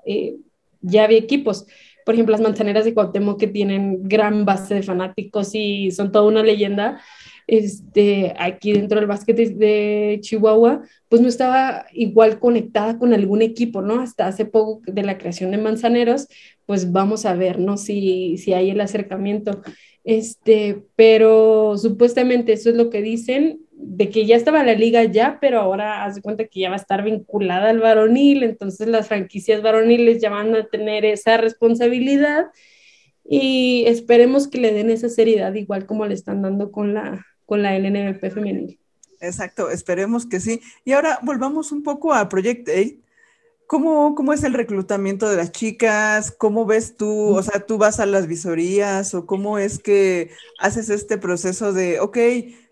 ya 0.82 1.04
había 1.04 1.18
equipos 1.18 1.66
por 2.06 2.16
ejemplo, 2.16 2.32
las 2.32 2.42
manzaneras 2.42 2.86
de 2.86 2.94
Cuauhtémoc 2.94 3.40
que 3.40 3.48
tienen 3.48 4.04
gran 4.04 4.46
base 4.46 4.76
de 4.76 4.84
fanáticos 4.84 5.54
y 5.54 5.92
son 5.92 6.12
toda 6.12 6.26
una 6.26 6.44
leyenda, 6.44 7.02
este, 7.48 8.34
aquí 8.38 8.74
dentro 8.74 9.00
del 9.00 9.08
básquet 9.08 9.36
de, 9.36 10.20
Chihuahua, 10.22 10.82
pues 11.10 11.22
no 11.22 11.28
estaba 11.28 11.86
igual 11.94 12.40
conectada 12.40 12.98
con 12.98 13.14
algún 13.14 13.42
equipo, 13.42 13.82
¿no? 13.82 14.02
Hasta 14.02 14.28
hace 14.28 14.46
poco 14.46 14.82
de 14.86 15.04
la 15.04 15.18
creación 15.18 15.52
de 15.52 15.58
Manzaneros, 15.58 16.28
pues 16.66 16.92
vamos 16.92 17.26
a 17.26 17.36
ver, 17.36 17.60
¿no? 17.60 17.78
Si, 17.78 18.38
si 18.38 18.54
hay 18.54 18.70
el 18.70 18.82
acercamiento. 18.82 19.62
Este, 20.04 20.84
pero 20.96 21.78
supuestamente 21.78 22.54
eso 22.54 22.70
es 22.70 22.76
lo 22.76 22.90
que 22.90 23.02
dicen, 23.02 23.60
de 23.84 24.10
que 24.10 24.26
ya 24.26 24.36
estaba 24.36 24.64
la 24.64 24.74
liga 24.74 25.04
ya, 25.04 25.40
pero 25.42 25.60
ahora 25.60 26.06
hace 26.06 26.22
cuenta 26.22 26.46
que 26.46 26.60
ya 26.60 26.70
va 26.70 26.76
a 26.76 26.80
estar 26.80 27.04
vinculada 27.04 27.70
al 27.70 27.80
varonil, 27.80 28.44
entonces 28.44 28.88
las 28.88 29.08
franquicias 29.08 29.62
varoniles 29.62 30.22
ya 30.22 30.30
van 30.30 30.56
a 30.56 30.66
tener 30.68 31.04
esa 31.04 31.38
responsabilidad 31.38 32.48
y 33.26 33.86
esperemos 33.88 34.48
que 34.48 34.60
le 34.60 34.74
den 34.74 34.90
esa 34.90 35.10
seriedad 35.10 35.54
igual 35.54 35.86
como 35.86 36.06
le 36.06 36.14
están 36.14 36.42
dando 36.42 36.72
con 36.72 36.94
la, 36.94 37.26
con 37.46 37.64
la 37.64 37.78
LNBP 37.78 38.32
femenil. 38.32 38.80
Exacto, 39.20 39.70
esperemos 39.70 40.26
que 40.26 40.40
sí. 40.40 40.62
Y 40.84 40.94
ahora 40.94 41.20
volvamos 41.22 41.72
un 41.72 41.84
poco 41.84 42.14
a 42.14 42.28
Project 42.30 42.70
8. 42.70 42.96
¿Cómo, 43.68 44.16
¿Cómo 44.16 44.34
es 44.34 44.44
el 44.44 44.54
reclutamiento 44.54 45.30
de 45.30 45.38
las 45.38 45.54
chicas? 45.54 46.32
¿Cómo 46.32 46.66
ves 46.66 46.98
tú? 46.98 47.36
O 47.36 47.42
sea, 47.42 47.66
tú 47.66 47.78
vas 47.78 48.02
a 48.02 48.06
las 48.06 48.28
visorías 48.28 49.14
o 49.14 49.26
cómo 49.26 49.60
es 49.60 49.80
que 49.80 50.32
haces 50.60 50.90
este 50.90 51.18
proceso 51.18 51.72
de, 51.72 52.02
ok, 52.02 52.18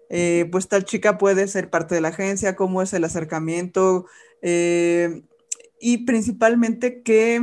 eh, 0.10 0.47
pues 0.51 0.68
tal 0.68 0.86
chica 0.86 1.20
puede 1.20 1.47
ser 1.47 1.70
parte 1.70 1.93
de 1.93 2.01
la 2.01 2.07
agencia, 2.07 2.55
cómo 2.55 2.82
es 2.82 2.93
el 2.93 3.03
acercamiento 3.03 4.07
eh, 4.41 5.22
y 5.80 5.99
principalmente 5.99 7.03
qué, 7.03 7.41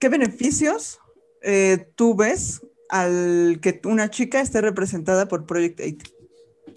qué 0.00 0.08
beneficios 0.08 0.98
eh, 1.42 1.86
tú 1.94 2.16
ves 2.16 2.66
al 2.88 3.60
que 3.62 3.80
una 3.84 4.10
chica 4.10 4.40
esté 4.40 4.60
representada 4.60 5.28
por 5.28 5.46
Project 5.46 5.80
8. 5.80 5.96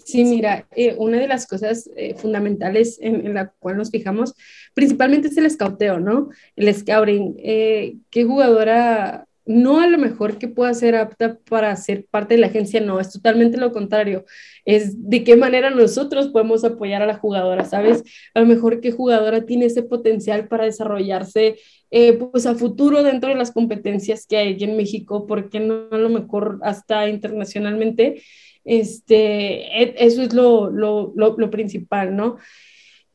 Sí, 0.04 0.24
mira, 0.24 0.66
una 0.96 1.18
de 1.18 1.28
las 1.28 1.46
cosas 1.46 1.90
fundamentales 2.16 2.98
en, 3.02 3.34
la 3.34 3.52
cual 3.58 3.76
nos 3.76 3.90
fijamos 3.90 4.34
principalmente 4.72 5.28
es 5.28 5.36
el 5.36 5.44
escauteo, 5.44 6.00
¿no? 6.00 6.30
El 6.56 6.74
scouting. 6.74 7.36
¿Qué 7.36 8.24
jugadora 8.24 9.27
no 9.48 9.80
a 9.80 9.86
lo 9.86 9.96
mejor 9.96 10.36
que 10.36 10.46
pueda 10.46 10.74
ser 10.74 10.94
apta 10.94 11.38
para 11.48 11.74
ser 11.74 12.04
parte 12.10 12.34
de 12.34 12.40
la 12.40 12.48
agencia, 12.48 12.82
no, 12.82 13.00
es 13.00 13.10
totalmente 13.10 13.56
lo 13.56 13.72
contrario. 13.72 14.26
Es 14.66 15.08
de 15.08 15.24
qué 15.24 15.36
manera 15.36 15.70
nosotros 15.70 16.28
podemos 16.28 16.64
apoyar 16.64 17.00
a 17.00 17.06
la 17.06 17.16
jugadora, 17.16 17.64
¿sabes? 17.64 18.04
A 18.34 18.40
lo 18.40 18.46
mejor 18.46 18.82
qué 18.82 18.92
jugadora 18.92 19.46
tiene 19.46 19.64
ese 19.64 19.82
potencial 19.82 20.48
para 20.48 20.66
desarrollarse 20.66 21.56
eh, 21.90 22.12
pues 22.12 22.44
a 22.44 22.54
futuro 22.56 23.02
dentro 23.02 23.30
de 23.30 23.36
las 23.36 23.50
competencias 23.50 24.26
que 24.26 24.36
hay 24.36 24.62
en 24.62 24.76
México, 24.76 25.26
porque 25.26 25.60
no 25.60 25.88
a 25.90 25.96
lo 25.96 26.10
mejor 26.10 26.58
hasta 26.62 27.08
internacionalmente. 27.08 28.22
Este, 28.66 29.82
e, 29.82 29.94
eso 29.96 30.20
es 30.20 30.34
lo, 30.34 30.68
lo, 30.68 31.14
lo 31.16 31.50
principal, 31.50 32.14
¿no? 32.14 32.36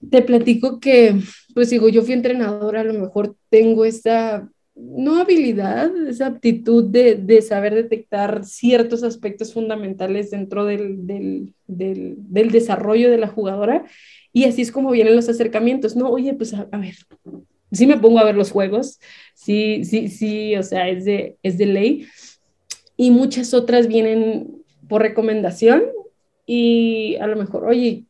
Te 0.10 0.24
platico 0.24 0.80
que, 0.80 1.14
pues 1.54 1.70
digo, 1.70 1.90
yo 1.90 2.02
fui 2.02 2.14
entrenadora, 2.14 2.82
a 2.82 2.84
lo 2.86 2.96
mejor 2.96 3.36
tengo 3.50 3.86
esta 3.86 4.50
no 4.76 5.20
habilidad, 5.20 5.92
esa 6.08 6.28
aptitud 6.28 6.86
de, 6.86 7.42
saber 7.42 7.76
detectar 7.76 8.44
ciertos 8.44 9.04
aspectos 9.04 9.54
fundamentales 9.54 10.32
dentro 10.32 10.66
del, 10.66 11.54
desarrollo 11.68 13.12
de 13.12 13.18
la 13.18 13.28
jugadora. 13.28 13.86
Y 14.32 14.46
así 14.46 14.64
es 14.64 14.72
como 14.72 14.92
vienen 14.92 15.16
los 15.16 15.30
acercamientos, 15.30 15.96
¿no? 15.96 16.10
Oye, 16.10 16.34
pues 16.34 16.54
a, 16.54 16.66
ver, 16.66 16.96
sí 17.72 17.86
me 17.86 17.98
pongo 17.98 18.20
a 18.20 18.24
ver 18.24 18.36
los 18.36 18.52
juegos, 18.52 19.00
sí, 19.36 19.86
sí, 19.86 20.08
sí, 20.08 20.56
o 20.56 20.64
sea, 20.64 20.90
es 20.90 21.06
de, 21.06 21.38
es 21.44 21.58
de 21.58 21.68
ley. 21.68 22.08
Y 22.98 23.12
muchas 23.12 23.54
otras 23.54 23.88
vienen 23.88 24.64
por 24.88 25.02
recomendación 25.02 25.84
y 26.46 27.16
a 27.18 27.28
lo 27.28 27.36
mejor, 27.36 27.66
oye, 27.66 28.06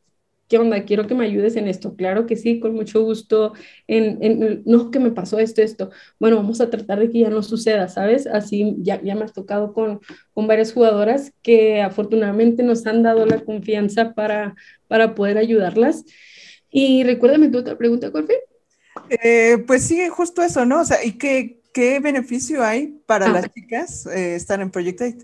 ¿qué 0.48 0.58
onda? 0.58 0.84
Quiero 0.84 1.08
que 1.08 1.16
me 1.16 1.26
ayudes 1.26 1.56
en 1.56 1.68
esto. 1.68 1.96
Claro 1.96 2.26
que 2.26 2.36
sí, 2.36 2.60
con 2.60 2.74
mucho 2.74 3.04
gusto. 3.04 3.54
En, 3.88 4.64
no, 4.66 4.92
que 4.92 5.00
me 5.00 5.12
pasó 5.12 5.40
esto, 5.40 5.62
esto. 5.62 5.90
Bueno, 6.20 6.38
vamos 6.38 6.62
a 6.62 6.70
tratar 6.70 7.00
de 7.00 7.10
que 7.10 7.20
ya 7.20 7.30
no 7.30 7.44
suceda, 7.44 7.88
¿sabes? 7.88 8.28
Así 8.28 8.76
ya, 8.80 9.02
ya 9.02 9.16
me 9.16 9.26
has 9.26 9.34
tocado 9.34 9.74
con, 9.74 10.02
con 10.34 10.48
varias 10.48 10.74
jugadoras 10.74 11.34
que 11.42 11.82
afortunadamente 11.82 12.64
nos 12.64 12.86
han 12.86 13.04
dado 13.04 13.26
la 13.26 13.40
confianza 13.40 14.14
para, 14.14 14.56
para 14.88 15.16
poder 15.16 15.38
ayudarlas. 15.38 16.06
Y 16.70 17.04
recuérdame 17.04 17.50
tu 17.50 17.60
otra 17.60 17.78
pregunta, 17.78 18.12
Corfe. 18.12 18.40
Eh, 19.10 19.58
pues 19.68 19.84
sí, 19.84 20.08
justo 20.10 20.42
eso, 20.42 20.66
¿no? 20.66 20.82
O 20.82 20.86
sea, 20.86 21.04
¿y 21.04 21.14
qué, 21.14 21.62
qué 21.74 22.00
beneficio 22.00 22.64
hay 22.64 23.00
para 23.06 23.28
ah. 23.28 23.34
las 23.34 23.54
chicas 23.54 24.06
eh, 24.08 24.36
estar 24.36 24.62
en 24.62 24.72
Project 24.72 25.02
8? 25.02 25.18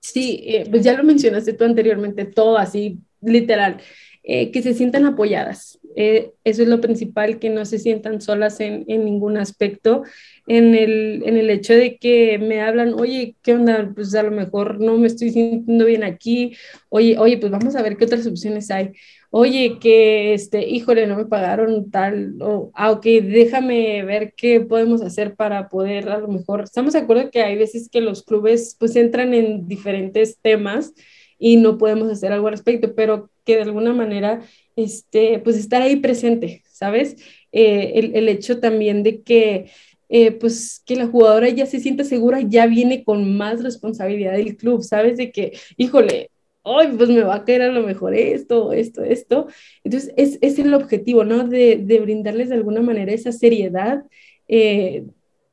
Sí, 0.00 0.42
eh, 0.44 0.66
pues 0.68 0.82
ya 0.82 0.94
lo 0.94 1.04
mencionaste 1.04 1.52
tú 1.52 1.64
anteriormente, 1.64 2.24
todo 2.24 2.58
así, 2.58 2.98
literal. 3.20 3.80
Eh, 4.24 4.52
que 4.52 4.62
se 4.62 4.72
sientan 4.72 5.04
apoyadas. 5.04 5.80
Eh, 5.96 6.30
eso 6.44 6.62
es 6.62 6.68
lo 6.68 6.80
principal, 6.80 7.40
que 7.40 7.50
no 7.50 7.64
se 7.64 7.80
sientan 7.80 8.20
solas 8.20 8.60
en, 8.60 8.84
en 8.86 9.04
ningún 9.04 9.36
aspecto, 9.36 10.04
en 10.46 10.76
el, 10.76 11.24
en 11.26 11.36
el, 11.36 11.50
hecho 11.50 11.74
de 11.74 11.98
que 11.98 12.38
me 12.38 12.60
hablan, 12.60 12.94
oye, 12.94 13.34
¿qué 13.42 13.54
onda? 13.54 13.90
Pues 13.92 14.14
a 14.14 14.22
lo 14.22 14.30
mejor 14.30 14.80
no 14.80 14.96
me 14.96 15.08
estoy 15.08 15.30
sintiendo 15.30 15.84
bien 15.86 16.04
aquí, 16.04 16.56
oye, 16.88 17.18
oye, 17.18 17.36
pues 17.38 17.50
vamos 17.50 17.74
a 17.74 17.82
ver 17.82 17.96
qué 17.96 18.04
otras 18.04 18.24
opciones 18.26 18.70
hay. 18.70 18.92
Oye, 19.30 19.78
que 19.80 20.34
este, 20.34 20.68
híjole, 20.68 21.06
no 21.08 21.16
me 21.16 21.26
pagaron 21.26 21.90
tal, 21.90 22.36
o, 22.40 22.70
ah, 22.74 22.92
ok, 22.92 23.04
déjame 23.04 24.04
ver 24.04 24.34
qué 24.36 24.60
podemos 24.60 25.02
hacer 25.02 25.34
para 25.34 25.68
poder, 25.68 26.08
a 26.08 26.18
lo 26.18 26.28
mejor, 26.28 26.62
estamos 26.62 26.92
de 26.92 27.00
acuerdo 27.00 27.30
que 27.30 27.42
hay 27.42 27.56
veces 27.56 27.88
que 27.90 28.00
los 28.00 28.22
clubes 28.22 28.76
pues 28.78 28.94
entran 28.94 29.34
en 29.34 29.66
diferentes 29.66 30.38
temas 30.40 30.94
y 31.38 31.56
no 31.56 31.76
podemos 31.76 32.08
hacer 32.08 32.32
algo 32.32 32.46
al 32.46 32.52
respecto, 32.52 32.94
pero 32.94 33.31
que 33.44 33.56
de 33.56 33.62
alguna 33.62 33.92
manera, 33.92 34.42
este, 34.76 35.38
pues 35.40 35.56
estar 35.56 35.82
ahí 35.82 35.96
presente, 35.96 36.62
¿sabes? 36.70 37.16
Eh, 37.52 37.92
el, 37.96 38.16
el, 38.16 38.28
hecho 38.28 38.60
también 38.60 39.02
de 39.02 39.22
que, 39.22 39.70
eh, 40.08 40.32
pues 40.32 40.82
que 40.86 40.96
la 40.96 41.06
jugadora 41.06 41.48
ya 41.48 41.66
se 41.66 41.80
sienta 41.80 42.04
segura, 42.04 42.40
ya 42.40 42.66
viene 42.66 43.04
con 43.04 43.36
más 43.36 43.62
responsabilidad 43.62 44.32
del 44.32 44.56
club, 44.56 44.82
¿sabes? 44.82 45.16
De 45.16 45.32
que, 45.32 45.52
híjole, 45.76 46.30
hoy 46.62 46.88
pues 46.96 47.10
me 47.10 47.22
va 47.22 47.36
a 47.36 47.44
caer 47.44 47.62
a 47.62 47.72
lo 47.72 47.82
mejor 47.82 48.14
esto, 48.14 48.72
esto, 48.72 49.02
esto. 49.02 49.46
Entonces, 49.84 50.12
es, 50.16 50.38
es 50.40 50.58
el 50.58 50.74
objetivo, 50.74 51.24
¿no? 51.24 51.46
De, 51.48 51.76
de, 51.76 52.00
brindarles 52.00 52.48
de 52.48 52.56
alguna 52.56 52.82
manera 52.82 53.12
esa 53.12 53.32
seriedad, 53.32 54.02
eh, 54.48 55.04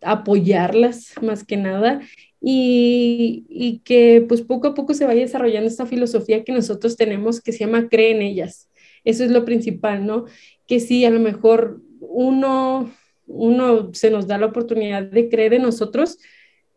apoyarlas 0.01 1.13
más 1.21 1.43
que 1.43 1.57
nada 1.57 2.01
y, 2.41 3.81
que 3.83 4.23
pues 4.27 4.41
poco 4.41 4.69
a 4.69 4.73
poco 4.73 4.93
se 4.93 5.05
vaya 5.05 5.21
desarrollando 5.21 5.67
esta 5.67 5.85
filosofía 5.85 6.43
que 6.43 6.53
nosotros 6.53 6.95
tenemos 6.95 7.41
que 7.41 7.51
se 7.51 7.59
llama 7.59 7.89
cree 7.89 8.11
en 8.11 8.21
ellas. 8.21 8.69
Eso 9.03 9.23
es 9.23 9.31
lo 9.31 9.45
principal, 9.45 10.05
¿no? 10.05 10.25
Que 10.67 10.79
si 10.79 11.05
a 11.05 11.09
lo 11.09 11.19
mejor 11.19 11.81
uno, 11.99 12.91
uno 13.27 13.93
se 13.93 14.09
nos 14.11 14.27
da 14.27 14.37
la 14.37 14.47
oportunidad 14.47 15.03
de 15.03 15.29
creer 15.29 15.53
en 15.53 15.63
nosotros, 15.63 16.17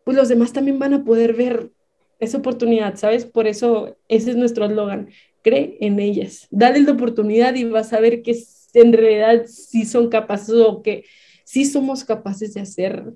pues 0.04 0.16
los 0.16 0.28
demás 0.28 0.52
también 0.52 0.78
van 0.78 0.94
a 0.94 1.04
poder 1.04 1.34
ver 1.34 1.70
esa 2.18 2.38
oportunidad, 2.38 2.96
¿sabes? 2.96 3.24
Por 3.26 3.46
eso 3.46 3.96
ese 4.08 4.30
es 4.30 4.36
nuestro 4.36 4.66
eslogan, 4.66 5.10
cree 5.42 5.76
en 5.80 6.00
ellas. 6.00 6.46
Dale 6.50 6.80
la 6.80 6.92
oportunidad 6.92 7.54
y 7.54 7.64
vas 7.64 7.92
a 7.92 8.00
ver 8.00 8.22
que 8.22 8.36
en 8.74 8.92
realidad 8.92 9.44
sí 9.46 9.84
son 9.84 10.08
capaces 10.08 10.54
o 10.54 10.82
que 10.82 11.04
sí 11.52 11.66
somos 11.66 12.02
capaces 12.02 12.54
de 12.54 12.62
hacer 12.62 13.12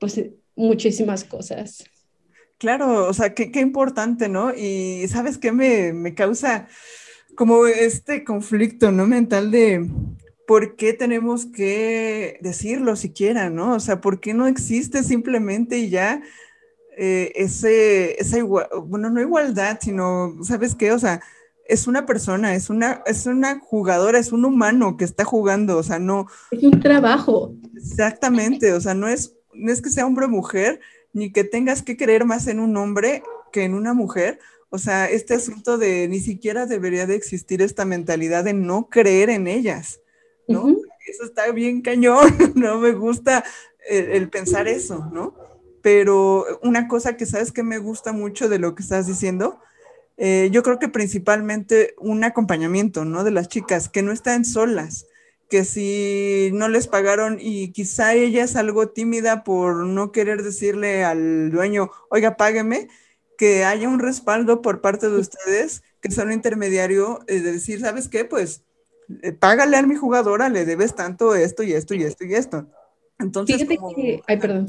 pues 0.00 0.18
muchísimas 0.56 1.22
cosas. 1.22 1.84
Claro, 2.56 3.06
o 3.06 3.12
sea, 3.12 3.34
qué, 3.34 3.52
qué 3.52 3.60
importante, 3.60 4.30
¿no? 4.30 4.54
Y 4.54 5.06
sabes 5.08 5.36
qué 5.36 5.52
me, 5.52 5.92
me 5.92 6.14
causa 6.14 6.66
como 7.36 7.66
este 7.66 8.24
conflicto, 8.24 8.90
¿no? 8.90 9.06
Mental 9.06 9.50
de 9.50 9.86
por 10.46 10.76
qué 10.76 10.94
tenemos 10.94 11.44
que 11.44 12.38
decirlo 12.40 12.96
siquiera, 12.96 13.50
¿no? 13.50 13.74
O 13.74 13.80
sea, 13.80 14.00
¿por 14.00 14.18
qué 14.18 14.32
no 14.32 14.46
existe 14.46 15.02
simplemente 15.02 15.76
y 15.76 15.90
ya 15.90 16.22
eh, 16.96 17.32
ese, 17.34 18.18
esa 18.18 18.42
bueno, 18.42 19.10
no 19.10 19.20
igualdad, 19.20 19.78
sino, 19.82 20.38
¿sabes 20.42 20.74
qué? 20.74 20.92
O 20.92 20.98
sea, 20.98 21.20
es 21.66 21.86
una 21.86 22.06
persona, 22.06 22.54
es 22.54 22.70
una, 22.70 23.02
es 23.06 23.26
una 23.26 23.58
jugadora, 23.60 24.18
es 24.18 24.32
un 24.32 24.44
humano 24.44 24.96
que 24.96 25.04
está 25.04 25.24
jugando, 25.24 25.78
o 25.78 25.82
sea, 25.82 25.98
no. 25.98 26.26
Es 26.50 26.62
un 26.62 26.80
trabajo. 26.80 27.54
Exactamente, 27.76 28.72
o 28.72 28.80
sea, 28.80 28.94
no 28.94 29.08
es 29.08 29.34
no 29.54 29.72
es 29.72 29.80
que 29.80 29.90
sea 29.90 30.06
hombre 30.06 30.26
o 30.26 30.28
mujer, 30.28 30.80
ni 31.12 31.32
que 31.32 31.44
tengas 31.44 31.82
que 31.82 31.96
creer 31.96 32.24
más 32.24 32.46
en 32.46 32.60
un 32.60 32.76
hombre 32.76 33.22
que 33.52 33.64
en 33.64 33.74
una 33.74 33.94
mujer. 33.94 34.38
O 34.70 34.78
sea, 34.78 35.08
este 35.08 35.34
asunto 35.34 35.78
de 35.78 36.08
ni 36.08 36.20
siquiera 36.20 36.66
debería 36.66 37.06
de 37.06 37.14
existir 37.14 37.62
esta 37.62 37.84
mentalidad 37.84 38.44
de 38.44 38.52
no 38.52 38.88
creer 38.88 39.30
en 39.30 39.46
ellas, 39.46 40.00
¿no? 40.48 40.68
Eso 41.06 41.24
está 41.24 41.50
bien 41.52 41.82
cañón, 41.82 42.34
no 42.54 42.78
me 42.78 42.92
gusta 42.92 43.44
el, 43.88 44.28
pensar 44.30 44.66
eso, 44.66 45.08
¿no? 45.12 45.34
Pero 45.82 46.46
una 46.62 46.88
cosa 46.88 47.16
que 47.16 47.26
sabes 47.26 47.52
que 47.52 47.62
me 47.62 47.78
gusta 47.78 48.12
mucho 48.12 48.48
de 48.48 48.58
lo 48.58 48.74
que 48.74 48.82
estás 48.82 49.06
diciendo, 49.06 49.60
eh, 50.16 50.48
yo 50.52 50.62
creo 50.62 50.78
que 50.78 50.88
principalmente 50.88 51.94
un 51.98 52.24
acompañamiento, 52.24 53.04
¿no? 53.04 53.24
De 53.24 53.30
las 53.30 53.48
chicas, 53.48 53.88
que 53.88 54.02
no 54.02 54.12
están 54.12 54.44
solas, 54.44 55.06
que 55.50 55.64
si 55.64 56.50
no 56.52 56.68
les 56.68 56.86
pagaron 56.86 57.38
y 57.40 57.72
quizá 57.72 58.14
ella 58.14 58.44
es 58.44 58.56
algo 58.56 58.88
tímida 58.88 59.44
por 59.44 59.86
no 59.86 60.12
querer 60.12 60.42
decirle 60.42 61.04
al 61.04 61.50
dueño, 61.50 61.90
oiga, 62.10 62.36
págueme, 62.36 62.88
que 63.36 63.64
haya 63.64 63.88
un 63.88 63.98
respaldo 63.98 64.62
por 64.62 64.80
parte 64.80 65.08
de 65.08 65.18
ustedes, 65.18 65.82
que 66.00 66.10
sea 66.10 66.24
un 66.24 66.32
intermediario, 66.32 67.20
eh, 67.26 67.40
de 67.40 67.52
decir, 67.52 67.80
¿sabes 67.80 68.08
qué? 68.08 68.24
Pues 68.24 68.62
eh, 69.22 69.32
págale 69.32 69.76
a 69.76 69.82
mi 69.82 69.96
jugadora, 69.96 70.48
le 70.48 70.64
debes 70.64 70.94
tanto 70.94 71.34
esto 71.34 71.62
y 71.62 71.72
esto 71.72 71.94
y 71.94 72.04
esto 72.04 72.24
y 72.24 72.34
esto. 72.34 72.66
Entonces, 73.18 73.64
como, 73.66 73.92
ay, 74.26 74.38
perdón. 74.38 74.66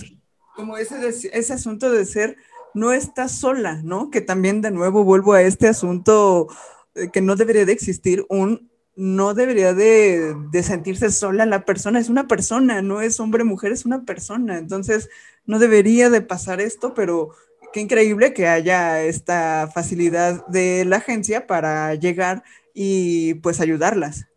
Como 0.55 0.77
ese, 0.77 1.07
ese 1.07 1.53
asunto 1.53 1.91
de 1.91 2.05
ser, 2.05 2.37
no 2.75 2.91
está 2.93 3.27
sola, 3.27 3.81
¿no? 3.83 4.11
Que 4.11 4.21
también 4.21 4.61
de 4.61 4.71
nuevo 4.71 5.03
vuelvo 5.03 5.33
a 5.33 5.41
este 5.41 5.67
asunto 5.67 6.47
eh, 6.93 7.09
que 7.11 7.21
no 7.21 7.35
debería 7.35 7.65
de 7.65 7.71
existir 7.71 8.25
un 8.29 8.69
no 8.97 9.33
debería 9.33 9.73
de, 9.73 10.35
de, 10.51 10.63
sentirse 10.63 11.11
sola 11.11 11.45
la 11.45 11.65
persona, 11.65 11.99
es 11.99 12.07
una 12.07 12.27
persona, 12.27 12.81
no 12.81 13.01
es 13.01 13.19
hombre, 13.19 13.43
mujer, 13.43 13.73
es 13.73 13.83
una 13.83 14.05
persona. 14.05 14.57
Entonces, 14.57 15.09
no 15.45 15.59
debería 15.59 16.09
de 16.09 16.21
pasar 16.21 16.61
esto, 16.61 16.93
pero 16.93 17.31
qué 17.73 17.81
increíble 17.81 18.33
que 18.33 18.47
haya 18.47 19.03
esta 19.03 19.69
facilidad 19.73 20.47
de 20.47 20.85
la 20.85 20.97
agencia 20.97 21.45
para 21.45 21.93
llegar 21.95 22.43
y 22.73 23.33
pues 23.35 23.59
ayudarlas. 23.59 24.27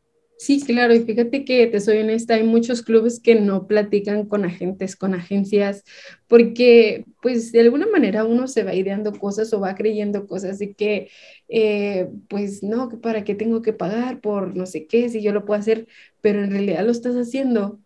Sí, 0.40 0.62
claro, 0.64 0.94
y 0.94 1.00
fíjate 1.00 1.44
que 1.44 1.66
te 1.66 1.80
soy 1.80 1.98
honesta, 1.98 2.34
hay 2.34 2.44
muchos 2.44 2.82
clubes 2.82 3.18
que 3.20 3.34
no 3.34 3.66
platican 3.66 4.24
con 4.28 4.44
agentes, 4.44 4.94
con 4.94 5.14
agencias, 5.14 5.82
porque 6.28 7.04
pues 7.20 7.50
de 7.50 7.60
alguna 7.60 7.88
manera 7.88 8.24
uno 8.24 8.46
se 8.46 8.62
va 8.62 8.72
ideando 8.72 9.12
cosas 9.12 9.52
o 9.52 9.58
va 9.60 9.74
creyendo 9.74 10.28
cosas 10.28 10.60
de 10.60 10.74
que 10.74 11.10
eh, 11.48 12.08
pues 12.28 12.62
no, 12.62 12.88
¿para 13.00 13.24
qué 13.24 13.34
tengo 13.34 13.62
que 13.62 13.72
pagar 13.72 14.20
por 14.20 14.54
no 14.56 14.66
sé 14.66 14.86
qué 14.86 15.08
si 15.08 15.22
yo 15.22 15.32
lo 15.32 15.44
puedo 15.44 15.58
hacer? 15.58 15.88
Pero 16.20 16.44
en 16.44 16.52
realidad 16.52 16.84
lo 16.84 16.92
estás 16.92 17.16
haciendo. 17.16 17.80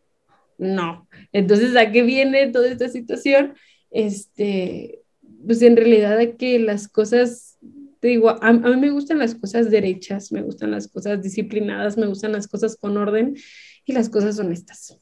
No. 0.59 1.09
Entonces, 1.33 1.77
¿a 1.77 1.91
qué 1.93 2.03
viene 2.03 2.49
toda 2.53 2.69
esta 2.71 2.89
situación? 2.89 3.55
Este, 3.91 5.01
pues 5.47 5.63
en 5.63 5.77
realidad 5.77 6.19
a 6.19 6.37
que 6.37 6.59
las 6.59 6.89
cosas 6.89 7.52
te 8.03 8.09
digo, 8.09 8.31
a, 8.31 8.53
mí 8.53 8.77
me 8.81 8.91
gustan 8.91 9.21
las 9.21 9.37
cosas 9.37 9.71
derechas, 9.71 10.33
me 10.33 10.43
gustan 10.43 10.73
las 10.73 10.89
cosas 10.89 11.23
disciplinadas, 11.23 11.97
me 11.97 12.09
gustan 12.09 12.33
las 12.33 12.49
cosas 12.49 12.77
con 12.77 12.97
orden 12.97 13.37
y 13.85 13.93
las 13.93 14.09
cosas 14.09 14.41
honestas. 14.41 14.99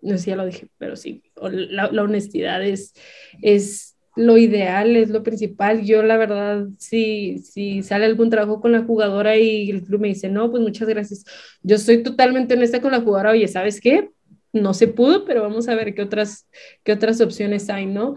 No 0.00 0.16
sé 0.16 0.24
si 0.24 0.30
ya 0.30 0.36
lo 0.36 0.46
dije, 0.46 0.70
pero 0.78 0.96
sí, 0.96 1.22
la, 1.36 1.92
la 1.92 2.02
honestidad 2.02 2.64
es, 2.64 2.94
es 3.42 3.98
lo 4.16 4.38
ideal, 4.38 4.96
es 4.96 5.10
lo 5.10 5.22
principal. 5.22 5.84
Yo, 5.84 6.02
la 6.02 6.16
verdad, 6.16 6.66
si, 6.78 7.40
si 7.40 7.82
sale 7.82 8.06
algún 8.06 8.30
trabajo 8.30 8.62
con 8.62 8.72
la 8.72 8.84
jugadora 8.84 9.36
y 9.36 9.68
el 9.68 9.82
club 9.82 10.00
me 10.00 10.08
dice, 10.08 10.30
no, 10.30 10.50
pues 10.50 10.62
muchas 10.62 10.88
gracias. 10.88 11.26
Yo 11.62 11.76
soy 11.76 12.02
totalmente 12.02 12.54
honesta 12.54 12.80
con 12.80 12.92
la 12.92 13.02
jugadora, 13.02 13.32
oye, 13.32 13.48
¿sabes 13.48 13.82
qué? 13.82 14.08
No 14.54 14.72
se 14.72 14.88
pudo, 14.88 15.26
pero 15.26 15.42
vamos 15.42 15.68
a 15.68 15.74
ver 15.74 15.94
qué 15.94 16.00
otras, 16.00 16.48
qué 16.84 16.92
otras 16.92 17.20
opciones 17.20 17.68
hay, 17.68 17.84
¿no? 17.84 18.14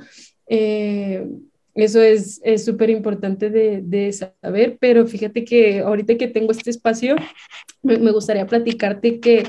Eh, 0.47 1.27
eso 1.75 2.01
es 2.01 2.41
súper 2.63 2.89
importante 2.89 3.49
de, 3.49 3.81
de, 3.81 4.11
saber, 4.13 4.77
pero 4.79 5.07
fíjate 5.07 5.43
que 5.43 5.79
ahorita 5.79 6.17
que 6.17 6.27
tengo 6.27 6.51
este 6.51 6.69
espacio, 6.69 7.15
me, 7.81 7.97
me 7.97 8.11
gustaría 8.11 8.45
platicarte 8.45 9.19
que 9.19 9.43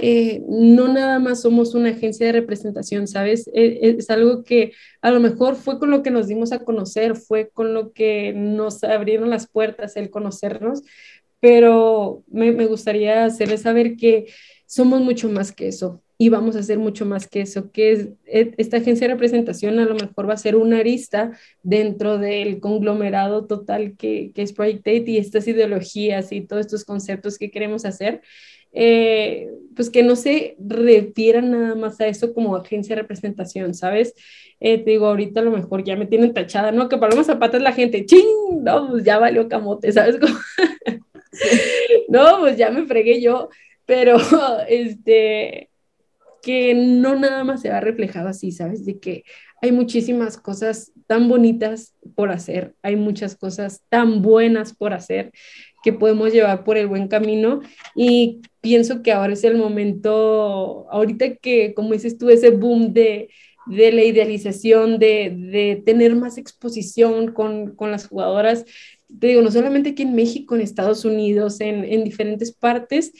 eh, 0.00 0.42
no 0.48 0.88
nada 0.88 1.18
más 1.18 1.42
somos 1.42 1.74
una 1.74 1.90
agencia 1.90 2.26
de 2.26 2.32
representación, 2.32 3.06
¿sabes? 3.06 3.48
Eh, 3.48 3.80
eh, 3.82 3.96
es, 3.98 4.10
algo 4.10 4.42
que 4.42 4.72
a 5.02 5.10
lo 5.10 5.20
mejor 5.20 5.56
fue 5.56 5.78
con 5.78 5.90
lo 5.90 6.02
que 6.02 6.10
nos 6.10 6.28
dimos 6.28 6.52
a 6.52 6.64
conocer, 6.64 7.16
fue 7.16 7.50
con 7.50 7.74
lo 7.74 7.92
que 7.92 8.32
nos 8.32 8.82
abrieron 8.84 9.30
las 9.30 9.48
puertas 9.48 9.96
el 9.96 10.10
conocernos, 10.10 10.82
pero 11.40 12.22
me, 12.28 12.52
me 12.52 12.66
gustaría 12.66 13.24
hacerles 13.24 13.62
saber 13.62 13.96
que 13.96 14.26
somos 14.66 15.02
mucho 15.02 15.28
más 15.28 15.52
que 15.52 15.68
eso 15.68 16.02
y 16.22 16.28
vamos 16.28 16.54
a 16.54 16.60
hacer 16.60 16.78
mucho 16.78 17.04
más 17.04 17.26
que 17.26 17.40
eso, 17.40 17.72
que 17.72 17.90
es, 17.90 18.08
e, 18.26 18.54
esta 18.56 18.76
agencia 18.76 19.08
de 19.08 19.14
representación 19.14 19.80
a 19.80 19.84
lo 19.84 19.96
mejor 19.96 20.28
va 20.28 20.34
a 20.34 20.36
ser 20.36 20.54
una 20.54 20.78
arista 20.78 21.32
dentro 21.64 22.16
del 22.16 22.60
conglomerado 22.60 23.48
total 23.48 23.96
que, 23.96 24.30
que 24.32 24.42
es 24.42 24.52
Project 24.52 24.86
Date 24.86 25.10
y 25.10 25.18
estas 25.18 25.48
ideologías 25.48 26.30
y 26.30 26.42
todos 26.42 26.66
estos 26.66 26.84
conceptos 26.84 27.38
que 27.38 27.50
queremos 27.50 27.84
hacer, 27.84 28.22
eh, 28.70 29.50
pues 29.74 29.90
que 29.90 30.04
no 30.04 30.14
se 30.14 30.54
refieran 30.60 31.50
nada 31.50 31.74
más 31.74 32.00
a 32.00 32.06
eso 32.06 32.32
como 32.32 32.54
agencia 32.54 32.94
de 32.94 33.02
representación, 33.02 33.74
¿sabes? 33.74 34.14
Eh, 34.60 34.78
te 34.78 34.92
digo, 34.92 35.06
ahorita 35.06 35.40
a 35.40 35.42
lo 35.42 35.50
mejor 35.50 35.82
ya 35.82 35.96
me 35.96 36.06
tienen 36.06 36.32
tachada, 36.34 36.70
¿no? 36.70 36.88
Que 36.88 36.98
Paloma 36.98 37.24
Zapata 37.24 37.56
es 37.56 37.64
la 37.64 37.72
gente, 37.72 38.06
¡ching! 38.06 38.62
No, 38.62 38.90
pues 38.90 39.02
ya 39.02 39.18
valió 39.18 39.48
camote, 39.48 39.90
¿sabes? 39.90 40.20
no, 42.08 42.38
pues 42.38 42.56
ya 42.56 42.70
me 42.70 42.86
fregué 42.86 43.20
yo, 43.20 43.48
pero 43.86 44.18
este 44.68 45.71
que 46.42 46.74
no 46.74 47.16
nada 47.18 47.44
más 47.44 47.62
se 47.62 47.70
va 47.70 47.80
reflejado 47.80 48.28
así, 48.28 48.50
¿sabes? 48.52 48.84
De 48.84 48.98
que 48.98 49.24
hay 49.62 49.72
muchísimas 49.72 50.36
cosas 50.36 50.92
tan 51.06 51.28
bonitas 51.28 51.94
por 52.16 52.30
hacer, 52.30 52.74
hay 52.82 52.96
muchas 52.96 53.36
cosas 53.36 53.82
tan 53.88 54.20
buenas 54.20 54.74
por 54.74 54.92
hacer 54.92 55.32
que 55.82 55.92
podemos 55.92 56.32
llevar 56.32 56.64
por 56.64 56.76
el 56.76 56.88
buen 56.88 57.08
camino 57.08 57.60
y 57.94 58.40
pienso 58.60 59.02
que 59.02 59.12
ahora 59.12 59.32
es 59.32 59.44
el 59.44 59.56
momento, 59.56 60.86
ahorita 60.90 61.36
que, 61.36 61.74
como 61.74 61.92
dices 61.92 62.18
tú, 62.18 62.28
ese 62.28 62.50
boom 62.50 62.92
de, 62.92 63.30
de 63.66 63.92
la 63.92 64.04
idealización, 64.04 64.98
de, 64.98 65.34
de, 65.36 65.82
tener 65.84 66.14
más 66.16 66.38
exposición 66.38 67.32
con, 67.32 67.74
con, 67.76 67.90
las 67.90 68.06
jugadoras, 68.08 68.64
te 69.20 69.28
digo, 69.28 69.42
no 69.42 69.50
solamente 69.50 69.90
aquí 69.90 70.02
en 70.02 70.14
México, 70.14 70.54
en 70.54 70.62
Estados 70.62 71.04
Unidos, 71.04 71.60
en, 71.60 71.84
en 71.84 72.04
diferentes 72.04 72.52
partes, 72.52 73.12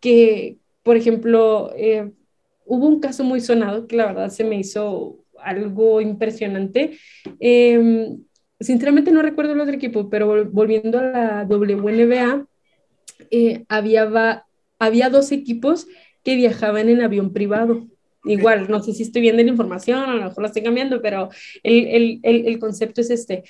que, 0.00 0.58
por 0.82 0.96
ejemplo, 0.96 1.72
eh, 1.76 2.12
hubo 2.68 2.86
un 2.86 3.00
caso 3.00 3.24
muy 3.24 3.40
sonado 3.40 3.86
que 3.86 3.96
la 3.96 4.06
verdad 4.06 4.28
se 4.28 4.44
me 4.44 4.58
hizo 4.58 5.24
algo 5.42 6.00
impresionante. 6.00 6.98
Em, 7.40 8.20
sinceramente 8.60 9.10
no 9.10 9.22
recuerdo 9.22 9.52
el 9.52 9.60
otro 9.60 9.74
equipo, 9.74 10.08
pero 10.10 10.44
volviendo 10.50 10.98
a 10.98 11.02
la 11.02 11.46
WNBA, 11.48 12.46
eh, 13.30 13.64
había, 13.68 14.44
había 14.78 15.10
dos 15.10 15.32
equipos 15.32 15.86
que 16.22 16.36
viajaban 16.36 16.88
en 16.88 17.00
avión 17.00 17.32
privado. 17.32 17.86
Igual, 18.24 18.68
no 18.68 18.82
sé 18.82 18.92
si 18.92 19.04
estoy 19.04 19.22
viendo 19.22 19.42
la 19.42 19.48
información, 19.48 20.00
a 20.00 20.14
lo 20.14 20.24
mejor 20.24 20.42
la 20.42 20.48
estoy 20.48 20.62
cambiando, 20.62 21.00
pero 21.00 21.30
el, 21.62 21.86
el, 21.86 22.20
el, 22.22 22.46
el 22.46 22.58
concepto 22.58 23.00
es 23.00 23.10
este, 23.10 23.44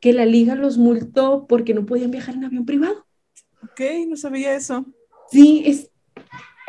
que 0.00 0.12
la 0.12 0.26
liga 0.26 0.54
los 0.54 0.76
multó 0.78 1.46
porque 1.46 1.74
no 1.74 1.86
podían 1.86 2.10
viajar 2.10 2.34
en 2.34 2.44
avión 2.44 2.66
privado. 2.66 3.06
Ok, 3.62 3.80
no 4.08 4.16
sabía 4.16 4.56
eso. 4.56 4.84
Sí, 5.30 5.62
es, 5.66 5.90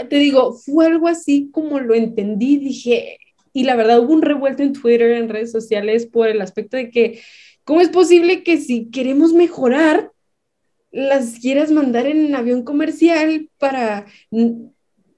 te 0.10 0.18
digo, 0.18 0.54
fue 0.54 0.88
algo 0.88 1.08
así 1.08 1.50
como 1.52 1.80
lo 1.80 1.94
entendí, 1.94 2.58
dije, 2.58 3.18
y 3.54 3.64
la 3.64 3.76
verdad 3.76 4.00
hubo 4.00 4.14
un 4.14 4.22
revuelto 4.22 4.64
en 4.64 4.74
Twitter, 4.74 5.12
en 5.12 5.30
redes 5.30 5.52
sociales, 5.52 6.06
por 6.06 6.28
el 6.28 6.42
aspecto 6.42 6.78
de 6.78 6.90
que, 6.92 7.22
¿cómo 7.64 7.82
es 7.82 7.90
posible 7.90 8.44
que 8.44 8.58
si 8.58 8.90
queremos 8.90 9.34
mejorar, 9.34 10.12
las 10.92 11.40
quieras 11.40 11.72
mandar 11.72 12.06
en 12.08 12.34
avión 12.36 12.64
comercial 12.64 13.50
para, 13.58 14.06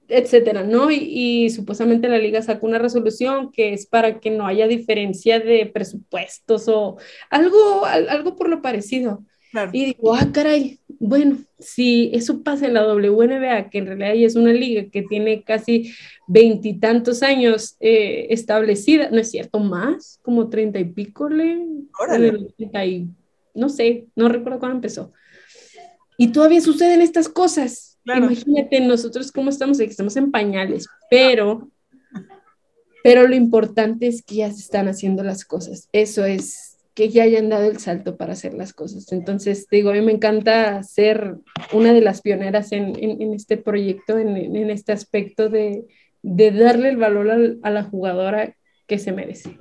etcétera, 0.08 0.64
¿no? 0.64 0.90
Y, 0.90 0.96
y, 0.96 1.50
supuestamente 1.50 2.08
la 2.08 2.18
liga 2.18 2.42
sacó 2.42 2.66
una 2.66 2.78
resolución 2.78 3.52
que 3.52 3.74
es 3.74 3.86
para 3.86 4.18
que 4.20 4.30
no 4.30 4.46
haya 4.46 4.66
diferencia 4.66 5.38
de 5.38 5.66
presupuestos 5.66 6.66
o 6.68 6.96
algo, 7.30 7.84
algo 7.84 8.34
por 8.34 8.48
lo 8.48 8.62
parecido. 8.62 9.24
Y 9.72 9.86
digo, 9.86 10.14
ah, 10.14 10.28
caray, 10.32 10.77
bueno, 11.00 11.38
si 11.58 12.10
eso 12.12 12.42
pasa 12.42 12.66
en 12.66 12.74
la 12.74 12.86
WNBA, 12.86 13.70
que 13.70 13.78
en 13.78 13.86
realidad 13.86 14.14
es 14.14 14.36
una 14.36 14.52
liga 14.52 14.90
que 14.90 15.02
tiene 15.02 15.42
casi 15.42 15.92
veintitantos 16.26 17.22
años 17.22 17.76
eh, 17.80 18.26
establecida, 18.30 19.10
no 19.10 19.18
es 19.18 19.30
cierto, 19.30 19.60
más, 19.60 20.18
como 20.22 20.48
treinta 20.48 20.78
y 20.78 20.84
pico, 20.84 21.28
le, 21.28 21.66
no 23.54 23.68
sé, 23.68 24.06
no 24.16 24.28
recuerdo 24.28 24.58
cuándo 24.58 24.76
empezó. 24.76 25.12
Y 26.16 26.32
todavía 26.32 26.60
suceden 26.60 27.00
estas 27.00 27.28
cosas. 27.28 27.98
Imagínate 28.04 28.80
nosotros 28.80 29.30
cómo 29.30 29.50
estamos, 29.50 29.78
estamos 29.80 30.16
en 30.16 30.30
pañales, 30.30 30.88
pero, 31.10 31.70
pero 33.04 33.28
lo 33.28 33.34
importante 33.34 34.06
es 34.08 34.22
que 34.22 34.36
ya 34.36 34.50
se 34.50 34.60
están 34.60 34.88
haciendo 34.88 35.22
las 35.22 35.44
cosas. 35.44 35.88
Eso 35.92 36.24
es 36.24 36.67
que 36.98 37.10
ya 37.10 37.22
hayan 37.22 37.48
dado 37.48 37.70
el 37.70 37.78
salto 37.78 38.16
para 38.16 38.32
hacer 38.32 38.54
las 38.54 38.72
cosas. 38.72 39.12
Entonces, 39.12 39.68
digo, 39.70 39.90
a 39.90 39.92
mí 39.92 40.00
me 40.00 40.10
encanta 40.10 40.82
ser 40.82 41.36
una 41.72 41.92
de 41.92 42.00
las 42.00 42.22
pioneras 42.22 42.72
en, 42.72 42.92
en, 43.00 43.32
este 43.34 43.56
proyecto, 43.56 44.18
en, 44.18 44.36
en, 44.36 44.68
este 44.68 44.90
aspecto 44.90 45.48
de, 45.48 45.84
de 46.22 46.50
darle 46.50 46.88
el 46.88 46.96
valor 46.96 47.30
a, 47.30 47.68
a 47.68 47.70
la 47.70 47.84
jugadora 47.84 48.56
que 48.88 48.98
se 48.98 49.12
merece. 49.12 49.56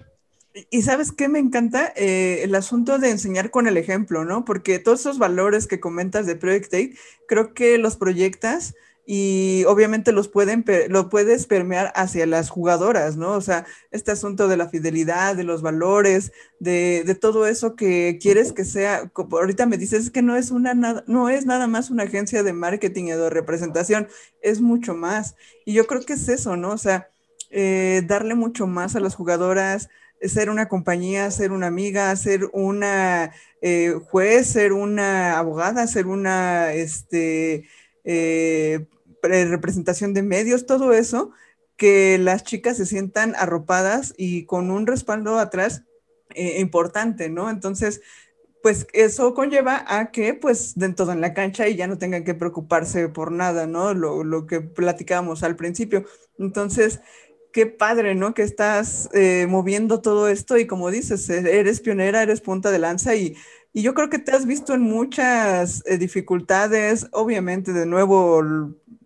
Y 0.71 0.81
sabes 0.81 1.11
qué 1.11 1.29
me 1.29 1.37
encanta 1.37 1.93
eh, 1.95 2.39
el 2.41 2.55
asunto 2.55 2.97
de 2.97 3.11
enseñar 3.11 3.51
con 3.51 3.67
el 3.67 3.77
ejemplo, 3.77 4.25
¿no? 4.25 4.43
Porque 4.43 4.79
todos 4.79 5.01
esos 5.01 5.19
valores 5.19 5.67
que 5.67 5.79
comentas 5.79 6.25
de 6.25 6.37
Project 6.37 6.73
8, 6.73 6.89
creo 7.27 7.53
que 7.53 7.77
los 7.77 7.97
proyectas 7.97 8.73
y 9.09 9.63
obviamente 9.67 10.11
los 10.11 10.27
pueden, 10.27 10.65
lo 10.89 11.07
puedes 11.07 11.47
permear 11.47 11.93
hacia 11.95 12.25
las 12.25 12.49
jugadoras, 12.49 13.15
¿no? 13.15 13.31
O 13.31 13.41
sea, 13.41 13.65
este 13.89 14.11
asunto 14.11 14.49
de 14.49 14.57
la 14.57 14.67
fidelidad, 14.67 15.33
de 15.37 15.45
los 15.45 15.61
valores, 15.61 16.33
de, 16.59 17.03
de 17.05 17.15
todo 17.15 17.47
eso 17.47 17.77
que 17.77 18.19
quieres 18.21 18.51
que 18.51 18.65
sea, 18.65 19.09
ahorita 19.15 19.65
me 19.65 19.77
dices 19.77 20.09
que 20.11 20.21
no 20.21 20.35
es, 20.35 20.51
una, 20.51 20.73
no 21.07 21.29
es 21.29 21.45
nada 21.45 21.67
más 21.67 21.89
una 21.89 22.03
agencia 22.03 22.43
de 22.43 22.51
marketing 22.51 23.13
o 23.13 23.17
de 23.17 23.29
representación, 23.29 24.09
es 24.41 24.59
mucho 24.59 24.93
más. 24.93 25.37
Y 25.65 25.71
yo 25.71 25.87
creo 25.87 26.01
que 26.01 26.13
es 26.13 26.27
eso, 26.27 26.57
¿no? 26.57 26.71
O 26.71 26.77
sea, 26.77 27.09
eh, 27.49 28.03
darle 28.05 28.35
mucho 28.35 28.67
más 28.67 28.97
a 28.97 28.99
las 28.99 29.15
jugadoras, 29.15 29.87
ser 30.21 30.49
una 30.49 30.67
compañía, 30.67 31.31
ser 31.31 31.53
una 31.53 31.67
amiga, 31.67 32.13
ser 32.17 32.49
una 32.51 33.31
eh, 33.61 33.93
juez, 34.09 34.47
ser 34.47 34.73
una 34.73 35.37
abogada, 35.37 35.87
ser 35.87 36.07
una, 36.07 36.73
este, 36.73 37.69
eh, 38.03 38.85
representación 39.23 40.13
de 40.13 40.23
medios, 40.23 40.65
todo 40.65 40.93
eso, 40.93 41.31
que 41.75 42.17
las 42.17 42.43
chicas 42.43 42.77
se 42.77 42.85
sientan 42.85 43.35
arropadas 43.35 44.13
y 44.17 44.45
con 44.45 44.71
un 44.71 44.87
respaldo 44.87 45.37
atrás 45.37 45.83
eh, 46.35 46.59
importante, 46.59 47.29
¿no? 47.29 47.49
Entonces, 47.49 48.01
pues 48.63 48.87
eso 48.93 49.33
conlleva 49.33 49.85
a 49.87 50.11
que 50.11 50.33
pues 50.33 50.73
den 50.75 50.95
todo 50.95 51.11
en 51.11 51.21
la 51.21 51.33
cancha 51.33 51.67
y 51.67 51.75
ya 51.75 51.87
no 51.87 51.97
tengan 51.97 52.23
que 52.23 52.33
preocuparse 52.33 53.07
por 53.07 53.31
nada, 53.31 53.67
¿no? 53.67 53.93
Lo, 53.93 54.23
lo 54.23 54.47
que 54.47 54.61
platicábamos 54.61 55.43
al 55.43 55.55
principio. 55.55 56.05
Entonces, 56.37 56.99
qué 57.53 57.65
padre, 57.65 58.13
¿no? 58.15 58.33
Que 58.33 58.43
estás 58.43 59.09
eh, 59.13 59.47
moviendo 59.49 60.01
todo 60.01 60.27
esto 60.27 60.57
y 60.57 60.67
como 60.67 60.91
dices, 60.91 61.29
eres 61.29 61.79
pionera, 61.79 62.21
eres 62.21 62.41
punta 62.41 62.71
de 62.71 62.79
lanza 62.79 63.15
y 63.15 63.35
y 63.73 63.81
yo 63.81 63.93
creo 63.93 64.09
que 64.09 64.19
te 64.19 64.31
has 64.31 64.45
visto 64.45 64.73
en 64.73 64.81
muchas 64.81 65.83
eh, 65.85 65.97
dificultades, 65.97 67.07
obviamente 67.11 67.73
de 67.73 67.85
nuevo 67.85 68.41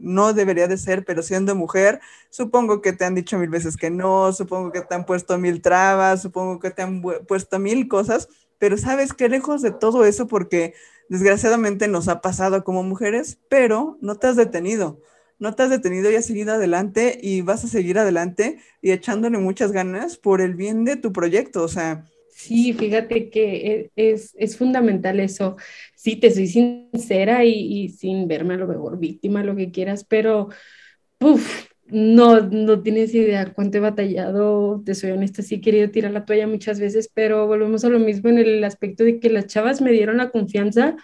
no 0.02 0.34
debería 0.34 0.68
de 0.68 0.78
ser, 0.78 1.06
pero 1.06 1.22
siendo 1.22 1.56
mujer, 1.56 2.00
supongo 2.30 2.82
que 2.82 2.94
te 2.94 3.06
han 3.06 3.16
dicho 3.16 3.38
mil 3.38 3.50
veces 3.50 3.78
que 3.78 3.90
no, 3.90 4.34
supongo 4.34 4.72
que 4.72 4.82
te 4.82 4.96
han 4.96 5.06
puesto 5.06 5.38
mil 5.38 5.62
trabas, 5.62 6.22
supongo 6.22 6.60
que 6.60 6.72
te 6.72 6.82
han 6.82 7.02
puesto 7.02 7.60
mil 7.60 7.88
cosas, 7.88 8.30
pero 8.58 8.78
sabes 8.78 9.14
que 9.14 9.30
lejos 9.30 9.62
de 9.62 9.72
todo 9.72 10.06
eso, 10.06 10.28
porque 10.28 10.74
desgraciadamente 11.10 11.88
nos 11.88 12.08
ha 12.08 12.22
pasado 12.22 12.64
como 12.64 12.84
mujeres, 12.84 13.40
pero 13.50 13.98
no 14.02 14.16
te 14.16 14.28
has 14.28 14.36
detenido, 14.36 15.00
no 15.40 15.56
te 15.56 15.64
has 15.64 15.70
detenido 15.70 16.10
y 16.12 16.16
has 16.16 16.26
seguido 16.26 16.54
adelante 16.54 17.20
y 17.22 17.42
vas 17.42 17.64
a 17.64 17.68
seguir 17.68 18.00
adelante 18.00 18.60
y 18.82 18.92
echándole 18.92 19.38
muchas 19.38 19.72
ganas 19.72 20.18
por 20.18 20.42
el 20.42 20.56
bien 20.56 20.86
de 20.86 20.96
tu 20.96 21.12
proyecto, 21.12 21.64
o 21.64 21.68
sea, 21.68 22.06
Sí, 22.42 22.74
fíjate 22.74 23.30
que 23.30 23.92
e, 23.96 24.14
es, 24.14 24.58
fundamental 24.58 25.20
eso. 25.20 25.58
Sí, 25.96 26.16
te 26.16 26.32
soy 26.32 26.48
sincera 26.48 27.46
y, 27.46 27.90
sin 27.90 28.28
verme 28.28 28.56
a 28.56 28.58
lo 28.58 28.68
mejor 28.68 29.00
víctima, 29.00 29.44
lo 29.44 29.56
que 29.56 29.72
quieras, 29.72 30.04
pero 30.06 30.50
no, 31.88 32.42
no 32.42 32.82
tienes 32.82 33.14
idea 33.14 33.54
cuánto 33.54 33.78
he 33.78 33.82
batallado, 33.82 34.82
te 34.86 34.96
soy 34.96 35.12
honesta, 35.12 35.42
sí 35.44 35.56
he 35.56 35.62
querido 35.62 35.92
tirar 35.92 36.12
la 36.12 36.26
toalla 36.26 36.48
muchas 36.48 36.80
veces, 36.80 37.10
pero 37.14 37.48
volvemos 37.48 37.86
a 37.86 37.90
lo 37.90 38.00
mismo 38.00 38.30
en 38.30 38.40
el 38.40 38.64
aspecto 38.64 39.04
de 39.04 39.20
que 39.20 39.30
las 39.30 39.48
chavas 39.48 39.82
me 39.82 39.92
dieron 39.92 40.18
la 40.18 40.32
confianza. 40.32 40.96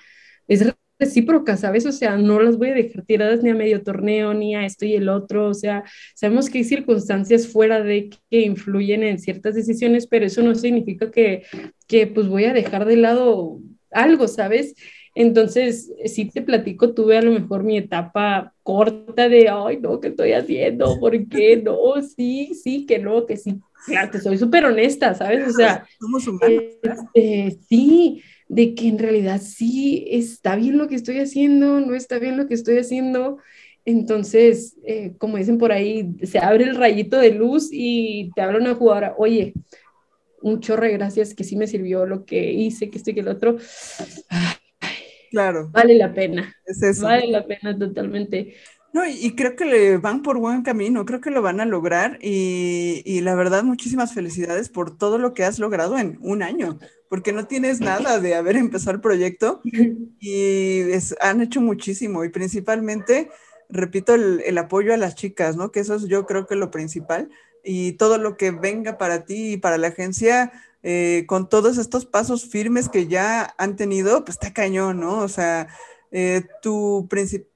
Es 0.48 0.66
recíproca, 1.00 1.58
¿sabes? 1.58 1.86
O 1.86 1.92
sea, 1.92 2.18
no 2.18 2.40
las 2.40 2.58
voy 2.58 2.70
a 2.70 2.74
dejar 2.74 3.04
tiradas 3.06 3.44
ni 3.44 3.50
a 3.50 3.56
medio 3.56 3.84
torneo, 3.84 4.34
ni 4.34 4.56
a 4.56 4.66
esto 4.66 4.86
y 4.86 4.96
el 4.96 5.10
otro, 5.10 5.48
o 5.48 5.54
sea, 5.54 5.84
sabemos 6.16 6.50
que 6.50 6.60
hay 6.60 6.64
circunstancias 6.64 7.48
fuera 7.48 7.82
de 7.82 8.10
que 8.30 8.42
influyen 8.42 9.04
en 9.04 9.20
ciertas 9.20 9.56
decisiones, 9.56 10.08
pero 10.08 10.26
eso 10.26 10.42
no 10.42 10.56
significa 10.56 11.12
que, 11.12 11.44
que 11.88 12.08
pues 12.08 12.28
voy 12.28 12.46
a 12.46 12.54
dejar 12.54 12.86
de 12.86 12.98
lado 12.98 13.60
algo, 13.92 14.28
¿sabes? 14.28 14.76
Entonces, 15.18 15.92
si 16.06 16.26
te 16.26 16.44
platico, 16.44 16.94
tuve 16.94 17.18
a 17.18 17.24
lo 17.24 17.32
mejor 17.32 17.64
mi 17.64 17.76
etapa 17.76 18.54
corta 18.62 19.28
de, 19.28 19.50
ay, 19.50 19.80
no, 19.82 20.00
¿qué 20.00 20.10
estoy 20.10 20.34
haciendo? 20.34 21.00
¿Por 21.00 21.28
qué? 21.28 21.58
No, 21.66 22.02
sí, 22.04 22.54
sí, 22.54 22.86
que 22.86 23.00
no, 23.00 23.26
que 23.26 23.36
sí. 23.36 23.60
Claro, 23.88 24.12
que 24.12 24.20
soy 24.20 24.38
súper 24.38 24.66
honesta, 24.66 25.16
¿sabes? 25.16 25.48
O 25.48 25.52
sea, 25.52 25.88
somos 26.00 26.28
humanos. 26.28 26.64
Este, 27.16 27.58
sí, 27.68 28.22
de 28.50 28.76
que 28.76 28.88
en 28.88 28.98
realidad 28.98 29.42
sí 29.42 30.06
está 30.10 30.56
bien 30.56 30.78
lo 30.78 30.88
que 30.88 30.96
estoy 30.96 31.20
haciendo, 31.20 31.80
no 31.80 31.96
está 31.96 32.20
bien 32.20 32.38
lo 32.38 32.48
que 32.48 32.54
estoy 32.54 32.78
haciendo. 32.78 33.40
Entonces, 33.86 34.78
eh, 34.86 35.14
como 35.18 35.38
dicen 35.38 35.58
por 35.58 35.72
ahí, 35.72 36.16
se 36.24 36.40
abre 36.40 36.66
el 36.66 36.76
rayito 36.76 37.18
de 37.18 37.32
luz 37.32 37.70
y 37.72 38.32
te 38.36 38.42
habla 38.42 38.60
una 38.60 38.76
jugadora, 38.76 39.16
oye, 39.18 39.54
un 40.42 40.60
chorro 40.60 40.84
de 40.84 40.94
gracias 40.94 41.34
que 41.34 41.44
sí 41.44 41.56
me 41.56 41.68
sirvió 41.68 42.06
lo 42.06 42.26
que 42.26 42.52
hice, 42.52 42.90
que 42.90 42.98
estoy 42.98 43.14
que 43.14 43.22
el 43.22 43.28
otro. 43.28 43.58
claro. 45.32 45.70
Vale 45.72 45.96
la 45.96 46.14
pena. 46.14 46.54
Es 46.66 46.82
eso. 46.84 47.04
Vale 47.04 47.28
la 47.28 47.46
pena 47.46 47.78
totalmente. 47.78 48.56
No, 48.94 49.04
y, 49.06 49.36
creo 49.36 49.56
que 49.56 49.66
le 49.66 49.98
van 49.98 50.24
por 50.24 50.40
buen 50.40 50.64
camino, 50.64 51.06
creo 51.06 51.22
que 51.22 51.30
lo 51.30 51.42
van 51.42 51.60
a 51.60 51.66
lograr 51.66 52.18
y, 52.22 53.04
y, 53.06 53.22
la 53.22 53.36
verdad 53.36 53.64
muchísimas 53.64 54.14
felicidades 54.14 54.70
por 54.70 54.98
todo 54.98 55.18
lo 55.18 55.34
que 55.34 55.44
has 55.44 55.60
logrado 55.60 55.98
en 55.98 56.18
un 56.22 56.42
año 56.42 56.80
porque 57.10 57.32
no 57.32 57.48
tienes 57.48 57.80
nada 57.80 58.20
de 58.20 58.36
haber 58.36 58.56
empezado 58.56 58.96
el 58.96 59.02
proyecto 59.02 59.62
y 60.20 60.82
han 61.22 61.42
hecho 61.42 61.62
muchísimo 61.62 62.24
y 62.24 62.30
principalmente, 62.30 63.30
repito, 63.70 64.16
el, 64.16 64.58
apoyo 64.58 64.94
a 64.94 64.98
las 64.98 65.16
chicas, 65.16 65.56
¿no? 65.56 65.72
Que 65.72 65.82
eso 65.82 65.96
es 65.96 66.08
yo 66.08 66.26
creo 66.26 66.48
que 66.48 66.56
lo 66.56 66.72
principal 66.72 67.30
y 67.64 67.94
todo 67.94 68.18
lo 68.18 68.38
que 68.38 68.52
venga 68.52 68.98
para 68.98 69.26
ti 69.26 69.54
y 69.54 69.58
para 69.58 69.78
la 69.78 69.88
agencia. 69.88 70.52
Eh, 70.84 71.26
con 71.28 71.50
todos 71.50 71.78
estos 71.78 72.06
pasos 72.06 72.46
firmes 72.46 72.88
que 72.88 73.08
ya 73.08 73.56
han 73.58 73.76
tenido, 73.76 74.24
pues 74.24 74.38
está 74.38 74.54
cañón, 74.54 75.00
¿no? 75.02 75.18
O 75.18 75.28
sea, 75.28 75.68
eh, 76.12 76.44
tu, 76.62 77.08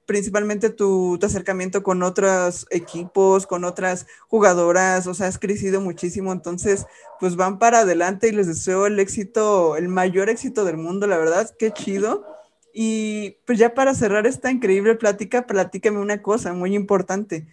principalmente 0.06 0.70
tu, 0.70 1.18
acercamiento 1.22 1.82
con 1.82 2.02
otros 2.02 2.66
equipos, 2.70 3.46
con 3.46 3.64
otras 3.64 4.06
jugadoras, 4.28 5.06
o 5.06 5.14
sea, 5.14 5.28
has 5.28 5.38
crecido 5.38 5.80
muchísimo, 5.80 6.32
entonces, 6.32 6.86
pues 7.18 7.36
van 7.36 7.58
para 7.58 7.80
adelante 7.80 8.28
y 8.28 8.32
les 8.32 8.46
deseo 8.46 8.86
el 8.86 9.00
éxito, 9.00 9.76
el 9.76 9.88
mayor 9.88 10.28
éxito 10.28 10.64
del 10.64 10.76
mundo, 10.76 11.06
la 11.06 11.18
verdad, 11.18 11.50
qué 11.58 11.70
chido. 11.72 12.26
Y 12.74 13.38
pues 13.46 13.58
ya 13.58 13.74
para 13.74 13.94
cerrar 13.94 14.26
esta 14.26 14.50
increíble 14.50 14.94
plática, 14.96 15.46
platícame 15.46 15.98
una 15.98 16.22
cosa 16.22 16.52
muy 16.54 16.74
importante. 16.74 17.46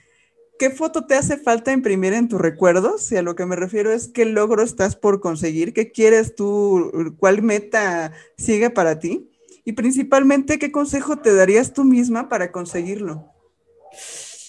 ¿Qué 0.58 0.70
foto 0.70 1.06
te 1.06 1.16
hace 1.16 1.38
falta 1.38 1.72
imprimir 1.72 2.14
en 2.14 2.28
tus 2.28 2.40
recuerdos? 2.42 3.10
Y 3.14 3.18
a 3.18 3.22
lo 3.22 3.36
que 3.36 3.46
me 3.46 3.56
refiero 3.56 3.92
es 3.94 4.10
qué 4.10 4.26
logro 4.26 4.62
estás 4.62 4.98
por 4.98 5.22
conseguir, 5.22 5.74
qué 5.74 5.92
quieres 5.92 6.36
tú, 6.36 7.16
cuál 7.18 7.42
meta 7.42 8.12
sigue 8.38 8.70
para 8.70 9.00
ti. 9.00 9.29
Y 9.66 9.74
principalmente, 9.74 10.60
¿qué 10.60 10.72
consejo 10.72 11.18
te 11.18 11.34
darías 11.34 11.74
tú 11.74 11.84
misma 11.84 12.30
para 12.30 12.52
conseguirlo? 12.52 13.34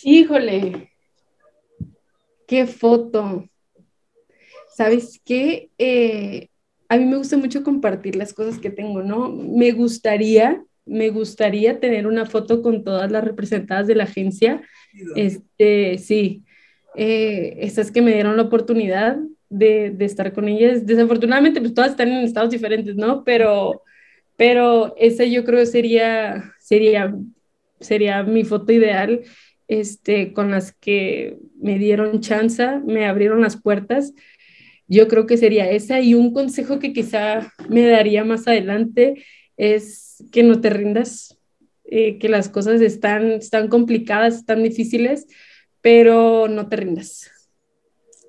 Híjole, 0.03 0.93
qué 2.47 2.67
foto. 2.67 3.49
¿Sabes 4.75 5.21
qué? 5.25 5.71
Eh, 5.79 6.49
a 6.89 6.97
mí 6.97 7.05
me 7.05 7.17
gusta 7.17 7.37
mucho 7.37 7.63
compartir 7.63 8.17
las 8.17 8.33
cosas 8.33 8.59
que 8.59 8.71
tengo, 8.71 9.03
¿no? 9.03 9.29
Me 9.31 9.73
gustaría, 9.73 10.65
me 10.87 11.11
gustaría 11.11 11.81
tener 11.81 12.07
una 12.07 12.27
foto 12.27 12.63
con 12.63 12.83
todas 12.83 13.11
las 13.13 13.23
representadas 13.23 13.87
de 13.87 13.95
la 13.95 14.05
agencia. 14.05 14.63
Este, 15.17 15.99
sí, 15.99 16.45
eh, 16.97 17.59
estas 17.61 17.91
que 17.91 18.03
me 18.03 18.13
dieron 18.13 18.37
la 18.37 18.43
oportunidad 18.43 19.19
de, 19.49 19.91
de, 19.91 20.05
estar 20.05 20.33
con 20.33 20.49
ellas. 20.49 20.87
Desafortunadamente, 20.87 21.61
pues 21.61 21.75
todas 21.75 21.91
están 21.91 22.09
en 22.09 22.25
estados 22.25 22.51
diferentes, 22.51 22.97
¿no? 22.97 23.23
Pero 23.23 23.83
pero 24.41 24.95
esa 24.97 25.25
yo 25.25 25.45
creo 25.45 25.67
sería, 25.67 26.55
sería, 26.61 27.15
sería 27.79 28.23
mi 28.23 28.43
foto 28.43 28.73
ideal, 28.73 29.21
este, 29.69 30.33
con 30.33 30.51
las 30.51 30.73
que 30.73 31.37
me 31.61 31.79
dieron 31.79 32.23
chance, 32.23 32.67
me 32.87 33.05
abrieron 33.05 33.43
las 33.43 33.61
puertas. 33.61 34.15
Yo 34.89 35.09
creo 35.09 35.27
que 35.27 35.37
sería 35.37 35.71
esa 35.71 36.01
y 36.01 36.15
un 36.15 36.33
consejo 36.33 36.79
que 36.79 36.95
quizá 36.95 37.53
me 37.69 37.87
daría 37.87 38.25
más 38.25 38.49
adelante 38.49 39.23
es 39.59 40.25
que 40.33 40.43
no 40.43 40.63
te 40.63 40.71
rindas, 40.71 41.39
eh, 41.85 42.19
que 42.19 42.31
las 42.31 42.49
cosas 42.49 42.81
están, 42.81 43.33
están 43.33 43.69
complicadas, 43.69 44.37
están 44.37 44.63
difíciles, 44.63 45.27
pero 45.83 46.49
no 46.49 46.67
te 46.71 46.77
rindas. 46.77 47.31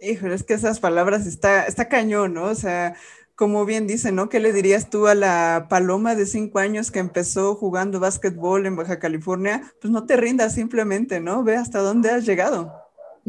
Híjole, 0.02 0.36
es 0.36 0.44
que 0.44 0.56
esas 0.56 0.82
palabras 0.82 1.26
está, 1.26 1.64
está 1.68 1.88
cañón, 1.88 2.34
¿no? 2.34 2.48
O 2.48 2.56
sea, 2.56 2.96
como 3.42 3.66
bien 3.66 3.88
dice, 3.88 4.12
¿no? 4.12 4.30
¿Qué 4.30 4.40
le 4.40 4.54
dirías 4.54 4.92
tú 4.92 5.08
a 5.08 5.16
la 5.16 5.66
paloma 5.68 6.14
de 6.14 6.28
cinco 6.28 6.60
años 6.60 6.92
que 6.92 7.00
empezó 7.00 7.56
jugando 7.56 8.00
básquetbol 8.00 8.68
en 8.68 8.76
Baja 8.76 9.00
California? 9.00 9.64
Pues 9.82 9.92
no 9.92 10.06
te 10.06 10.16
rindas 10.16 10.54
simplemente, 10.54 11.20
¿no? 11.20 11.44
Ve 11.44 11.56
hasta 11.56 11.80
dónde 11.80 12.12
has 12.12 12.24
llegado. 12.24 12.72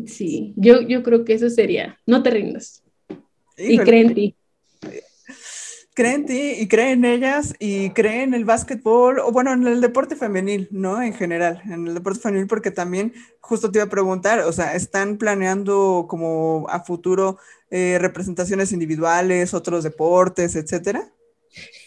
Sí, 0.07 0.53
yo, 0.59 0.83
yo 0.83 1.03
creo 1.03 1.25
que 1.25 1.33
eso 1.33 1.49
sería, 1.49 1.99
no 2.05 2.23
te 2.23 2.29
rindas. 2.29 2.83
Y 3.57 3.79
cree 3.79 4.03
en 4.03 4.15
ti. 4.15 4.37
Cree 5.95 6.13
en 6.13 6.27
ti 6.27 6.57
y 6.59 6.69
cree 6.69 6.93
en 6.93 7.07
ellas 7.07 7.55
y 7.59 7.89
cree 7.91 8.23
en 8.23 8.35
el 8.35 8.45
básquetbol, 8.45 9.19
o 9.19 9.33
bueno, 9.33 9.55
en 9.55 9.67
el 9.67 9.81
deporte 9.81 10.15
femenil, 10.15 10.69
¿no? 10.71 11.01
En 11.01 11.15
general, 11.15 11.63
en 11.65 11.87
el 11.87 11.95
deporte 11.95 12.21
femenil, 12.21 12.49
porque 12.49 12.71
también 12.71 13.15
justo 13.41 13.71
te 13.71 13.79
iba 13.79 13.87
a 13.87 13.91
preguntar, 13.91 14.41
o 14.41 14.53
sea, 14.53 14.75
¿están 14.75 15.17
planeando 15.17 16.05
como 16.07 16.67
a 16.69 16.85
futuro 16.85 17.39
eh, 17.75 17.99
representaciones 17.99 18.71
individuales, 18.71 19.55
otros 19.55 19.83
deportes, 19.83 20.57
etcétera? 20.57 21.11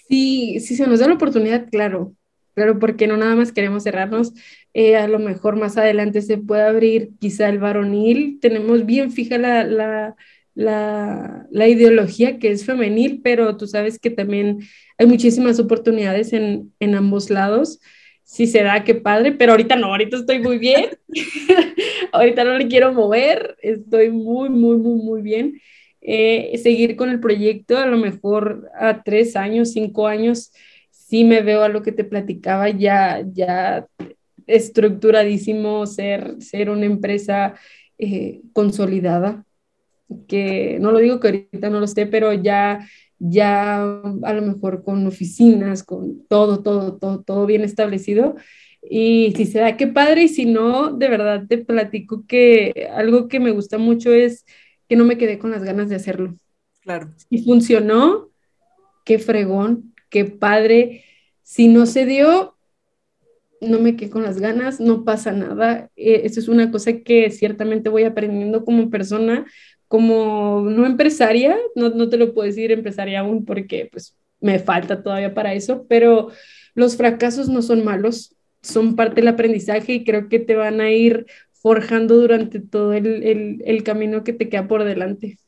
Sí, 0.10 0.60
sí 0.60 0.76
se 0.76 0.88
nos 0.88 1.00
da 1.00 1.08
la 1.08 1.14
oportunidad, 1.14 1.70
claro, 1.70 2.16
claro, 2.56 2.80
porque 2.80 3.06
no 3.06 3.18
nada 3.18 3.36
más 3.36 3.52
queremos 3.52 3.84
cerrarnos. 3.84 4.34
Eh, 4.74 4.96
a 4.96 5.08
lo 5.08 5.20
mejor 5.20 5.58
más 5.58 5.78
adelante 5.78 6.24
se 6.24 6.40
puede 6.40 6.64
abrir 6.64 7.12
quizá 7.20 7.50
el 7.50 7.60
varonil. 7.60 8.40
Tenemos 8.42 8.88
bien 8.88 9.12
fija 9.12 9.38
la, 9.38 9.64
la, 9.64 10.16
la, 10.56 11.46
la, 11.52 11.68
ideología 11.68 12.40
que 12.40 12.50
es 12.50 12.66
femenil, 12.66 13.22
pero 13.24 13.56
tú 13.56 13.68
sabes 13.68 14.00
que 14.00 14.10
también 14.10 14.62
hay 14.98 15.06
muchísimas 15.06 15.60
oportunidades 15.60 16.34
en, 16.34 16.74
en 16.80 16.96
ambos 16.96 17.30
lados. 17.30 17.80
Si 18.24 18.48
se 18.48 18.64
da, 18.64 18.84
qué 18.84 18.96
padre, 18.96 19.34
pero 19.34 19.52
ahorita 19.52 19.76
no, 19.76 19.88
ahorita 19.88 20.18
estoy 20.18 20.40
muy 20.40 20.58
bien. 20.58 20.90
ahorita 22.16 22.44
no 22.44 22.58
le 22.58 22.68
quiero 22.68 22.94
mover, 22.94 23.56
estoy 23.62 24.10
muy, 24.12 24.50
muy, 24.50 24.78
muy, 24.78 24.96
muy 25.02 25.22
bien. 25.22 25.60
Eh, 26.02 26.58
seguir 26.62 26.96
con 26.96 27.10
el 27.10 27.20
proyecto, 27.20 27.78
a 27.78 27.88
lo 27.88 27.98
mejor 27.98 28.70
a 28.80 29.04
tres 29.04 29.36
años, 29.36 29.72
cinco 29.72 30.08
años, 30.08 30.52
sí 30.92 31.24
me 31.24 31.42
veo 31.42 31.64
a 31.64 31.70
lo 31.70 31.82
que 31.82 31.92
te 31.92 32.04
platicaba, 32.04 32.70
ya, 32.70 33.24
ya 33.34 33.88
estructuradísimo, 34.48 35.88
ser, 35.88 36.36
ser 36.42 36.70
una 36.70 36.86
empresa 36.86 37.56
eh, 37.98 38.42
consolidada, 38.54 39.46
que 40.28 40.78
no 40.80 40.92
lo 40.92 41.00
digo 41.00 41.20
que 41.20 41.28
ahorita 41.28 41.70
no 41.70 41.80
lo 41.80 41.86
esté, 41.86 42.06
pero 42.06 42.34
ya, 42.34 42.88
ya 43.18 43.82
a 43.82 44.34
lo 44.34 44.42
mejor 44.42 44.84
con 44.84 45.08
oficinas, 45.08 45.84
con 45.84 46.26
todo, 46.28 46.62
todo, 46.62 46.98
todo, 46.98 47.24
todo 47.24 47.46
bien 47.46 47.64
establecido. 47.64 48.36
Y 48.90 49.34
si 49.36 49.46
se 49.46 49.60
da, 49.60 49.78
qué 49.78 49.88
padre, 49.88 50.24
y 50.24 50.28
si 50.28 50.46
no, 50.46 50.92
de 50.92 51.10
verdad 51.10 51.46
te 51.48 51.58
platico 51.58 52.26
que 52.28 52.90
algo 52.94 53.28
que 53.28 53.40
me 53.40 53.52
gusta 53.52 53.78
mucho 53.78 54.12
es 54.12 54.46
que 54.88 54.96
no 54.96 55.06
me 55.06 55.18
quedé 55.18 55.40
con 55.40 55.52
las 55.52 55.64
ganas 55.64 55.90
de 55.90 55.96
hacerlo. 55.96 56.36
Claro. 56.82 57.12
Si 57.30 57.44
funcionó, 57.44 58.30
qué 59.04 59.20
fregón, 59.20 59.94
qué 60.10 60.26
padre. 60.26 61.04
Si 61.42 61.68
no 61.68 61.86
se 61.86 62.06
dio, 62.06 62.56
no 63.62 63.80
me 63.80 63.96
quedé 63.96 64.10
con 64.10 64.24
las 64.24 64.40
ganas, 64.40 64.80
no 64.80 65.04
pasa 65.04 65.32
nada. 65.32 65.90
Eh, 65.96 66.22
eso 66.26 66.40
es 66.40 66.48
una 66.48 66.72
cosa 66.72 67.00
que 67.00 67.30
ciertamente 67.32 67.90
voy 67.90 68.04
aprendiendo 68.04 68.66
como 68.66 68.90
persona, 68.90 69.46
como 69.88 70.62
no 70.70 70.86
empresaria, 70.86 71.58
no, 71.76 71.90
no 71.90 72.10
te 72.10 72.18
lo 72.18 72.34
puedo 72.34 72.48
decir 72.48 72.72
empresaria 72.72 73.22
aún 73.22 73.46
porque 73.46 73.90
pues 73.92 74.18
me 74.40 74.60
falta 74.60 75.02
todavía 75.02 75.34
para 75.34 75.54
eso, 75.54 75.86
pero 75.88 76.30
los 76.74 76.98
fracasos 76.98 77.50
no 77.50 77.62
son 77.62 77.84
malos, 77.84 78.35
son 78.66 78.96
parte 78.96 79.16
del 79.16 79.28
aprendizaje 79.28 79.94
y 79.94 80.04
creo 80.04 80.28
que 80.28 80.40
te 80.40 80.56
van 80.56 80.82
a 80.82 80.92
ir 80.92 81.26
forjando 81.54 82.16
durante 82.18 82.60
todo 82.60 82.94
el, 82.94 83.62
el, 83.64 83.84
camino 83.84 84.24
que 84.24 84.34
te 84.34 84.50
queda 84.50 84.68
por 84.68 84.84
delante. 84.84 85.40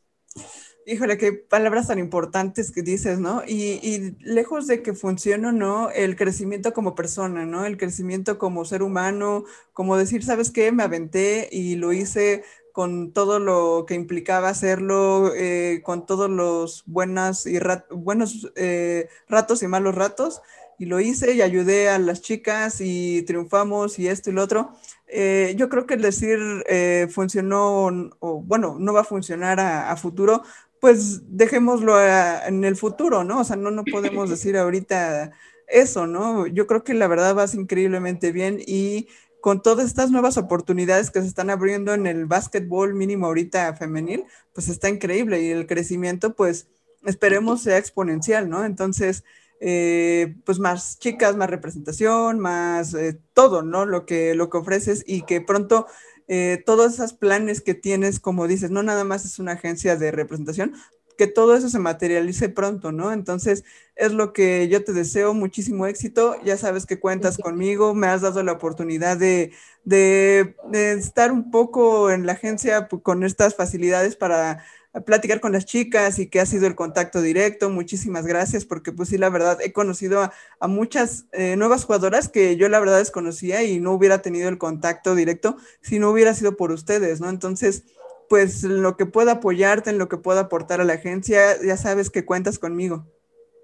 Híjole, 0.86 1.18
qué 1.18 1.34
palabras 1.34 1.88
tan 1.88 2.00
importantes 2.00 2.72
que 2.72 2.82
dices, 2.82 3.20
¿no? 3.20 3.44
Y, 3.46 3.80
y, 3.84 4.16
lejos 4.22 4.68
de 4.68 4.82
que 4.82 4.94
funcione 4.94 5.50
o 5.50 5.52
no, 5.52 5.92
el 5.92 6.16
crecimiento 6.16 6.74
como 6.74 6.96
persona, 6.96 7.46
¿no? 7.46 7.66
El 7.66 7.78
crecimiento 7.78 8.38
como 8.38 8.66
ser 8.66 8.82
humano, 8.82 9.44
como 9.74 9.98
decir, 9.98 10.24
¿sabes 10.24 10.50
qué? 10.50 10.72
Me 10.72 10.84
aventé 10.84 11.50
y 11.52 11.76
lo 11.76 11.92
hice 11.92 12.44
con 12.78 13.12
todo 13.12 13.40
lo 13.40 13.86
que 13.88 13.96
implicaba 13.96 14.50
hacerlo, 14.50 15.34
eh, 15.36 15.82
con 15.84 16.06
todos 16.06 16.30
los 16.30 16.84
buenas 16.86 17.48
y 17.48 17.58
buenos 17.90 18.52
eh, 18.56 19.10
ratos 19.28 19.64
y 19.64 19.68
malos 19.68 19.96
ratos, 19.96 20.44
y 20.78 20.86
lo 20.86 21.00
hice 21.00 21.34
y 21.34 21.42
ayudé 21.42 21.90
a 21.90 22.00
las 22.00 22.22
chicas 22.22 22.82
y 22.82 23.24
triunfamos 23.24 23.98
y 24.00 24.08
esto 24.08 24.30
y 24.30 24.34
lo 24.34 24.44
otro. 24.44 24.72
Eh, 25.08 25.56
yo 25.58 25.70
creo 25.70 25.86
que 25.86 25.96
el 25.96 26.02
decir 26.02 26.40
eh, 26.68 27.08
funcionó 27.10 27.88
o 28.20 28.42
bueno, 28.42 28.78
no 28.80 28.94
va 28.94 29.02
a 29.02 29.06
funcionar 29.06 29.60
a, 29.60 29.96
futuro, 29.98 30.44
pues 30.80 31.22
dejémoslo 31.36 31.96
en 32.02 32.64
el 32.64 32.76
futuro, 32.76 33.24
¿no? 33.24 33.40
O 33.40 33.44
sea, 33.44 33.56
no, 33.56 33.72
no 33.72 33.84
podemos 33.86 34.30
decir 34.30 34.58
ahorita 34.58 35.32
eso, 35.68 36.08
¿no? 36.08 36.48
Yo 36.48 36.68
creo 36.68 36.84
que 36.84 36.94
la 36.94 37.08
verdad 37.08 37.36
vas 37.36 37.56
increíblemente 37.56 38.32
bien 38.32 38.60
y 38.66 39.08
con 39.42 39.62
todas 39.62 39.86
estas 39.86 40.12
nuevas 40.12 40.38
oportunidades 40.38 41.10
que 41.10 41.22
se 41.22 41.28
están 41.28 41.50
abriendo 41.50 41.94
en 41.94 42.06
el 42.06 42.26
básquetbol 42.26 42.94
mínimo 42.94 43.28
ahorita 43.28 43.74
femenil, 43.76 44.26
pues 44.54 44.68
está 44.68 44.90
increíble 44.90 45.42
y 45.42 45.52
el 45.52 45.68
crecimiento, 45.68 46.36
pues 46.36 46.68
esperemos 47.06 47.62
sea 47.62 47.78
exponencial, 47.78 48.50
¿no? 48.50 48.66
Entonces, 48.66 49.24
eh, 49.60 50.36
pues 50.46 50.60
más 50.60 51.00
chicas, 51.00 51.36
más 51.36 51.50
representación, 51.50 52.40
más 52.40 52.94
eh, 52.94 53.20
todo, 53.34 53.62
¿no? 53.64 53.86
Lo 53.86 54.06
que, 54.06 54.36
lo 54.36 54.50
que 54.50 54.58
ofreces 54.58 55.04
y 55.06 55.24
que 55.24 55.42
pronto 55.42 55.88
eh, 56.28 56.62
todos 56.66 56.94
esos 56.94 57.14
planes 57.14 57.62
que 57.62 57.74
tienes, 57.74 58.20
como 58.20 58.48
dices, 58.48 58.70
no 58.70 58.84
nada 58.84 59.04
más 59.04 59.26
es 59.26 59.40
una 59.40 59.54
agencia 59.54 59.96
de 59.96 60.12
representación, 60.12 60.74
que 61.18 61.28
todo 61.28 61.56
eso 61.56 61.70
se 61.70 61.80
materialice 61.80 62.50
pronto, 62.50 62.92
¿no? 62.92 63.12
Entonces, 63.12 63.64
es 63.96 64.14
lo 64.14 64.34
que 64.34 64.68
yo 64.68 64.84
te 64.84 64.94
deseo, 64.94 65.34
muchísimo 65.34 65.88
éxito, 65.88 66.36
ya 66.44 66.58
sabes 66.58 66.86
que 66.86 67.00
cuentas 67.00 67.38
conmigo, 67.38 67.96
me 67.96 68.08
has 68.08 68.22
dado 68.22 68.44
la 68.44 68.54
oportunidad 68.54 69.18
de, 69.18 69.52
de, 69.84 70.56
de 70.70 70.94
estar 70.94 71.32
un 71.32 71.50
poco 71.52 72.12
en 72.12 72.26
la 72.26 72.34
agencia 72.34 72.88
pues, 72.88 73.02
con 73.02 73.24
estas 73.24 73.56
facilidades 73.56 74.16
para 74.16 74.64
platicar 75.06 75.40
con 75.40 75.52
las 75.52 75.66
chicas 75.66 76.20
y 76.20 76.28
que 76.28 76.40
ha 76.40 76.46
sido 76.46 76.68
el 76.68 76.76
contacto 76.76 77.22
directo. 77.22 77.70
Muchísimas 77.70 78.26
gracias 78.26 78.66
porque 78.66 78.92
pues 78.92 79.10
sí, 79.10 79.18
la 79.18 79.30
verdad, 79.30 79.60
he 79.62 79.74
conocido 79.74 80.32
a, 80.60 80.68
muchas 80.68 81.26
eh, 81.32 81.56
nuevas 81.56 81.86
jugadoras 81.86 82.30
que 82.30 82.56
yo 82.56 82.70
la 82.70 82.80
verdad 82.80 82.98
desconocía 82.98 83.64
y 83.64 83.80
no 83.80 83.94
hubiera 83.94 84.22
tenido 84.22 84.50
el 84.50 84.58
contacto 84.58 85.16
directo 85.16 85.58
si 85.82 86.00
no 86.00 86.10
hubiera 86.10 86.34
sido 86.34 86.58
por 86.58 86.72
ustedes, 86.72 87.22
¿no? 87.22 87.30
Entonces, 87.30 87.84
pues 88.30 88.64
lo 88.64 88.98
que 88.98 89.06
pueda 89.06 89.34
apoyarte, 89.34 89.90
en 89.90 89.98
lo 89.98 90.10
que 90.10 90.18
pueda 90.18 90.42
aportar 90.42 90.82
a 90.82 90.86
la 90.86 90.94
agencia, 90.94 91.62
ya 91.66 91.78
sabes 91.78 92.10
que 92.10 92.26
cuentas 92.26 92.60
conmigo. 92.60 93.06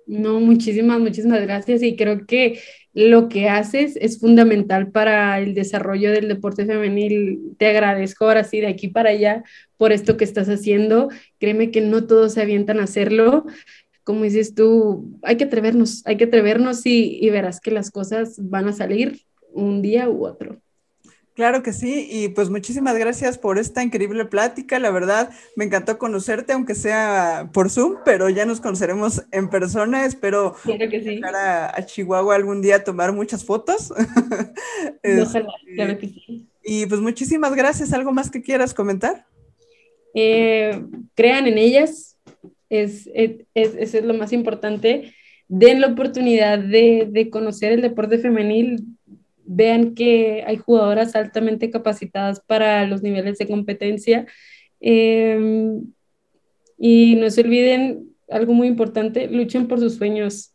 No, 0.05 0.39
muchísimas, 0.39 0.99
muchísimas 0.99 1.41
gracias 1.41 1.81
y 1.81 1.95
creo 1.95 2.25
que 2.25 2.59
lo 2.93 3.29
que 3.29 3.49
haces 3.49 3.95
es 3.95 4.19
fundamental 4.19 4.91
para 4.91 5.39
el 5.39 5.53
desarrollo 5.53 6.11
del 6.11 6.27
deporte 6.27 6.65
femenil. 6.65 7.55
Te 7.57 7.67
agradezco 7.67 8.25
ahora 8.25 8.43
sí 8.43 8.59
de 8.59 8.67
aquí 8.67 8.89
para 8.89 9.11
allá 9.11 9.43
por 9.77 9.91
esto 9.91 10.17
que 10.17 10.25
estás 10.25 10.49
haciendo. 10.49 11.09
Créeme 11.39 11.71
que 11.71 11.81
no 11.81 12.05
todos 12.05 12.33
se 12.33 12.41
avientan 12.41 12.79
a 12.79 12.83
hacerlo. 12.83 13.45
Como 14.03 14.23
dices 14.23 14.53
tú, 14.53 15.17
hay 15.23 15.37
que 15.37 15.45
atrevernos, 15.45 16.05
hay 16.05 16.17
que 16.17 16.25
atrevernos 16.25 16.85
y, 16.85 17.17
y 17.21 17.29
verás 17.29 17.61
que 17.61 17.71
las 17.71 17.89
cosas 17.89 18.35
van 18.37 18.67
a 18.67 18.73
salir 18.73 19.21
un 19.53 19.81
día 19.81 20.09
u 20.09 20.25
otro. 20.25 20.62
Claro 21.35 21.63
que 21.63 21.73
sí, 21.73 22.07
y 22.11 22.27
pues 22.29 22.51
muchísimas 22.51 22.95
gracias 22.95 23.39
por 23.39 23.57
esta 23.57 23.81
increíble 23.81 24.25
plática. 24.25 24.77
La 24.77 24.91
verdad, 24.91 25.31
me 25.55 25.65
encantó 25.65 25.97
conocerte, 25.97 26.53
aunque 26.53 26.75
sea 26.75 27.49
por 27.51 27.71
Zoom, 27.71 27.95
pero 28.05 28.29
ya 28.29 28.45
nos 28.45 28.61
conoceremos 28.61 29.23
en 29.31 29.49
persona. 29.49 30.05
Espero 30.05 30.55
llegar 30.63 31.35
a, 31.35 31.85
Chihuahua 31.85 32.35
algún 32.35 32.61
día 32.61 32.75
a 32.77 32.83
tomar 32.83 33.13
muchas 33.13 33.43
fotos. 33.43 33.91
Ojalá, 35.21 35.53
claro 35.75 35.97
que 35.97 36.07
sí. 36.07 36.47
Y 36.63 36.85
pues 36.85 37.01
muchísimas 37.01 37.55
gracias. 37.55 37.93
¿Algo 37.93 38.11
más 38.11 38.29
que 38.29 38.43
quieras 38.43 38.75
comentar? 38.75 39.25
Eh, 40.13 40.83
crean 41.15 41.47
en 41.47 41.57
ellas, 41.57 42.15
es, 42.69 43.09
es, 43.15 43.45
eso 43.55 43.97
es 43.97 44.05
lo 44.05 44.13
más 44.13 44.33
importante. 44.33 45.13
Den 45.47 45.81
la 45.81 45.87
oportunidad 45.87 46.59
de, 46.59 47.07
de 47.09 47.31
conocer 47.31 47.71
el 47.73 47.81
deporte 47.81 48.19
femenil, 48.19 48.85
vean 49.45 49.95
que 49.95 50.43
hay 50.45 50.57
jugadoras 50.57 51.15
altamente 51.15 51.69
capacitadas 51.69 52.41
para 52.41 52.85
los 52.87 53.01
niveles 53.01 53.37
de 53.37 53.47
competencia. 53.47 54.25
Em, 54.79 55.83
y 56.77 57.15
no 57.15 57.29
se 57.29 57.41
olviden 57.41 58.09
algo 58.29 58.53
muy 58.53 58.67
importante, 58.67 59.27
luchen 59.27 59.67
por 59.67 59.79
sus 59.79 59.95
sueños. 59.95 60.53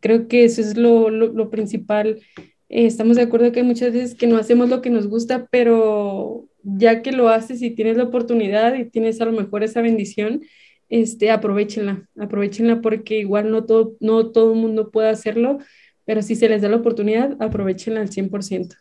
Creo 0.00 0.28
que 0.28 0.44
eso 0.44 0.60
es 0.60 0.76
lo, 0.76 1.10
lo, 1.10 1.50
principal. 1.50 2.20
Eh, 2.68 2.86
estamos 2.86 3.16
de 3.16 3.22
acuerdo 3.22 3.52
que 3.52 3.62
muchas 3.62 3.92
veces 3.92 4.14
que 4.14 4.26
no 4.26 4.36
hacemos 4.36 4.68
lo 4.68 4.82
que 4.82 4.90
nos 4.90 5.06
gusta, 5.06 5.46
pero 5.50 6.48
ya 6.62 7.02
que 7.02 7.12
lo 7.12 7.28
haces 7.28 7.62
y 7.62 7.70
tienes 7.70 7.96
la 7.96 8.04
oportunidad 8.04 8.74
y 8.74 8.84
tienes 8.84 9.20
a 9.20 9.24
lo 9.26 9.32
mejor 9.32 9.62
esa 9.62 9.82
bendición, 9.82 10.42
este, 10.88 11.30
aprovechenla, 11.30 12.08
aprovechenla 12.18 12.82
porque 12.82 13.18
igual 13.18 13.50
no 13.50 13.64
todo, 13.64 13.96
no 14.00 14.30
todo 14.30 14.52
el 14.52 14.58
mundo 14.58 14.90
puede 14.90 15.08
hacerlo 15.08 15.58
pero 16.04 16.22
si 16.22 16.36
se 16.36 16.48
les 16.48 16.62
da 16.62 16.68
la 16.68 16.76
oportunidad, 16.76 17.36
aprovechenla 17.40 18.00
al 18.00 18.10
100%. 18.10 18.76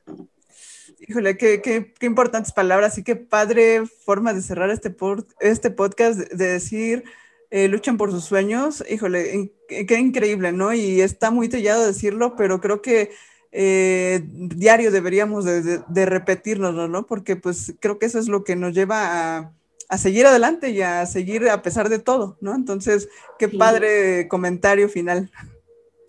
Híjole, 1.08 1.36
qué, 1.36 1.62
qué, 1.62 1.94
qué, 1.98 2.06
importantes 2.06 2.52
palabras 2.52 2.98
y 2.98 3.04
qué 3.04 3.16
padre 3.16 3.84
forma 4.06 4.34
de 4.34 4.42
cerrar 4.42 4.70
este, 4.70 4.96
este 5.40 5.72
podcast, 5.72 6.20
de 6.20 6.48
decir, 6.48 7.04
eh, 7.50 7.68
luchan 7.68 7.98
por 7.98 8.12
sus 8.12 8.24
sueños. 8.24 8.84
Híjole, 8.90 9.52
qué 9.68 10.00
increíble, 10.00 10.52
¿no? 10.52 10.74
Y 10.74 11.02
está 11.02 11.32
muy 11.32 11.50
tallado 11.50 11.86
decirlo, 11.86 12.36
pero 12.36 12.62
creo 12.62 12.82
que 12.82 13.12
eh, 13.52 14.22
diario 14.24 14.92
deberíamos 14.92 15.44
de, 15.44 15.82
de, 15.86 16.06
repetirnos, 16.06 16.90
¿no? 16.90 17.06
Porque 17.06 17.36
pues 17.36 17.74
creo 17.80 18.00
que 18.00 18.06
eso 18.06 18.18
es 18.18 18.30
lo 18.30 18.44
que 18.46 18.56
nos 18.56 18.74
lleva 18.74 19.38
a, 19.38 19.54
a, 19.90 19.98
seguir 19.98 20.26
adelante 20.26 20.70
y 20.70 20.82
a 20.82 21.06
seguir 21.06 21.50
a 21.50 21.62
pesar 21.62 21.90
de 21.90 22.00
todo, 22.00 22.38
¿no? 22.40 22.56
Entonces, 22.56 23.10
qué 23.38 23.50
padre 23.50 24.30
comentario 24.30 24.88
final. 24.88 25.30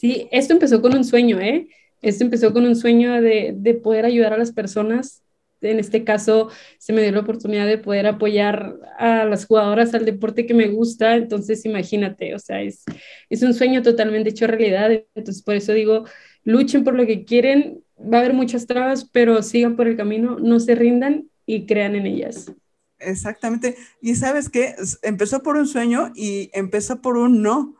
Sí, 0.02 0.28
esto 0.32 0.52
empezó 0.52 0.82
con 0.82 0.94
un 0.94 1.04
sueño, 1.04 1.40
¿eh? 1.40 1.68
Esto 2.02 2.24
empezó 2.24 2.52
con 2.52 2.66
un 2.66 2.76
sueño 2.76 3.22
de, 3.22 3.54
de 3.56 3.74
poder 3.74 4.04
ayudar 4.04 4.34
a 4.34 4.36
las 4.36 4.52
personas 4.52 5.22
en 5.62 5.78
este 5.78 6.04
caso 6.04 6.48
se 6.78 6.92
me 6.92 7.02
dio 7.02 7.12
la 7.12 7.20
oportunidad 7.20 7.66
de 7.66 7.78
poder 7.78 8.06
apoyar 8.06 8.76
a 8.98 9.24
las 9.24 9.46
jugadoras 9.46 9.94
al 9.94 10.04
deporte 10.04 10.46
que 10.46 10.54
me 10.54 10.68
gusta, 10.68 11.16
entonces 11.16 11.64
imagínate, 11.64 12.34
o 12.34 12.38
sea, 12.38 12.62
es, 12.62 12.84
es 13.30 13.42
un 13.42 13.54
sueño 13.54 13.82
totalmente 13.82 14.30
hecho 14.30 14.46
realidad, 14.46 14.90
entonces 15.14 15.42
por 15.42 15.54
eso 15.54 15.72
digo, 15.72 16.04
luchen 16.44 16.84
por 16.84 16.94
lo 16.94 17.06
que 17.06 17.24
quieren, 17.24 17.82
va 17.96 18.18
a 18.18 18.20
haber 18.20 18.34
muchas 18.34 18.66
trabas, 18.66 19.04
pero 19.04 19.42
sigan 19.42 19.76
por 19.76 19.86
el 19.86 19.96
camino, 19.96 20.38
no 20.38 20.58
se 20.60 20.74
rindan 20.74 21.28
y 21.46 21.66
crean 21.66 21.94
en 21.94 22.06
ellas. 22.06 22.52
Exactamente. 22.98 23.76
Y 24.00 24.14
sabes 24.14 24.48
qué, 24.48 24.74
empezó 25.02 25.42
por 25.42 25.56
un 25.56 25.66
sueño 25.66 26.12
y 26.14 26.50
empezó 26.52 27.00
por 27.00 27.16
un 27.16 27.42
no, 27.42 27.76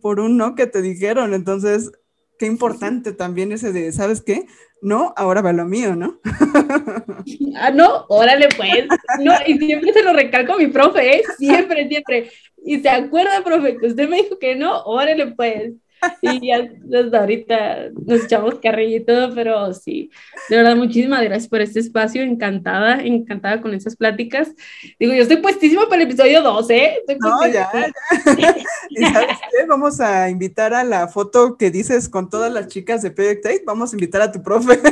por 0.00 0.20
un 0.20 0.36
no 0.36 0.54
que 0.54 0.66
te 0.66 0.82
dijeron. 0.82 1.34
Entonces, 1.34 1.92
qué 2.38 2.46
importante 2.46 3.12
también 3.12 3.52
ese 3.52 3.72
de, 3.72 3.92
¿sabes 3.92 4.22
qué? 4.22 4.46
No, 4.82 5.14
ahora 5.16 5.40
va 5.40 5.52
lo 5.52 5.64
mío, 5.64 5.96
¿no? 5.96 6.20
ah, 7.56 7.70
no, 7.70 8.04
órale 8.08 8.48
pues. 8.56 8.86
No, 9.20 9.32
y 9.46 9.58
siempre 9.58 9.92
se 9.92 10.02
lo 10.02 10.12
recalco 10.12 10.54
a 10.54 10.58
mi 10.58 10.66
profe, 10.66 11.16
¿eh? 11.16 11.22
Siempre, 11.38 11.88
siempre. 11.88 12.30
Y 12.64 12.80
se 12.80 12.88
acuerda, 12.88 13.42
profe, 13.44 13.78
que 13.78 13.86
usted 13.86 14.08
me 14.08 14.22
dijo 14.22 14.38
que 14.38 14.56
no, 14.56 14.82
órale 14.82 15.28
pues 15.28 15.72
y 16.22 16.48
ya 16.48 16.68
desde 16.78 17.16
ahorita 17.16 17.90
nos 18.06 18.24
echamos 18.24 18.56
carrilla 18.56 18.96
y 18.96 19.04
todo, 19.04 19.34
pero 19.34 19.72
sí, 19.72 20.10
de 20.48 20.56
verdad, 20.56 20.76
muchísimas 20.76 21.22
gracias 21.22 21.48
por 21.48 21.60
este 21.60 21.80
espacio, 21.80 22.22
encantada, 22.22 23.00
encantada 23.02 23.60
con 23.60 23.74
esas 23.74 23.96
pláticas. 23.96 24.52
Digo, 24.98 25.14
yo 25.14 25.22
estoy 25.22 25.38
puestísima 25.38 25.88
para 25.88 26.02
el 26.02 26.08
episodio 26.08 26.42
12, 26.42 26.76
¿eh? 26.76 27.02
no, 27.20 27.46
ya, 27.46 27.70
ya. 27.72 27.92
¿Y 28.90 29.04
sabes 29.06 29.38
qué? 29.38 29.66
Vamos 29.66 30.00
a 30.00 30.28
invitar 30.28 30.74
a 30.74 30.84
la 30.84 31.08
foto 31.08 31.56
que 31.56 31.70
dices 31.70 32.08
con 32.08 32.28
todas 32.28 32.52
las 32.52 32.68
chicas 32.68 33.02
de 33.02 33.10
Project 33.10 33.46
8, 33.46 33.56
vamos 33.66 33.92
a 33.92 33.96
invitar 33.96 34.22
a 34.22 34.32
tu 34.32 34.42
profe. 34.42 34.78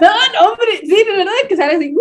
No, 0.00 0.08
no, 0.08 0.52
hombre, 0.52 0.78
sí, 0.80 0.88
de 0.88 1.12
verdad 1.12 1.32
que 1.46 1.56
sale 1.56 1.74
así, 1.74 1.94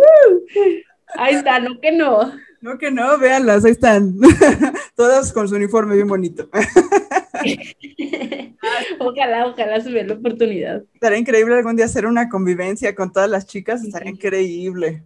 ahí 1.16 1.36
está, 1.36 1.60
no 1.60 1.82
que 1.82 1.92
no. 1.92 2.32
No 2.62 2.78
que 2.78 2.92
no, 2.92 3.18
véanlas, 3.18 3.64
ahí 3.64 3.72
están, 3.72 4.16
todas 4.96 5.32
con 5.32 5.48
su 5.48 5.56
uniforme 5.56 5.96
bien 5.96 6.08
bonito. 6.08 6.50
ojalá, 9.00 9.48
ojalá 9.48 9.80
se 9.80 9.92
vea 9.92 10.04
la 10.04 10.16
oportunidad. 10.16 10.84
Estaría 10.94 11.20
increíble 11.20 11.56
algún 11.56 11.78
día 11.78 11.86
hacer 11.86 12.06
una 12.06 12.28
convivencia 12.28 12.94
con 12.96 13.14
todas 13.14 13.30
las 13.30 13.48
chicas, 13.48 13.84
estaría 13.84 14.12
increíble. 14.12 15.04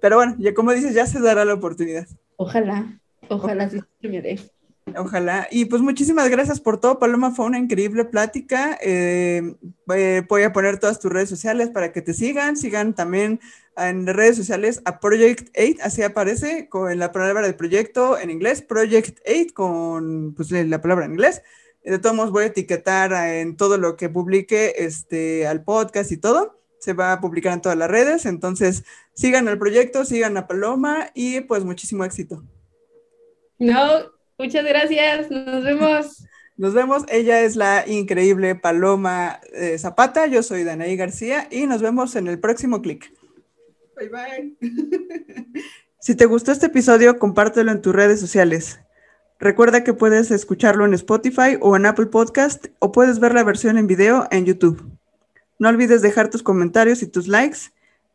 Pero 0.00 0.16
bueno, 0.16 0.36
ya 0.38 0.54
como 0.54 0.72
dices, 0.72 0.94
ya 0.94 1.06
se 1.06 1.20
dará 1.20 1.44
la 1.44 1.54
oportunidad. 1.54 2.06
Ojalá, 2.36 2.98
ojalá 3.28 3.68
sí 3.68 3.80
se 4.00 4.08
Ojalá. 4.96 5.46
Y 5.50 5.66
pues 5.66 5.82
muchísimas 5.82 6.28
gracias 6.30 6.60
por 6.60 6.80
todo, 6.80 6.98
Paloma. 6.98 7.30
Fue 7.30 7.46
una 7.46 7.58
increíble 7.58 8.04
plática. 8.04 8.78
Eh, 8.82 9.54
eh, 9.94 10.22
voy 10.28 10.42
a 10.42 10.52
poner 10.52 10.78
todas 10.78 10.98
tus 10.98 11.12
redes 11.12 11.28
sociales 11.28 11.70
para 11.70 11.92
que 11.92 12.02
te 12.02 12.14
sigan. 12.14 12.56
Sigan 12.56 12.94
también 12.94 13.40
en 13.76 14.06
redes 14.06 14.36
sociales 14.36 14.82
a 14.84 15.00
Project 15.00 15.56
8, 15.56 15.78
así 15.82 16.02
aparece 16.02 16.68
con 16.68 16.98
la 16.98 17.12
palabra 17.12 17.42
del 17.42 17.54
proyecto 17.54 18.18
en 18.18 18.30
inglés, 18.30 18.62
Project 18.62 19.20
8 19.26 19.54
con 19.54 20.34
pues, 20.34 20.50
la 20.50 20.80
palabra 20.80 21.06
en 21.06 21.12
inglés. 21.12 21.42
De 21.82 21.98
todos 21.98 22.14
modos 22.14 22.30
voy 22.30 22.44
a 22.44 22.48
etiquetar 22.48 23.12
en 23.12 23.56
todo 23.56 23.78
lo 23.78 23.96
que 23.96 24.10
publique 24.10 24.74
este, 24.76 25.46
al 25.46 25.64
podcast 25.64 26.12
y 26.12 26.18
todo. 26.18 26.60
Se 26.78 26.92
va 26.92 27.12
a 27.12 27.20
publicar 27.20 27.54
en 27.54 27.62
todas 27.62 27.78
las 27.78 27.90
redes. 27.90 28.26
Entonces, 28.26 28.84
sigan 29.14 29.48
el 29.48 29.58
proyecto, 29.58 30.04
sigan 30.04 30.36
a 30.36 30.46
Paloma 30.46 31.10
y 31.14 31.40
pues 31.40 31.64
muchísimo 31.64 32.04
éxito. 32.04 32.42
No, 33.58 34.10
muchas 34.40 34.64
gracias. 34.64 35.30
Nos 35.30 35.62
vemos. 35.64 36.24
Nos 36.56 36.74
vemos. 36.74 37.04
Ella 37.08 37.40
es 37.40 37.56
la 37.56 37.84
increíble 37.86 38.54
Paloma 38.54 39.40
eh, 39.52 39.78
Zapata. 39.78 40.26
Yo 40.26 40.42
soy 40.42 40.64
Danaí 40.64 40.94
García 40.96 41.48
y 41.50 41.66
nos 41.66 41.80
vemos 41.80 42.16
en 42.16 42.28
el 42.28 42.38
próximo 42.38 42.82
clic. 42.82 43.10
Bye 43.96 44.08
bye. 44.10 44.54
si 46.00 46.14
te 46.14 46.26
gustó 46.26 46.52
este 46.52 46.66
episodio, 46.66 47.18
compártelo 47.18 47.72
en 47.72 47.80
tus 47.80 47.94
redes 47.94 48.20
sociales. 48.20 48.78
Recuerda 49.38 49.84
que 49.84 49.94
puedes 49.94 50.30
escucharlo 50.30 50.84
en 50.84 50.92
Spotify 50.92 51.56
o 51.60 51.76
en 51.76 51.86
Apple 51.86 52.06
Podcast 52.06 52.66
o 52.78 52.92
puedes 52.92 53.20
ver 53.20 53.32
la 53.32 53.42
versión 53.42 53.78
en 53.78 53.86
video 53.86 54.28
en 54.30 54.44
YouTube. 54.44 54.84
No 55.58 55.70
olvides 55.70 56.02
dejar 56.02 56.28
tus 56.28 56.42
comentarios 56.42 57.02
y 57.02 57.06
tus 57.06 57.26
likes 57.26 57.72